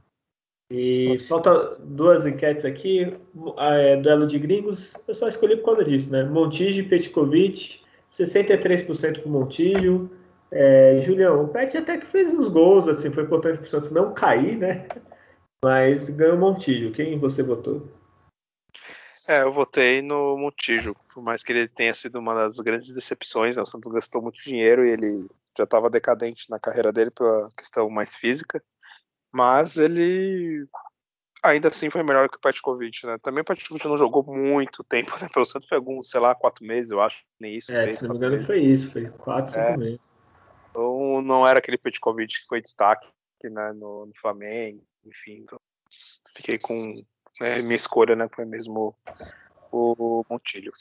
E 0.72 1.18
falta 1.28 1.78
duas 1.80 2.26
enquetes 2.26 2.64
aqui. 2.64 3.18
É, 3.58 3.98
duelo 3.98 4.28
de 4.28 4.38
gringos, 4.38 4.94
eu 5.08 5.14
só 5.16 5.28
escolhi 5.28 5.58
por 5.58 5.66
causa 5.66 5.84
disso, 5.84 6.12
né? 6.12 6.24
Montijo 6.24 6.82
e 6.82 6.84
Petkovic, 6.84 7.82
63% 8.12 9.24
com 9.24 9.30
Montijo. 9.30 10.10
É, 10.52 11.00
Julião, 11.02 11.44
o 11.44 11.48
Pet 11.48 11.78
até 11.78 11.98
que 11.98 12.06
fez 12.06 12.34
uns 12.34 12.48
gols, 12.48 12.88
assim, 12.88 13.12
foi 13.12 13.24
importante 13.24 13.58
para 13.58 13.66
o 13.66 13.70
Santos 13.70 13.92
não 13.92 14.14
cair, 14.14 14.58
né? 14.58 14.88
Mas 15.64 16.10
ganhou 16.10 16.38
Montijo. 16.38 16.92
Quem 16.92 17.18
você 17.18 17.42
votou? 17.42 17.88
É, 19.28 19.44
eu 19.44 19.52
votei 19.52 20.02
no 20.02 20.38
Montijo, 20.38 20.96
por 21.14 21.22
mais 21.22 21.44
que 21.44 21.52
ele 21.52 21.68
tenha 21.68 21.94
sido 21.94 22.18
uma 22.18 22.34
das 22.34 22.58
grandes 22.60 22.92
decepções, 22.92 23.58
né? 23.58 23.62
o 23.62 23.66
Santos 23.66 23.92
gastou 23.92 24.24
muito 24.24 24.44
dinheiro 24.44 24.84
e 24.84 24.90
ele 24.90 25.28
já 25.56 25.66
estava 25.66 25.90
decadente 25.90 26.50
na 26.50 26.58
carreira 26.58 26.92
dele 26.92 27.12
pela 27.12 27.48
questão 27.56 27.88
mais 27.92 28.16
física. 28.16 28.64
Mas 29.32 29.78
ele 29.78 30.68
ainda 31.44 31.70
assim 31.70 31.90
foi 31.90 32.04
melhor 32.04 32.30
que 32.30 32.38
o 32.38 32.40
Petkovic, 32.40 33.06
né? 33.06 33.18
Também 33.22 33.42
o 33.42 33.46
Petkovic 33.46 33.88
não 33.88 33.98
jogou 33.98 34.24
muito 34.24 34.84
tempo, 34.84 35.12
né? 35.22 35.30
Pelo 35.34 35.46
Santos 35.46 35.68
foi 35.68 35.78
alguns, 35.78 36.10
sei 36.10 36.20
lá, 36.20 36.36
quatro 36.36 36.66
meses, 36.66 36.92
eu 36.92 37.02
acho, 37.02 37.24
nem 37.40 37.56
isso. 37.56 37.74
É, 37.76 37.88
se 37.88 38.04
não 38.04 38.12
me 38.12 38.18
engano 38.18 38.44
foi 38.44 38.60
isso, 38.60 38.92
foi 38.92 39.10
quatro, 39.10 39.54
cinco 39.54 39.66
é. 39.66 39.78
meses. 39.78 40.00
Então 40.70 41.22
não 41.22 41.48
era 41.48 41.60
aquele 41.60 41.78
Petkovic 41.78 42.42
que 42.42 42.48
foi 42.48 42.62
destaque 42.62 43.08
né, 43.44 43.74
no, 43.74 44.06
no 44.06 44.14
Flamengo, 44.16 44.84
enfim. 45.06 45.42
Então, 45.44 45.60
fiquei 46.36 46.58
com 46.58 47.04
né, 47.40 47.62
minha 47.62 47.76
escolha, 47.76 48.16
né? 48.16 48.28
Foi 48.34 48.46
mesmo 48.46 48.96
o 49.72 50.26
Montilho. 50.30 50.74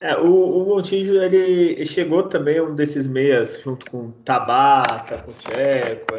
É, 0.00 0.16
o, 0.16 0.76
o 0.76 0.80
ele 0.80 1.84
chegou 1.84 2.22
também 2.22 2.60
um 2.60 2.74
desses 2.74 3.06
meias 3.08 3.60
junto 3.62 3.90
com 3.90 4.12
Tabata, 4.22 5.22
com 5.22 5.32
Tcheco, 5.32 6.14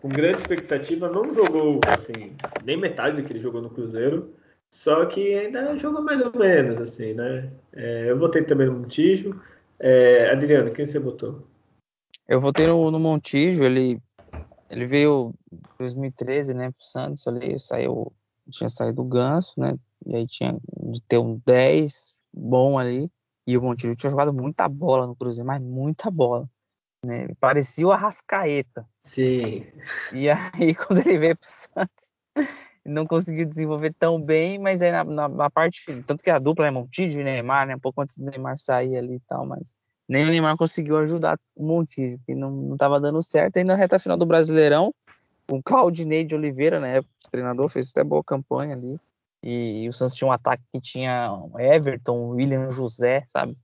com 0.00 0.08
grande 0.08 0.38
expectativa, 0.38 1.08
não 1.08 1.34
jogou 1.34 1.80
assim, 1.86 2.32
nem 2.64 2.76
metade 2.76 3.16
do 3.16 3.22
que 3.22 3.32
ele 3.32 3.40
jogou 3.40 3.60
no 3.60 3.70
Cruzeiro, 3.70 4.34
só 4.70 5.04
que 5.06 5.34
ainda 5.34 5.76
jogou 5.78 6.02
mais 6.02 6.20
ou 6.20 6.32
menos, 6.38 6.78
assim, 6.78 7.12
né? 7.12 7.50
É, 7.72 8.10
eu 8.10 8.18
votei 8.18 8.42
também 8.44 8.66
no 8.66 8.78
Montijo. 8.78 9.40
É, 9.78 10.30
Adriano, 10.30 10.72
quem 10.72 10.86
você 10.86 10.98
votou? 10.98 11.42
Eu 12.28 12.40
votei 12.40 12.66
no, 12.66 12.90
no 12.90 13.00
Montijo, 13.00 13.64
ele, 13.64 14.00
ele 14.70 14.86
veio 14.86 15.34
em 15.52 15.58
2013, 15.78 16.54
né, 16.54 16.70
pro 16.70 16.84
Santos 16.84 17.26
ali, 17.26 17.58
saiu, 17.58 18.12
tinha 18.48 18.68
saído 18.68 19.02
do 19.02 19.04
Ganso, 19.04 19.58
né? 19.58 19.76
E 20.06 20.14
aí 20.16 20.26
tinha 20.26 20.56
de 20.92 21.02
ter 21.02 21.18
um 21.18 21.40
10 21.44 22.18
bom 22.32 22.78
ali. 22.78 23.10
E 23.46 23.58
o 23.58 23.62
Montijo 23.62 23.96
tinha 23.96 24.10
jogado 24.10 24.32
muita 24.32 24.68
bola 24.68 25.06
no 25.06 25.16
Cruzeiro, 25.16 25.46
mas 25.46 25.60
muita 25.60 26.10
bola. 26.10 26.48
Né? 27.04 27.28
Parecia 27.40 27.86
o 27.86 27.92
Arrascaeta. 27.92 28.86
Sim. 29.04 29.66
E 30.12 30.28
aí, 30.30 30.74
quando 30.74 30.98
ele 30.98 31.18
veio 31.18 31.36
pro 31.36 31.46
Santos, 31.46 32.12
não 32.84 33.06
conseguiu 33.06 33.46
desenvolver 33.46 33.94
tão 33.98 34.20
bem, 34.20 34.58
mas 34.58 34.82
aí 34.82 34.92
na, 34.92 35.04
na, 35.04 35.28
na 35.28 35.50
parte. 35.50 36.02
Tanto 36.06 36.22
que 36.22 36.30
a 36.30 36.38
dupla 36.38 36.66
é 36.66 36.70
Montijo 36.70 37.20
e 37.20 37.24
Neymar, 37.24 37.66
né? 37.66 37.76
Um 37.76 37.80
pouco 37.80 38.00
antes 38.00 38.18
do 38.18 38.24
Neymar 38.24 38.58
sair 38.58 38.96
ali 38.96 39.16
e 39.16 39.20
tal, 39.20 39.46
mas 39.46 39.74
nem 40.08 40.24
o 40.24 40.28
Neymar 40.28 40.56
conseguiu 40.56 40.96
ajudar 40.98 41.38
o 41.54 41.64
Montijo, 41.64 42.18
que 42.26 42.34
não, 42.34 42.50
não 42.50 42.76
tava 42.76 43.00
dando 43.00 43.22
certo. 43.22 43.56
Aí 43.56 43.64
na 43.64 43.74
reta 43.74 43.98
final 43.98 44.16
do 44.16 44.26
Brasileirão, 44.26 44.92
o 45.48 45.62
Claudinei 45.62 46.24
de 46.24 46.34
Oliveira, 46.34 46.80
né? 46.80 47.00
O 47.00 47.30
treinador, 47.30 47.68
fez 47.68 47.90
até 47.90 48.02
boa 48.02 48.22
campanha 48.22 48.74
ali. 48.74 48.98
E, 49.42 49.84
e, 49.84 49.88
o 49.88 49.92
Santos 49.92 50.14
tinha 50.14 50.28
um 50.28 50.32
ataque 50.32 50.62
que 50.72 50.80
tinha 50.80 51.30
Everton, 51.58 52.28
William 52.30 52.68
José, 52.68 53.24
sabe? 53.26 53.56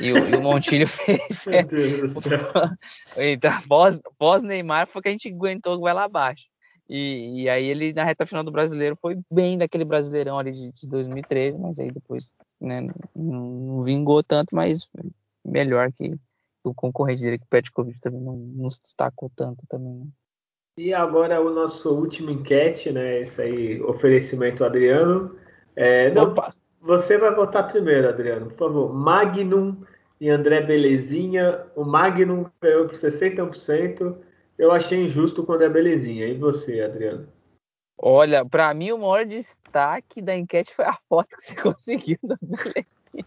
E, 0.00 0.12
o, 0.12 0.18
e 0.28 0.34
o 0.34 0.42
Montilho 0.42 0.86
fez. 0.88 1.46
Meu 1.46 1.64
Deus 1.64 2.14
do 2.14 2.22
céu. 2.22 2.40
então, 3.16 3.52
pós, 3.68 4.00
pós 4.18 4.42
Neymar 4.42 4.88
foi 4.88 5.00
que 5.00 5.08
a 5.08 5.12
gente 5.12 5.32
aguentou 5.32 5.76
o 5.76 5.84
lá 5.84 6.04
abaixo. 6.04 6.44
E, 6.88 7.42
e, 7.42 7.48
aí 7.48 7.66
ele, 7.66 7.92
na 7.92 8.04
reta 8.04 8.26
final 8.26 8.42
do 8.42 8.50
brasileiro, 8.50 8.98
foi 9.00 9.18
bem 9.30 9.56
daquele 9.56 9.84
brasileirão 9.84 10.38
ali 10.38 10.50
de, 10.50 10.72
de 10.72 10.88
2013, 10.88 11.58
mas 11.58 11.78
aí 11.78 11.90
depois 11.90 12.32
né, 12.60 12.80
não, 12.80 12.92
não, 13.14 13.84
vingou 13.84 14.22
tanto, 14.22 14.54
mas 14.54 14.88
melhor 15.44 15.88
que 15.92 16.14
o 16.64 16.74
concorrente 16.74 17.22
dele, 17.22 17.38
que 17.38 17.44
o 17.44 17.48
Petkovic 17.48 18.00
também 18.00 18.20
não, 18.20 18.36
não 18.36 18.68
se 18.68 18.82
destacou 18.82 19.30
tanto 19.34 19.62
também. 19.68 20.12
E 20.78 20.94
agora 20.94 21.40
o 21.40 21.50
nosso 21.50 21.94
último 21.94 22.30
enquete, 22.30 22.90
né? 22.90 23.20
Esse 23.20 23.42
aí, 23.42 23.82
oferecimento 23.82 24.64
Adriano. 24.64 25.36
É, 25.76 26.10
não, 26.10 26.34
você 26.80 27.18
vai 27.18 27.34
votar 27.34 27.70
primeiro, 27.70 28.08
Adriano, 28.08 28.46
por 28.46 28.56
favor. 28.56 28.94
Magnum 28.94 29.76
e 30.18 30.30
André 30.30 30.62
Belezinha. 30.62 31.66
O 31.76 31.84
Magnum 31.84 32.46
ganhou 32.60 32.86
por 32.86 32.94
61%. 32.94 34.16
Eu 34.58 34.72
achei 34.72 35.04
injusto 35.04 35.44
com 35.44 35.52
o 35.52 35.54
André 35.56 35.68
Belezinha. 35.68 36.26
E 36.26 36.38
você, 36.38 36.80
Adriano? 36.80 37.28
Olha, 37.98 38.44
para 38.44 38.72
mim 38.72 38.92
o 38.92 38.98
maior 38.98 39.26
destaque 39.26 40.22
da 40.22 40.34
enquete 40.34 40.74
foi 40.74 40.86
a 40.86 40.98
foto 41.08 41.36
que 41.36 41.42
você 41.42 41.54
conseguiu 41.60 42.18
da 42.22 42.36
Belezinha. 42.40 43.26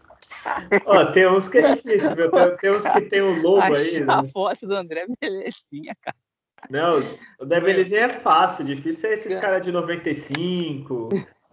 Ó, 0.84 1.12
tem 1.12 1.28
uns 1.28 1.48
que 1.48 1.58
é 1.58 1.74
difícil, 1.76 2.14
viu? 2.16 2.30
Tem, 2.30 2.56
tem 2.56 2.70
uns 2.70 2.82
que 2.82 3.00
tem 3.02 3.22
o 3.22 3.40
lobo 3.40 3.62
aí. 3.72 4.00
Né? 4.00 4.12
A 4.12 4.24
foto 4.24 4.66
do 4.66 4.74
André 4.74 5.06
Belezinha, 5.20 5.96
cara. 6.00 6.16
Não, 6.70 7.02
o 7.40 7.44
da 7.44 7.60
Belezinha 7.60 8.02
é 8.02 8.08
fácil, 8.08 8.64
difícil 8.64 9.10
é 9.10 9.14
esses 9.14 9.34
caras 9.34 9.64
de 9.64 9.72
95, 9.72 11.08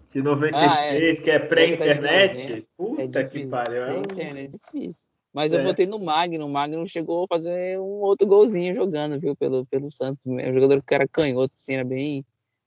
de 0.09 0.21
96, 0.21 0.71
ah, 0.71 0.95
é. 0.95 1.15
que 1.15 1.31
é 1.31 1.39
pré-internet. 1.39 2.67
Puta 2.77 3.19
é 3.19 3.23
que 3.23 3.45
pariu. 3.47 3.83
É, 3.83 3.97
internet, 3.97 4.55
é 4.55 4.79
difícil. 4.79 5.09
Mas 5.33 5.53
é. 5.53 5.59
eu 5.59 5.63
botei 5.63 5.87
no 5.87 5.99
Magno, 5.99 6.45
o 6.45 6.49
Magno 6.49 6.87
chegou 6.87 7.23
a 7.23 7.27
fazer 7.27 7.79
um 7.79 8.01
outro 8.01 8.27
golzinho 8.27 8.75
jogando, 8.75 9.19
viu, 9.19 9.35
pelo, 9.35 9.65
pelo 9.65 9.89
Santos. 9.89 10.25
Um 10.27 10.53
jogador 10.53 10.81
que 10.83 10.93
era 10.93 11.07
canhoto, 11.07 11.53
assim, 11.55 11.73
era 11.73 11.83
bem, 11.83 12.23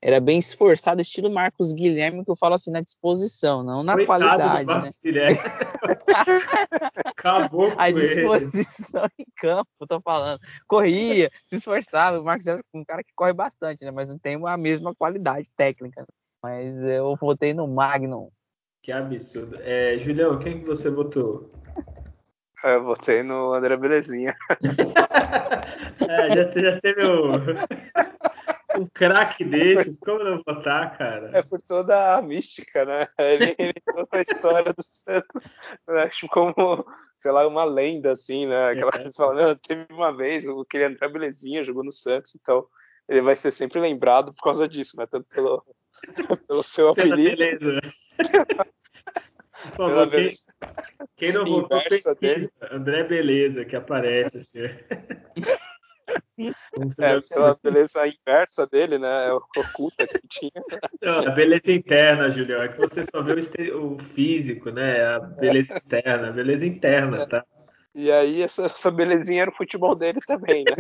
era 0.07 0.21
bem 0.21 0.39
esforçado, 0.39 1.01
estilo 1.01 1.29
Marcos 1.29 1.75
Guilherme, 1.75 2.25
que 2.25 2.31
eu 2.31 2.37
falo 2.37 2.55
assim, 2.55 2.71
na 2.71 2.81
disposição, 2.81 3.65
não 3.65 3.83
na 3.83 3.95
Coitado 3.95 4.25
qualidade, 4.25 4.83
né? 4.83 4.89
Guilherme. 5.03 5.37
Acabou 7.05 7.73
com 7.73 7.81
A 7.81 7.91
disposição 7.91 9.03
ele. 9.19 9.27
em 9.27 9.27
campo, 9.35 9.69
eu 9.81 9.87
tô 9.89 10.01
falando. 10.01 10.39
Corria, 10.69 11.29
se 11.45 11.57
esforçava, 11.57 12.21
o 12.21 12.25
Marcos 12.25 12.45
Guilherme 12.45 12.63
é 12.73 12.79
um 12.79 12.85
cara 12.85 13.03
que 13.03 13.11
corre 13.17 13.33
bastante, 13.33 13.85
né? 13.85 13.91
Mas 13.91 14.09
não 14.09 14.17
tem 14.17 14.39
a 14.47 14.57
mesma 14.57 14.95
qualidade 14.95 15.51
técnica. 15.57 16.03
Né? 16.03 16.07
Mas 16.41 16.85
eu 16.85 17.17
votei 17.21 17.53
no 17.53 17.67
Magnum. 17.67 18.31
Que 18.85 18.93
absurdo. 18.93 19.59
É, 19.61 19.99
Julião, 19.99 20.39
quem 20.39 20.61
que 20.61 20.67
você 20.67 20.89
votou? 20.89 21.51
Eu 22.63 22.85
votei 22.85 23.25
no 23.25 23.53
André 23.53 23.77
Belezinha. 23.77 24.37
é, 26.09 26.37
já, 26.37 26.51
já 26.53 26.81
teve 26.81 27.03
o 27.03 27.27
um 28.79 28.87
craque 28.87 29.45
desses, 29.45 29.99
como 29.99 30.23
não 30.23 30.43
votar, 30.45 30.97
cara? 30.97 31.31
É 31.35 31.43
por 31.43 31.61
toda 31.63 32.17
a 32.17 32.23
mística, 32.23 32.85
né? 32.85 33.07
Ele, 33.19 33.55
ele 33.59 33.73
entrou 33.77 34.07
pra 34.07 34.23
história 34.23 34.73
do 34.73 34.83
Santos, 34.83 35.49
acho 35.89 36.27
como, 36.29 36.55
sei 37.17 37.33
lá, 37.33 37.47
uma 37.47 37.65
lenda, 37.65 38.13
assim, 38.13 38.47
né? 38.47 38.71
Aquela 38.71 38.91
é. 38.95 38.99
coisa 38.99 39.13
falando, 39.17 39.59
teve 39.59 39.87
uma 39.91 40.17
vez, 40.17 40.45
aquele 40.49 40.85
André 40.85 41.09
Belezinha 41.09 41.65
jogou 41.65 41.85
no 41.85 41.93
Santos, 41.93 42.35
então 42.35 42.67
ele 43.09 43.23
vai 43.23 43.37
ser 43.37 43.51
sempre 43.51 43.81
lembrado 43.81 44.33
por 44.33 44.43
causa 44.43 44.69
disso, 44.69 44.97
né? 44.97 45.07
Tanto 45.07 45.27
pelo, 45.29 45.65
pelo 46.49 46.63
seu 46.63 46.91
apelido. 46.91 47.37
Beleza. 47.37 47.81
Por 49.75 49.89
favor, 49.89 50.11
quem, 50.11 50.31
quem, 51.17 51.33
não 51.33 51.45
votou, 51.45 51.81
dele. 52.21 52.49
André 52.71 53.05
Beleza, 53.05 53.65
que 53.65 53.75
aparece 53.75 54.39
assim. 54.39 54.61
É, 56.99 57.21
pela 57.21 57.59
beleza 57.63 58.07
inversa 58.07 58.67
dele, 58.67 58.99
né? 58.99 59.29
É 59.29 59.33
oculta 59.33 60.07
que 60.07 60.21
tinha. 60.29 60.53
Não, 61.03 61.19
a 61.21 61.31
beleza 61.31 61.73
interna, 61.73 62.31
Julião, 62.31 62.59
é 62.59 62.69
que 62.69 62.79
você 62.79 63.03
só 63.03 63.23
vê 63.23 63.33
o, 63.73 63.95
o 63.95 63.99
físico, 63.99 64.71
né? 64.71 65.03
A 65.03 65.21
beleza 65.21 65.73
é. 65.73 65.77
interna, 65.79 66.29
a 66.29 66.33
beleza 66.33 66.67
interna, 66.67 67.23
é. 67.23 67.27
tá? 67.27 67.45
E 67.95 68.13
aí 68.13 68.43
essa, 68.43 68.67
essa 68.67 68.91
belezinha 68.91 69.43
era 69.43 69.51
o 69.51 69.57
futebol 69.57 69.95
dele 69.97 70.21
também, 70.27 70.65
né? 70.65 70.75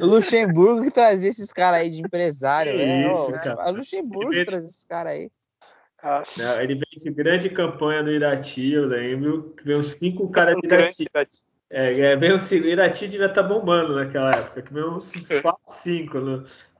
o 0.00 0.06
Luxemburgo 0.06 0.82
que 0.82 0.90
trazia 0.90 1.28
esses 1.28 1.52
caras 1.52 1.80
aí 1.80 1.90
de 1.90 2.00
empresário, 2.00 2.76
né? 2.76 3.10
Isso, 3.10 3.70
Luxemburgo 3.72 4.30
que 4.30 4.44
trazia 4.44 4.68
esses 4.68 4.84
caras 4.84 5.12
aí. 5.12 5.30
Não, 6.36 6.60
ele 6.60 6.74
veio 6.74 6.98
de 6.98 7.10
grande 7.10 7.48
campanha 7.48 8.02
no 8.02 8.10
Irati, 8.10 8.72
eu 8.72 8.86
lembro. 8.86 9.54
Veio 9.64 9.78
uns 9.78 9.94
cinco 9.94 10.28
caras 10.30 10.56
de 10.60 10.66
Irati. 10.66 11.06
É, 11.70 12.00
é, 12.00 12.16
veio 12.16 12.36
o 12.36 12.54
Irati 12.54 13.08
devia 13.08 13.26
estar 13.26 13.42
tá 13.42 13.48
bombando 13.48 13.96
naquela 13.96 14.30
época, 14.30 14.62
que 14.62 14.72
veio 14.72 14.94
uns 14.94 15.10
4, 15.10 15.60
5, 15.66 16.20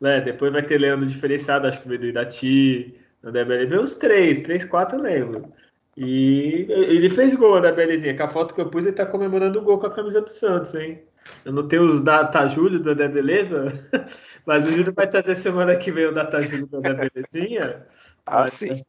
né? 0.01 0.21
Depois 0.21 0.53
vai 0.53 0.63
ter 0.63 0.79
Leandro 0.79 1.07
diferenciado, 1.07 1.67
acho 1.67 1.81
que 1.81 1.89
veio 1.89 2.01
do 2.01 2.07
Irati, 2.07 2.95
no 3.23 3.33
DBL, 3.33 3.67
veio 3.67 3.83
uns 3.83 3.95
3, 3.95 4.43
3, 4.43 4.65
4 4.67 4.99
eu 4.99 5.03
lembro. 5.03 5.53
E 5.97 6.67
ele 6.69 7.09
fez 7.09 7.35
gol 7.35 7.61
da 7.61 7.73
Belezinha, 7.73 8.17
com 8.17 8.25
a 8.25 8.29
foto 8.29 8.55
que 8.55 8.61
eu 8.61 8.69
pus, 8.69 8.85
ele 8.85 8.95
tá 8.95 9.07
comemorando 9.07 9.59
o 9.59 9.63
gol 9.63 9.79
com 9.79 9.87
a 9.87 9.95
camisa 9.95 10.21
do 10.21 10.31
Santos, 10.31 10.75
hein? 10.75 11.03
Eu 11.45 11.53
não 11.53 11.67
tenho 11.67 11.89
os 11.89 12.01
data 12.01 12.47
Júlio 12.47 12.81
da 12.81 13.09
Beleza, 13.09 13.73
mas 14.45 14.67
o 14.67 14.71
Júlio 14.71 14.93
vai 14.93 15.09
trazer 15.09 15.35
semana 15.35 15.77
que 15.77 15.91
vem 15.91 16.07
o 16.07 16.13
data 16.13 16.43
Júlio 16.43 16.81
da 16.81 16.93
Belezinha. 16.93 17.87
Ah, 18.27 18.41
mas, 18.43 18.53
sim. 18.53 18.85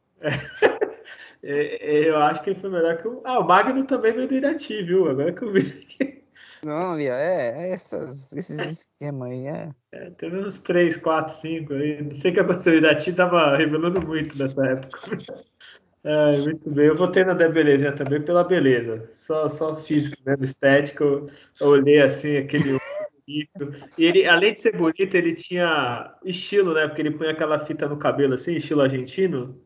É, 1.47 1.97
é, 1.97 2.10
eu 2.10 2.18
acho 2.18 2.41
que 2.41 2.49
ele 2.49 2.60
foi 2.60 2.72
melhor 2.72 2.97
que 2.97 3.07
o. 3.07 3.22
Ah, 3.23 3.39
o 3.39 3.47
Magno 3.47 3.85
também 3.85 4.11
veio 4.14 4.27
do 4.27 4.34
Irati, 4.34 4.81
viu? 4.81 5.07
Agora 5.07 5.31
que 5.31 5.43
eu 5.43 5.53
vi. 5.53 5.85
Não, 6.65 6.97
Lia, 6.97 7.14
é, 7.14 7.68
é 7.68 7.72
essas, 7.72 8.34
esses 8.34 8.60
esquemas 8.60 9.30
aí, 9.30 9.45
é. 9.45 9.69
é. 9.91 10.10
Teve 10.10 10.38
uns 10.38 10.60
3, 10.61 10.97
4, 10.97 11.35
5 11.35 11.73
aí. 11.73 12.02
Não 12.02 12.15
sei 12.15 12.31
o 12.31 12.34
que 12.34 12.39
aconteceu. 12.39 12.73
O 12.73 12.77
Irati 12.77 13.14
tava 13.14 13.56
revelando 13.56 14.03
muito 14.06 14.35
nessa 14.38 14.65
época. 14.65 14.97
É, 16.07 16.38
muito 16.38 16.69
bem. 16.69 16.85
Eu 16.85 16.95
votei 16.95 17.23
na 17.23 17.34
da 17.34 17.49
belezinha 17.49 17.91
também 17.91 18.22
pela 18.22 18.43
beleza. 18.43 19.10
Só, 19.15 19.49
só 19.49 19.76
físico, 19.76 20.15
mesmo, 20.23 20.43
estético. 20.43 21.27
Eu, 21.60 21.68
olhei 21.68 21.99
assim, 21.99 22.38
aquele 22.38 22.77
bonito. 23.26 23.89
E 23.97 24.06
ele, 24.06 24.27
além 24.27 24.53
de 24.53 24.61
ser 24.61 24.77
bonito, 24.77 25.15
ele 25.15 25.34
tinha 25.34 26.15
estilo, 26.23 26.76
né? 26.76 26.88
Porque 26.88 27.02
ele 27.02 27.10
põe 27.10 27.27
aquela 27.27 27.57
fita 27.57 27.89
no 27.89 27.97
cabelo 27.97 28.35
assim, 28.35 28.53
estilo 28.53 28.81
argentino. 28.81 29.60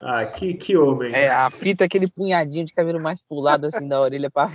Ah, 0.00 0.26
que, 0.26 0.54
que 0.54 0.76
homem. 0.76 1.12
É, 1.14 1.28
a 1.28 1.50
fita, 1.50 1.84
aquele 1.84 2.10
punhadinho 2.10 2.64
de 2.64 2.74
cabelo 2.74 3.02
mais 3.02 3.22
pulado 3.22 3.66
assim 3.66 3.88
da 3.88 4.00
orelha 4.00 4.30
para 4.30 4.50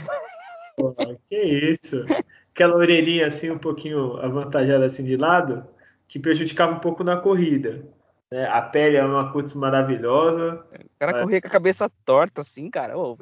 que 1.30 1.36
isso. 1.36 2.06
Aquela 2.54 2.76
orelhinha 2.76 3.28
assim, 3.28 3.50
um 3.50 3.58
pouquinho 3.58 4.18
avantajada 4.18 4.86
assim 4.86 5.04
de 5.04 5.16
lado, 5.16 5.66
que 6.08 6.20
prejudicava 6.20 6.74
um 6.74 6.80
pouco 6.80 7.04
na 7.04 7.18
corrida. 7.18 7.86
Né? 8.32 8.46
A 8.48 8.62
pele 8.62 8.98
é 8.98 9.04
uma 9.04 9.32
cutis 9.32 9.56
maravilhosa. 9.56 10.64
O 10.74 11.00
cara 11.00 11.14
mas... 11.14 11.22
corria 11.24 11.42
com 11.42 11.48
a 11.48 11.52
cabeça 11.52 11.92
torta 12.06 12.42
assim, 12.42 12.70
cara. 12.70 12.98
Ô, 12.98 13.18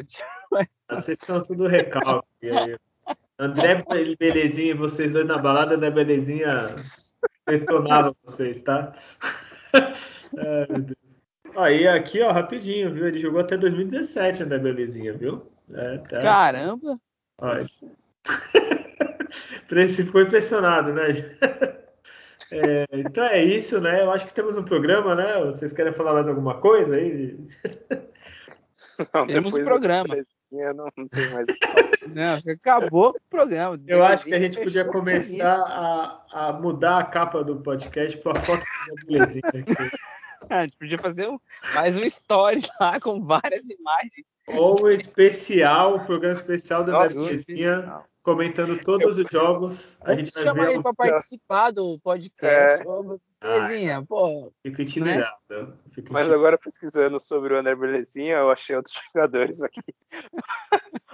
Vocês 0.90 1.20
são 1.20 1.44
tudo 1.44 1.68
recalque. 1.68 2.28
André 3.40 3.84
Belezinha 4.20 4.72
e 4.72 4.74
vocês 4.74 5.12
dois 5.12 5.28
na 5.28 5.38
balada 5.38 5.78
da 5.78 5.92
Belezinha 5.92 6.66
detonava 7.48 8.16
vocês, 8.24 8.62
tá? 8.64 8.94
Ai, 9.74 10.68
meu 10.70 10.82
Deus. 10.82 11.07
Aí, 11.58 11.88
aqui, 11.88 12.22
ó, 12.22 12.32
rapidinho, 12.32 12.94
viu? 12.94 13.08
Ele 13.08 13.20
jogou 13.20 13.42
até 13.42 13.58
2017, 13.58 14.44
André 14.44 14.60
Belezinha, 14.60 15.12
viu? 15.14 15.52
É, 15.74 15.98
tá. 15.98 16.22
Caramba! 16.22 17.00
Olha. 17.40 17.68
Ficou 19.90 20.22
impressionado, 20.22 20.94
né? 20.94 21.04
É, 22.50 22.86
então 22.94 23.26
é 23.26 23.44
isso, 23.44 23.82
né? 23.82 24.02
Eu 24.02 24.10
acho 24.10 24.26
que 24.26 24.34
temos 24.34 24.56
um 24.56 24.64
programa, 24.64 25.14
né? 25.16 25.38
Vocês 25.44 25.74
querem 25.74 25.92
falar 25.92 26.14
mais 26.14 26.30
alguma 26.30 26.62
coisa 26.62 26.96
aí? 26.96 27.38
Não, 29.14 29.28
temos 29.28 29.54
um 29.54 29.64
programa. 29.64 30.16
Não, 30.50 30.88
não 30.98 31.08
tem 31.10 31.30
mais. 31.34 31.46
não, 32.08 32.54
acabou 32.54 33.10
o 33.10 33.30
programa. 33.30 33.78
Eu 33.86 34.02
acho 34.02 34.24
que 34.24 34.34
a 34.34 34.40
gente 34.40 34.58
podia 34.58 34.86
começar 34.86 35.58
a, 35.58 36.24
a 36.32 36.54
mudar 36.54 37.00
a 37.00 37.04
capa 37.04 37.44
do 37.44 37.58
podcast 37.58 38.18
para 38.20 38.40
a 38.40 38.44
foto 38.44 38.62
da 38.62 39.06
belezinha 39.06 39.44
aqui. 39.46 39.98
A 40.50 40.64
gente 40.64 40.78
podia 40.78 40.98
fazer 40.98 41.28
um, 41.28 41.40
mais 41.74 41.98
um 41.98 42.04
story 42.06 42.62
lá 42.80 43.00
com 43.00 43.24
várias 43.24 43.70
imagens. 43.70 44.28
Ou 44.48 44.76
um 44.82 44.90
especial, 44.90 45.96
um 45.96 46.06
programa 46.06 46.34
especial 46.34 46.84
da 46.84 47.00
Belezinha 47.00 48.04
comentando 48.24 48.78
todos 48.84 49.18
os 49.18 49.28
jogos. 49.30 49.98
A 50.02 50.14
gente 50.14 50.32
chamar 50.32 50.70
ele 50.70 50.82
para 50.82 50.94
participar 50.94 51.72
do 51.72 51.98
podcast. 52.00 52.86
É. 52.86 53.18
Belezinha, 53.42 54.06
pô. 54.06 54.52
Fico 54.62 54.82
intimidado. 54.82 55.32
Né? 55.50 55.68
Fico 55.94 56.12
Mas 56.12 56.32
agora 56.32 56.58
pesquisando 56.58 57.20
sobre 57.20 57.54
o 57.54 57.60
André 57.60 57.76
Belezinha, 57.76 58.38
eu 58.38 58.52
achei 58.52 58.76
outros 58.76 59.00
jogadores 59.14 59.64
aqui. 59.64 59.82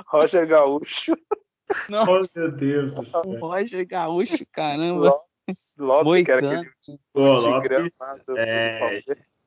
Roger 0.08 0.48
Gaúcho. 0.48 1.16
Nossa, 1.90 2.32
oh, 2.36 2.40
meu 2.40 2.58
Deus 2.58 2.94
do 2.94 3.06
céu. 3.06 3.22
Roger 3.40 3.88
Gaúcho, 3.88 4.46
caramba. 4.52 5.12
Lopes, 5.48 5.76
Lopes 5.80 6.24
que 6.24 6.32
era 6.32 6.48
aquele 6.48 6.72
Pô, 7.14 7.34
Lopes, 7.34 7.92
é, 8.38 9.02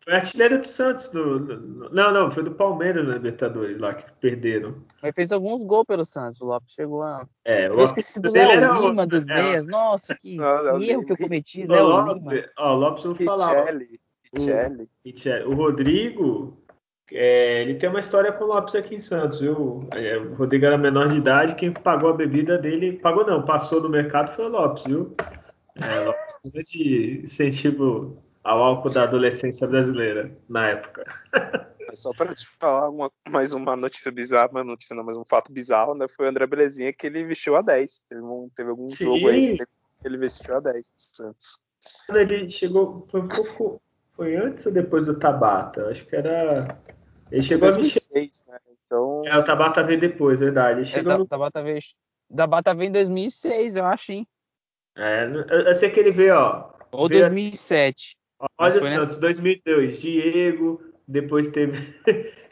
foi 0.06 0.14
artilheiro 0.14 0.60
do 0.60 0.66
Santos. 0.66 1.08
Do, 1.08 1.40
do, 1.40 1.90
não, 1.90 2.12
não, 2.12 2.30
foi 2.30 2.44
do 2.44 2.52
Palmeiras 2.52 3.06
na 3.08 3.14
Libertadores 3.14 3.76
lá 3.78 3.92
que 3.92 4.04
perderam. 4.20 4.76
Mas 5.02 5.14
fez 5.16 5.32
alguns 5.32 5.64
gols 5.64 5.84
pelo 5.84 6.04
Santos. 6.04 6.40
O 6.40 6.46
Lopes 6.46 6.74
chegou 6.74 7.02
a. 7.02 7.26
É, 7.44 7.68
o 7.68 7.74
eu 7.74 7.84
esqueci 7.84 8.20
do 8.20 8.30
Léo 8.30 8.82
Lima 8.82 9.04
dos 9.04 9.26
é, 9.26 9.34
meias. 9.34 9.66
Nossa, 9.66 10.14
que, 10.14 10.36
não, 10.36 10.80
erro 10.80 11.04
que 11.04 11.12
eu 11.12 11.16
cometi. 11.16 11.66
Léo 11.66 12.14
Lima. 12.14 12.32
Ó, 12.56 12.74
o 12.74 12.78
Lopes 12.78 13.04
eu 13.04 13.14
vou 13.14 13.26
falar. 13.26 13.64
O, 14.32 15.50
o 15.50 15.54
Rodrigo. 15.54 16.56
É, 17.12 17.62
ele 17.62 17.76
tem 17.76 17.88
uma 17.88 18.00
história 18.00 18.32
com 18.32 18.44
o 18.44 18.48
Lopes 18.48 18.74
aqui 18.74 18.96
em 18.96 19.00
Santos, 19.00 19.38
viu? 19.38 19.88
É, 19.92 20.18
o 20.18 20.34
Rodrigo 20.34 20.66
era 20.66 20.76
menor 20.76 21.08
de 21.08 21.18
idade, 21.18 21.54
quem 21.54 21.72
pagou 21.72 22.10
a 22.10 22.12
bebida 22.12 22.58
dele, 22.58 22.98
pagou 22.98 23.24
não, 23.24 23.44
passou 23.44 23.80
no 23.80 23.88
mercado 23.88 24.34
foi 24.34 24.46
o 24.46 24.48
Lopes, 24.48 24.82
viu? 24.82 25.14
É, 25.82 26.00
Lopes 26.00 26.70
de 26.70 27.20
incentivo 27.24 28.22
ao 28.42 28.62
álcool 28.62 28.90
da 28.90 29.02
adolescência 29.02 29.66
brasileira 29.66 30.30
na 30.48 30.68
época. 30.68 31.04
Só 31.94 32.12
para 32.12 32.34
te 32.34 32.46
falar 32.46 32.90
uma, 32.90 33.10
mais 33.28 33.52
uma 33.52 33.76
notícia 33.76 34.10
bizarra, 34.10 34.48
uma 34.50 34.64
notícia 34.64 34.94
não, 34.94 35.04
mas 35.04 35.16
um 35.16 35.24
fato 35.24 35.52
bizarro, 35.52 35.94
né? 35.94 36.06
Foi 36.08 36.26
o 36.26 36.28
André 36.28 36.46
Belezinha 36.46 36.92
que 36.92 37.06
ele 37.06 37.24
vestiu 37.24 37.56
a 37.56 37.62
10. 37.62 38.04
Teve, 38.08 38.20
um, 38.22 38.48
teve 38.54 38.70
algum 38.70 38.88
Sim. 38.88 39.04
jogo 39.04 39.28
aí 39.28 39.58
que 39.58 39.66
ele 40.04 40.16
vestiu 40.16 40.56
a 40.56 40.60
10 40.60 40.94
Santos. 40.96 41.60
Quando 42.06 42.18
ele 42.18 42.48
chegou, 42.50 43.06
foi 43.10 43.20
um 43.20 43.28
pouco. 43.28 43.82
Foi 44.14 44.34
antes 44.36 44.64
ou 44.64 44.72
depois 44.72 45.06
do 45.06 45.18
Tabata? 45.18 45.88
Acho 45.88 46.06
que 46.06 46.16
era. 46.16 46.78
Ele 47.30 47.42
chegou 47.42 47.68
2006, 47.68 48.44
a... 48.48 48.52
né? 48.52 48.58
Então... 48.86 49.22
É, 49.26 49.36
o 49.36 49.44
Tabata 49.44 49.82
veio 49.82 50.00
depois, 50.00 50.40
verdade. 50.40 50.80
Ele 50.80 50.88
é, 50.88 50.92
chegou 50.92 51.12
é, 51.12 51.18
no... 51.18 51.26
Tabata 51.26 51.62
veio. 51.62 51.78
Tabata 52.34 52.74
veio 52.74 52.88
em 52.88 52.92
2006, 52.92 53.76
eu 53.76 53.84
acho, 53.84 54.12
hein? 54.12 54.28
É, 54.96 55.26
eu 55.68 55.74
sei 55.74 55.90
que 55.90 56.00
ele 56.00 56.10
veio, 56.10 56.34
ó. 56.34 56.70
Ou 56.92 57.08
veio 57.08 57.22
2007. 57.22 58.16
Olha 58.58 58.68
o 58.68 58.72
Santos, 58.72 58.90
nessa... 58.90 59.20
2002, 59.20 60.00
Diego, 60.00 60.82
depois 61.06 61.48
teve. 61.48 61.94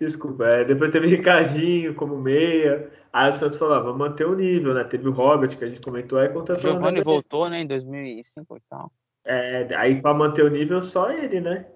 Desculpa, 0.00 0.44
é, 0.44 0.64
depois 0.64 0.90
teve 0.90 1.08
Ricardinho 1.08 1.94
como 1.94 2.16
meia. 2.16 2.90
Aí 3.12 3.30
o 3.30 3.32
Santos 3.32 3.58
falou: 3.58 3.74
ah, 3.74 3.80
vamos 3.80 3.98
manter 3.98 4.26
o 4.26 4.34
nível, 4.34 4.74
né? 4.74 4.84
Teve 4.84 5.08
o 5.08 5.12
Robert, 5.12 5.56
que 5.56 5.64
a 5.64 5.68
gente 5.68 5.80
comentou 5.80 6.18
aí 6.18 6.28
contra 6.28 6.56
o 6.56 6.58
Giovanni 6.58 7.02
voltou, 7.02 7.48
né, 7.48 7.60
em 7.60 7.66
2005 7.66 8.56
e 8.56 8.60
tal. 8.68 8.92
É, 9.24 9.68
aí 9.76 10.00
para 10.00 10.14
manter 10.14 10.44
o 10.44 10.50
nível, 10.50 10.80
só 10.82 11.10
ele, 11.10 11.40
né? 11.40 11.66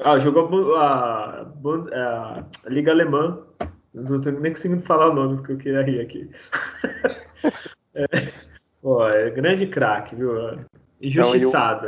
Ah, 0.00 0.18
jogou 0.18 0.76
a, 0.76 1.42
a, 1.42 2.38
a, 2.40 2.68
Liga 2.68 2.90
Alemã. 2.90 3.46
Não 3.92 4.20
tô 4.20 4.30
nem 4.32 4.52
conseguindo 4.52 4.82
falar 4.82 5.10
o 5.10 5.14
nome, 5.14 5.36
porque 5.36 5.52
eu 5.52 5.58
queria 5.58 5.82
rir 5.82 6.00
aqui. 6.00 6.28
é, 7.94 8.04
pô, 8.84 9.08
é 9.08 9.30
grande 9.30 9.66
craque, 9.66 10.14
viu? 10.14 10.30
Injustiçado. 11.00 11.86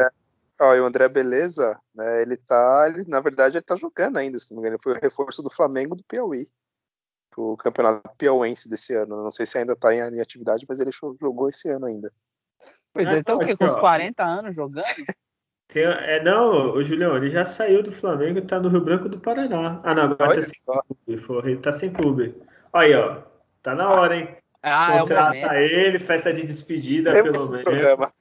Então, 0.54 0.68
Ó, 0.68 0.74
e 0.74 0.80
o 0.80 0.86
André 0.86 1.06
Beleza, 1.06 1.78
né, 1.94 2.22
ele 2.22 2.38
tá, 2.38 2.86
ele, 2.88 3.04
na 3.06 3.20
verdade, 3.20 3.58
ele 3.58 3.64
tá 3.64 3.76
jogando 3.76 4.16
ainda, 4.16 4.38
se 4.38 4.50
não 4.50 4.56
me 4.56 4.62
engano. 4.62 4.76
Ele 4.76 4.82
foi 4.82 4.94
o 4.94 5.00
reforço 5.00 5.42
do 5.42 5.50
Flamengo 5.50 5.94
do 5.94 6.02
Piauí, 6.02 6.46
o 7.36 7.54
campeonato 7.58 8.10
piauense 8.16 8.66
desse 8.66 8.94
ano. 8.94 9.22
Não 9.22 9.30
sei 9.30 9.44
se 9.44 9.58
ainda 9.58 9.76
tá 9.76 9.94
em, 9.94 9.98
em 9.98 10.20
atividade, 10.22 10.64
mas 10.66 10.80
ele 10.80 10.90
jogou 10.90 11.50
esse 11.50 11.68
ano 11.68 11.84
ainda. 11.84 12.10
Pois 12.94 13.06
ele 13.06 13.22
tá 13.22 13.34
o 13.34 13.38
quê? 13.40 13.54
Com 13.54 13.66
uns 13.66 13.76
40 13.76 14.24
anos 14.24 14.54
jogando? 14.54 14.86
Tem, 15.68 15.82
é, 15.82 16.24
não, 16.24 16.72
o 16.72 16.82
Julião, 16.82 17.14
ele 17.14 17.28
já 17.28 17.44
saiu 17.44 17.82
do 17.82 17.92
Flamengo 17.92 18.38
e 18.38 18.46
tá 18.46 18.58
no 18.58 18.70
Rio 18.70 18.80
Branco 18.80 19.10
do 19.10 19.20
Paraná. 19.20 19.82
Ah, 19.84 19.94
não, 19.94 20.04
agora 20.04 20.30
Olha 20.30 20.40
tá 20.40 20.48
sem 20.48 21.18
clube. 21.26 21.50
Ele 21.50 21.60
tá 21.60 21.72
sem 21.72 21.92
clube. 21.92 22.42
Olha 22.72 22.86
aí, 22.86 22.94
ó. 22.94 23.22
Tá 23.62 23.74
na 23.74 23.90
hora, 23.90 24.16
hein? 24.16 24.36
Ah, 24.68 24.98
Contrata 24.98 25.36
é 25.36 25.46
o 25.46 25.54
ele, 25.54 25.98
festa 26.00 26.32
de 26.32 26.42
despedida, 26.42 27.12
Temos 27.12 27.48
pelo 27.48 27.76
menos. 27.76 28.12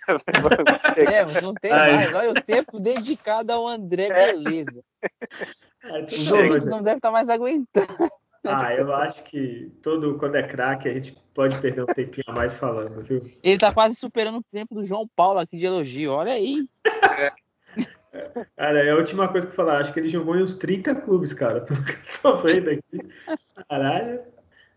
Temos, 0.93 1.41
não 1.41 1.55
tem 1.55 1.71
Aí. 1.71 1.95
mais. 1.95 2.13
Olha 2.13 2.29
o 2.29 2.33
tempo 2.35 2.79
dedicado 2.79 3.51
ao 3.51 3.67
André 3.67 4.09
é. 4.09 4.31
Beleza. 4.31 4.83
Os 6.15 6.31
ouvintes 6.31 6.67
não 6.67 6.83
devem 6.83 6.97
estar 6.97 7.09
mais 7.09 7.29
aguentando. 7.29 8.11
Ah, 8.43 8.75
eu 8.75 8.93
acho 8.93 9.23
que 9.23 9.71
todo 9.81 10.19
quando 10.19 10.35
é 10.35 10.43
craque 10.43 10.87
a 10.87 10.93
gente 10.93 11.17
pode 11.33 11.59
perder 11.59 11.81
um 11.81 11.87
tempinho 11.87 12.25
a 12.27 12.33
mais 12.33 12.53
falando, 12.53 13.01
viu? 13.01 13.27
Ele 13.41 13.57
tá 13.57 13.73
quase 13.73 13.95
superando 13.95 14.37
o 14.37 14.43
tempo 14.43 14.75
do 14.75 14.83
João 14.83 15.09
Paulo 15.15 15.39
aqui 15.39 15.57
de 15.57 15.65
elogio. 15.65 16.11
Olha 16.11 16.33
aí. 16.33 16.57
Cara, 18.55 18.85
é 18.85 18.91
a 18.91 18.95
última 18.95 19.27
coisa 19.27 19.47
que 19.47 19.51
eu 19.51 19.57
falar. 19.57 19.79
Acho 19.79 19.91
que 19.91 19.99
ele 19.99 20.09
jogou 20.09 20.37
em 20.37 20.43
uns 20.43 20.53
30 20.53 20.93
clubes, 20.93 21.33
cara. 21.33 21.61
Pelo 21.61 21.83
que 21.83 21.91
eu 21.91 22.21
tô 22.21 22.37
vendo 22.37 22.69
aqui. 22.69 22.99
Caralho. 23.67 24.34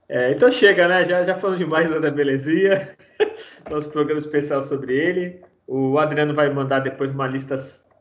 É, 0.09 0.33
então 0.33 0.51
chega, 0.51 0.89
né? 0.89 1.05
Já, 1.05 1.23
já 1.23 1.35
falamos 1.35 1.59
demais 1.59 1.89
da 2.01 2.11
Belezinha. 2.11 2.97
Nosso 3.71 3.91
programa 3.91 4.19
especial 4.19 4.63
sobre 4.63 4.97
ele. 4.97 5.43
O 5.67 5.99
Adriano 5.99 6.35
vai 6.35 6.49
mandar 6.51 6.81
depois 6.81 7.11
uma 7.11 7.27
lista, 7.27 7.57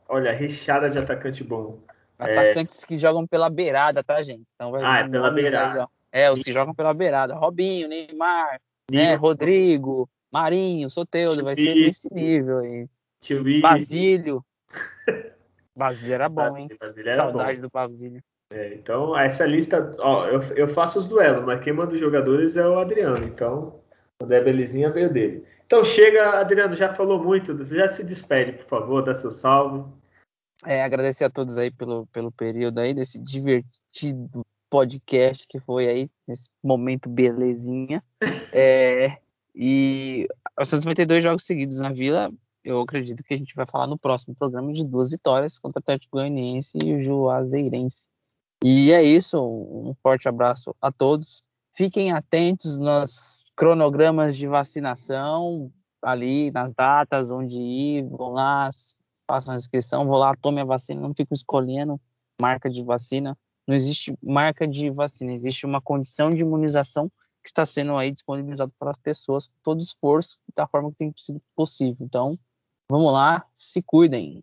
olha, 0.08 0.32
recheada 0.32 0.88
de 0.88 0.98
atacante 0.98 1.44
bom. 1.44 1.78
Atacantes 2.18 2.82
é... 2.82 2.86
que 2.86 2.98
jogam 2.98 3.26
pela 3.26 3.50
beirada, 3.50 4.02
tá, 4.02 4.22
gente? 4.22 4.46
Então 4.54 4.70
vai 4.70 4.82
ah, 4.82 5.00
é 5.00 5.08
pela 5.08 5.30
beirada. 5.30 5.82
Aí, 6.10 6.22
é, 6.22 6.30
os 6.30 6.42
que 6.42 6.50
jogam 6.50 6.74
pela 6.74 6.94
beirada. 6.94 7.34
Robinho, 7.34 7.88
Neymar, 7.88 8.58
né? 8.90 9.14
Rodrigo, 9.14 10.08
Marinho, 10.32 10.90
Soteudo, 10.90 11.44
vai 11.44 11.54
ser 11.54 11.74
nesse 11.74 12.08
nível 12.12 12.58
aí. 12.58 12.88
Basílio. 13.60 14.42
Basílio 15.76 16.14
era 16.14 16.28
bom, 16.28 16.56
hein? 16.56 16.68
Basílio 16.80 17.08
era 17.08 17.16
Saudade 17.16 17.56
bom. 17.56 17.62
do 17.62 17.70
Basílio. 17.70 18.22
É, 18.50 18.74
então, 18.74 19.16
essa 19.18 19.44
lista, 19.44 19.94
ó, 19.98 20.26
eu, 20.26 20.42
eu 20.56 20.68
faço 20.68 20.98
os 20.98 21.06
duelos, 21.06 21.44
mas 21.44 21.62
quem 21.62 21.72
manda 21.72 21.92
os 21.92 22.00
jogadores 22.00 22.56
é 22.56 22.66
o 22.66 22.78
Adriano. 22.78 23.24
Então, 23.26 23.80
o 24.20 24.24
André 24.24 24.40
Belezinha 24.40 24.90
veio 24.90 25.12
dele. 25.12 25.44
Então, 25.66 25.84
chega, 25.84 26.40
Adriano, 26.40 26.74
já 26.74 26.88
falou 26.88 27.22
muito, 27.22 27.62
já 27.64 27.88
se 27.88 28.02
despede, 28.02 28.52
por 28.52 28.66
favor, 28.66 29.04
dá 29.04 29.14
seu 29.14 29.30
salve. 29.30 29.84
É, 30.64 30.82
agradecer 30.82 31.24
a 31.24 31.30
todos 31.30 31.58
aí 31.58 31.70
pelo, 31.70 32.06
pelo 32.06 32.32
período 32.32 32.78
aí, 32.78 32.94
desse 32.94 33.20
divertido 33.20 34.44
podcast 34.70 35.46
que 35.46 35.60
foi 35.60 35.88
aí, 35.88 36.10
nesse 36.26 36.48
momento 36.62 37.08
belezinha. 37.08 38.02
É, 38.52 39.18
e 39.54 40.26
o 40.58 40.64
Santos 40.64 40.84
vai 40.84 40.94
ter 40.94 41.04
dois 41.04 41.22
jogos 41.22 41.44
seguidos 41.44 41.80
na 41.80 41.92
Vila. 41.92 42.32
Eu 42.64 42.80
acredito 42.80 43.22
que 43.22 43.34
a 43.34 43.36
gente 43.36 43.54
vai 43.54 43.66
falar 43.66 43.86
no 43.86 43.98
próximo 43.98 44.34
programa 44.34 44.72
de 44.72 44.84
duas 44.84 45.10
vitórias 45.10 45.58
contra 45.58 45.78
o 45.78 45.82
Atlético 45.82 46.16
Goianiense 46.16 46.78
e 46.82 46.94
o 46.94 47.00
Juazeirense. 47.00 48.08
E 48.64 48.92
é 48.92 49.02
isso, 49.02 49.38
um 49.40 49.94
forte 50.02 50.28
abraço 50.28 50.74
a 50.80 50.90
todos. 50.90 51.42
Fiquem 51.74 52.12
atentos 52.12 52.76
nos 52.78 53.44
cronogramas 53.54 54.36
de 54.36 54.46
vacinação, 54.46 55.72
ali 56.02 56.50
nas 56.50 56.72
datas 56.72 57.30
onde 57.30 57.56
ir, 57.56 58.08
vão 58.08 58.32
lá, 58.32 58.68
façam 59.28 59.54
a 59.54 59.56
inscrição, 59.56 60.06
vão 60.06 60.18
lá, 60.18 60.34
tomem 60.34 60.62
a 60.62 60.66
vacina, 60.66 61.00
não 61.00 61.10
fiquem 61.10 61.34
escolhendo 61.34 62.00
marca 62.40 62.70
de 62.70 62.82
vacina. 62.82 63.36
Não 63.66 63.74
existe 63.74 64.16
marca 64.22 64.66
de 64.66 64.88
vacina, 64.90 65.32
existe 65.32 65.66
uma 65.66 65.80
condição 65.80 66.30
de 66.30 66.40
imunização 66.40 67.10
que 67.42 67.48
está 67.48 67.66
sendo 67.66 67.96
aí 67.96 68.10
disponibilizado 68.10 68.72
para 68.78 68.90
as 68.90 68.98
pessoas 68.98 69.46
com 69.46 69.54
todo 69.62 69.80
esforço 69.80 70.38
da 70.56 70.66
forma 70.66 70.90
que 70.90 70.96
tem 70.96 71.12
sido 71.16 71.40
possível. 71.54 71.96
Então, 72.00 72.38
vamos 72.90 73.12
lá, 73.12 73.44
se 73.56 73.82
cuidem. 73.82 74.42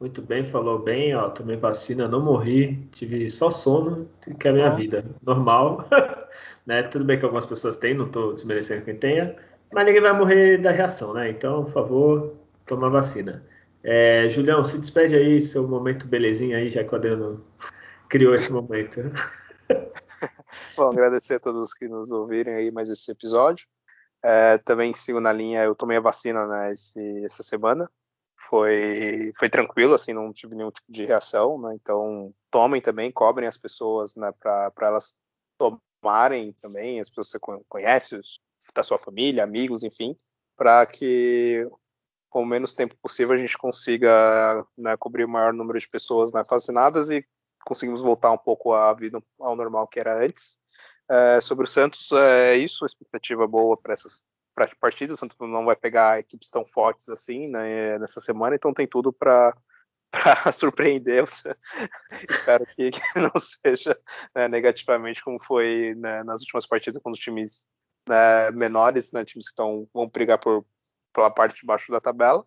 Muito 0.00 0.22
bem, 0.22 0.46
falou 0.46 0.78
bem, 0.78 1.12
ó, 1.16 1.28
tomei 1.28 1.56
vacina, 1.56 2.06
não 2.06 2.20
morri, 2.20 2.76
tive 2.92 3.28
só 3.28 3.50
sono, 3.50 4.08
que 4.38 4.46
é 4.46 4.50
a 4.50 4.54
minha 4.54 4.70
vida. 4.70 5.04
Normal, 5.22 5.88
né? 6.64 6.84
Tudo 6.84 7.04
bem 7.04 7.18
que 7.18 7.24
algumas 7.24 7.46
pessoas 7.46 7.76
têm, 7.76 7.94
não 7.94 8.06
estou 8.06 8.32
desmerecendo 8.32 8.84
quem 8.84 8.96
tenha, 8.96 9.34
mas 9.72 9.84
ninguém 9.84 10.00
vai 10.00 10.12
morrer 10.12 10.58
da 10.58 10.70
reação, 10.70 11.12
né? 11.14 11.28
Então, 11.28 11.64
por 11.64 11.72
favor, 11.72 12.36
toma 12.64 12.88
vacina. 12.88 13.44
É, 13.82 14.28
Julião, 14.28 14.62
se 14.64 14.78
despede 14.78 15.16
aí, 15.16 15.40
seu 15.40 15.66
momento 15.66 16.06
belezinha 16.06 16.58
aí, 16.58 16.70
já 16.70 16.84
que 16.84 16.92
o 16.92 16.96
Adriano 16.96 17.44
criou 18.08 18.34
esse 18.34 18.52
momento. 18.52 19.00
Bom, 20.76 20.90
agradecer 20.90 21.34
a 21.34 21.40
todos 21.40 21.74
que 21.74 21.88
nos 21.88 22.12
ouvirem 22.12 22.54
aí 22.54 22.70
mais 22.70 22.88
esse 22.88 23.10
episódio. 23.10 23.66
É, 24.22 24.58
também 24.58 24.92
sigo 24.92 25.20
na 25.20 25.32
linha, 25.32 25.64
eu 25.64 25.74
tomei 25.74 25.96
a 25.96 26.00
vacina 26.00 26.46
né, 26.46 26.72
esse, 26.72 27.24
essa 27.24 27.42
semana. 27.42 27.88
Foi, 28.38 29.32
foi 29.36 29.50
tranquilo, 29.50 29.94
assim, 29.94 30.12
não 30.12 30.32
tive 30.32 30.54
nenhum 30.54 30.70
tipo 30.70 30.90
de 30.90 31.04
reação, 31.04 31.60
né? 31.60 31.74
Então, 31.74 32.32
tomem 32.50 32.80
também, 32.80 33.10
cobrem 33.10 33.48
as 33.48 33.58
pessoas, 33.58 34.16
né, 34.16 34.32
para 34.40 34.72
elas 34.80 35.16
tomarem 35.58 36.52
também, 36.52 37.00
as 37.00 37.08
pessoas 37.08 37.32
que 37.32 37.38
você 37.38 37.64
conhece, 37.68 38.20
da 38.74 38.82
sua 38.82 38.98
família, 38.98 39.44
amigos, 39.44 39.82
enfim, 39.82 40.16
para 40.56 40.86
que 40.86 41.68
com 42.30 42.42
o 42.42 42.46
menos 42.46 42.74
tempo 42.74 42.96
possível 43.00 43.34
a 43.34 43.38
gente 43.38 43.56
consiga 43.56 44.64
né, 44.76 44.96
cobrir 44.96 45.24
o 45.24 45.28
maior 45.28 45.52
número 45.52 45.78
de 45.78 45.88
pessoas 45.88 46.32
né, 46.32 46.42
vacinadas 46.48 47.10
e 47.10 47.24
conseguimos 47.64 48.02
voltar 48.02 48.32
um 48.32 48.38
pouco 48.38 48.72
à 48.72 48.92
vida 48.92 49.22
ao 49.40 49.56
normal 49.56 49.86
que 49.86 49.98
era 49.98 50.22
antes. 50.22 50.58
É, 51.10 51.40
sobre 51.40 51.64
o 51.64 51.66
Santos, 51.66 52.10
é 52.12 52.56
isso, 52.56 52.84
expectativa 52.84 53.46
boa 53.46 53.76
para 53.76 53.94
essas 53.94 54.28
partidas. 54.74 55.16
O 55.16 55.20
Santos 55.20 55.36
não 55.40 55.64
vai 55.64 55.76
pegar 55.76 56.18
equipes 56.18 56.48
tão 56.48 56.64
fortes 56.64 57.08
assim 57.08 57.48
né, 57.48 57.98
nessa 57.98 58.20
semana, 58.20 58.56
então 58.56 58.74
tem 58.74 58.86
tudo 58.86 59.12
para 59.12 59.56
para 60.10 60.50
surpreender. 60.52 61.24
Espero 62.28 62.66
que, 62.74 62.90
que, 62.90 63.00
não 63.16 63.32
seja 63.38 63.98
né, 64.34 64.48
negativamente 64.48 65.22
como 65.22 65.42
foi 65.42 65.94
né, 65.96 66.22
nas 66.24 66.40
últimas 66.40 66.66
partidas 66.66 67.02
com 67.02 67.10
os 67.10 67.18
times 67.18 67.66
né, 68.08 68.50
menores, 68.52 69.12
né, 69.12 69.24
times 69.24 69.46
que 69.46 69.52
estão, 69.52 69.86
vão 69.92 70.08
brigar 70.08 70.38
por, 70.38 70.64
pela 71.12 71.30
parte 71.30 71.60
de 71.60 71.66
baixo 71.66 71.92
da 71.92 72.00
tabela. 72.00 72.44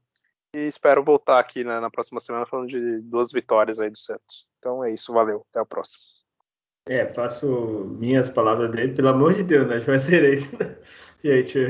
E 0.54 0.68
espero 0.68 1.04
voltar 1.04 1.40
aqui 1.40 1.64
na 1.64 1.90
próxima 1.90 2.20
semana 2.20 2.46
falando 2.46 2.68
de 2.68 3.02
duas 3.04 3.32
vitórias 3.32 3.80
aí 3.80 3.90
do 3.90 3.98
Santos. 3.98 4.50
Então 4.58 4.84
é 4.84 4.92
isso, 4.92 5.14
valeu, 5.14 5.46
até 5.50 5.62
o 5.62 5.66
próximo. 5.66 6.04
É, 6.90 7.06
faço 7.14 7.48
minhas 8.00 8.30
palavras 8.30 8.72
dele, 8.72 8.94
pelo 8.94 9.10
amor 9.10 9.34
de 9.34 9.44
Deus, 9.44 9.68
né? 9.68 9.80
Juazeirense. 9.80 10.50
Gente, 11.24 11.70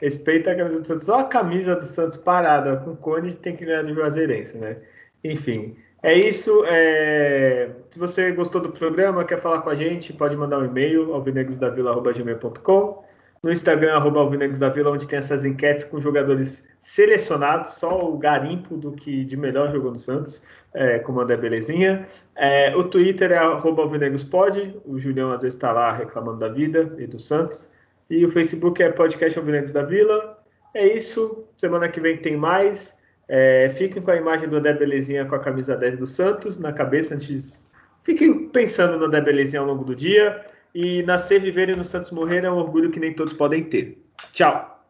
respeita 0.00 0.52
a 0.52 0.56
camisa 0.56 0.80
do 0.80 0.86
Santos. 0.86 1.06
Só 1.06 1.20
a 1.20 1.24
camisa 1.24 1.74
do 1.74 1.84
Santos 1.84 2.16
parada 2.16 2.76
com 2.78 2.96
cone 2.96 3.32
tem 3.34 3.54
que 3.54 3.64
ganhar 3.64 3.82
do 3.82 3.94
Juazeirense, 3.94 4.56
né? 4.58 4.76
Enfim, 5.22 5.76
é 6.02 6.14
isso. 6.14 6.64
É... 6.66 7.70
Se 7.90 7.98
você 7.98 8.32
gostou 8.32 8.60
do 8.60 8.70
programa, 8.70 9.24
quer 9.24 9.40
falar 9.40 9.62
com 9.62 9.70
a 9.70 9.74
gente, 9.74 10.12
pode 10.12 10.36
mandar 10.36 10.58
um 10.58 10.64
e-mail, 10.64 11.12
alvinegrosdavila.gmail.com 11.14 13.08
no 13.42 13.52
Instagram, 13.52 13.94
arroba 13.94 14.36
da 14.58 14.68
Vila, 14.68 14.90
onde 14.90 15.06
tem 15.06 15.18
essas 15.18 15.44
enquetes 15.44 15.84
com 15.84 16.00
jogadores 16.00 16.66
selecionados, 16.80 17.70
só 17.70 18.10
o 18.10 18.18
garimpo 18.18 18.76
do 18.76 18.92
que 18.92 19.24
de 19.24 19.36
melhor 19.36 19.70
jogou 19.70 19.92
no 19.92 19.98
Santos, 19.98 20.42
é, 20.74 20.98
como 20.98 21.20
André 21.20 21.36
Belezinha. 21.36 22.06
É, 22.34 22.74
o 22.76 22.84
Twitter 22.84 23.30
é 23.30 23.38
arroba 23.38 23.84
o 23.84 24.98
Julião 24.98 25.32
às 25.32 25.42
vezes 25.42 25.54
está 25.54 25.72
lá 25.72 25.92
reclamando 25.92 26.40
da 26.40 26.48
vida 26.48 26.94
e 26.98 27.06
do 27.06 27.18
Santos. 27.18 27.70
E 28.10 28.24
o 28.24 28.30
Facebook 28.30 28.82
é 28.82 28.90
podcast 28.90 29.38
Alvinegros 29.38 29.72
da 29.72 29.82
Vila. 29.82 30.38
É 30.74 30.86
isso, 30.86 31.44
semana 31.56 31.88
que 31.88 32.00
vem 32.00 32.16
tem 32.16 32.36
mais. 32.36 32.96
É, 33.28 33.68
fiquem 33.76 34.00
com 34.00 34.10
a 34.10 34.16
imagem 34.16 34.48
do 34.48 34.56
André 34.56 34.72
Belezinha 34.72 35.26
com 35.26 35.34
a 35.34 35.38
camisa 35.38 35.76
10 35.76 35.98
do 35.98 36.06
Santos 36.06 36.58
na 36.58 36.72
cabeça 36.72 37.14
antes. 37.14 37.68
Fiquem 38.02 38.48
pensando 38.48 38.98
no 38.98 39.04
André 39.04 39.20
Belezinha 39.20 39.60
ao 39.60 39.66
longo 39.66 39.84
do 39.84 39.94
dia. 39.94 40.44
E 40.74 41.02
nascer, 41.02 41.40
viver 41.40 41.68
e 41.68 41.76
no 41.76 41.84
Santos 41.84 42.10
morrer 42.10 42.44
é 42.44 42.50
um 42.50 42.56
orgulho 42.56 42.90
que 42.90 43.00
nem 43.00 43.12
todos 43.12 43.32
podem 43.32 43.64
ter. 43.64 44.02
Tchau. 44.32 44.82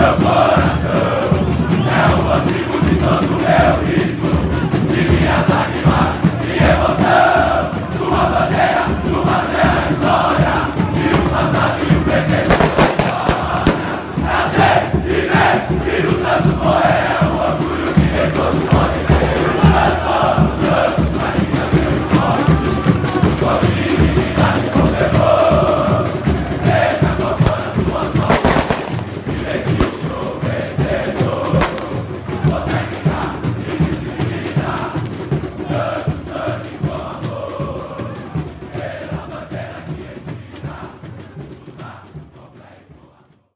Santos, 0.00 1.09